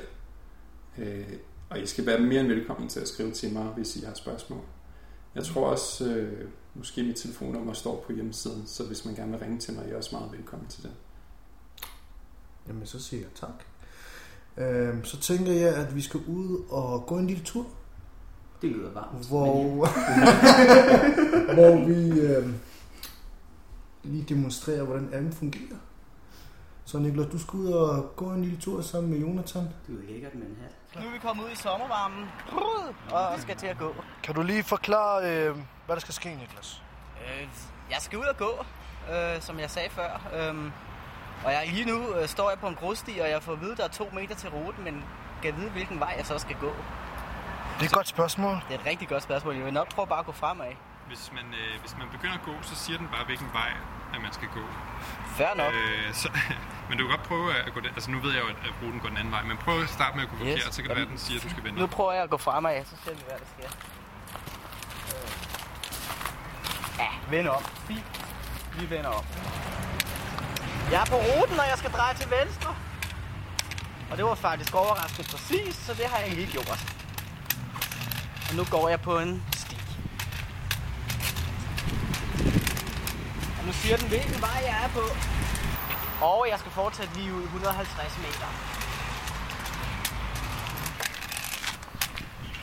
Øh, 0.98 1.32
og 1.70 1.80
I 1.80 1.86
skal 1.86 2.06
være 2.06 2.20
mere 2.20 2.40
end 2.40 2.48
velkommen 2.48 2.88
til 2.88 3.00
at 3.00 3.08
skrive 3.08 3.30
til 3.30 3.52
mig, 3.52 3.64
hvis 3.64 3.96
I 3.96 4.04
har 4.04 4.14
spørgsmål. 4.14 4.60
Jeg 5.34 5.44
tror 5.44 5.66
også, 5.66 6.26
Måske 6.74 7.02
mit 7.02 7.16
telefonnummer 7.16 7.72
står 7.72 8.04
på 8.06 8.12
hjemmesiden, 8.12 8.66
så 8.66 8.84
hvis 8.84 9.04
man 9.04 9.14
gerne 9.14 9.30
vil 9.30 9.40
ringe 9.40 9.58
til 9.58 9.74
mig, 9.74 9.82
er 9.82 9.86
jeg 9.86 9.96
også 9.96 10.16
meget 10.16 10.32
velkommen 10.32 10.68
til 10.68 10.82
det. 10.82 10.92
Jamen, 12.68 12.86
så 12.86 13.00
siger 13.00 13.22
jeg 13.22 13.30
tak. 13.34 13.64
Øhm, 14.56 15.04
så 15.04 15.20
tænker 15.20 15.52
jeg, 15.52 15.76
at 15.76 15.94
vi 15.94 16.00
skal 16.00 16.20
ud 16.20 16.64
og 16.68 17.06
gå 17.06 17.18
en 17.18 17.26
lille 17.26 17.44
tur. 17.44 17.66
Det 18.62 18.70
lyder 18.70 18.90
varmt. 18.90 19.28
Hvor, 19.28 19.86
hvor 21.54 21.86
vi 21.86 22.20
øhm, 22.20 22.60
lige 24.02 24.24
demonstrerer, 24.28 24.82
hvordan 24.82 25.08
appen 25.12 25.32
fungerer. 25.32 25.76
Så 26.84 26.98
Niklas, 26.98 27.26
du 27.32 27.38
skal 27.38 27.58
ud 27.58 27.72
og 27.72 28.16
gå 28.16 28.24
en 28.24 28.42
lille 28.42 28.60
tur 28.60 28.82
sammen 28.82 29.10
med 29.10 29.18
Jonathan. 29.18 29.62
Det 29.62 29.70
er 29.88 29.92
jo 29.92 30.12
lækkert 30.12 30.34
med 30.34 30.46
en 30.46 30.56
hat. 30.62 31.02
Nu 31.02 31.08
er 31.08 31.12
vi 31.12 31.18
kommet 31.18 31.44
ud 31.44 31.50
i 31.50 31.56
sommervarmen 31.56 32.28
og 33.10 33.40
skal 33.40 33.56
til 33.56 33.66
at 33.66 33.78
gå. 33.78 33.94
Kan 34.22 34.34
du 34.34 34.42
lige 34.42 34.62
forklare, 34.62 35.18
øh, 35.30 35.56
hvad 35.86 35.96
der 35.96 36.00
skal 36.00 36.14
ske, 36.14 36.28
Niklas? 36.28 36.82
Øh, 37.20 37.48
jeg 37.90 37.98
skal 38.00 38.18
ud 38.18 38.24
og 38.24 38.36
gå, 38.36 38.64
øh, 39.14 39.40
som 39.40 39.58
jeg 39.58 39.70
sagde 39.70 39.90
før. 39.90 40.30
Øhm, 40.36 40.72
og 41.44 41.52
jeg, 41.52 41.70
lige 41.72 41.84
nu 41.84 42.14
øh, 42.14 42.28
står 42.28 42.50
jeg 42.50 42.58
på 42.58 42.66
en 42.66 42.74
grussti, 42.74 43.18
og 43.22 43.30
jeg 43.30 43.42
får 43.42 43.52
at 43.52 43.60
vide, 43.60 43.72
at 43.72 43.78
der 43.78 43.84
er 43.84 43.88
to 43.88 44.08
meter 44.14 44.34
til 44.34 44.50
ruten, 44.50 44.84
men 44.84 45.04
kan 45.42 45.56
vide, 45.56 45.70
hvilken 45.70 46.00
vej 46.00 46.14
jeg 46.18 46.26
så 46.26 46.38
skal 46.38 46.56
gå. 46.60 46.72
Det 47.76 47.82
er 47.86 47.90
et 47.90 47.92
godt 47.92 48.08
spørgsmål. 48.08 48.54
Det 48.68 48.74
er 48.76 48.80
et 48.80 48.86
rigtig 48.86 49.08
godt 49.08 49.22
spørgsmål. 49.22 49.54
Jeg 49.56 49.64
vil 49.64 49.72
nok 49.72 49.88
prøve 49.94 50.06
bare 50.06 50.18
at 50.18 50.26
gå 50.26 50.32
fremad. 50.32 50.72
Hvis 51.08 51.32
man, 51.36 51.44
øh, 51.60 51.80
hvis 51.80 51.94
man 51.98 52.06
begynder 52.12 52.34
at 52.34 52.42
gå, 52.44 52.54
så 52.62 52.74
siger 52.74 52.98
den 52.98 53.08
bare, 53.14 53.24
hvilken 53.24 53.50
vej 53.52 53.70
at 54.14 54.20
man 54.22 54.32
skal 54.32 54.48
gå. 54.48 54.60
Fair 55.36 55.54
nok. 55.56 55.72
Øh, 55.74 56.14
så, 56.14 56.28
men 56.88 56.98
du 56.98 57.04
kan 57.06 57.16
godt 57.16 57.26
prøve 57.28 57.54
at 57.54 57.74
gå 57.74 57.80
den. 57.80 57.90
Altså 57.98 58.10
nu 58.10 58.18
ved 58.20 58.32
jeg 58.32 58.42
jo, 58.42 58.48
at 58.48 58.72
ruten 58.82 59.00
går 59.00 59.08
den 59.08 59.16
anden 59.16 59.32
vej, 59.32 59.42
men 59.42 59.56
prøv 59.56 59.82
at 59.82 59.88
starte 59.88 60.16
med 60.16 60.24
at 60.24 60.30
gå 60.30 60.36
Yes. 60.36 60.42
forkert, 60.52 60.74
så 60.74 60.80
kan 60.82 60.88
det 60.88 60.96
være, 60.96 61.04
at 61.06 61.10
den 61.10 61.18
siger, 61.18 61.38
at 61.38 61.44
du 61.44 61.50
skal 61.50 61.64
vende. 61.64 61.80
Nu 61.80 61.86
prøver 61.86 62.12
jeg 62.12 62.22
at 62.22 62.30
gå 62.30 62.36
fremad, 62.36 62.84
så 62.84 62.96
ser 63.04 63.14
vi, 63.14 63.22
hvad 63.28 63.38
der 63.42 63.48
sker. 63.54 63.70
Ja, 67.02 67.08
vend 67.30 67.48
om. 67.48 67.62
Fint. 67.88 68.04
Vi 68.80 68.90
vender 68.90 69.10
om. 69.10 69.24
Jeg 70.92 71.00
er 71.00 71.06
på 71.06 71.16
ruten, 71.16 71.58
og 71.60 71.66
jeg 71.70 71.78
skal 71.78 71.90
dreje 71.92 72.14
til 72.14 72.28
venstre. 72.40 72.74
Og 74.10 74.16
det 74.16 74.24
var 74.24 74.34
faktisk 74.34 74.74
overraskende 74.74 75.28
præcis, 75.30 75.74
så 75.76 75.94
det 75.94 76.04
har 76.06 76.18
jeg 76.18 76.26
egentlig 76.26 76.48
gjort. 76.48 76.80
Nu 78.56 78.64
går 78.70 78.88
jeg 78.88 79.00
på 79.00 79.18
en 79.18 79.42
sti. 79.56 79.76
Og 83.58 83.66
nu 83.66 83.72
siger 83.72 83.96
den, 83.96 84.08
hvilken 84.08 84.40
vej 84.40 84.60
jeg 84.66 84.84
er 84.84 84.88
på. 84.88 85.04
Og 86.24 86.46
jeg 86.50 86.58
skal 86.58 86.72
fortsætte 86.72 87.14
lige 87.14 87.34
ud 87.34 87.42
150 87.42 88.18
meter. 88.18 88.46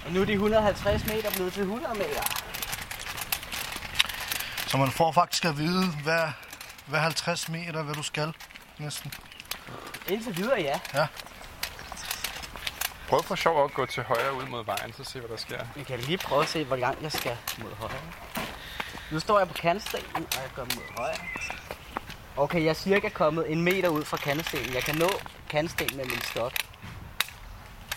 Og 0.05 0.11
nu 0.11 0.21
er 0.21 0.25
de 0.25 0.31
150 0.31 1.05
meter 1.05 1.31
blevet 1.31 1.53
til 1.53 1.61
100 1.61 1.93
meter. 1.93 2.23
Så 4.67 4.77
man 4.77 4.91
får 4.91 5.11
faktisk 5.11 5.45
at 5.45 5.57
vide, 5.57 5.87
hvad, 6.03 6.27
hvad 6.85 6.99
50 6.99 7.49
meter, 7.49 7.83
hvad 7.83 7.95
du 7.95 8.03
skal, 8.03 8.33
næsten. 8.77 9.13
Indtil 10.07 10.37
videre, 10.37 10.61
ja. 10.61 10.79
Ja. 10.93 11.07
Prøv 13.09 13.23
for 13.23 13.35
sjov 13.35 13.63
at 13.63 13.73
gå 13.73 13.85
til 13.85 14.03
højre 14.03 14.33
ud 14.33 14.45
mod 14.45 14.65
vejen, 14.65 14.93
så 14.93 15.03
se, 15.03 15.19
hvad 15.19 15.29
der 15.29 15.37
sker. 15.37 15.59
Jeg 15.77 15.85
kan 15.85 15.99
lige 15.99 16.17
prøve 16.17 16.41
at 16.41 16.49
se, 16.49 16.63
hvor 16.63 16.75
langt 16.75 17.01
jeg 17.01 17.11
skal 17.11 17.37
mod 17.57 17.71
højre. 17.75 18.01
Nu 19.11 19.19
står 19.19 19.39
jeg 19.39 19.47
på 19.47 19.53
kantstenen, 19.53 20.05
og 20.15 20.35
jeg 20.35 20.49
går 20.55 20.61
mod 20.61 20.97
højre. 20.97 21.15
Okay, 22.37 22.63
jeg 22.63 22.69
er 22.69 22.73
cirka 22.73 23.09
kommet 23.09 23.51
en 23.51 23.61
meter 23.61 23.89
ud 23.89 24.03
fra 24.05 24.17
kantstenen. 24.17 24.73
Jeg 24.73 24.83
kan 24.83 24.95
nå 24.95 25.09
kantstenen 25.49 25.97
med 25.97 26.05
min 26.05 26.21
stok. 26.21 26.53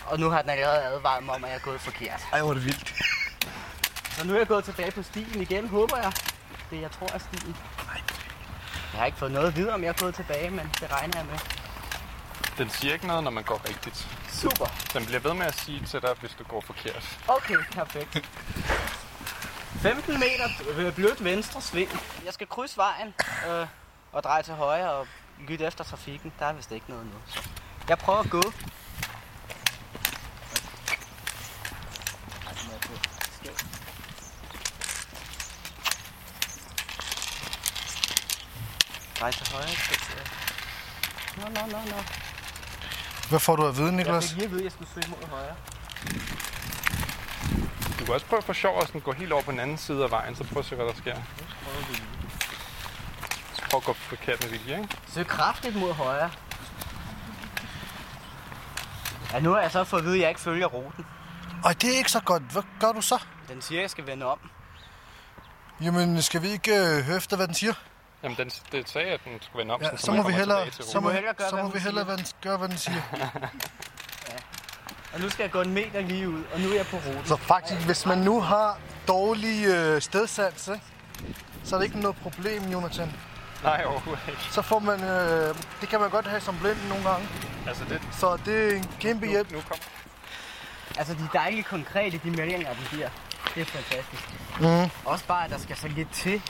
Og 0.05 0.19
nu 0.19 0.29
har 0.29 0.41
den 0.41 0.49
allerede 0.49 0.81
advaret 0.83 1.23
mig 1.23 1.35
om, 1.35 1.43
at 1.43 1.49
jeg 1.49 1.57
er 1.57 1.61
gået 1.61 1.81
forkert. 1.81 2.21
Ej, 2.33 2.41
hvor 2.41 2.49
er 2.49 2.53
det 2.53 2.65
vildt. 2.65 2.93
Så 4.17 4.27
nu 4.27 4.33
er 4.33 4.37
jeg 4.37 4.47
gået 4.47 4.63
tilbage 4.63 4.91
på 4.91 5.03
stien 5.03 5.41
igen, 5.41 5.67
håber 5.67 5.97
jeg. 5.97 6.13
Det 6.69 6.81
jeg 6.81 6.91
tror 6.91 7.07
er 7.13 7.17
stien. 7.19 7.55
Jeg 8.91 8.99
har 8.99 9.05
ikke 9.05 9.17
fået 9.17 9.31
noget 9.31 9.55
videre, 9.55 9.73
om 9.73 9.83
jeg 9.83 9.89
er 9.89 9.99
gået 9.99 10.15
tilbage, 10.15 10.49
men 10.49 10.71
det 10.79 10.91
regner 10.91 11.17
jeg 11.17 11.25
med. 11.25 11.39
Den 12.57 12.69
siger 12.69 12.93
ikke 12.93 13.07
noget, 13.07 13.23
når 13.23 13.31
man 13.31 13.43
går 13.43 13.61
rigtigt. 13.69 14.07
Super. 14.29 14.65
Den 14.93 15.05
bliver 15.05 15.19
ved 15.19 15.33
med 15.33 15.45
at 15.45 15.55
sige 15.59 15.85
til 15.85 16.01
dig, 16.01 16.15
hvis 16.19 16.31
du 16.39 16.43
går 16.43 16.61
forkert. 16.61 17.19
Okay, 17.27 17.55
perfekt. 17.71 18.29
15 19.81 20.13
meter 20.13 20.49
øh, 20.77 20.95
blødt 20.95 21.23
venstre 21.23 21.61
sving. 21.61 21.89
Jeg 22.25 22.33
skal 22.33 22.47
krydse 22.47 22.77
vejen 22.77 23.13
øh, 23.49 23.67
og 24.11 24.23
dreje 24.23 24.43
til 24.43 24.53
højre 24.53 24.91
og 24.91 25.07
lytte 25.47 25.65
efter 25.65 25.83
trafikken. 25.83 26.33
Der 26.39 26.45
er 26.45 26.53
vist 26.53 26.71
ikke 26.71 26.85
noget 26.89 27.05
nu. 27.05 27.11
Jeg 27.89 27.97
prøver 27.97 28.19
at 28.19 28.29
gå. 28.29 28.41
Drej 39.19 39.31
til 39.31 39.53
højre. 39.53 40.42
Jeg- 41.37 41.49
Nå, 41.53 41.61
nå, 41.61 41.67
nå, 41.71 41.77
nå. 41.91 41.97
Hvad 43.29 43.39
får 43.39 43.55
du 43.55 43.67
at 43.67 43.75
vide, 43.77 43.85
Jeg 43.85 43.95
Niklas? 43.95 44.27
fik 44.29 44.35
lige 44.35 44.45
at 44.45 44.51
vide, 44.51 44.59
at 44.61 44.63
jeg 44.63 44.71
skulle 44.71 44.89
søge 44.93 45.05
mod 45.09 45.27
højre. 45.29 45.55
Du 47.99 48.05
kan 48.05 48.13
også 48.13 48.25
prøve 48.25 48.41
for 48.41 48.53
sjov 48.53 48.79
at 48.81 48.87
sådan 48.87 49.01
gå 49.01 49.11
helt 49.11 49.31
over 49.31 49.43
på 49.43 49.51
den 49.51 49.59
anden 49.59 49.77
side 49.77 50.03
af 50.03 50.11
vejen, 50.11 50.35
så 50.35 50.43
prøv 50.43 50.59
at 50.59 50.65
se, 50.65 50.75
hvad 50.75 50.85
der 50.85 50.93
sker. 50.93 51.15
Så 53.53 53.61
prøv 53.69 53.77
at 53.77 53.83
gå 53.83 53.93
forkert 53.93 54.43
med 54.43 54.49
vilje, 54.49 54.77
ikke? 54.81 54.97
Søg 55.13 55.27
kraftigt 55.27 55.75
mod 55.75 55.93
højre. 55.93 56.31
Ja, 59.33 59.39
nu 59.39 59.51
har 59.53 59.61
jeg 59.61 59.71
så 59.71 59.83
fået 59.83 59.99
at 59.99 60.05
vide, 60.05 60.15
at 60.15 60.21
jeg 60.21 60.29
ikke 60.29 60.41
følger 60.41 60.67
ruten. 60.67 61.05
Ej, 61.65 61.73
det 61.73 61.93
er 61.93 61.97
ikke 61.97 62.11
så 62.11 62.19
godt. 62.19 62.43
Hvad 62.43 62.63
gør 62.79 62.91
du 62.91 63.01
så? 63.01 63.19
Den 63.49 63.61
siger, 63.61 63.79
at 63.79 63.81
jeg 63.81 63.89
skal 63.89 64.07
vende 64.07 64.25
om. 64.25 64.39
Jamen, 65.81 66.21
skal 66.21 66.41
vi 66.41 66.47
ikke 66.47 66.71
øh, 66.75 67.03
høre 67.05 67.17
efter, 67.17 67.35
hvad 67.37 67.47
den 67.47 67.55
siger? 67.55 67.73
Jamen, 68.23 68.37
den, 68.37 68.49
det 68.71 68.89
sagde, 68.89 69.07
at 69.07 69.19
den 69.25 69.41
skulle 69.41 69.59
vende 69.59 69.73
om, 69.73 69.81
Ja, 69.81 69.97
så 69.97 70.11
man 70.11 70.21
må 70.21 70.27
vi 70.27 70.33
hellere, 70.33 70.71
så 70.71 70.99
må, 70.99 71.07
ruten. 71.07 71.15
hellere 71.15 71.33
gøre, 71.33 71.49
så 71.49 71.55
hvad 71.55 71.63
må 71.63 71.69
vi 71.71 71.79
hellere 71.79 72.03
hvad 72.05 72.17
den- 72.17 72.25
gøre, 72.41 72.57
hvad 72.57 72.67
den 72.69 72.77
siger. 72.77 73.01
Og 75.13 75.19
nu 75.19 75.29
skal 75.29 75.43
jeg 75.43 75.51
gå 75.51 75.61
en 75.61 75.73
meter 75.73 76.01
lige 76.01 76.29
ud, 76.29 76.43
og 76.53 76.59
nu 76.59 76.69
er 76.69 76.75
jeg 76.75 76.85
på 76.85 76.97
ruten. 76.97 77.25
Så 77.25 77.35
faktisk, 77.35 77.81
hvis 77.81 78.05
man 78.05 78.17
nu 78.17 78.41
har 78.41 78.77
dårlig 79.07 79.65
øh, 79.65 80.01
stedsans, 80.01 80.67
ikke? 80.67 80.81
så 81.63 81.75
er 81.75 81.79
det 81.79 81.85
ikke 81.85 81.99
noget 81.99 82.17
problem, 82.17 82.63
Jonathan. 82.63 83.13
Nej, 83.63 83.83
overhovedet 83.85 84.23
ikke. 84.27 84.41
Så 84.51 84.61
får 84.61 84.79
man, 84.79 85.03
øh, 85.03 85.55
det 85.81 85.89
kan 85.89 85.99
man 85.99 86.09
godt 86.09 86.27
have 86.27 86.41
som 86.41 86.57
blind 86.59 86.77
nogle 86.89 87.09
gange. 87.09 87.27
Altså, 87.67 87.83
det, 87.89 88.01
Så 88.19 88.37
det 88.45 88.73
er 88.73 88.77
en 88.77 88.89
kæmpe 88.99 89.27
hjælp. 89.27 89.51
nu 89.51 89.61
kom. 89.61 89.77
Altså, 90.97 91.13
de 91.13 91.19
er 91.33 91.37
dejligt 91.39 91.67
konkrete, 91.67 92.19
de 92.23 92.31
meldinger, 92.31 92.73
den 92.73 92.87
giver. 92.91 93.09
Det 93.55 93.61
er 93.61 93.65
fantastisk. 93.65 94.29
Mm. 94.59 94.89
Også 95.05 95.25
bare, 95.25 95.45
at 95.45 95.51
der 95.51 95.57
skal 95.57 95.75
så 95.77 95.87
lidt 95.87 96.11
til. 96.11 96.41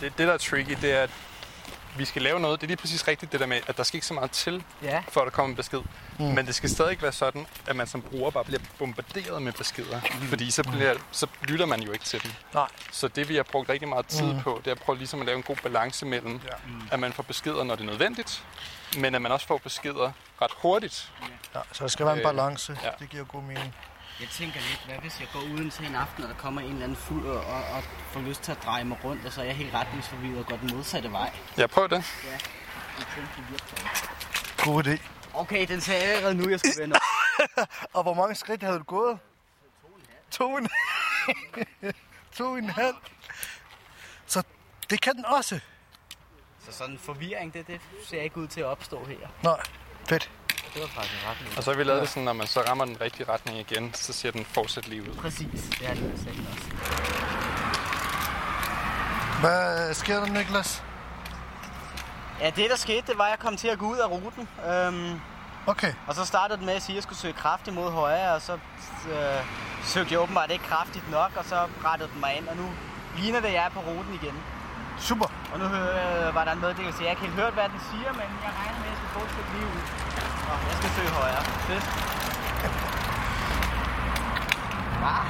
Det, 0.00 0.18
det, 0.18 0.28
der 0.28 0.34
er 0.34 0.38
tricky, 0.38 0.76
det 0.80 0.92
er, 0.92 1.02
at 1.02 1.10
vi 1.96 2.04
skal 2.04 2.22
lave 2.22 2.40
noget. 2.40 2.60
Det 2.60 2.66
er 2.66 2.68
lige 2.68 2.76
præcis 2.76 3.08
rigtigt 3.08 3.32
det 3.32 3.40
der 3.40 3.46
med, 3.46 3.60
at 3.66 3.76
der 3.76 3.82
skal 3.82 3.96
ikke 3.96 4.06
så 4.06 4.14
meget 4.14 4.30
til, 4.30 4.64
Ja. 4.82 5.02
for 5.08 5.20
at 5.20 5.24
der 5.24 5.30
kommer 5.30 5.50
en 5.50 5.56
besked. 5.56 5.80
Mm. 6.18 6.24
Men 6.24 6.46
det 6.46 6.54
skal 6.54 6.70
stadig 6.70 7.02
være 7.02 7.12
sådan, 7.12 7.46
at 7.66 7.76
man 7.76 7.86
som 7.86 8.02
bruger 8.02 8.30
bare 8.30 8.44
bliver 8.44 8.60
bombarderet 8.78 9.42
med 9.42 9.52
beskeder. 9.52 10.00
Mm. 10.20 10.26
Fordi 10.28 10.50
så, 10.50 10.62
bliver, 10.62 10.94
så 11.12 11.26
lytter 11.42 11.66
man 11.66 11.80
jo 11.82 11.92
ikke 11.92 12.04
til 12.04 12.22
dem. 12.22 12.30
Nej. 12.54 12.68
Så 12.92 13.08
det, 13.08 13.28
vi 13.28 13.36
har 13.36 13.42
brugt 13.42 13.68
rigtig 13.68 13.88
meget 13.88 14.06
tid 14.06 14.32
Mm. 14.32 14.40
på, 14.42 14.60
det 14.64 14.70
er 14.70 14.74
at 14.74 14.80
prøve 14.82 14.98
ligesom 14.98 15.20
at 15.20 15.26
lave 15.26 15.36
en 15.36 15.42
god 15.42 15.56
balance 15.56 16.06
mellem, 16.06 16.40
ja. 16.46 16.52
at 16.90 17.00
man 17.00 17.12
får 17.12 17.22
beskeder, 17.22 17.64
når 17.64 17.74
det 17.74 17.82
er 17.82 17.86
nødvendigt, 17.90 18.44
men 18.98 19.14
at 19.14 19.22
man 19.22 19.32
også 19.32 19.46
får 19.46 19.58
beskeder 19.58 20.12
ret 20.42 20.50
hurtigt. 20.62 21.12
Ja, 21.54 21.60
så 21.72 21.84
der 21.84 21.88
skal 21.88 22.06
være 22.06 22.14
en 22.14 22.20
Øh, 22.20 22.24
balance. 22.24 22.78
ja. 22.84 22.90
Det 22.98 23.08
giver 23.10 23.24
god 23.24 23.42
mening. 23.42 23.74
Jeg 24.20 24.28
tænker 24.28 24.60
lidt, 24.60 24.82
hvad 24.86 24.98
hvis 24.98 25.20
jeg 25.20 25.28
går 25.32 25.40
uden 25.40 25.70
til 25.70 25.86
en 25.86 25.94
aften, 25.94 26.22
og 26.24 26.28
der 26.28 26.36
kommer 26.36 26.60
en 26.60 26.70
eller 26.70 26.84
anden 26.84 26.96
fuld 26.96 27.26
og, 27.26 27.40
og, 27.40 27.82
får 28.12 28.20
lyst 28.20 28.42
til 28.42 28.52
at 28.52 28.58
dreje 28.64 28.84
mig 28.84 29.04
rundt, 29.04 29.26
og 29.26 29.32
så 29.32 29.40
er 29.40 29.44
jeg 29.44 29.56
helt 29.56 29.74
retningsforvirret 29.74 30.38
og 30.38 30.46
går 30.46 30.56
den 30.56 30.76
modsatte 30.76 31.12
vej. 31.12 31.32
Ja, 31.58 31.66
prøv 31.66 31.88
det. 31.88 32.04
Ja, 32.24 32.38
det 32.98 33.06
tænker. 33.14 34.64
God 34.64 34.86
idé. 34.86 35.00
Okay, 35.34 35.66
den 35.68 35.80
sagde 35.80 36.02
allerede 36.02 36.34
nu, 36.34 36.50
jeg 36.50 36.60
skulle 36.60 36.82
vende. 36.82 36.96
Og 37.94 38.02
hvor 38.02 38.14
mange 38.14 38.34
skridt 38.34 38.62
havde 38.62 38.78
du 38.78 38.84
gået? 38.84 39.18
To 40.30 40.52
og 40.52 40.58
en 40.58 40.68
To 42.32 42.44
og 42.44 42.58
en 42.58 42.70
halv. 42.70 42.94
Så 44.26 44.42
det 44.90 45.00
kan 45.00 45.16
den 45.16 45.24
også. 45.24 45.60
Så 46.66 46.72
sådan 46.72 46.92
en 46.94 46.98
forvirring, 46.98 47.54
det, 47.54 47.66
det 47.66 47.80
ser 48.06 48.22
ikke 48.22 48.38
ud 48.38 48.46
til 48.46 48.60
at 48.60 48.66
opstå 48.66 49.04
her. 49.04 49.28
Nej, 49.42 49.60
fedt. 50.08 50.30
Det 50.74 50.82
var 50.82 50.88
faktisk 50.88 51.26
ret 51.30 51.36
lidt. 51.40 51.56
Og 51.58 51.62
så 51.64 51.70
har 51.70 51.76
vi 51.76 51.84
lavet 51.84 52.00
det 52.00 52.08
sådan, 52.08 52.22
når 52.22 52.32
man 52.32 52.46
så 52.46 52.60
rammer 52.60 52.84
den 52.84 53.00
rigtige 53.00 53.32
retning 53.32 53.58
igen, 53.58 53.94
så 53.94 54.12
ser 54.12 54.30
den 54.30 54.44
fortsat 54.44 54.88
lige 54.88 55.02
ud. 55.02 55.14
Præcis, 55.14 55.60
det 55.78 55.88
er 55.90 55.94
det 55.94 56.12
selv 56.24 56.40
også. 56.52 56.68
Hvad 59.40 59.94
sker 59.94 60.20
der, 60.20 60.26
Niklas? 60.26 60.82
Ja, 62.40 62.50
det 62.50 62.70
der 62.70 62.76
skete, 62.76 63.02
det 63.06 63.18
var, 63.18 63.24
at 63.24 63.30
jeg 63.30 63.38
kom 63.38 63.56
til 63.56 63.68
at 63.68 63.78
gå 63.78 63.86
ud 63.86 63.96
af 63.98 64.06
ruten. 64.10 64.48
Øhm, 64.70 65.20
Okay. 65.66 65.92
og 66.06 66.14
så 66.14 66.24
startede 66.24 66.58
det 66.58 66.66
med 66.66 66.74
at 66.74 66.82
sige, 66.82 66.94
at 66.94 66.96
jeg 66.96 67.02
skulle 67.02 67.18
søge 67.18 67.32
kraftigt 67.32 67.76
mod 67.76 67.90
højre, 67.90 68.32
og 68.34 68.42
så 68.42 68.52
øh, 68.52 69.40
søgte 69.84 70.12
jeg 70.12 70.20
åbenbart 70.20 70.50
ikke 70.50 70.64
kraftigt 70.64 71.10
nok, 71.10 71.30
og 71.36 71.44
så 71.44 71.58
rettede 71.84 72.10
den 72.12 72.20
mig 72.20 72.36
ind, 72.38 72.48
og 72.48 72.56
nu 72.56 72.66
ligner 73.18 73.40
det, 73.40 73.48
at 73.48 73.54
jeg 73.54 73.64
er 73.64 73.68
på 73.70 73.80
ruten 73.80 74.14
igen. 74.22 74.34
Super. 75.00 75.26
Og 75.52 75.58
nu 75.58 75.64
øh, 75.64 76.34
var 76.34 76.44
der 76.44 76.52
en 76.52 76.60
meddelelse. 76.60 76.98
Jeg 77.00 77.06
har 77.06 77.10
ikke 77.10 77.22
helt 77.22 77.34
hørt, 77.34 77.52
hvad 77.52 77.68
den 77.74 77.80
siger, 77.90 78.10
men 78.12 78.28
jeg 78.44 78.52
regner 78.60 78.78
med, 78.82 78.88
at 78.88 78.92
jeg 78.92 78.98
skal 79.00 79.10
fortsætte 79.18 79.50
lige 79.54 79.66
ud. 79.66 79.82
Nå, 80.48 80.54
jeg 80.68 80.76
skal 80.78 80.90
søge 80.90 81.08
højre. 81.08 81.42
Fedt. 81.68 81.84
Ah. 85.04 85.26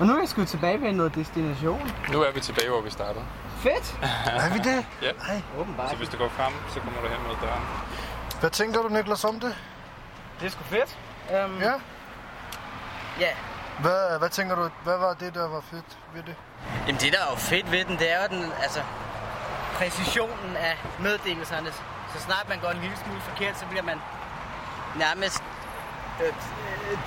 Og 0.00 0.06
nu 0.06 0.14
er 0.14 0.18
jeg 0.20 0.28
sgu 0.28 0.44
tilbage 0.44 0.80
ved 0.80 0.92
noget 0.92 1.14
destination. 1.14 1.92
Nu 2.12 2.22
er 2.22 2.32
vi 2.32 2.40
tilbage, 2.40 2.68
hvor 2.70 2.80
vi 2.80 2.90
startede. 2.90 3.24
Fedt! 3.58 3.98
Er 4.44 4.52
vi 4.52 4.58
det? 4.58 4.86
Ja. 5.02 5.10
Ej. 5.28 5.42
Åbenbart. 5.58 5.90
Så 5.90 5.96
hvis 5.96 6.08
du 6.08 6.16
går 6.16 6.28
frem, 6.28 6.52
så 6.74 6.80
kommer 6.80 7.00
du 7.00 7.08
hen 7.08 7.22
mod 7.28 7.36
døren. 7.42 7.62
Hvad 8.40 8.50
tænker 8.50 8.82
du, 8.82 8.88
Niklas, 8.88 9.24
om 9.24 9.40
det? 9.40 9.56
Det 10.40 10.46
er 10.46 10.50
sgu 10.50 10.62
fedt. 10.64 10.98
Um, 11.44 11.58
Ja. 11.60 11.72
Ja. 13.20 13.28
Hvad, 13.80 14.18
hvad 14.18 14.28
tænker 14.28 14.54
du, 14.54 14.68
hvad 14.84 14.98
var 14.98 15.14
det, 15.14 15.34
der 15.34 15.48
var 15.48 15.60
fedt 15.70 15.98
ved 16.14 16.22
det? 16.22 16.34
Jamen 16.86 17.00
det, 17.00 17.12
der 17.12 17.18
er 17.18 17.30
jo 17.30 17.36
fedt 17.36 17.70
ved 17.70 17.84
den, 17.84 17.98
det 17.98 18.12
er 18.12 18.22
jo 18.22 18.36
den, 18.36 18.52
altså, 18.62 18.80
præcisionen 19.74 20.56
af 20.56 20.78
meddelelserne. 20.98 21.72
Så 22.14 22.18
snart 22.20 22.48
man 22.48 22.58
går 22.60 22.68
en 22.70 22.78
lille 22.78 22.96
smule 22.96 23.20
forkert, 23.20 23.58
så 23.58 23.66
bliver 23.66 23.82
man 23.82 24.00
nærmest 24.96 25.42
øh, 26.22 26.32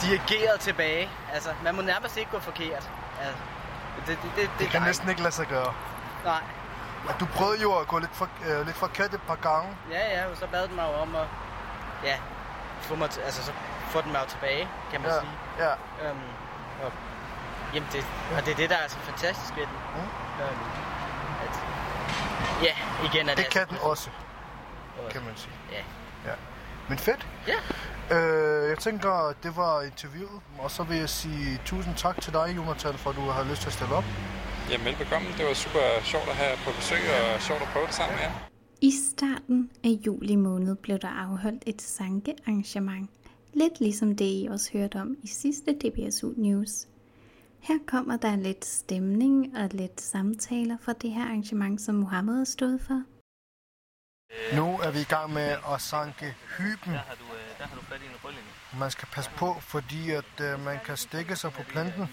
dirigeret 0.02 0.60
tilbage. 0.60 1.10
Altså, 1.34 1.50
man 1.64 1.76
må 1.76 1.82
nærmest 1.82 2.18
ikke 2.18 2.32
gå 2.32 2.40
forkert. 2.40 2.90
Altså, 3.22 3.42
det, 3.98 4.08
det, 4.08 4.18
det, 4.24 4.32
det, 4.36 4.50
Det 4.60 4.70
kan 4.70 4.82
næsten 4.82 5.10
ikke 5.10 5.22
lade 5.22 5.34
sig 5.34 5.48
gøre. 5.48 5.74
Nej. 6.26 6.42
Og 7.10 7.20
du 7.20 7.26
prøvede 7.26 7.62
jo 7.62 7.74
at 7.80 7.88
gå 7.88 8.00
lidt, 8.00 8.16
for, 8.16 8.30
øh, 8.46 8.66
lidt 8.66 8.78
forkert 8.78 9.14
et 9.14 9.22
par 9.22 9.36
gange. 9.36 9.78
Ja, 9.92 10.20
ja, 10.20 10.26
og 10.32 10.38
så 10.38 10.48
bad 10.48 10.68
den 10.68 10.76
mig 10.76 10.84
jo 10.94 10.98
om 11.02 11.16
at 11.16 11.28
ja, 12.04 12.16
få, 12.82 12.96
mig 12.96 13.10
t- 13.10 13.22
altså, 13.26 13.44
så 13.44 13.52
få 13.90 14.02
den 14.02 14.12
mig 14.12 14.20
jo 14.24 14.30
tilbage, 14.30 14.68
kan 14.92 15.02
man 15.02 15.12
Ja, 15.12 15.20
sige. 15.20 15.32
ja. 15.60 16.10
Øhm, 16.10 16.20
og, 16.84 16.92
jamen 17.74 17.90
det, 17.94 18.06
og 18.38 18.46
det 18.46 18.52
er 18.52 18.56
det, 18.56 18.70
der 18.70 18.76
er 18.76 18.88
så 18.88 18.98
fantastisk 19.00 19.56
ved 19.56 19.64
den. 19.64 19.78
Mm. 19.96 20.02
Øhm, 20.44 20.58
ja, 22.64 22.76
igen 23.08 23.30
er 23.30 23.36
det... 23.36 23.44
Det 23.44 23.54
kan 23.54 23.68
den 23.70 23.78
også, 23.82 24.10
kan 25.12 25.22
man 25.22 25.34
sige. 25.36 25.54
Ja. 25.72 25.84
ja. 26.30 26.36
Men 26.90 26.98
fedt. 26.98 27.28
Ja. 27.48 27.60
Øh, 28.16 28.70
jeg 28.70 28.78
tænker, 28.78 29.34
det 29.44 29.56
var 29.56 29.82
interviewet, 29.82 30.42
og 30.60 30.72
så 30.72 30.84
vil 30.84 30.98
jeg 30.98 31.10
sige 31.10 31.62
tusind 31.66 31.96
tak 31.96 32.22
til 32.22 32.34
dig, 32.34 32.54
Jonathan, 32.56 32.94
for 32.94 33.10
at 33.10 33.16
du 33.16 33.22
har 33.22 33.44
lyst 33.44 33.62
til 33.62 33.68
at 33.68 33.74
stille 33.74 33.96
op. 33.96 34.04
Jamen 34.72 34.86
velbekomme. 34.86 35.28
Det 35.38 35.46
var 35.46 35.54
super 35.54 35.80
sjovt 36.04 36.30
at 36.30 36.36
have 36.36 36.58
på 36.66 36.72
besøg 36.78 37.00
og 37.36 37.42
sjovt 37.42 37.62
at 37.62 37.68
prøve 37.74 37.86
det 37.86 37.94
sammen 37.94 38.16
med 38.16 38.24
jer. 38.24 38.32
I 38.82 38.92
starten 39.12 39.72
af 39.84 39.90
juli 40.06 40.36
måned 40.36 40.76
blev 40.76 41.00
der 41.00 41.08
afholdt 41.08 41.64
et 41.66 41.82
sankearrangement, 41.82 43.10
lidt 43.54 43.80
ligesom 43.80 44.16
det 44.16 44.26
I 44.26 44.48
også 44.52 44.70
hørte 44.74 45.02
om 45.02 45.16
i 45.24 45.28
sidste 45.28 45.72
DBSU 45.72 46.34
News. 46.38 46.72
Her 47.62 47.78
kommer 47.88 48.18
der 48.18 48.36
lidt 48.36 48.66
stemning 48.66 49.58
og 49.58 49.70
lidt 49.72 50.02
samtaler 50.02 50.78
fra 50.82 50.94
det 50.94 51.12
her 51.12 51.22
arrangement, 51.22 51.82
som 51.82 51.96
Mohammed 51.96 52.38
har 52.38 52.46
stået 52.46 52.82
for. 52.88 53.04
Nu 54.56 54.80
er 54.80 54.92
vi 54.92 55.00
i 55.00 55.04
gang 55.04 55.34
med 55.34 55.56
at 55.74 55.82
sanke 55.82 56.36
hyben. 56.58 56.94
Der 56.94 57.00
har 57.00 57.16
du, 57.16 57.24
øh, 57.24 57.58
der 57.60 57.68
har 57.68 57.76
du 57.76 57.82
fat 57.82 58.02
i 58.02 58.06
en 58.06 58.12
rølling. 58.24 58.46
Man 58.80 58.92
skal 58.92 59.08
passe 59.12 59.32
på, 59.38 59.56
fordi 59.60 60.12
at 60.12 60.42
øh, 60.42 60.66
man 60.66 60.80
kan 60.86 60.98
stikke 60.98 61.36
sig 61.36 61.52
på 61.52 61.64
planten. 61.64 62.08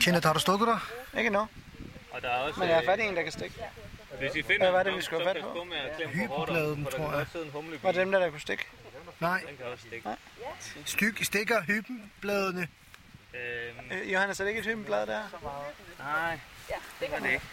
Kenneth, 0.00 0.26
har 0.26 0.32
du 0.32 0.40
stukket 0.40 0.68
dig? 0.68 0.78
Ikke 1.18 1.26
endnu. 1.26 1.40
Og 2.10 2.22
der 2.22 2.28
er 2.28 2.38
også... 2.38 2.60
Men 2.60 2.68
jeg 2.68 2.76
har 2.76 2.82
øh, 2.82 2.88
fat 2.88 2.98
i 3.00 3.02
en, 3.02 3.16
der 3.16 3.22
kan 3.22 3.32
stikke. 3.32 3.54
Hvis 4.18 4.34
I 4.34 4.42
finder 4.42 4.58
Hvad 4.58 4.70
var 4.70 4.82
det, 4.82 4.96
vi 4.96 5.02
skulle 5.02 5.24
have 5.24 5.34
fat 5.34 5.42
på? 5.42 5.66
Hybenbladen, 6.12 6.84
tror 6.84 7.12
jeg. 7.12 7.26
Var 7.82 7.92
det 7.92 8.00
dem, 8.00 8.12
der, 8.12 8.18
der 8.18 8.30
kunne 8.30 8.40
stikke? 8.40 8.66
Nej. 9.24 9.40
Den 9.48 9.56
kan 9.56 9.66
også 9.66 9.84
stikke. 9.86 10.08
Styk, 10.84 11.24
stikker 11.24 11.62
hybenbladene. 11.62 12.68
Øhm, 13.34 13.90
Øh, 13.92 14.12
Johannes, 14.12 14.40
er 14.40 14.44
det 14.44 14.50
ikke 14.50 14.58
et 14.60 14.66
hybenblad 14.66 15.06
der? 15.06 15.22
nej, 15.98 16.38
det 17.00 17.10
var 17.10 17.18
det 17.18 17.30
ikke. 17.32 17.44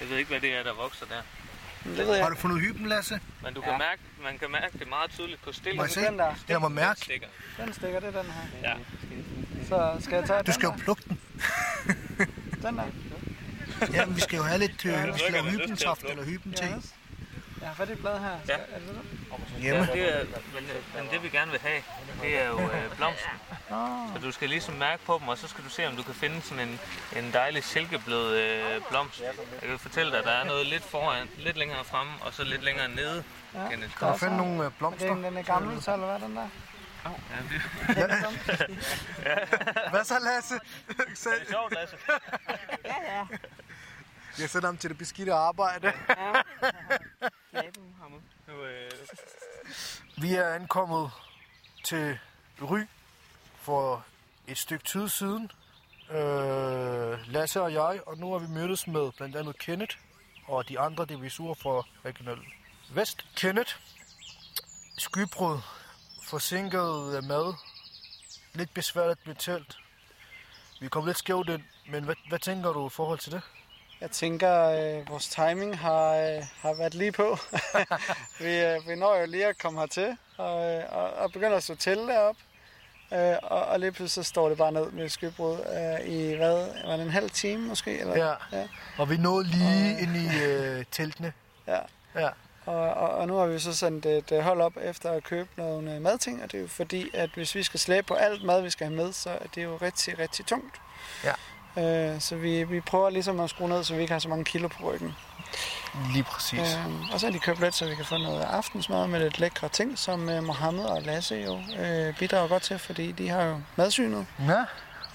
Jeg 0.00 0.08
ved 0.10 0.16
ikke, 0.18 0.28
hvad 0.30 0.40
det 0.40 0.54
er, 0.54 0.62
der 0.62 0.72
vokser 0.74 1.06
der. 1.06 1.22
Det 1.84 2.06
ved 2.06 2.14
jeg. 2.14 2.24
Har 2.24 2.30
du 2.30 2.36
fundet 2.36 2.60
hyben, 2.60 2.86
Lasse? 2.86 3.20
Men 3.42 3.54
du 3.54 3.60
kan 3.60 3.78
mærke, 3.78 4.02
man 4.22 4.38
kan 4.38 4.50
mærke 4.50 4.78
det 4.78 4.88
meget 4.88 5.10
tydeligt 5.10 5.42
på 5.42 5.52
stillingen. 5.52 5.76
Må 5.76 5.82
jeg 5.82 5.90
se? 5.90 6.00
Den 6.00 6.18
der. 6.18 6.34
Jeg 6.48 6.60
må 6.60 6.68
mærke. 6.68 7.00
Stikker. 7.00 7.26
Den 7.56 7.72
stikker, 7.72 8.00
det 8.00 8.16
er 8.16 8.22
den 8.22 8.30
her. 8.32 8.70
Ja. 8.70 8.74
Så 9.68 9.96
skal 10.04 10.16
jeg 10.18 10.26
tage 10.26 10.42
Du 10.42 10.52
skal 10.52 10.66
jo 10.66 10.72
plukke 10.78 11.02
den. 11.08 11.20
den 12.62 12.76
der? 12.76 12.84
Ja, 13.92 14.06
men 14.06 14.16
vi 14.16 14.20
skal 14.20 14.36
jo 14.36 14.42
have 14.42 14.58
lidt, 14.58 14.84
Ja, 14.84 15.06
øh, 15.06 15.14
vi 15.14 15.18
skal 15.18 15.32
lave 15.32 15.44
jeg 15.44 15.52
har 15.52 15.58
lyst 15.68 15.78
til 15.78 15.88
at 15.88 16.94
Jeg 17.64 17.70
har 17.70 17.74
fat 17.74 17.88
i 17.88 17.92
et 17.92 17.98
blad 17.98 18.18
her. 18.20 18.30
Ja. 18.48 18.54
Er 18.54 18.58
det 18.78 18.88
det? 18.88 19.62
Hjemme. 19.62 19.84
Ja, 19.84 19.92
det 19.92 20.14
er, 20.20 20.24
men, 20.54 20.64
men 20.96 21.08
det 21.12 21.22
vi 21.22 21.28
gerne 21.28 21.50
vil 21.50 21.60
have, 21.60 21.82
det 22.22 22.42
er 22.42 22.46
jo 22.48 22.60
øh, 22.60 22.96
blomsten. 22.96 23.30
Så 24.14 24.18
du 24.22 24.32
skal 24.32 24.48
ligesom 24.48 24.74
mærke 24.74 25.04
på 25.04 25.18
dem, 25.20 25.28
og 25.28 25.38
så 25.38 25.48
skal 25.48 25.64
du 25.64 25.68
se, 25.70 25.86
om 25.86 25.96
du 25.96 26.02
kan 26.02 26.14
finde 26.14 26.42
sådan 26.42 26.68
en, 26.68 26.80
en 27.24 27.32
dejlig 27.32 27.64
silkeblød 27.64 28.36
øh, 28.38 28.80
blomst. 28.88 29.20
Jeg 29.60 29.68
kan 29.68 29.78
fortælle 29.78 30.10
dig, 30.12 30.18
at 30.18 30.24
der 30.24 30.30
er 30.30 30.44
noget 30.44 30.66
lidt 30.66 30.82
foran, 30.84 31.28
lidt 31.38 31.56
længere 31.56 31.84
fremme, 31.84 32.12
og 32.20 32.34
så 32.34 32.44
lidt 32.44 32.62
længere 32.64 32.88
nede. 32.88 33.24
Ja. 33.54 33.68
Kenneth. 33.70 33.98
Kan 33.98 34.08
du 34.08 34.16
finde 34.16 34.36
nogle 34.36 34.58
øh, 34.60 34.66
Er 34.66 34.70
blomster? 34.78 35.06
det 35.06 35.16
en, 35.16 35.24
den 35.24 35.36
er 35.36 35.42
gammel, 35.42 35.82
så 35.82 35.92
eller 35.92 36.06
hvad 36.06 36.14
er 36.14 36.18
den 36.26 36.36
der? 36.36 36.48
Ja, 37.04 37.10
det, 37.52 37.62
Hvad 39.90 40.04
så, 40.04 40.18
Lasse? 40.18 40.54
er 40.88 41.38
det 41.38 41.48
sjovt, 41.50 41.74
Lasse? 41.74 41.96
Ja, 42.84 42.94
ja. 43.16 43.24
Jeg 44.38 44.50
sender 44.50 44.68
ham 44.68 44.78
til 44.78 44.90
det 44.90 44.98
beskidte 44.98 45.32
arbejde. 45.32 45.92
Nu, 48.48 48.64
øh, 48.64 48.90
Vi 50.16 50.34
er 50.34 50.54
ankommet 50.54 51.10
til 51.84 52.18
Ry 52.62 52.80
for 53.60 54.04
et 54.46 54.58
stykke 54.58 54.84
tid 54.84 55.08
siden. 55.08 55.50
Øh, 56.10 57.28
Lasse 57.28 57.62
og 57.62 57.72
jeg, 57.72 58.00
og 58.06 58.18
nu 58.18 58.32
har 58.32 58.38
vi 58.38 58.46
mødtes 58.48 58.86
med 58.86 59.12
blandt 59.16 59.36
andet 59.36 59.58
Kenneth 59.58 59.96
og 60.46 60.68
de 60.68 60.80
andre 60.80 61.04
divisorer 61.06 61.54
fra 61.54 61.82
Regional 62.04 62.38
Vest. 62.90 63.26
Kenneth, 63.36 63.76
skybrud, 64.98 65.58
forsinket 66.28 67.24
mad, 67.24 67.54
lidt 68.52 68.74
besværligt 68.74 69.26
med 69.26 69.34
telt. 69.34 69.78
Vi 70.80 70.88
kom 70.88 71.06
lidt 71.06 71.18
skævt 71.18 71.48
ind, 71.48 71.62
men 71.88 72.04
hvad, 72.04 72.14
hvad 72.28 72.38
tænker 72.38 72.72
du 72.72 72.86
i 72.86 72.90
forhold 72.90 73.18
til 73.18 73.32
det? 73.32 73.42
Jeg 74.00 74.10
tænker, 74.10 74.52
at 74.52 75.08
vores 75.08 75.28
timing 75.28 75.78
har, 75.78 76.14
øh, 76.14 76.44
har 76.60 76.74
været 76.74 76.94
lige 76.94 77.12
på. 77.12 77.36
vi, 78.40 78.60
øh, 78.60 78.88
vi 78.88 78.94
når 78.94 79.16
jo 79.16 79.26
lige 79.26 79.46
at 79.46 79.58
komme 79.58 79.80
hertil 79.80 80.16
og, 80.36 80.72
øh, 80.72 80.82
og, 80.88 81.10
og 81.10 81.32
begynder 81.32 81.56
at 81.56 81.62
stå 81.62 81.74
til 81.74 81.98
derop. 81.98 82.36
Øh, 83.12 83.36
og, 83.42 83.62
og 83.62 83.80
lige 83.80 83.92
pludselig 83.92 84.24
så 84.24 84.28
står 84.28 84.48
det 84.48 84.58
bare 84.58 84.72
ned 84.72 84.90
med 84.90 85.08
skybrud 85.08 85.58
øh, 85.58 86.08
i, 86.08 86.34
hvad, 86.34 86.86
var 86.86 86.96
det 86.96 87.04
en 87.04 87.10
halv 87.10 87.30
time 87.30 87.68
måske? 87.68 87.98
Eller? 88.00 88.16
Ja. 88.16 88.58
ja. 88.58 88.68
Og 88.98 89.10
vi 89.10 89.16
nåede 89.16 89.44
lige 89.46 90.00
ind 90.00 90.16
i 90.16 90.44
øh, 90.44 90.84
teltene. 90.96 91.32
Ja. 91.66 91.78
Ja. 92.14 92.28
Og, 92.66 92.94
og, 92.94 93.08
og 93.08 93.26
nu 93.26 93.36
har 93.36 93.46
vi 93.46 93.58
så 93.58 93.76
sendt 93.76 94.06
et 94.06 94.32
øh, 94.32 94.40
hold 94.40 94.60
op 94.60 94.72
efter 94.82 95.10
at 95.10 95.24
købe 95.24 95.48
nogle 95.56 95.94
øh, 95.94 96.02
madting, 96.02 96.42
og 96.42 96.52
det 96.52 96.58
er 96.58 96.62
jo 96.62 96.68
fordi, 96.68 97.10
at 97.14 97.30
hvis 97.34 97.54
vi 97.54 97.62
skal 97.62 97.80
slæbe 97.80 98.06
på 98.06 98.14
alt 98.14 98.44
mad, 98.44 98.62
vi 98.62 98.70
skal 98.70 98.86
have 98.86 98.96
med, 98.96 99.12
så 99.12 99.30
er 99.30 99.46
det 99.54 99.64
jo 99.64 99.78
rigtig, 99.82 100.18
rigtig 100.18 100.46
tungt. 100.46 100.80
Ja. 101.24 101.32
Øh, 101.76 102.20
så 102.20 102.36
vi, 102.36 102.64
vi 102.64 102.80
prøver 102.80 103.10
ligesom 103.10 103.40
at 103.40 103.50
skrue 103.50 103.68
ned, 103.68 103.84
så 103.84 103.94
vi 103.94 104.00
ikke 104.00 104.12
har 104.12 104.18
så 104.20 104.28
mange 104.28 104.44
kilo 104.44 104.68
på 104.68 104.90
ryggen. 104.92 105.14
Lige 106.12 106.24
præcis. 106.24 106.74
Øh, 106.76 107.12
og 107.12 107.20
så 107.20 107.26
har 107.26 107.32
de 107.32 107.38
købt 107.38 107.60
lidt, 107.60 107.74
så 107.74 107.88
vi 107.88 107.94
kan 107.94 108.04
få 108.04 108.16
noget 108.18 108.42
aftensmad 108.42 109.06
med 109.06 109.20
lidt 109.20 109.38
lækre 109.38 109.68
ting, 109.68 109.98
som 109.98 110.28
øh, 110.28 110.42
Mohammed 110.42 110.84
og 110.84 111.02
Lasse 111.02 111.34
jo 111.36 111.60
øh, 111.78 112.18
bidrager 112.18 112.48
godt 112.48 112.62
til, 112.62 112.78
fordi 112.78 113.12
de 113.12 113.28
har 113.28 113.42
jo 113.42 113.60
madsynet. 113.76 114.26
Ja. 114.48 114.64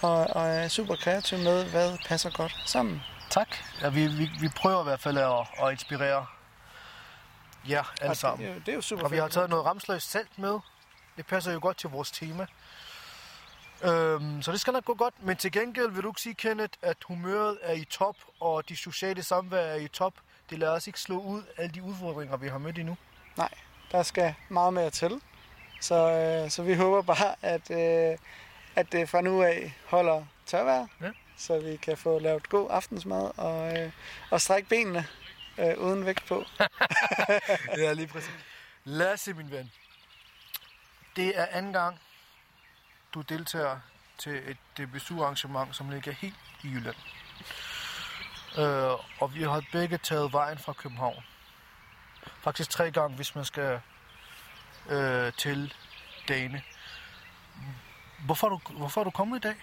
Og, 0.02 0.28
og 0.30 0.48
er 0.48 0.68
super 0.68 0.96
kreative 0.96 1.44
med, 1.44 1.66
hvad 1.66 1.98
passer 2.08 2.30
godt 2.30 2.56
sammen. 2.66 3.02
Tak. 3.30 3.48
Ja, 3.82 3.90
vi, 3.90 4.08
vi, 4.08 4.30
vi 4.42 4.50
prøver 4.50 4.82
i 4.82 4.84
hvert 4.84 5.00
fald 5.00 5.18
at, 5.18 5.66
at 5.66 5.72
inspirere 5.72 6.26
jer 7.70 7.94
alle 8.02 8.12
Og 8.12 8.18
sammen. 8.18 8.46
det 8.46 8.50
er 8.50 8.54
jo- 8.54 8.60
det 8.60 8.70
er 8.72 8.76
jo 8.76 8.82
super 8.82 9.04
Og 9.04 9.12
vi 9.12 9.18
har 9.18 9.28
taget 9.28 9.50
noget 9.50 9.66
ramsløst 9.66 10.12
salt 10.12 10.40
med. 10.40 10.60
Det 11.18 11.26
passer 11.26 11.52
jo 11.54 11.60
godt 11.62 11.78
til 11.78 11.90
vores 11.90 12.12
tema. 12.12 12.46
Øhm, 13.84 14.42
så 14.42 14.52
det 14.52 14.62
skal 14.62 14.74
nok 14.74 14.86
gå 14.86 14.94
godt. 14.94 15.14
Men 15.24 15.38
til 15.38 15.52
gengæld 15.52 15.92
vil 15.92 16.04
du 16.04 16.10
ikke 16.10 16.22
sige, 16.22 16.36
Kenneth, 16.36 16.74
at 16.82 16.98
humøret 17.06 17.58
er 17.62 17.74
i 17.74 17.86
top, 17.86 18.16
og 18.40 18.70
de 18.70 18.76
sociale 18.76 19.24
samvær 19.24 19.58
er 19.58 19.76
i 19.76 19.88
top. 19.88 20.14
Det 20.50 20.60
lader 20.60 20.72
os 20.72 20.88
ikke 20.88 21.00
slå 21.00 21.20
ud 21.20 21.44
alle 21.58 21.74
de 21.74 21.84
udfordringer, 21.84 22.38
vi 22.38 22.48
har 22.48 22.58
mødt 22.58 22.78
endnu. 22.78 22.98
Nej, 23.38 23.50
der 23.92 24.04
skal 24.04 24.34
meget 24.50 24.74
mere 24.74 24.90
til. 24.90 25.22
Så, 25.82 25.96
øh, 25.96 26.52
så 26.52 26.64
vi 26.64 26.74
håber 26.74 27.02
bare, 27.02 27.36
at, 27.42 27.72
øh, 27.72 28.18
at 28.76 28.92
det 28.92 29.10
fra 29.10 29.22
nu 29.22 29.44
af 29.44 29.74
holder 29.86 30.26
tørvejr, 30.46 30.88
ja. 31.02 31.12
så 31.38 31.60
vi 31.60 31.76
kan 31.76 31.98
få 31.98 32.20
lavet 32.20 32.50
god 32.50 32.68
aftensmad 32.70 33.32
og, 33.38 33.78
øh, 33.78 33.92
og 34.32 34.42
strække 34.42 34.70
benene 34.70 35.08
øh, 35.58 35.78
uden 35.78 36.06
vægt 36.06 36.26
på. 36.28 36.44
ja, 37.78 37.94
lige 37.94 38.08
præcis. 38.08 38.32
Lasse, 38.84 39.34
min 39.34 39.52
ven. 39.52 39.72
Det 41.16 41.40
er 41.40 41.46
anden 41.52 41.74
gang, 41.74 42.00
du 43.14 43.22
deltager 43.22 43.80
til 44.18 44.36
et 44.52 44.58
DBSU-arrangement, 44.78 45.76
som 45.76 45.90
ligger 45.90 46.12
helt 46.12 46.36
i 46.64 46.68
Jylland. 46.68 46.96
Øh, 48.58 49.22
og 49.22 49.36
vi 49.36 49.44
har 49.44 49.64
begge 49.72 49.98
taget 49.98 50.34
vejen 50.34 50.58
fra 50.58 50.74
København. 50.74 51.24
Faktisk 52.42 52.70
tre 52.70 52.92
gange, 52.92 53.16
hvis 53.16 53.36
man 53.36 53.46
skal 53.46 53.80
øh, 54.90 55.34
til 55.34 55.74
dagene. 56.28 56.62
Hvorfor 58.26 58.48
er, 58.48 58.52
du, 58.52 58.60
hvorfor 58.78 59.02
er 59.02 59.04
du 59.04 59.10
kommet 59.10 59.38
i 59.38 59.48
dag? 59.48 59.56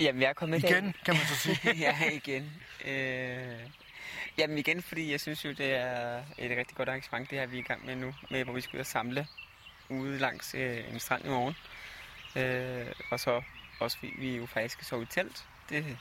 Jamen, 0.00 0.22
jeg 0.22 0.28
er 0.28 0.32
kommet 0.32 0.58
i 0.58 0.60
dag. 0.60 0.70
Igen, 0.70 0.94
kan 1.04 1.14
man 1.14 1.26
så 1.26 1.36
sige. 1.36 1.74
ja, 1.86 2.10
igen. 2.10 2.52
Øh, 2.84 3.70
jamen 4.38 4.58
igen, 4.58 4.82
fordi 4.82 5.10
jeg 5.10 5.20
synes 5.20 5.44
jo, 5.44 5.50
det 5.50 5.74
er 5.74 6.22
et 6.38 6.58
rigtig 6.58 6.76
godt 6.76 6.88
arrangement, 6.88 7.30
det 7.30 7.38
her 7.38 7.46
vi 7.46 7.56
er 7.56 7.60
i 7.60 7.62
gang 7.64 7.86
med 7.86 7.96
nu, 7.96 8.14
med 8.30 8.44
hvor 8.44 8.52
vi 8.52 8.60
skal 8.60 8.76
ud 8.76 8.80
og 8.80 8.86
samle 8.86 9.26
ude 9.88 10.18
langs 10.18 10.54
øh, 10.54 10.92
en 10.92 11.00
strand 11.00 11.24
i 11.24 11.28
morgen. 11.28 11.56
Øh, 12.36 12.86
og 13.10 13.20
så 13.20 13.42
også 13.80 13.98
fordi 13.98 14.14
vi 14.18 14.36
jo 14.36 14.46
faktisk 14.46 14.72
skal 14.74 14.84
sove 14.86 15.02
i 15.02 15.06
telt. 15.06 15.44
Det 15.68 15.98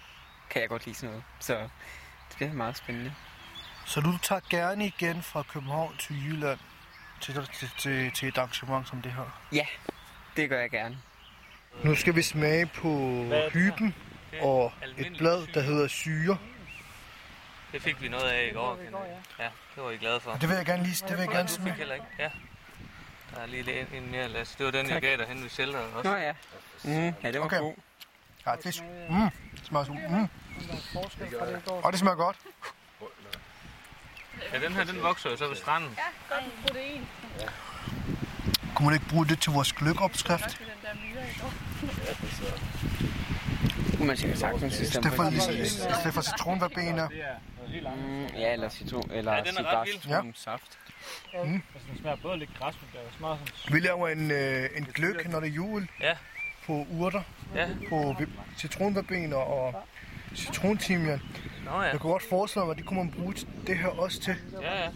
kan 0.49 0.61
jeg 0.61 0.69
godt 0.69 0.85
lide 0.85 0.95
sådan 0.95 1.09
noget. 1.09 1.23
Så 1.39 1.57
det 2.29 2.35
bliver 2.35 2.53
meget 2.53 2.77
spændende. 2.77 3.13
Så 3.85 4.01
du 4.01 4.17
tager 4.17 4.41
gerne 4.49 4.85
igen 4.87 5.23
fra 5.23 5.43
København 5.43 5.97
til 5.97 6.25
Jylland 6.25 6.59
til, 7.21 7.33
til, 7.53 7.69
til, 7.77 8.11
til 8.11 8.27
et 8.27 8.37
arrangement 8.37 8.87
som 8.87 9.01
det 9.01 9.11
her? 9.11 9.41
Ja, 9.51 9.65
det 10.35 10.49
gør 10.49 10.59
jeg 10.59 10.69
gerne. 10.71 10.97
Nu 11.83 11.95
skal 11.95 12.15
vi 12.15 12.21
smage 12.21 12.65
på 12.65 12.89
hyben 13.53 13.95
og 14.41 14.73
et 14.97 15.17
blad, 15.17 15.47
der 15.53 15.61
hedder 15.61 15.87
syre. 15.87 16.37
Det 17.71 17.81
fik 17.81 18.01
vi 18.01 18.07
noget 18.09 18.29
af 18.31 18.47
i 18.51 18.53
går. 18.53 18.79
Ja, 19.39 19.49
det 19.75 19.83
var 19.83 19.89
I 19.91 19.97
glade 19.97 20.19
for. 20.19 20.31
Det 20.31 20.49
vil 20.49 20.55
jeg 20.55 20.65
gerne 20.65 20.83
lige- 20.83 21.07
det 21.07 21.17
vil 21.17 21.19
jeg 21.23 21.29
gerne 21.29 21.49
smage. 21.49 21.75
Ja. 22.19 22.29
Der 23.35 23.41
er 23.41 23.45
lige 23.47 23.63
lidt 23.63 23.93
en 23.93 24.11
mere, 24.11 24.27
Lasse. 24.27 24.57
Det 24.57 24.65
var 24.65 24.71
den, 24.71 24.85
jeg 24.85 24.93
Tak. 24.93 25.01
gav 25.01 25.17
dig 25.17 25.25
hen 25.27 25.41
ved 25.43 25.49
shelteret 25.49 25.85
også. 25.93 26.09
Nå 26.09 26.15
ja. 26.15 26.33
Mm, 26.83 27.13
ja, 27.23 27.31
det 27.31 27.39
var 27.39 27.45
Okay. 27.45 27.59
god. 27.59 27.73
Ja, 28.45 28.51
det, 28.63 28.77
er- 28.79 28.83
mm, 29.09 29.29
det 29.55 29.65
smager 29.65 29.85
super. 29.85 30.09
Mm. 30.09 30.29
Og 31.83 31.91
det 31.91 31.99
smager 31.99 32.15
godt. 32.15 32.37
Ja, 34.53 34.59
den 34.59 34.73
her, 34.73 34.83
den 34.83 35.01
vokser 35.03 35.29
jo 35.29 35.37
så 35.37 35.47
ved 35.47 35.55
stranden. 35.55 35.89
Ja, 35.97 36.35
godt 36.35 36.45
protein. 36.67 37.07
Kunne 38.75 38.85
man 38.85 38.93
ikke 38.95 39.05
bruge 39.09 39.25
det 39.27 39.39
til 39.41 39.51
vores 39.51 39.73
gløkopskrift? 39.73 40.59
Den 40.59 40.67
der 40.81 40.93
myre 40.95 41.23
i 41.29 41.33
går. 41.41 41.53
Man 44.05 44.17
skal 44.17 44.37
sagtens 44.37 44.79
i 44.79 44.85
stedet 44.85 45.13
for, 45.13 45.23
i, 45.29 45.65
stedet 45.69 46.13
for 46.13 46.21
citronverbena. 47.71 48.27
Mm, 48.29 48.37
ja, 48.37 48.53
eller 48.53 48.69
citron, 48.69 49.11
eller 49.11 49.33
Ja, 49.33 49.41
den 49.41 49.57
er 49.57 49.79
ret 49.79 49.87
vild. 49.87 50.01
citronsaft. 50.01 50.77
Mm. 51.43 51.53
Altså, 51.73 51.89
den 51.91 51.97
smager 52.01 52.17
både 52.21 52.37
lidt 52.39 52.49
græsfrugt 52.59 52.95
og 52.95 53.01
smager 53.17 53.37
sådan... 53.55 53.75
Vi 53.75 53.79
laver 53.79 54.07
en, 54.07 54.31
øh, 54.31 54.69
en 54.77 54.83
gløk, 54.85 55.27
når 55.29 55.39
det 55.39 55.49
er 55.49 55.53
jul. 55.53 55.87
Ja. 55.99 56.17
På 56.65 56.85
urter. 56.91 57.21
Ja. 57.55 57.67
På 57.89 58.15
citronverbener 58.57 59.37
og 59.37 59.83
citrontimian. 60.35 61.21
Nå 61.65 61.71
ja. 61.71 61.79
Jeg 61.81 61.99
kunne 61.99 62.11
godt 62.11 62.23
forestille 62.29 62.65
mig, 62.65 62.71
at 62.71 62.77
det 62.77 62.85
kunne 62.85 62.99
man 63.03 63.11
bruge 63.11 63.33
det 63.67 63.77
her 63.77 63.87
også 63.87 64.21
til. 64.21 64.35
Ja, 64.61 64.83
ja. 64.83 64.89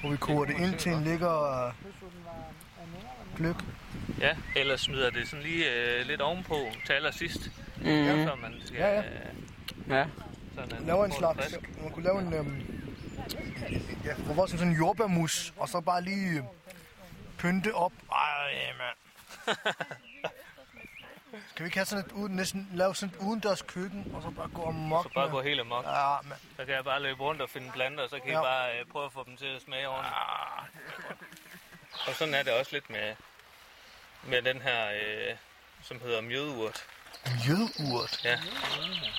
Hvor 0.00 0.10
vi 0.10 0.16
koger 0.16 0.44
det 0.44 0.56
ind 0.58 0.74
til 0.74 0.92
en 0.92 1.04
lækker 1.04 1.74
gløk. 3.36 3.56
Ja, 4.20 4.36
eller 4.56 4.76
smider 4.76 5.10
det 5.10 5.28
sådan 5.28 5.42
lige 5.42 5.72
øh, 5.74 6.06
lidt 6.06 6.20
ovenpå 6.20 6.56
til 6.86 6.92
allersidst. 6.92 7.50
Mhm. 7.76 7.86
Ja, 7.88 8.12
før 8.26 8.34
man 8.34 8.54
skal... 8.64 8.78
Ja, 8.78 8.88
ja. 8.94 8.98
øh, 8.98 9.04
Ja. 9.88 10.04
Sådan, 10.58 10.72
at 10.78 10.82
Laver 10.86 11.04
en 11.04 11.12
slags, 11.12 11.54
man 11.82 11.90
kunne 11.92 12.04
lave 12.04 12.18
en, 12.20 12.32
øhm, 12.34 12.60
ja, 14.04 14.14
hvor 14.14 14.34
var 14.34 14.46
sådan 14.46 14.68
en 14.68 14.74
jordbærmus, 14.76 15.52
og 15.56 15.68
så 15.68 15.80
bare 15.80 16.02
lige 16.02 16.38
øh, 16.38 16.44
pynte 17.38 17.74
op. 17.74 17.92
Ej, 18.12 18.72
mand. 18.78 18.96
Skal 21.50 21.64
vi 21.64 21.66
ikke 21.68 21.76
have 21.78 21.86
sådan 21.86 22.04
et, 22.04 22.12
uden, 22.12 22.36
næsten 22.36 22.68
lave 22.74 22.94
sådan 22.94 23.14
et 23.14 23.20
udendørs 23.20 23.62
køkken, 23.62 24.10
og 24.14 24.22
så 24.22 24.30
bare 24.30 24.48
gå 24.48 24.64
amok 24.68 25.04
Så 25.04 25.10
bare 25.14 25.24
med- 25.26 25.32
gå 25.32 25.42
helt 25.42 25.60
amok. 25.60 25.84
Ja, 25.84 26.16
mand. 26.28 26.40
Så 26.56 26.64
kan 26.64 26.74
jeg 26.74 26.84
bare 26.84 27.02
løbe 27.02 27.20
rundt 27.22 27.42
og 27.42 27.50
finde 27.50 27.70
planter, 27.72 28.04
og 28.04 28.10
så 28.10 28.18
kan 28.18 28.28
I 28.28 28.32
Ja. 28.32 28.42
bare 28.42 28.78
øh, 28.80 28.86
prøve 28.86 29.04
at 29.06 29.12
få 29.12 29.24
dem 29.24 29.36
til 29.36 29.46
at 29.46 29.62
smage 29.62 29.88
ordentligt. 29.88 30.14
Og 32.08 32.14
sådan 32.14 32.34
er 32.34 32.42
det 32.42 32.52
også 32.52 32.72
lidt 32.72 32.90
med, 32.90 33.14
med 34.22 34.42
den 34.42 34.62
her, 34.62 34.90
øh, 34.90 35.36
som 35.82 36.00
hedder 36.00 36.20
mjødeurt. 36.20 36.84
Mjødeurt? 37.26 38.20
Ja. 38.24 38.38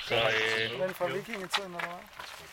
Så, 0.08 0.16
øh, 0.16 0.80
Den 0.88 0.94
fra 0.96 1.06
vikingetiden, 1.08 1.76
eller 1.76 1.88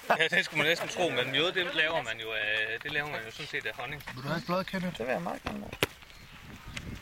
hvad? 0.07 0.16
ja, 0.30 0.36
det 0.36 0.44
skulle 0.44 0.59
man 0.62 0.66
næsten 0.70 0.88
tro, 0.88 1.09
men 1.09 1.30
mjøde, 1.30 1.55
det 1.55 1.74
laver 1.74 2.03
man 2.03 2.20
jo 2.20 2.32
af, 2.32 2.78
det 2.82 2.92
laver 2.92 3.11
man 3.11 3.20
jo 3.24 3.30
sådan 3.30 3.47
set 3.47 3.66
af 3.66 3.72
honning. 3.74 4.03
Vil 4.14 4.22
du 4.22 4.28
have 4.28 4.38
et 4.38 4.47
blad, 4.47 4.64
Kenneth? 4.64 4.99
Det 4.99 5.07
vil 5.07 5.12
jeg 5.12 5.22
meget 5.22 5.42
gerne 5.42 5.59
have. 5.59 5.70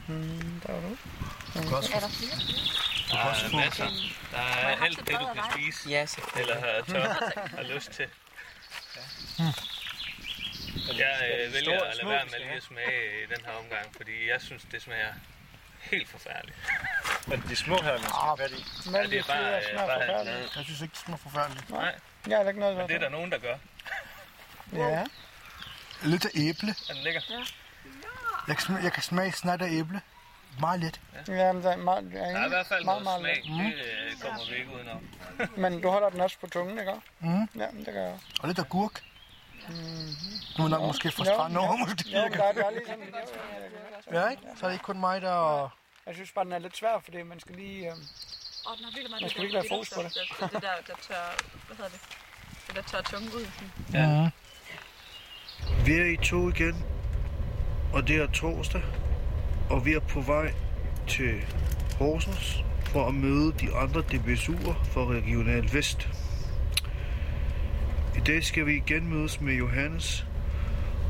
Hmm, 0.08 0.60
der 0.66 0.72
var 0.72 0.80
du. 0.80 0.88
Du 1.54 1.68
kan 1.68 1.76
også 1.76 1.90
få- 1.90 2.00
Der 3.10 3.18
er 3.18 3.56
masser. 3.56 3.88
Der 4.32 4.38
er 4.38 4.84
alt 4.84 4.98
det, 4.98 5.08
du 5.20 5.26
kan 5.34 5.42
spise. 5.52 5.90
Ja, 5.90 6.06
Eller 6.36 6.54
har 6.60 6.82
tør 6.88 7.30
har 7.56 7.62
lyst 7.62 7.90
til. 7.90 8.06
Jeg 10.98 11.44
øh, 11.46 11.52
vælger 11.54 11.80
at 11.82 11.96
lade 11.96 12.08
være 12.08 12.24
med 12.24 12.38
lige 12.38 12.50
at 12.56 12.62
smage 12.62 13.22
i 13.22 13.26
den 13.34 13.44
her 13.44 13.52
omgang, 13.52 13.94
fordi 13.96 14.28
jeg 14.30 14.40
synes, 14.42 14.62
det 14.72 14.82
smager 14.82 15.12
helt 15.90 16.08
forfærdeligt. 16.08 16.56
Men 17.28 17.44
de 17.48 17.56
små 17.56 17.76
her, 17.82 17.92
man 17.92 18.00
skal 18.00 18.12
have 18.14 18.38
fat 18.38 18.50
i. 18.50 18.64
Ja, 18.92 19.02
det 19.02 19.18
er 19.18 19.22
bare, 19.24 19.56
øh, 19.56 19.62
smager 19.70 19.86
bare 19.86 20.00
forfærdeligt. 20.06 20.56
Jeg 20.56 20.64
synes 20.64 20.80
ikke, 20.80 20.92
det 20.92 20.98
smager 21.00 21.18
forfærdeligt. 21.18 21.70
Nej, 21.70 21.94
Jeg 22.26 22.38
har 22.38 22.48
ikke 22.48 22.60
noget 22.60 22.76
men 22.76 22.88
det 22.88 22.94
er 22.94 23.00
der 23.00 23.08
nogen, 23.08 23.30
der 23.32 23.38
gør. 23.38 23.56
Ja. 24.72 25.04
Lidt 26.02 26.24
af 26.24 26.30
æble. 26.34 26.74
Er 26.90 26.94
den 26.94 27.02
lækker? 27.02 27.20
Jeg 28.48 28.56
kan, 28.56 28.64
smage, 28.66 28.82
jeg 28.84 28.92
kan 28.92 29.02
smage 29.02 29.32
snart 29.32 29.62
af 29.62 29.68
æble. 29.70 30.00
Meget 30.60 30.80
let. 30.80 31.00
Ja, 31.28 31.52
men 31.52 31.62
der 31.62 31.70
er, 31.72 31.76
meget, 31.76 32.12
der 32.12 32.20
er, 32.22 32.30
Der 32.32 32.40
er 32.40 32.46
i 32.46 32.48
hvert 32.48 32.66
fald 32.66 32.84
meget, 32.84 33.02
noget 33.02 33.22
meget 33.22 33.38
smag. 33.44 33.64
let. 33.64 33.76
Det 33.76 34.12
øh, 34.12 34.20
kommer 34.20 34.50
vi 34.50 34.56
ikke 34.56 34.70
udenom. 34.74 35.08
Men 35.56 35.80
du 35.82 35.88
holder 35.90 36.10
den 36.10 36.20
også 36.20 36.36
på 36.40 36.46
tungen, 36.46 36.78
ikke? 36.78 36.92
Mm. 37.20 37.48
Ja, 37.60 37.66
det 37.86 37.86
gør 37.94 38.04
jeg. 38.06 38.18
Og 38.40 38.48
lidt 38.48 38.58
agurk. 38.58 39.02
Mm. 39.68 39.74
Nu 40.58 40.64
er 40.64 40.68
nok 40.68 40.82
måske 40.82 41.10
fra 41.10 41.24
stranden 41.24 41.58
over, 41.58 41.76
måske. 41.76 42.04
Men 42.04 42.32
der 42.32 42.44
er, 42.44 42.52
der 42.52 42.64
er 42.64 42.70
lige 42.70 42.86
sådan... 42.86 43.00
Jo, 43.00 43.16
jo, 43.66 44.12
jo. 44.12 44.20
Ja, 44.20 44.28
ikke? 44.28 44.42
Så 44.56 44.66
er 44.66 44.70
det 44.70 44.74
ikke 44.74 44.82
kun 44.84 45.00
mig, 45.00 45.22
der... 45.22 45.68
Jeg 46.06 46.14
synes 46.14 46.32
bare, 46.32 46.44
den 46.44 46.52
er 46.52 46.58
lidt 46.58 46.76
svær, 46.76 47.00
fordi 47.04 47.22
man 47.22 47.40
skal 47.40 47.56
lige... 47.56 47.86
Øh, 47.86 47.92
den 47.92 48.84
har 48.84 48.90
virkelig 48.90 49.10
meget 49.10 49.22
Man 49.22 49.30
skal 49.30 49.42
det 49.42 49.52
virkelig 49.52 49.60
have 49.60 49.76
fokus 49.76 49.90
på 49.96 50.02
det. 50.02 50.12
Det, 50.40 50.52
det 50.52 50.62
der, 50.62 50.74
der 50.86 50.94
tør... 51.08 51.24
Hvad 51.66 51.76
hedder 51.76 51.90
det? 51.90 52.00
Det 52.66 52.76
der 52.76 52.82
tør 52.82 53.00
tunge 53.00 53.28
ud. 53.36 53.46
Ja. 53.92 54.30
Vi 55.84 55.92
er 55.92 56.04
i 56.04 56.16
tog 56.16 56.48
igen, 56.48 56.84
og 57.92 58.08
det 58.08 58.16
er 58.16 58.26
torsdag, 58.26 58.82
og 59.70 59.86
vi 59.86 59.92
er 59.92 60.00
på 60.00 60.20
vej 60.20 60.54
til 61.08 61.44
Horsens 61.98 62.64
for 62.86 63.08
at 63.08 63.14
møde 63.14 63.52
de 63.60 63.74
andre 63.74 64.00
DBSU'er 64.00 64.74
fra 64.92 65.04
Regional 65.04 65.72
Vest. 65.72 66.08
I 68.16 68.20
dag 68.20 68.44
skal 68.44 68.66
vi 68.66 68.76
igen 68.76 69.08
mødes 69.08 69.40
med 69.40 69.54
Johannes, 69.54 70.26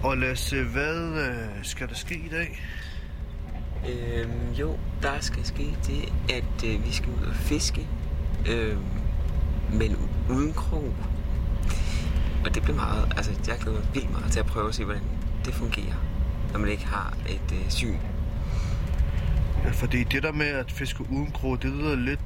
og 0.02 0.18
Lasse, 0.18 0.62
hvad 0.62 0.96
øh, 0.96 1.64
skal 1.64 1.88
der 1.88 1.94
ske 1.94 2.14
i 2.14 2.28
dag? 2.28 2.60
Øhm, 3.88 4.52
jo, 4.52 4.78
der 5.02 5.20
skal 5.20 5.44
ske 5.44 5.76
det, 5.86 6.12
at 6.28 6.64
øh, 6.66 6.84
vi 6.86 6.92
skal 6.92 7.08
ud 7.08 7.26
og 7.26 7.34
fiske, 7.34 7.88
øhm, 8.48 8.84
men 9.72 9.96
uden 10.30 10.52
krog. 10.52 10.94
Og 12.44 12.54
det 12.54 12.62
bliver 12.62 12.76
meget, 12.76 13.12
altså 13.16 13.32
jeg 13.48 13.58
glæder 13.58 13.78
mig 13.78 13.94
vildt 13.94 14.10
meget 14.10 14.32
til 14.32 14.40
at 14.40 14.46
prøve 14.46 14.68
at 14.68 14.74
se, 14.74 14.84
hvordan 14.84 15.02
det 15.44 15.54
fungerer, 15.54 15.96
når 16.52 16.58
man 16.58 16.70
ikke 16.70 16.86
har 16.86 17.16
et 17.28 17.52
øh, 17.52 17.70
syn. 17.70 17.96
Ja, 19.64 19.70
fordi 19.70 20.04
det 20.04 20.22
der 20.22 20.32
med 20.32 20.46
at 20.46 20.72
fiske 20.72 21.04
uden 21.10 21.30
krog, 21.30 21.62
det 21.62 21.70
lyder 21.70 21.96
lidt 21.96 22.20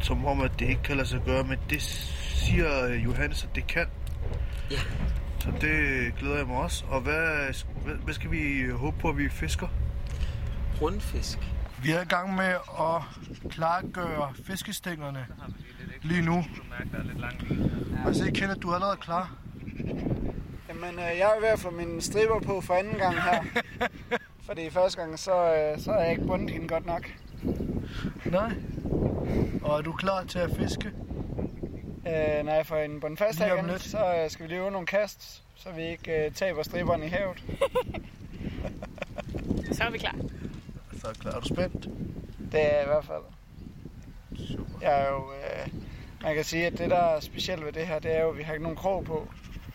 som 0.00 0.26
om, 0.26 0.40
at 0.40 0.50
det 0.58 0.68
ikke 0.68 0.82
kan 0.82 0.96
lade 0.96 1.08
sig 1.08 1.20
gøre, 1.24 1.44
men 1.44 1.58
det 1.70 1.82
siger 1.82 2.84
øh, 2.86 3.04
Johannes, 3.04 3.44
at 3.44 3.54
det 3.54 3.66
kan. 3.66 3.86
Ja. 4.70 4.80
Så 5.40 5.48
det 5.60 6.14
glæder 6.18 6.36
jeg 6.36 6.46
mig 6.46 6.56
også. 6.56 6.84
Og 6.90 7.00
hvad, 7.00 7.54
hvad, 8.04 8.14
skal 8.14 8.30
vi 8.30 8.70
håbe 8.70 8.98
på, 8.98 9.08
at 9.08 9.18
vi 9.18 9.28
fisker? 9.28 9.68
Rundfisk. 10.82 11.38
Vi 11.82 11.90
er 11.90 12.00
i 12.00 12.04
gang 12.04 12.34
med 12.34 12.54
at 12.80 13.02
klargøre 13.50 14.32
fiskestængerne 14.44 15.26
lige 16.02 16.22
nu. 16.22 16.44
Og 18.06 18.14
se, 18.14 18.30
Kenneth, 18.30 18.62
du 18.62 18.70
er 18.70 18.74
allerede 18.74 18.96
klar. 18.96 19.32
Jamen, 20.68 20.98
øh, 20.98 21.18
jeg 21.18 21.32
er 21.36 21.40
ved 21.40 21.48
at 21.48 21.58
få 21.58 21.70
mine 21.70 22.02
striber 22.02 22.40
på 22.40 22.60
for 22.60 22.74
anden 22.74 22.94
gang 22.94 23.14
her. 23.14 23.42
Fordi 24.46 24.70
første 24.70 25.00
gang, 25.00 25.18
så, 25.18 25.54
øh, 25.54 25.80
så 25.80 25.92
har 25.92 26.00
jeg 26.00 26.10
ikke 26.10 26.26
bundet 26.26 26.50
hende 26.50 26.68
godt 26.68 26.86
nok. 26.86 27.10
Nej. 28.24 28.52
Og 29.62 29.78
er 29.78 29.82
du 29.82 29.92
klar 29.92 30.24
til 30.24 30.38
at 30.38 30.50
fiske? 30.56 30.92
Øh, 32.08 32.44
når 32.44 32.52
jeg 32.54 32.66
får 32.66 32.76
en 32.76 33.00
bundet 33.00 33.18
fast 33.18 33.38
Lige 33.38 33.62
her 33.62 33.78
så 33.78 34.14
øh, 34.16 34.30
skal 34.30 34.42
vi 34.42 34.48
lige 34.48 34.60
øve 34.60 34.70
nogle 34.70 34.86
kast, 34.86 35.42
så 35.56 35.70
vi 35.70 35.82
ikke 35.82 36.24
øh, 36.24 36.32
taber 36.32 36.62
striberne 36.62 37.06
i 37.06 37.08
havet. 37.08 37.44
Så 39.72 39.84
er 39.84 39.90
vi 39.90 39.98
klar. 39.98 40.14
Så 41.00 41.08
er 41.08 41.12
klar. 41.12 41.32
Er 41.32 41.40
du 41.40 41.48
spændt? 41.48 41.88
Det 42.52 42.60
er 42.60 42.74
jeg 42.74 42.82
i 42.82 42.86
hvert 42.86 43.04
fald. 43.04 43.22
Jeg 44.82 45.02
er 45.02 45.10
jo, 45.10 45.32
øh, 45.32 45.72
man 46.22 46.34
kan 46.34 46.44
sige, 46.44 46.66
at 46.66 46.78
det 46.78 46.90
der 46.90 46.96
er 46.96 47.20
specielt 47.20 47.64
ved 47.64 47.72
det 47.72 47.86
her, 47.86 47.98
det 47.98 48.16
er 48.16 48.22
jo, 48.22 48.30
at 48.30 48.38
vi 48.38 48.42
har 48.42 48.52
ikke 48.52 48.62
nogen 48.62 48.76
krog 48.76 49.04
på. 49.04 49.28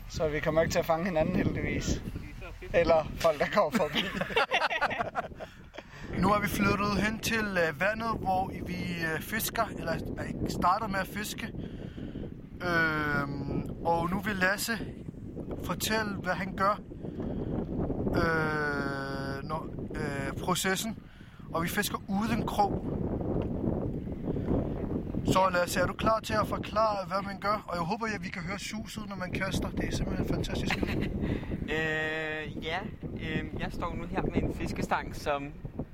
Så 0.09 0.27
vi 0.27 0.39
kommer 0.39 0.61
ikke 0.61 0.71
til 0.71 0.79
at 0.79 0.85
fange 0.85 1.05
hinanden 1.05 1.35
heldigvis. 1.35 2.01
Eller 2.73 3.11
folk, 3.17 3.39
der 3.39 3.47
går 3.53 3.73
forbi. 3.77 4.03
Nu 6.17 6.29
er 6.29 6.39
vi 6.39 6.47
flyttet 6.47 7.03
hen 7.03 7.19
til 7.19 7.57
øh, 7.67 7.79
vandet, 7.79 8.17
hvor 8.19 8.51
vi 8.65 8.75
øh, 9.13 9.21
fisker, 9.21 9.65
eller 9.77 9.93
øh, 9.93 10.49
starter 10.49 10.87
med 10.87 10.99
at 10.99 11.07
fiske. 11.07 11.47
Øhm, 12.63 13.69
og 13.85 14.09
nu 14.09 14.19
vil 14.19 14.35
Lasse 14.35 14.73
fortælle, 15.63 16.13
hvad 16.23 16.33
han 16.33 16.55
gør. 16.55 16.79
Øh, 18.21 19.43
når, 19.43 19.67
øh, 19.95 20.33
processen. 20.43 20.97
Og 21.53 21.63
vi 21.63 21.67
fisker 21.67 21.97
uden 22.07 22.45
krog. 22.45 22.85
Så 25.25 25.49
Lasse, 25.53 25.79
er 25.79 25.85
du 25.85 25.93
klar 25.93 26.19
til 26.19 26.33
at 26.33 26.47
forklare, 26.47 27.05
hvad 27.07 27.21
man 27.23 27.39
gør? 27.39 27.65
Og 27.67 27.75
jeg 27.75 27.83
håber, 27.83 28.05
at 28.05 28.23
vi 28.23 28.29
kan 28.29 28.41
høre 28.41 28.59
suset, 28.59 29.09
når 29.09 29.15
man 29.15 29.31
kaster. 29.31 29.69
Det 29.69 29.87
er 29.87 29.91
simpelthen 29.91 30.27
fantastisk. 30.27 30.77
Øh, 31.63 32.63
ja, 32.63 32.79
øh, 33.13 33.45
jeg 33.59 33.67
står 33.71 33.95
nu 33.95 34.03
her 34.03 34.21
med 34.21 34.43
en 34.43 34.53
fiskestang, 34.53 35.15
som 35.15 35.51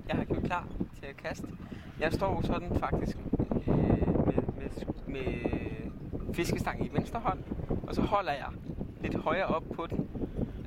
jeg 0.07 0.15
har 0.15 0.23
gjort 0.23 0.43
klar 0.43 0.67
til 0.99 1.05
at 1.05 1.17
kaste. 1.17 1.47
Jeg 1.99 2.13
står 2.13 2.41
sådan 2.41 2.79
faktisk 2.79 3.17
øh, 3.67 3.98
med, 5.07 5.23
fiskestang 6.33 6.85
i 6.85 6.89
venstre 6.93 7.19
hånd, 7.19 7.39
og 7.87 7.95
så 7.95 8.01
holder 8.01 8.31
jeg 8.31 8.47
lidt 9.01 9.15
højere 9.15 9.45
op 9.45 9.63
på 9.75 9.87
den, 9.87 10.07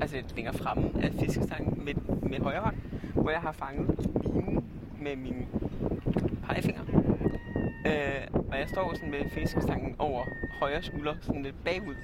altså 0.00 0.16
lidt 0.16 0.36
længere 0.36 0.54
fremme 0.54 0.90
af 1.02 1.12
fiskestangen 1.12 1.84
med, 1.84 1.94
med 2.22 2.38
højre 2.40 2.60
hånd, 2.60 2.76
hvor 3.14 3.30
jeg 3.30 3.40
har 3.40 3.52
fanget 3.52 4.10
linen 4.24 4.64
med 5.00 5.16
min 5.16 5.46
pegefinger. 6.44 6.82
Øh, 7.86 8.42
og 8.50 8.58
jeg 8.58 8.68
står 8.68 8.94
sådan 8.94 9.10
med 9.10 9.30
fiskestangen 9.30 9.96
over 9.98 10.24
højre 10.60 10.82
skulder, 10.82 11.14
sådan 11.20 11.42
lidt 11.42 11.64
bagud, 11.64 11.94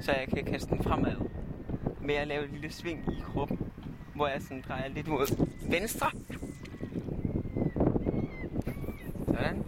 så 0.00 0.12
jeg 0.12 0.28
kan 0.28 0.44
kaste 0.44 0.74
den 0.74 0.82
fremad. 0.82 1.16
Med 2.00 2.14
at 2.14 2.26
lave 2.26 2.44
et 2.44 2.50
lille 2.50 2.72
sving 2.72 3.04
i 3.12 3.20
kroppen, 3.20 3.58
hvor 4.14 4.26
jeg 4.26 4.42
sådan 4.42 4.64
drejer 4.68 4.88
lidt 4.88 5.08
mod 5.08 5.46
venstre. 5.70 6.10
Sådan. 9.26 9.64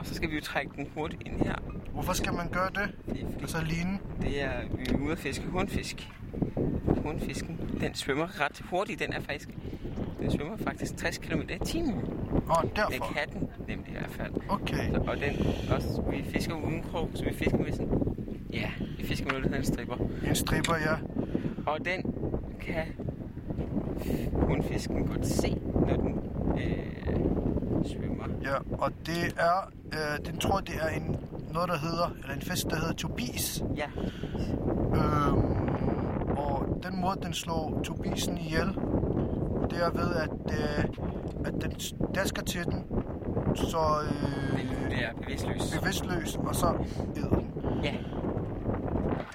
Og 0.00 0.06
så 0.06 0.14
skal 0.14 0.30
vi 0.30 0.34
jo 0.34 0.40
trække 0.40 0.70
den 0.76 0.86
hurtigt 0.94 1.22
ind 1.26 1.40
her. 1.44 1.54
Hvorfor 1.92 2.12
skal 2.12 2.32
man 2.32 2.48
gøre 2.48 2.68
det? 2.74 2.94
Det 3.06 3.22
er, 3.22 3.26
fordi 3.26 3.40
Altså 3.40 3.64
linen? 3.64 4.00
det 4.22 4.42
er, 4.42 4.50
vi 4.76 4.84
er 4.94 4.98
ude 4.98 5.12
at 5.12 5.18
fiske 5.18 5.46
hornfisk. 5.46 6.08
Hornfisken, 7.02 7.60
den 7.80 7.94
svømmer 7.94 8.40
ret 8.40 8.62
hurtigt. 8.70 9.00
Den 9.00 9.12
er 9.12 9.20
faktisk, 9.20 9.48
den 10.20 10.30
svømmer 10.30 10.56
faktisk 10.56 10.96
60 10.96 11.18
km 11.18 11.40
i 11.40 11.58
timen. 11.64 11.94
Oh, 12.50 12.70
derfor? 12.76 12.90
Det 12.90 13.02
kan 13.16 13.28
den 13.32 13.48
nemlig 13.68 13.88
i 13.88 13.92
hvert 13.92 14.10
fald. 14.10 14.32
Okay. 14.48 14.90
Så, 14.94 15.00
og 15.06 15.16
den 15.16 15.46
også, 15.74 16.02
vi 16.10 16.24
fisker 16.24 16.54
uden 16.54 16.82
krog, 16.82 17.10
så 17.14 17.24
vi 17.24 17.34
fisker 17.34 17.58
med 17.58 17.72
sådan, 17.72 17.98
ja, 18.52 18.70
vi 18.98 19.04
fisker 19.04 19.26
med 19.26 19.32
noget, 19.32 19.44
der 19.44 19.56
hedder 19.56 19.68
en 19.68 19.74
stripper. 19.74 19.96
En 20.28 20.34
stripper, 20.34 20.74
ja. 20.76 20.94
Og 21.66 21.84
den 21.84 22.14
kan 22.60 22.86
hundfisken 24.32 25.06
godt 25.06 25.26
se, 25.26 25.60
når 25.74 25.96
den 25.96 26.20
øh, 26.54 27.86
svømmer. 27.86 28.24
Ja, 28.42 28.56
og 28.78 28.92
det 29.06 29.34
er, 29.38 29.70
øh, 29.92 30.26
den 30.26 30.38
tror, 30.38 30.60
det 30.60 30.74
er 30.82 30.88
en, 30.88 31.16
noget, 31.52 31.68
der 31.68 31.78
hedder, 31.78 32.14
eller 32.22 32.34
en 32.34 32.42
fisk, 32.42 32.70
der 32.70 32.76
hedder 32.76 32.92
tobis. 32.94 33.62
Ja. 33.76 33.86
Øhm, 34.94 36.38
og 36.38 36.80
den 36.82 37.00
måde, 37.00 37.18
den 37.22 37.32
slår 37.34 37.80
tobisen 37.84 38.38
ihjel, 38.38 38.66
det 39.70 39.78
er 39.84 39.90
ved, 39.90 40.14
at, 40.14 40.30
øh, 40.58 40.84
at 41.44 41.52
den 41.62 41.72
dasker 42.14 42.42
til 42.42 42.64
den, 42.64 42.84
så 43.54 43.78
øh, 44.04 44.90
det 44.90 45.04
er 45.04 45.12
bevidstløs. 45.22 45.78
bevidstløs, 45.78 46.36
og 46.36 46.54
så 46.54 46.66
æder 47.16 47.28
den. 47.28 47.52
Ja. 47.84 47.94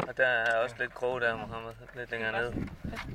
Og 0.08 0.18
der 0.18 0.26
er 0.26 0.64
også 0.64 0.76
lidt 0.80 0.94
krog 0.94 1.22
der, 1.22 1.36
Mohammed, 1.36 1.72
lidt 1.96 2.12
længere 2.12 2.32
ned. 2.32 2.54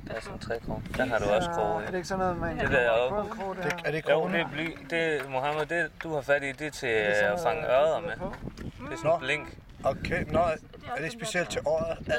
Der 0.07 0.13
er 0.13 0.19
sådan 0.19 0.39
tre 0.39 0.59
krog. 0.59 0.81
Der 0.97 1.05
har 1.05 1.19
du 1.19 1.25
også 1.25 1.49
krog. 1.49 1.81
Er 1.81 1.85
det 1.85 1.95
ikke 1.95 2.07
sådan 2.07 2.19
noget, 2.19 2.37
man 2.37 2.59
Det 2.59 2.69
kan 2.69 3.29
krog 3.29 3.55
der? 3.55 3.69
Er 3.85 3.91
det 3.91 4.09
Jo, 4.09 4.13
krogene? 4.13 4.37
det 4.37 4.43
er 4.43 4.49
bly. 4.49 4.77
Det, 4.89 5.29
Mohammed, 5.29 5.65
det 5.65 5.91
du 6.03 6.13
har 6.13 6.21
fat 6.21 6.43
i, 6.43 6.51
det 6.51 6.67
er 6.67 6.71
til 6.71 6.89
det 6.89 7.15
sådan 7.15 7.33
at 7.33 7.39
fange 7.43 7.61
noget, 7.61 7.73
ørder 7.73 7.99
med. 7.99 8.09
Det 8.09 8.93
er 8.93 8.97
sådan 8.97 9.11
en 9.11 9.19
blink. 9.19 9.57
Okay, 9.83 10.23
nå, 10.31 10.39
er 10.39 11.01
det 11.01 11.11
specielt 11.11 11.49
til 11.49 11.61
året? 11.65 12.07
Nej, 12.07 12.17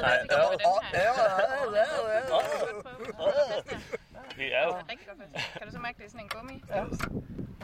Vi 4.37 4.51
er 4.51 4.63
jo... 4.65 4.71
Rigtig 4.91 5.07
godt 5.07 5.17
fast. 5.33 5.53
Kan 5.57 5.67
du 5.67 5.73
så 5.73 5.79
mærke, 5.79 5.97
det 5.97 6.05
er 6.05 6.09
sådan 6.09 6.25
en 6.25 6.29
gummi? 6.29 6.63
Ja. 6.69 6.83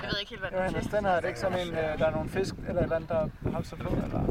Jeg 0.01 0.09
ved 0.11 0.19
ikke 0.19 0.29
helt, 0.29 0.41
hvad 0.41 0.51
den 0.51 0.57
Johannes, 0.57 0.87
den 0.87 1.05
her, 1.05 1.11
er 1.11 1.19
det 1.19 1.27
ikke 1.27 1.39
sådan 1.39 1.59
en, 1.67 1.73
øh, 1.73 1.99
der 1.99 2.05
er 2.05 2.11
nogle 2.11 2.29
fisk 2.29 2.53
eller 2.67 2.79
et 2.81 2.83
eller 2.83 2.95
andet, 2.95 3.09
der 3.09 3.51
har 3.51 3.61
sig 3.61 3.77
på? 3.77 3.89
Eller? 3.89 4.21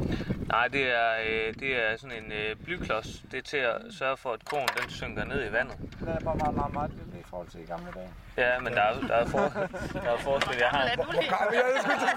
Nej, 0.49 0.69
det 0.69 0.85
er, 1.01 1.11
øh, 1.29 1.55
det 1.63 1.71
er 1.83 1.97
sådan 1.97 2.25
en 2.25 2.33
øh, 2.33 2.57
blyklods. 2.65 3.09
Det 3.31 3.39
er 3.39 3.43
til 3.43 3.57
at 3.57 3.77
sørge 3.99 4.17
for, 4.17 4.33
at 4.33 4.45
konen 4.45 4.69
den 4.81 4.91
synker 4.91 5.25
ned 5.25 5.49
i 5.49 5.53
vandet. 5.53 5.77
Den 6.01 6.09
er 6.09 6.21
bare 6.21 6.37
meget, 6.37 6.55
meget, 6.55 6.73
meget 6.73 6.91
lille 6.91 7.21
i 7.21 7.25
forhold 7.31 7.49
til 7.49 7.61
i 7.61 7.65
gamle 7.65 7.91
dage. 7.95 8.11
Ja, 8.37 8.59
men 8.61 8.73
der 8.73 8.83
er, 8.83 9.01
der 9.01 9.15
er, 9.15 9.27
for, 9.27 9.39
der 10.05 10.11
er 10.17 10.19
forskel. 10.19 10.57
Jeg 10.59 10.69
har... 10.69 10.81
Hvor 10.97 11.05
gammel 11.37 11.59
er 11.59 11.69
du? 11.77 11.91
til 12.03 12.11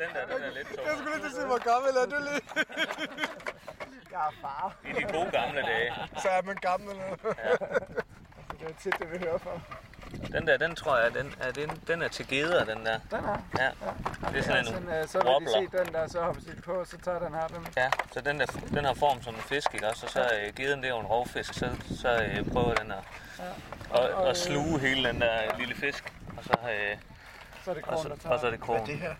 Den 0.00 0.08
der, 0.14 0.22
den 0.36 0.42
er 0.48 0.52
lidt 0.58 0.68
tung. 0.68 0.86
Jeg 0.86 0.94
skulle 0.98 1.14
lige 1.14 1.22
til 1.24 1.30
at 1.32 1.36
sige, 1.38 1.46
hvor 1.52 1.62
gammel 1.70 1.90
er 2.02 2.06
du 2.12 2.18
lige? 2.28 2.42
Jeg 4.14 4.20
er 4.30 4.34
far. 4.42 4.74
I 4.84 4.92
de 4.92 5.02
gode 5.12 5.30
gamle 5.30 5.60
dage. 5.62 5.92
Så 6.22 6.28
er 6.28 6.42
man 6.42 6.56
gammel 6.56 6.88
nu. 6.88 7.08
Ja. 7.44 7.50
Det 8.60 8.66
er 8.70 8.74
tit, 8.82 8.94
det 8.98 9.12
vi 9.12 9.18
hører 9.24 9.38
fra. 9.38 9.50
Den 10.32 10.46
der, 10.46 10.56
den 10.56 10.74
tror 10.74 10.96
jeg, 10.98 11.14
den 11.14 11.34
er, 11.40 11.50
den, 11.52 11.70
den 11.86 12.02
er 12.02 12.08
til 12.08 12.28
geder, 12.28 12.64
den 12.64 12.86
der. 12.86 12.98
Den 13.10 13.24
er? 13.24 13.38
Ja. 13.58 13.70
Det 14.32 14.38
er 14.38 14.42
sådan 14.42 14.66
en 14.66 14.88
øh, 14.88 15.08
så 15.08 15.18
vil 15.18 15.46
de 15.46 15.52
se 15.70 15.78
den 15.84 15.94
der, 15.94 16.08
så 16.08 16.20
hopper 16.22 16.42
de 16.42 16.62
på, 16.62 16.72
og 16.72 16.86
så 16.86 16.96
tager 17.04 17.18
den 17.18 17.34
her 17.34 17.46
den. 17.46 17.66
Ja, 17.76 17.90
så 18.12 18.20
den, 18.20 18.40
der, 18.40 18.46
den 18.46 18.84
har 18.84 18.94
form 18.94 19.22
som 19.22 19.34
en 19.34 19.40
fisk, 19.40 19.74
ikke 19.74 19.88
også? 19.88 20.06
Og 20.06 20.12
så 20.12 20.20
øh, 20.20 20.54
geden, 20.54 20.78
det 20.82 20.86
er 20.86 20.94
jo 20.94 21.00
en 21.00 21.06
rovfisk, 21.06 21.54
så, 21.54 21.70
så 22.00 22.22
øh, 22.22 22.52
prøver 22.52 22.74
den 22.74 22.92
at, 22.92 22.98
Ja. 23.94 24.02
at, 24.24 24.28
at 24.28 24.36
sluge 24.36 24.80
hele 24.80 25.08
den 25.08 25.20
der 25.20 25.58
lille 25.58 25.74
fisk. 25.74 26.12
Og 26.38 26.44
så, 26.44 26.52
øh, 26.52 26.96
Så 27.64 27.70
er 27.70 27.74
det 27.74 27.84
og 27.84 27.88
krogen, 27.88 28.02
så, 28.02 28.08
der 28.08 28.16
tager. 28.16 28.34
og 28.34 28.40
så 28.40 28.46
er 28.46 28.50
det 28.50 28.60
krogen. 28.60 28.84
Hvad 28.84 28.94
er 28.94 28.98
det 28.98 29.08
her? 29.08 29.14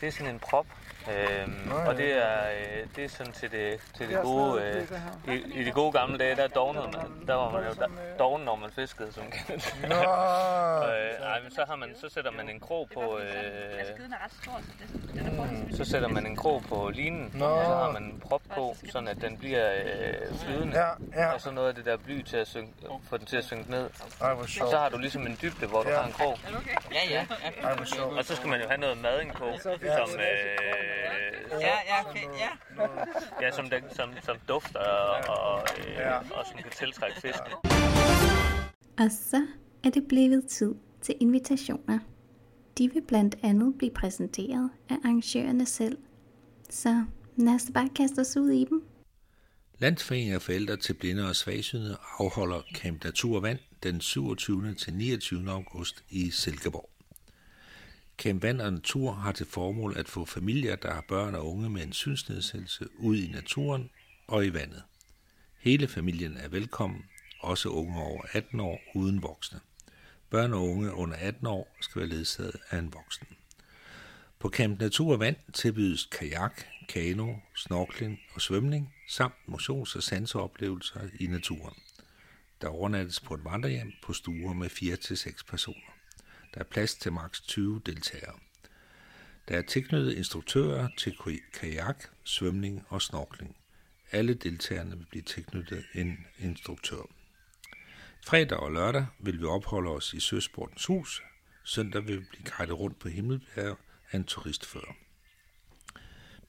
Det 0.00 0.08
er 0.08 0.12
sådan 0.12 0.26
en 0.34 0.38
prop. 0.38 0.66
Øhm, 1.10 1.50
Nå, 1.68 1.78
ja. 1.78 1.88
og 1.88 1.96
det 1.96 2.12
er, 2.12 2.38
øh, 2.50 2.86
det 2.96 3.04
er 3.04 3.08
sådan 3.08 3.32
til 3.32 3.50
det, 3.50 3.80
til 3.96 4.08
Det 4.08 4.16
det 4.16 4.22
gode, 4.22 4.62
øh, 4.62 4.74
det 4.74 4.88
det 5.26 5.32
i, 5.34 5.60
i 5.60 5.64
de 5.64 5.70
gode 5.70 5.92
gamle 5.92 6.18
dage, 6.18 6.36
der 6.36 6.48
dognede 6.48 6.84
man, 6.84 7.26
der 7.26 7.34
var 7.34 7.50
man 7.50 7.64
jo 7.64 7.72
der, 7.74 7.88
doven, 8.18 8.44
når 8.44 8.56
man 8.56 8.70
fiskede, 8.70 9.12
som 9.12 9.24
kan 9.30 9.60
Nå. 9.88 9.94
øh, 10.90 11.30
ej, 11.30 11.40
men 11.42 11.50
så, 11.50 11.64
har 11.68 11.76
man, 11.76 11.96
så 12.00 12.08
sætter 12.08 12.30
man 12.30 12.48
en 12.48 12.60
krog 12.60 12.88
på, 12.94 13.18
øh, 13.18 13.32
så 15.72 15.82
er 15.82 15.84
sætter 15.84 16.08
man 16.08 16.26
en 16.26 16.36
krog 16.36 16.62
på 16.68 16.90
linen, 16.94 17.30
Nå. 17.34 17.44
og 17.44 17.64
så 17.64 17.74
har 17.74 17.92
man 17.92 18.02
en 18.02 18.20
prop 18.20 18.42
på, 18.54 18.76
sådan 18.92 19.08
at 19.08 19.16
den 19.20 19.38
bliver 19.38 19.72
øh, 19.74 20.38
flydende. 20.38 20.78
Ja, 20.78 20.90
ja. 21.22 21.32
Og 21.32 21.40
så 21.40 21.50
noget 21.50 21.68
af 21.68 21.74
det 21.74 21.84
der 21.84 21.96
bly 21.96 22.22
til 22.22 22.36
at 22.36 22.48
synke, 22.48 22.72
få 23.08 23.16
den 23.16 23.26
til 23.26 23.36
at 23.36 23.44
synke 23.44 23.70
ned. 23.70 23.90
Ej, 24.20 24.34
hvor 24.34 24.42
og 24.42 24.48
så 24.70 24.78
har 24.78 24.88
du 24.88 24.98
ligesom 24.98 25.26
en 25.26 25.38
dybde, 25.42 25.66
hvor 25.66 25.82
du 25.82 25.88
Ja. 25.88 25.96
har 25.96 26.06
en 26.06 26.12
krog. 26.12 26.38
Ja, 26.92 27.00
ja. 27.10 27.26
Ej, 27.62 27.74
hvor 27.74 27.84
sjovt. 27.84 28.18
Og 28.18 28.24
så 28.24 28.36
skal 28.36 28.48
man 28.48 28.60
jo 28.60 28.68
have 28.68 28.80
noget 28.80 28.98
mading 28.98 29.32
på, 29.32 29.44
som, 29.62 29.72
øh, 29.72 30.93
Ja, 31.60 31.76
ja, 31.88 32.10
okay, 32.10 32.20
ja. 32.38 32.50
ja, 33.46 33.50
som, 33.50 33.70
den, 33.70 33.82
som, 33.92 34.10
som 34.22 34.36
dufter 34.48 34.80
og, 35.28 35.66
øh, 35.78 35.94
Ja. 35.94 36.18
og 36.18 36.46
som 36.50 36.58
kan 36.62 36.70
tiltrække 36.70 37.20
fisk. 37.20 37.38
Og 38.98 39.10
så 39.10 39.46
er 39.84 39.90
det 39.90 40.08
blevet 40.08 40.46
tid 40.46 40.74
til 41.02 41.14
invitationer. 41.20 41.98
De 42.78 42.92
vil 42.92 43.02
blandt 43.08 43.36
andet 43.42 43.74
blive 43.78 43.90
præsenteret 43.94 44.70
af 44.88 44.94
arrangørerne 45.04 45.66
selv. 45.66 45.98
Så 46.70 47.04
lad 47.36 47.54
os 47.54 47.70
bare 47.74 47.88
kaste 47.96 48.20
os 48.20 48.36
ud 48.36 48.50
i 48.50 48.64
dem. 48.64 48.84
Landsforeningen 49.78 50.34
af 50.34 50.42
forældre 50.42 50.76
til 50.76 50.94
blinde 50.94 51.28
og 51.28 51.36
svagsynede 51.36 51.96
afholder 52.18 52.62
Camp 52.74 53.04
Natur 53.04 53.36
og 53.36 53.42
Vand 53.42 53.58
den 53.82 54.00
27. 54.00 54.74
til 54.74 54.94
29. 54.94 55.50
august 55.50 56.04
i 56.10 56.30
Silkeborg. 56.30 56.90
Camp 58.18 58.42
Vand 58.42 58.60
og 58.60 58.72
Natur 58.72 59.12
har 59.12 59.32
til 59.32 59.46
formål 59.46 59.96
at 59.96 60.08
få 60.08 60.24
familier, 60.24 60.76
der 60.76 60.94
har 60.94 61.04
børn 61.08 61.34
og 61.34 61.50
unge 61.50 61.70
med 61.70 61.82
en 61.82 61.92
synsnedsættelse, 61.92 62.88
ud 62.98 63.16
i 63.16 63.30
naturen 63.32 63.90
og 64.26 64.46
i 64.46 64.52
vandet. 64.52 64.82
Hele 65.58 65.88
familien 65.88 66.36
er 66.36 66.48
velkommen, 66.48 67.04
også 67.40 67.68
unge 67.68 68.00
over 68.00 68.22
18 68.32 68.60
år 68.60 68.80
uden 68.94 69.22
voksne. 69.22 69.60
Børn 70.30 70.52
og 70.52 70.68
unge 70.68 70.92
under 70.92 71.16
18 71.16 71.46
år 71.46 71.76
skal 71.80 72.00
være 72.00 72.08
ledsaget 72.08 72.56
af 72.70 72.78
en 72.78 72.92
voksen. 72.94 73.26
På 74.38 74.48
Camp 74.48 74.80
Natur 74.80 75.12
og 75.12 75.20
Vand 75.20 75.36
tilbydes 75.52 76.04
kajak, 76.04 76.62
kano, 76.88 77.34
snorkling 77.56 78.20
og 78.34 78.40
svømning, 78.40 78.94
samt 79.08 79.34
motions- 79.48 79.96
og 79.96 80.02
sanseoplevelser 80.02 81.00
i 81.20 81.26
naturen. 81.26 81.74
Der 82.60 82.68
overnattes 82.68 83.20
på 83.20 83.34
et 83.34 83.44
vandrehjem 83.44 83.92
på 84.02 84.12
stuer 84.12 84.52
med 84.52 84.70
4-6 84.70 85.44
personer. 85.48 85.93
Der 86.54 86.60
er 86.60 86.64
plads 86.64 86.94
til 86.94 87.12
maks 87.12 87.40
20 87.40 87.82
deltagere. 87.86 88.38
Der 89.48 89.58
er 89.58 89.62
tilknyttet 89.62 90.12
instruktører 90.12 90.88
til 90.98 91.16
kajak, 91.52 92.04
svømning 92.24 92.86
og 92.88 93.02
snorkling. 93.02 93.56
Alle 94.12 94.34
deltagerne 94.34 94.96
vil 94.96 95.06
blive 95.10 95.22
tilknyttet 95.22 95.84
en 95.94 96.26
instruktør. 96.38 97.02
Fredag 98.26 98.58
og 98.58 98.72
lørdag 98.72 99.06
vil 99.18 99.40
vi 99.40 99.44
opholde 99.44 99.90
os 99.90 100.14
i 100.14 100.20
Søsportens 100.20 100.86
Hus. 100.86 101.22
Søndag 101.64 102.06
vil 102.06 102.20
vi 102.20 102.24
blive 102.30 102.44
guidet 102.56 102.78
rundt 102.78 102.98
på 102.98 103.08
Himmelbjerg 103.08 103.78
af 104.10 104.16
en 104.16 104.24
turistfører. 104.24 104.94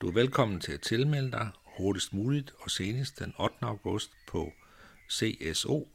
Du 0.02 0.07
er 0.07 0.14
velkommen 0.14 0.60
til 0.60 0.72
at 0.72 0.82
tilmelde 0.82 1.32
dig 1.32 1.49
hurtigst 1.64 2.14
muligt 2.14 2.53
og 2.60 2.72
senest 2.72 3.19
den 3.19 3.34
8. 3.40 3.56
august 3.61 4.11
på 4.27 4.53
cso 5.10 5.90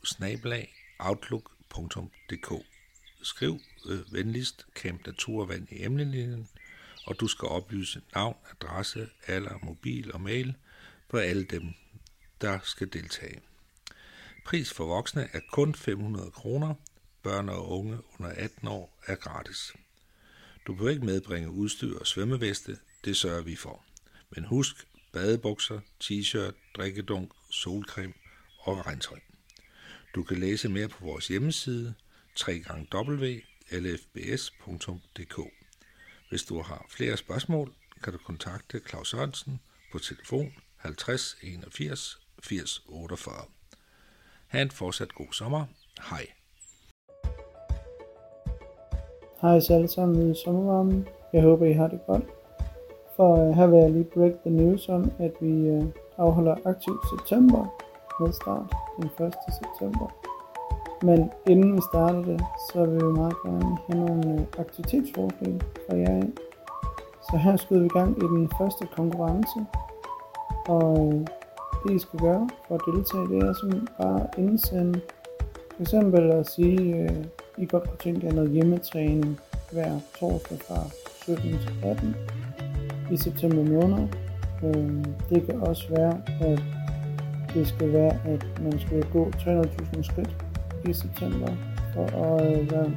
outlook.dk. 0.98 2.69
Skriv 3.22 3.60
øh, 3.86 4.12
venligst 4.12 4.66
Camp 4.74 5.06
Naturvand 5.06 5.68
i 5.70 5.84
emnelinjen, 5.84 6.48
og 7.06 7.20
du 7.20 7.28
skal 7.28 7.48
oplyse 7.48 8.00
navn, 8.14 8.36
adresse, 8.50 9.08
alder, 9.26 9.58
mobil 9.62 10.12
og 10.12 10.20
mail 10.20 10.54
på 11.08 11.16
alle 11.16 11.44
dem, 11.44 11.74
der 12.40 12.58
skal 12.64 12.92
deltage. 12.92 13.40
Pris 14.44 14.72
for 14.72 14.86
voksne 14.86 15.28
er 15.32 15.40
kun 15.52 15.74
500 15.74 16.30
kroner. 16.30 16.74
Børn 17.22 17.48
og 17.48 17.68
unge 17.68 17.98
under 18.18 18.32
18 18.32 18.68
år 18.68 18.98
er 19.06 19.14
gratis. 19.14 19.72
Du 20.66 20.72
behøver 20.72 20.90
ikke 20.90 21.06
medbringe 21.06 21.50
udstyr 21.50 21.98
og 21.98 22.06
svømmeveste, 22.06 22.78
det 23.04 23.16
sørger 23.16 23.42
vi 23.42 23.56
for. 23.56 23.84
Men 24.30 24.44
husk 24.44 24.86
badebukser, 25.12 25.80
t-shirt, 26.04 26.54
drikkedunk, 26.76 27.32
solcreme 27.50 28.12
og 28.58 28.86
regntøj. 28.86 29.18
Du 30.14 30.22
kan 30.22 30.38
læse 30.38 30.68
mere 30.68 30.88
på 30.88 31.04
vores 31.04 31.28
hjemmeside 31.28 31.94
www.lfbs.dk. 32.94 33.40
Hvis 36.28 36.42
du 36.42 36.62
har 36.62 36.86
flere 36.88 37.16
spørgsmål, 37.16 37.72
kan 38.04 38.12
du 38.12 38.18
kontakte 38.18 38.80
Claus 38.88 39.10
Sørensen 39.10 39.60
på 39.92 39.98
telefon 39.98 40.52
50 40.76 41.36
81 41.42 42.20
80 42.42 42.82
48. 42.88 43.44
Ha' 44.48 44.62
en 44.62 44.70
fortsat 44.70 45.14
god 45.14 45.32
sommer. 45.32 45.64
Hej. 46.10 46.26
Hej 49.40 49.60
så 49.60 49.74
alle 49.74 49.88
sammen 49.88 50.30
i 50.30 50.34
sommervarmen. 50.44 51.08
Jeg 51.32 51.42
håber, 51.42 51.66
I 51.66 51.72
har 51.72 51.88
det 51.88 52.00
godt. 52.06 52.24
For 53.16 53.48
øh, 53.48 53.54
her 53.56 53.66
vil 53.66 53.78
jeg 53.78 53.90
lige 53.90 54.04
break 54.04 54.32
the 54.46 54.50
news 54.50 54.88
om, 54.88 55.12
at 55.18 55.32
vi 55.40 55.68
øh, 55.68 55.84
afholder 56.16 56.56
aktiv 56.64 56.94
september 57.12 57.62
med 58.20 58.32
start 58.32 58.74
den 58.96 59.26
1. 59.26 59.34
september. 59.60 60.29
Men 61.02 61.30
inden 61.46 61.76
vi 61.76 61.80
starter 61.92 62.22
det, 62.24 62.40
så 62.72 62.84
vil 62.84 62.96
vi 63.06 63.12
meget 63.12 63.36
gerne 63.44 63.78
have 63.86 64.06
nogle 64.06 64.32
øh, 64.32 64.40
aktivitetsforslag 64.58 65.54
fra 65.86 65.96
jer 65.96 66.16
af. 66.16 66.28
Så 67.30 67.36
her 67.36 67.56
skyder 67.56 67.80
vi 67.80 67.86
i 67.86 67.98
gang 67.98 68.16
i 68.18 68.26
den 68.26 68.50
første 68.58 68.86
konkurrence. 68.96 69.58
Og 70.68 71.12
øh, 71.14 71.26
det 71.82 71.94
I 71.94 71.98
skal 71.98 72.18
gøre 72.18 72.48
for 72.68 72.74
at 72.74 72.80
deltage, 72.86 73.28
det 73.28 73.48
er 73.48 73.52
simpelthen 73.52 73.88
bare 73.98 74.20
at 74.20 74.38
indsende 74.38 75.00
for 75.80 75.82
eksempel 75.82 76.30
at 76.30 76.50
sige, 76.50 77.04
uh, 77.04 77.62
I 77.62 77.66
godt 77.66 77.88
kunne 77.88 77.98
tænke 77.98 78.26
jer 78.26 78.32
noget 78.32 78.50
hjemmetræning 78.50 79.40
hver 79.72 80.00
torsdag 80.18 80.58
fra 80.58 80.80
17 81.22 81.42
til 81.42 81.58
18 81.82 82.16
i 83.12 83.16
september 83.16 83.64
måned. 83.64 84.08
Øh, 84.64 85.04
det 85.30 85.46
kan 85.46 85.60
også 85.60 85.88
være, 85.90 86.22
at 86.40 86.62
det 87.54 87.68
skal 87.68 87.92
være, 87.92 88.12
at 88.26 88.60
man 88.62 88.80
skal 88.80 89.04
gå 89.12 89.30
300.000 89.30 90.02
skridt 90.02 90.36
i 90.88 90.92
september 90.92 91.48
for 91.94 92.04
at 92.04 92.60
øh, 92.60 92.70
være, 92.70 92.90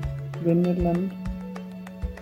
vinde 0.43 0.69
et 0.69 0.77
eller 0.77 0.89
andet. 0.89 1.11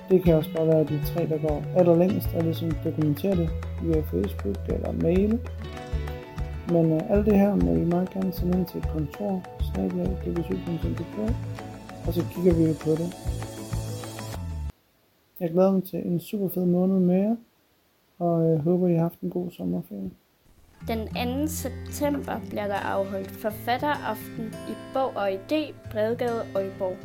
Det 0.10 0.24
kan 0.24 0.36
også 0.36 0.54
bare 0.56 0.68
være 0.68 0.84
de 0.84 1.00
tre, 1.06 1.28
der 1.28 1.38
går 1.48 1.64
allerlængst 1.76 2.30
og 2.36 2.44
ligesom 2.44 2.72
dokumenterer 2.84 3.36
det 3.36 3.50
via 3.84 4.02
Facebook 4.02 4.58
eller 4.70 4.92
mail. 4.92 5.40
Men 6.68 6.92
øh, 6.92 7.10
alt 7.10 7.26
det 7.26 7.40
her 7.40 7.56
må 7.56 7.76
I 7.76 7.86
meget 7.86 8.10
gerne 8.10 8.32
sende 8.32 8.58
ind 8.58 8.66
til 8.66 8.78
et 8.78 8.90
kontor, 8.90 9.44
snablag, 9.74 10.18
og 12.08 12.14
så 12.14 12.26
kigger 12.36 12.54
vi 12.54 12.64
jo 12.64 12.74
på 12.84 12.92
det. 12.92 13.14
Jeg 15.40 15.52
glæder 15.52 15.72
mig 15.72 15.84
til 15.84 16.06
en 16.06 16.20
super 16.20 16.50
fed 16.50 16.66
måned 16.66 17.00
med 17.00 17.20
jer, 17.20 17.36
og 18.20 18.50
jeg 18.50 18.60
håber, 18.60 18.88
I 18.88 18.94
har 18.94 19.02
haft 19.02 19.22
en 19.22 19.30
god 19.30 19.52
sommerferie. 19.52 20.12
Den 20.88 21.08
2. 21.48 21.48
september 21.48 22.40
bliver 22.50 22.68
der 22.68 22.76
afholdt 22.76 23.32
forfatteraften 23.32 24.56
i 24.70 24.74
Bog 24.94 25.16
og 25.16 25.32
Idé, 25.32 25.74
Bredgade 25.92 26.46
Aalborg. 26.56 26.98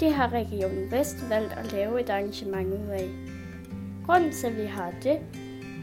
Det 0.00 0.12
har 0.12 0.32
Region 0.32 0.90
Vest 0.90 1.30
valgt 1.30 1.52
at 1.52 1.72
lave 1.72 2.00
et 2.00 2.10
arrangement 2.10 2.68
ud 2.68 2.88
af. 2.88 3.08
Grunden 4.06 4.32
til, 4.32 4.46
at 4.46 4.56
vi 4.56 4.66
har 4.66 4.92
det, 5.02 5.18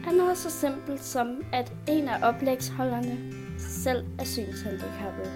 er 0.08 0.16
noget 0.16 0.38
så 0.38 0.50
simpelt 0.50 1.04
som, 1.04 1.44
at 1.52 1.72
en 1.88 2.08
af 2.08 2.28
oplægsholderne 2.28 3.18
selv 3.58 4.04
er 4.18 4.24
synshandicappet. 4.24 5.32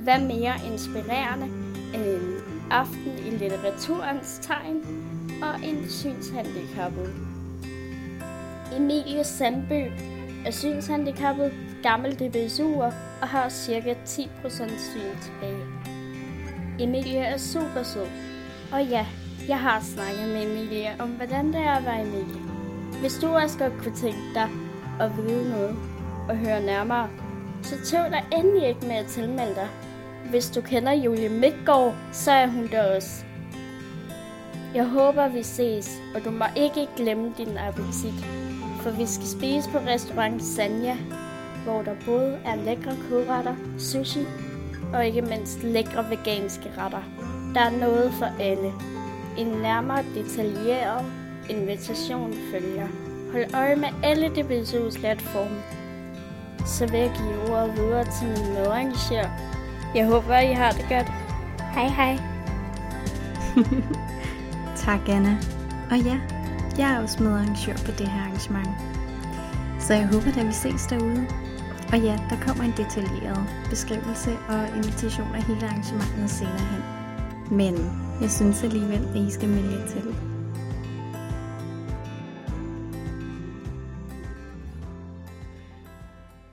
Hvad 0.00 0.20
mere 0.20 0.54
inspirerende 0.72 1.46
end 1.94 2.04
en 2.04 2.42
aften 2.70 3.12
i 3.26 3.30
litteraturens 3.30 4.40
tegn 4.42 4.76
og 5.42 5.68
en 5.68 5.88
synshandicappet. 5.88 7.14
Emilie 8.76 9.24
Sandbø 9.24 9.84
er 10.48 10.52
synshandicappet, 10.52 11.52
gammel 11.82 12.12
DBSU'er 12.12 12.92
og 13.20 13.28
har 13.28 13.48
cirka 13.48 13.94
10% 14.06 14.28
syn 14.78 15.20
tilbage. 15.22 15.64
Emilie 16.80 17.18
er 17.18 17.36
super 17.36 17.82
sød. 17.82 18.06
Og 18.72 18.84
ja, 18.84 19.06
jeg 19.48 19.60
har 19.60 19.80
snakket 19.80 20.28
med 20.28 20.42
Emilie 20.42 20.90
om, 20.98 21.08
hvordan 21.08 21.46
det 21.46 21.60
er 21.60 21.72
at 21.72 21.84
være 21.84 22.02
Emilie. 22.02 22.40
Hvis 23.00 23.18
du 23.18 23.26
også 23.26 23.58
godt 23.58 23.72
kunne 23.82 23.96
tænke 23.96 24.34
dig 24.34 24.48
at 25.00 25.16
vide 25.16 25.50
noget 25.50 25.76
og 26.28 26.36
høre 26.36 26.62
nærmere, 26.62 27.08
så 27.62 27.74
tøv 27.84 28.04
dig 28.10 28.24
endelig 28.38 28.68
ikke 28.68 28.86
med 28.86 28.96
at 28.96 29.06
tilmelde 29.06 29.54
dig. 29.54 29.68
Hvis 30.30 30.50
du 30.50 30.60
kender 30.60 30.92
Julie 30.92 31.28
Midtgaard, 31.28 31.94
så 32.12 32.32
er 32.32 32.46
hun 32.46 32.68
der 32.68 32.96
også. 32.96 33.24
Jeg 34.74 34.84
håber, 34.84 35.28
vi 35.28 35.42
ses, 35.42 35.90
og 36.14 36.24
du 36.24 36.30
må 36.30 36.44
ikke 36.56 36.88
glemme 36.96 37.32
din 37.38 37.58
appetit. 37.58 38.47
For 38.82 38.90
vi 38.90 39.06
skal 39.06 39.26
spise 39.26 39.70
på 39.70 39.78
restaurant 39.78 40.42
Sanja, 40.42 40.96
hvor 41.64 41.82
der 41.82 41.94
både 42.06 42.38
er 42.44 42.56
lækre 42.56 42.96
kødretter, 43.08 43.54
sushi 43.78 44.20
og 44.94 45.06
ikke 45.06 45.22
mindst 45.22 45.62
lækre 45.62 46.10
veganske 46.10 46.70
retter. 46.78 47.02
Der 47.54 47.60
er 47.60 47.70
noget 47.70 48.12
for 48.12 48.26
alle. 48.40 48.72
En 49.38 49.46
nærmere 49.46 50.04
detaljeret 50.14 51.04
invitation 51.50 52.34
følger. 52.52 52.86
Hold 53.32 53.54
øje 53.54 53.76
med 53.76 53.88
alle 54.02 54.26
DBSU's 54.26 55.00
platforme. 55.00 55.62
Så 56.66 56.86
vil 56.86 57.00
jeg 57.00 57.12
give 57.16 57.56
ordet 57.56 57.76
videre 57.76 58.04
til 58.04 58.26
min 58.28 58.52
medarrangør. 58.54 59.28
Jeg 59.94 60.06
håber, 60.06 60.38
I 60.38 60.52
har 60.52 60.70
det 60.70 60.86
godt. 60.88 61.12
Hej 61.74 61.88
hej. 61.88 62.18
Tak, 64.84 65.08
Anna. 65.08 65.38
Og 65.90 65.98
ja, 65.98 66.20
jeg 66.78 66.94
er 66.94 67.02
også 67.02 67.22
medarrangør 67.22 67.76
på 67.86 67.92
det 67.98 68.08
her 68.08 68.20
arrangement. 68.20 68.68
Så 69.80 69.94
jeg 69.94 70.06
håber, 70.06 70.40
at 70.40 70.46
vi 70.46 70.52
ses 70.52 70.82
derude. 70.90 71.26
Og 71.92 71.98
ja, 71.98 72.16
der 72.30 72.36
kommer 72.46 72.64
en 72.64 72.74
detaljeret 72.76 73.44
beskrivelse 73.70 74.30
og 74.48 74.68
invitation 74.76 75.34
af 75.34 75.42
hele 75.42 75.66
arrangementet 75.66 76.30
senere 76.30 76.66
hen. 76.72 76.82
Men 77.56 77.74
jeg 78.22 78.30
synes 78.30 78.62
alligevel, 78.62 79.08
at 79.14 79.16
I 79.16 79.30
skal 79.30 79.48
melde 79.48 79.70
jer 79.76 79.86
til. 79.86 80.14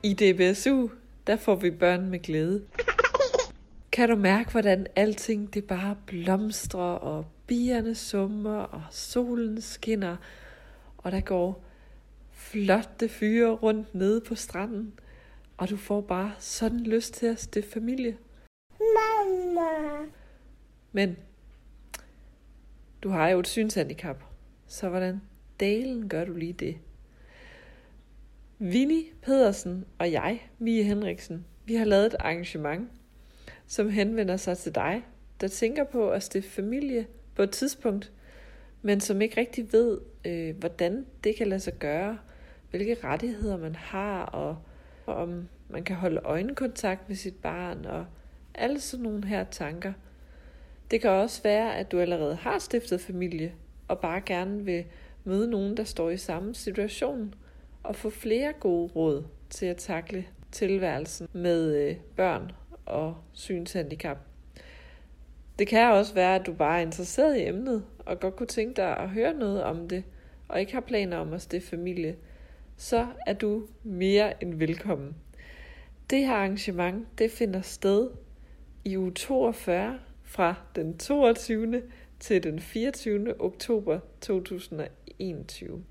I 0.04 0.14
DBSU, 0.14 0.90
der 1.28 1.36
får 1.36 1.56
vi 1.56 1.72
børn 1.72 2.10
med 2.10 2.20
glæde. 2.20 2.62
Kan 3.92 4.10
du 4.10 4.16
mærke, 4.16 4.52
hvordan 4.52 4.88
alting 4.96 5.54
det 5.54 5.64
bare 5.64 5.96
blomstrer, 6.06 6.82
og 6.82 7.26
bierne 7.48 7.96
summer, 7.96 8.60
og 8.60 8.84
solen 8.92 9.62
skinner, 9.62 10.18
og 10.98 11.12
der 11.12 11.22
går 11.22 11.64
flotte 12.32 13.10
fyre 13.10 13.52
rundt 13.52 13.96
nede 13.96 14.22
på 14.22 14.36
stranden, 14.36 15.00
og 15.58 15.70
du 15.70 15.78
får 15.78 16.02
bare 16.02 16.32
sådan 16.40 16.80
lyst 16.80 17.14
til 17.14 17.26
at 17.26 17.40
stifte 17.40 17.72
familie. 17.72 18.18
Mama. 18.80 20.06
Men 20.92 21.18
du 23.04 23.10
har 23.10 23.30
jo 23.30 23.40
et 23.40 23.48
synshandicap, 23.48 24.24
så 24.68 24.90
hvordan 24.90 25.22
dalen 25.60 26.10
gør 26.10 26.26
du 26.26 26.34
lige 26.34 26.54
det? 26.54 26.78
Vinnie 28.60 29.04
Pedersen 29.22 29.86
og 30.00 30.12
jeg, 30.12 30.50
Mie 30.60 30.84
Henriksen, 30.84 31.46
vi 31.66 31.76
har 31.76 31.86
lavet 31.86 32.06
et 32.06 32.16
arrangement, 32.20 32.90
som 33.68 33.90
henvender 33.90 34.38
sig 34.38 34.58
til 34.58 34.76
dig, 34.76 35.06
der 35.42 35.48
tænker 35.48 35.84
på 35.84 36.10
at 36.10 36.24
stifte 36.24 36.50
familie 36.50 37.08
på 37.36 37.44
et 37.44 37.52
tidspunkt, 37.52 38.12
men 38.82 39.00
som 39.00 39.22
ikke 39.22 39.40
rigtig 39.40 39.74
ved, 39.74 40.00
øh, 40.26 40.58
hvordan 40.58 41.06
det 41.24 41.36
kan 41.36 41.48
lade 41.48 41.60
sig 41.60 41.74
gøre, 41.74 42.18
hvilke 42.70 42.98
rettigheder 43.04 43.58
man 43.58 43.76
har, 43.76 44.24
og, 44.24 44.58
og 45.06 45.16
om 45.16 45.48
man 45.70 45.84
kan 45.84 45.96
holde 45.96 46.22
øjenkontakt 46.24 47.10
med 47.10 47.16
sit 47.16 47.36
barn, 47.36 47.86
og 47.86 48.06
alle 48.54 48.80
sådan 48.80 49.04
nogle 49.04 49.26
her 49.26 49.44
tanker. 49.44 49.94
Det 50.92 51.02
kan 51.02 51.10
også 51.10 51.44
være, 51.44 51.76
at 51.76 51.92
du 51.92 52.00
allerede 52.00 52.36
har 52.36 52.60
stiftet 52.60 53.02
familie, 53.02 53.54
og 53.88 54.00
bare 54.00 54.22
gerne 54.22 54.66
vil 54.66 54.86
møde 55.24 55.50
nogen, 55.50 55.78
der 55.78 55.84
står 55.84 56.10
i 56.10 56.18
samme 56.18 56.56
situation, 56.56 57.34
og 57.84 57.96
få 57.96 58.10
flere 58.10 58.54
gode 58.60 58.92
råd 58.96 59.24
til 59.50 59.66
at 59.66 59.78
takle 59.78 60.26
tilværelsen 60.52 61.28
med 61.34 61.76
øh, 61.76 61.96
børn 62.16 62.52
og 62.86 63.18
synshandicap. 63.34 64.18
Det 65.60 65.68
kan 65.68 65.92
også 65.92 66.14
være, 66.14 66.36
at 66.36 66.46
du 66.46 66.54
bare 66.54 66.78
er 66.78 66.86
interesseret 66.86 67.38
i 67.38 67.48
emnet, 67.48 67.86
og 68.00 68.20
godt 68.20 68.36
kunne 68.36 68.48
tænke 68.48 68.76
dig 68.76 68.98
at 68.98 69.10
høre 69.10 69.34
noget 69.34 69.64
om 69.64 69.88
det, 69.88 70.04
og 70.48 70.60
ikke 70.60 70.74
har 70.74 70.82
planer 70.82 71.18
om 71.18 71.34
at 71.34 71.42
stifte 71.42 71.70
familie, 71.70 72.16
så 72.78 73.08
er 73.26 73.34
du 73.34 73.68
mere 73.84 74.44
end 74.44 74.56
velkommen. 74.56 75.16
Det 76.10 76.26
her 76.26 76.34
arrangement, 76.34 77.08
det 77.18 77.32
finder 77.32 77.62
sted 77.62 78.10
i 78.84 78.98
uge 78.98 79.12
42 79.12 80.00
fra 80.24 80.56
den 80.76 80.98
22. 80.98 81.82
til 82.20 82.44
den 82.44 82.60
24. 82.60 83.42
oktober 83.42 84.00
2021. 84.22 85.84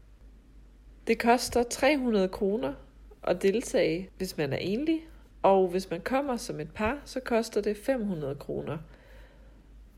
Det 1.06 1.18
koster 1.18 1.62
300 1.62 2.28
kroner 2.28 2.74
at 3.22 3.42
deltage, 3.42 4.08
hvis 4.16 4.36
man 4.36 4.52
er 4.52 4.56
enlig, 4.56 5.00
og 5.42 5.68
hvis 5.68 5.90
man 5.90 6.00
kommer 6.00 6.36
som 6.36 6.60
et 6.60 6.70
par, 6.74 7.00
så 7.04 7.20
koster 7.20 7.60
det 7.60 7.76
500 7.76 8.34
kroner. 8.34 8.78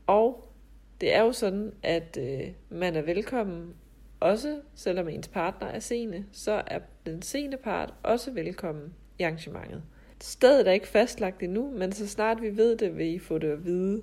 Og 0.07 0.53
det 1.01 1.15
er 1.15 1.21
jo 1.21 1.31
sådan, 1.31 1.73
at 1.83 2.17
øh, 2.21 2.51
man 2.69 2.95
er 2.95 3.01
velkommen, 3.01 3.73
også 4.19 4.61
selvom 4.75 5.09
ens 5.09 5.27
partner 5.27 5.67
er 5.67 5.79
sene, 5.79 6.25
så 6.31 6.63
er 6.67 6.79
den 7.05 7.21
sene 7.21 7.57
part 7.57 7.93
også 8.03 8.31
velkommen 8.31 8.93
i 9.19 9.23
arrangementet. 9.23 9.83
Stedet 10.21 10.67
er 10.67 10.71
ikke 10.71 10.87
fastlagt 10.87 11.43
endnu, 11.43 11.71
men 11.71 11.91
så 11.91 12.07
snart 12.07 12.41
vi 12.41 12.57
ved 12.57 12.77
det, 12.77 12.97
vil 12.97 13.13
I 13.13 13.19
få 13.19 13.37
det 13.37 13.51
at 13.51 13.65
vide. 13.65 14.01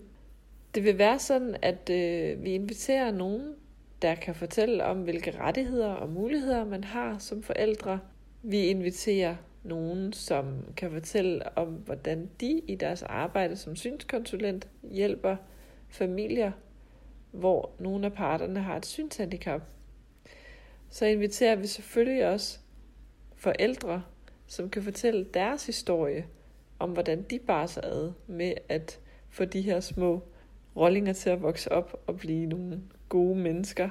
Det 0.74 0.84
vil 0.84 0.98
være 0.98 1.18
sådan, 1.18 1.56
at 1.62 1.90
øh, 1.90 2.44
vi 2.44 2.54
inviterer 2.54 3.10
nogen, 3.10 3.54
der 4.02 4.14
kan 4.14 4.34
fortælle 4.34 4.84
om, 4.84 5.02
hvilke 5.02 5.38
rettigheder 5.38 5.88
og 5.88 6.08
muligheder 6.08 6.64
man 6.64 6.84
har 6.84 7.18
som 7.18 7.42
forældre. 7.42 8.00
Vi 8.42 8.66
inviterer 8.66 9.36
nogen, 9.62 10.12
som 10.12 10.46
kan 10.76 10.90
fortælle 10.90 11.58
om, 11.58 11.68
hvordan 11.68 12.30
de 12.40 12.62
i 12.68 12.74
deres 12.74 13.02
arbejde 13.02 13.56
som 13.56 13.76
synskonsulent 13.76 14.68
hjælper 14.82 15.36
familier, 15.94 16.52
hvor 17.30 17.70
nogle 17.78 18.06
af 18.06 18.12
parterne 18.12 18.60
har 18.60 18.76
et 18.76 18.86
synshandicap. 18.86 19.62
Så 20.90 21.06
inviterer 21.06 21.56
vi 21.56 21.66
selvfølgelig 21.66 22.28
også 22.28 22.58
forældre, 23.36 24.02
som 24.46 24.70
kan 24.70 24.82
fortælle 24.82 25.24
deres 25.34 25.66
historie 25.66 26.26
om, 26.78 26.90
hvordan 26.90 27.22
de 27.22 27.38
bare 27.38 27.68
sig 27.68 27.84
ad 27.84 28.12
med 28.26 28.54
at 28.68 29.00
få 29.30 29.44
de 29.44 29.60
her 29.60 29.80
små 29.80 30.22
rollinger 30.76 31.12
til 31.12 31.30
at 31.30 31.42
vokse 31.42 31.72
op 31.72 32.02
og 32.06 32.16
blive 32.16 32.46
nogle 32.46 32.82
gode 33.08 33.36
mennesker. 33.36 33.88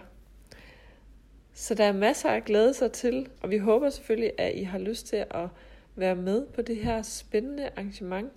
Så 1.54 1.76
der 1.76 1.84
er 1.84 1.94
masser 1.94 2.30
at 2.30 2.46
glæde 2.46 2.74
sig 2.74 2.92
til, 2.92 3.28
og 3.42 3.50
vi 3.50 3.58
håber 3.58 3.90
selvfølgelig, 3.90 4.32
at 4.38 4.56
I 4.56 4.64
har 4.64 4.80
lyst 4.80 5.08
til 5.08 5.26
at 5.32 5.48
være 5.96 6.16
med 6.16 6.46
på 6.46 6.62
det 6.62 6.78
her 6.78 7.02
spændende 7.02 7.70
arrangement. 7.70 8.32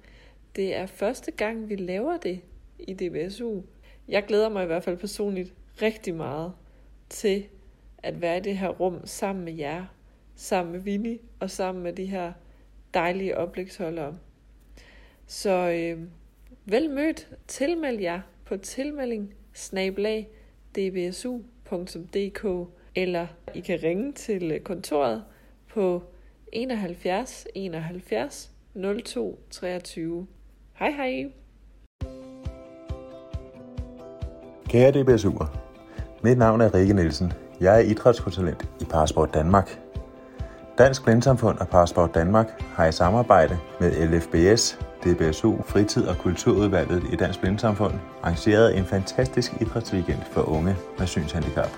Det 0.57 0.77
er 0.77 0.87
første 0.87 1.31
gang, 1.31 1.69
vi 1.69 1.77
laver 1.77 2.17
det 2.17 2.41
i 2.79 2.95
DBSU. 2.95 3.63
Jeg 4.09 4.25
glæder 4.25 4.49
mig 4.49 4.63
i 4.63 4.67
hvert 4.67 4.83
fald 4.83 4.97
personligt 4.97 5.55
rigtig 5.83 6.15
meget 6.15 6.53
til 7.09 7.47
at 7.99 8.21
være 8.21 8.37
i 8.37 8.41
det 8.41 8.59
her 8.59 8.69
rum 8.69 9.01
sammen 9.05 9.45
med 9.45 9.53
jer, 9.53 9.85
sammen 10.35 10.73
med 10.73 10.81
Vinnie 10.81 11.19
og 11.41 11.51
sammen 11.51 11.83
med 11.85 11.93
de 11.93 12.07
her 12.07 12.33
dejlige 12.95 13.37
oplægsholdere. 13.37 14.19
Så 15.27 15.51
øh, 15.51 16.01
vel 16.65 16.91
mødt, 16.91 17.29
tilmeld 17.47 18.01
jer 18.01 18.21
på 18.45 18.57
tilmelding 18.57 19.35
dbsu.dk 20.77 22.47
eller 22.95 23.27
I 23.55 23.61
kan 23.61 23.83
ringe 23.83 24.13
til 24.13 24.61
kontoret 24.65 25.25
på 25.69 26.03
71 26.53 27.47
71 27.55 28.53
02 29.05 29.41
23. 29.51 30.27
Hej 30.75 30.91
hej! 30.91 31.31
Kære 34.69 34.91
DBSU'er, 34.91 35.47
mit 36.23 36.39
navn 36.39 36.61
er 36.61 36.75
Rikke 36.75 36.95
Nielsen. 36.95 37.33
Jeg 37.61 37.77
er 37.77 37.81
idrætskonsulent 37.81 38.69
i 38.81 38.85
Parasport 38.85 39.35
Danmark. 39.35 39.79
Dansk 40.79 41.05
Blindsamfund 41.05 41.59
og 41.59 41.69
Parasport 41.69 42.15
Danmark 42.15 42.63
har 42.75 42.87
i 42.87 42.93
samarbejde 42.93 43.59
med 43.81 44.09
LFBS, 44.09 44.79
DBSU, 45.05 45.63
Fritid- 45.63 46.07
og 46.07 46.19
Kulturudvalget 46.19 47.03
i 47.13 47.17
Dansk 47.17 47.41
Blindsamfund 47.41 47.95
arrangeret 48.23 48.79
en 48.79 48.85
fantastisk 48.85 49.53
idrætsweekend 49.61 50.19
for 50.33 50.49
unge 50.49 50.77
med 50.99 51.07
synshandicap. 51.07 51.71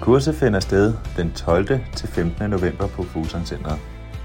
Kurset 0.00 0.34
finder 0.34 0.60
sted 0.60 0.94
den 1.16 1.32
12. 1.32 1.66
til 1.96 2.08
15. 2.08 2.50
november 2.50 2.86
på 2.86 3.02
Fuglsang 3.02 3.46
Centeret. 3.46 3.78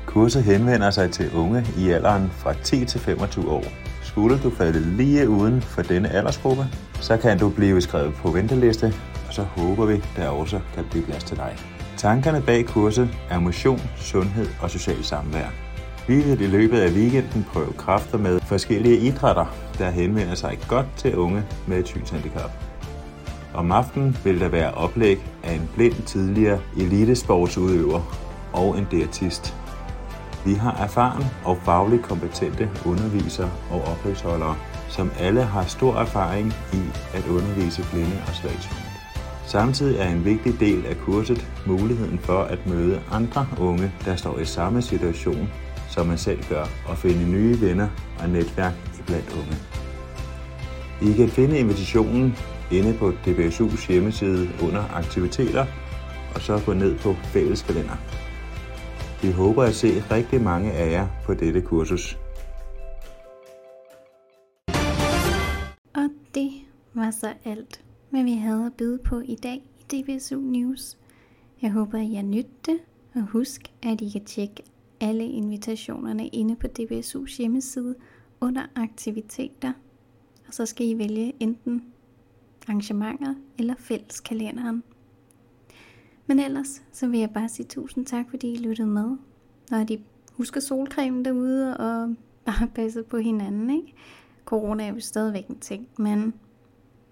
Kurset 0.06 0.44
henvender 0.44 0.91
sig 0.91 1.11
til 1.11 1.36
unge 1.36 1.66
i 1.78 1.90
alderen 1.90 2.30
fra 2.32 2.53
10 2.53 2.86
til 2.86 2.99
25 2.99 3.52
år. 3.52 3.89
Skulle 4.19 4.43
du 4.43 4.49
falde 4.49 4.97
lige 4.97 5.29
uden 5.29 5.61
for 5.61 5.81
denne 5.81 6.09
aldersgruppe, 6.09 6.67
så 7.01 7.17
kan 7.17 7.39
du 7.39 7.49
blive 7.49 7.81
skrevet 7.81 8.13
på 8.13 8.31
venteliste, 8.31 8.93
og 9.27 9.33
så 9.33 9.43
håber 9.43 9.85
vi, 9.85 10.03
der 10.15 10.29
også 10.29 10.59
kan 10.75 10.85
blive 10.91 11.05
plads 11.05 11.23
til 11.23 11.37
dig. 11.37 11.55
Tankerne 11.97 12.41
bag 12.41 12.65
kurset 12.65 13.09
er 13.29 13.39
motion, 13.39 13.81
sundhed 13.95 14.47
og 14.61 14.71
social 14.71 15.03
samvær. 15.03 15.47
Vi 16.07 16.15
vil 16.15 16.41
i 16.41 16.47
løbet 16.47 16.79
af 16.79 16.91
weekenden 16.91 17.45
prøve 17.53 17.73
kræfter 17.77 18.17
med 18.17 18.39
forskellige 18.39 18.97
idrætter, 18.97 19.45
der 19.77 19.89
henvender 19.89 20.35
sig 20.35 20.59
godt 20.67 20.87
til 20.97 21.15
unge 21.15 21.43
med 21.67 21.79
et 21.79 21.87
synshandicap. 21.87 22.51
Om 23.53 23.71
aftenen 23.71 24.17
vil 24.23 24.39
der 24.39 24.47
være 24.47 24.73
oplæg 24.73 25.17
af 25.43 25.53
en 25.53 25.69
blind 25.75 26.03
tidligere 26.05 26.59
elitesportsudøver 26.77 28.17
og 28.53 28.77
en 28.77 28.87
diætist. 28.91 29.55
Vi 30.49 30.53
har 30.53 30.76
erfaren 30.84 31.26
og 31.45 31.57
fagligt 31.57 32.03
kompetente 32.03 32.69
undervisere 32.85 33.51
og 33.71 33.81
oplægsholdere, 33.81 34.55
som 34.88 35.11
alle 35.19 35.43
har 35.43 35.63
stor 35.63 35.95
erfaring 35.95 36.53
i 36.73 36.81
at 37.13 37.27
undervise 37.27 37.85
blinde 37.91 38.17
og 38.27 38.34
svagsynede. 38.35 38.89
Samtidig 39.45 39.99
er 39.99 40.09
en 40.09 40.26
vigtig 40.26 40.59
del 40.59 40.85
af 40.85 40.97
kurset 40.97 41.47
muligheden 41.65 42.19
for 42.19 42.39
at 42.41 42.67
møde 42.67 43.01
andre 43.11 43.47
unge, 43.59 43.91
der 44.05 44.15
står 44.15 44.39
i 44.39 44.45
samme 44.45 44.81
situation, 44.81 45.49
som 45.89 46.07
man 46.07 46.17
selv 46.17 46.43
gør, 46.49 46.65
og 46.88 46.97
finde 46.97 47.31
nye 47.31 47.61
venner 47.61 47.88
og 48.19 48.30
netværk 48.30 48.73
i 48.99 49.01
blandt 49.05 49.34
unge. 49.34 49.57
I 51.11 51.17
kan 51.17 51.30
finde 51.30 51.59
invitationen 51.59 52.38
inde 52.71 52.93
på 52.93 53.13
DBSU's 53.27 53.88
hjemmeside 53.88 54.49
under 54.63 54.84
aktiviteter, 54.93 55.65
og 56.35 56.41
så 56.41 56.61
gå 56.65 56.73
ned 56.73 56.97
på 56.97 57.15
fælleskalender. 57.23 57.95
Vi 59.21 59.31
håber 59.31 59.63
at 59.63 59.75
se 59.75 59.87
rigtig 60.11 60.41
mange 60.41 60.71
af 60.71 60.91
jer 60.91 61.07
på 61.25 61.33
dette 61.33 61.61
kursus. 61.61 62.17
Og 65.93 66.09
det 66.35 66.51
var 66.93 67.11
så 67.11 67.33
alt, 67.45 67.83
hvad 68.09 68.23
vi 68.23 68.33
havde 68.33 68.65
at 68.65 68.73
byde 68.73 68.97
på 68.97 69.19
i 69.25 69.35
dag 69.35 69.61
i 69.79 69.83
DBSU 69.83 70.39
News. 70.39 70.97
Jeg 71.61 71.71
håber, 71.71 71.99
at 71.99 72.05
I 72.05 72.13
har 72.13 72.23
nydt 72.23 72.65
det, 72.65 72.77
og 73.15 73.21
husk, 73.21 73.61
at 73.83 74.01
I 74.01 74.09
kan 74.09 74.25
tjekke 74.25 74.63
alle 75.01 75.25
invitationerne 75.25 76.27
inde 76.27 76.55
på 76.55 76.67
DBSU's 76.79 77.37
hjemmeside 77.37 77.95
under 78.41 78.61
aktiviteter. 78.75 79.73
Og 80.47 80.53
så 80.53 80.65
skal 80.65 80.87
I 80.87 80.97
vælge 80.97 81.33
enten 81.39 81.83
arrangementer 82.67 83.35
eller 83.57 83.73
fælleskalenderen. 83.77 84.83
Men 86.30 86.39
ellers, 86.39 86.84
så 86.91 87.07
vil 87.07 87.19
jeg 87.19 87.30
bare 87.30 87.49
sige 87.49 87.65
tusind 87.65 88.06
tak, 88.06 88.30
fordi 88.30 88.53
I 88.53 88.57
lyttede 88.57 88.88
med. 88.88 89.18
Og 89.72 89.81
at 89.81 89.89
I 89.89 90.03
husker 90.34 90.60
solcremen 90.60 91.26
derude 91.26 91.77
og 91.77 92.15
bare 92.45 92.68
passet 92.68 93.06
på 93.06 93.18
hinanden, 93.18 93.69
ikke? 93.69 93.93
Corona 94.45 94.88
er 94.88 94.93
jo 94.93 94.99
stadigvæk 94.99 95.47
en 95.47 95.60
ting, 95.60 95.88
men 95.97 96.34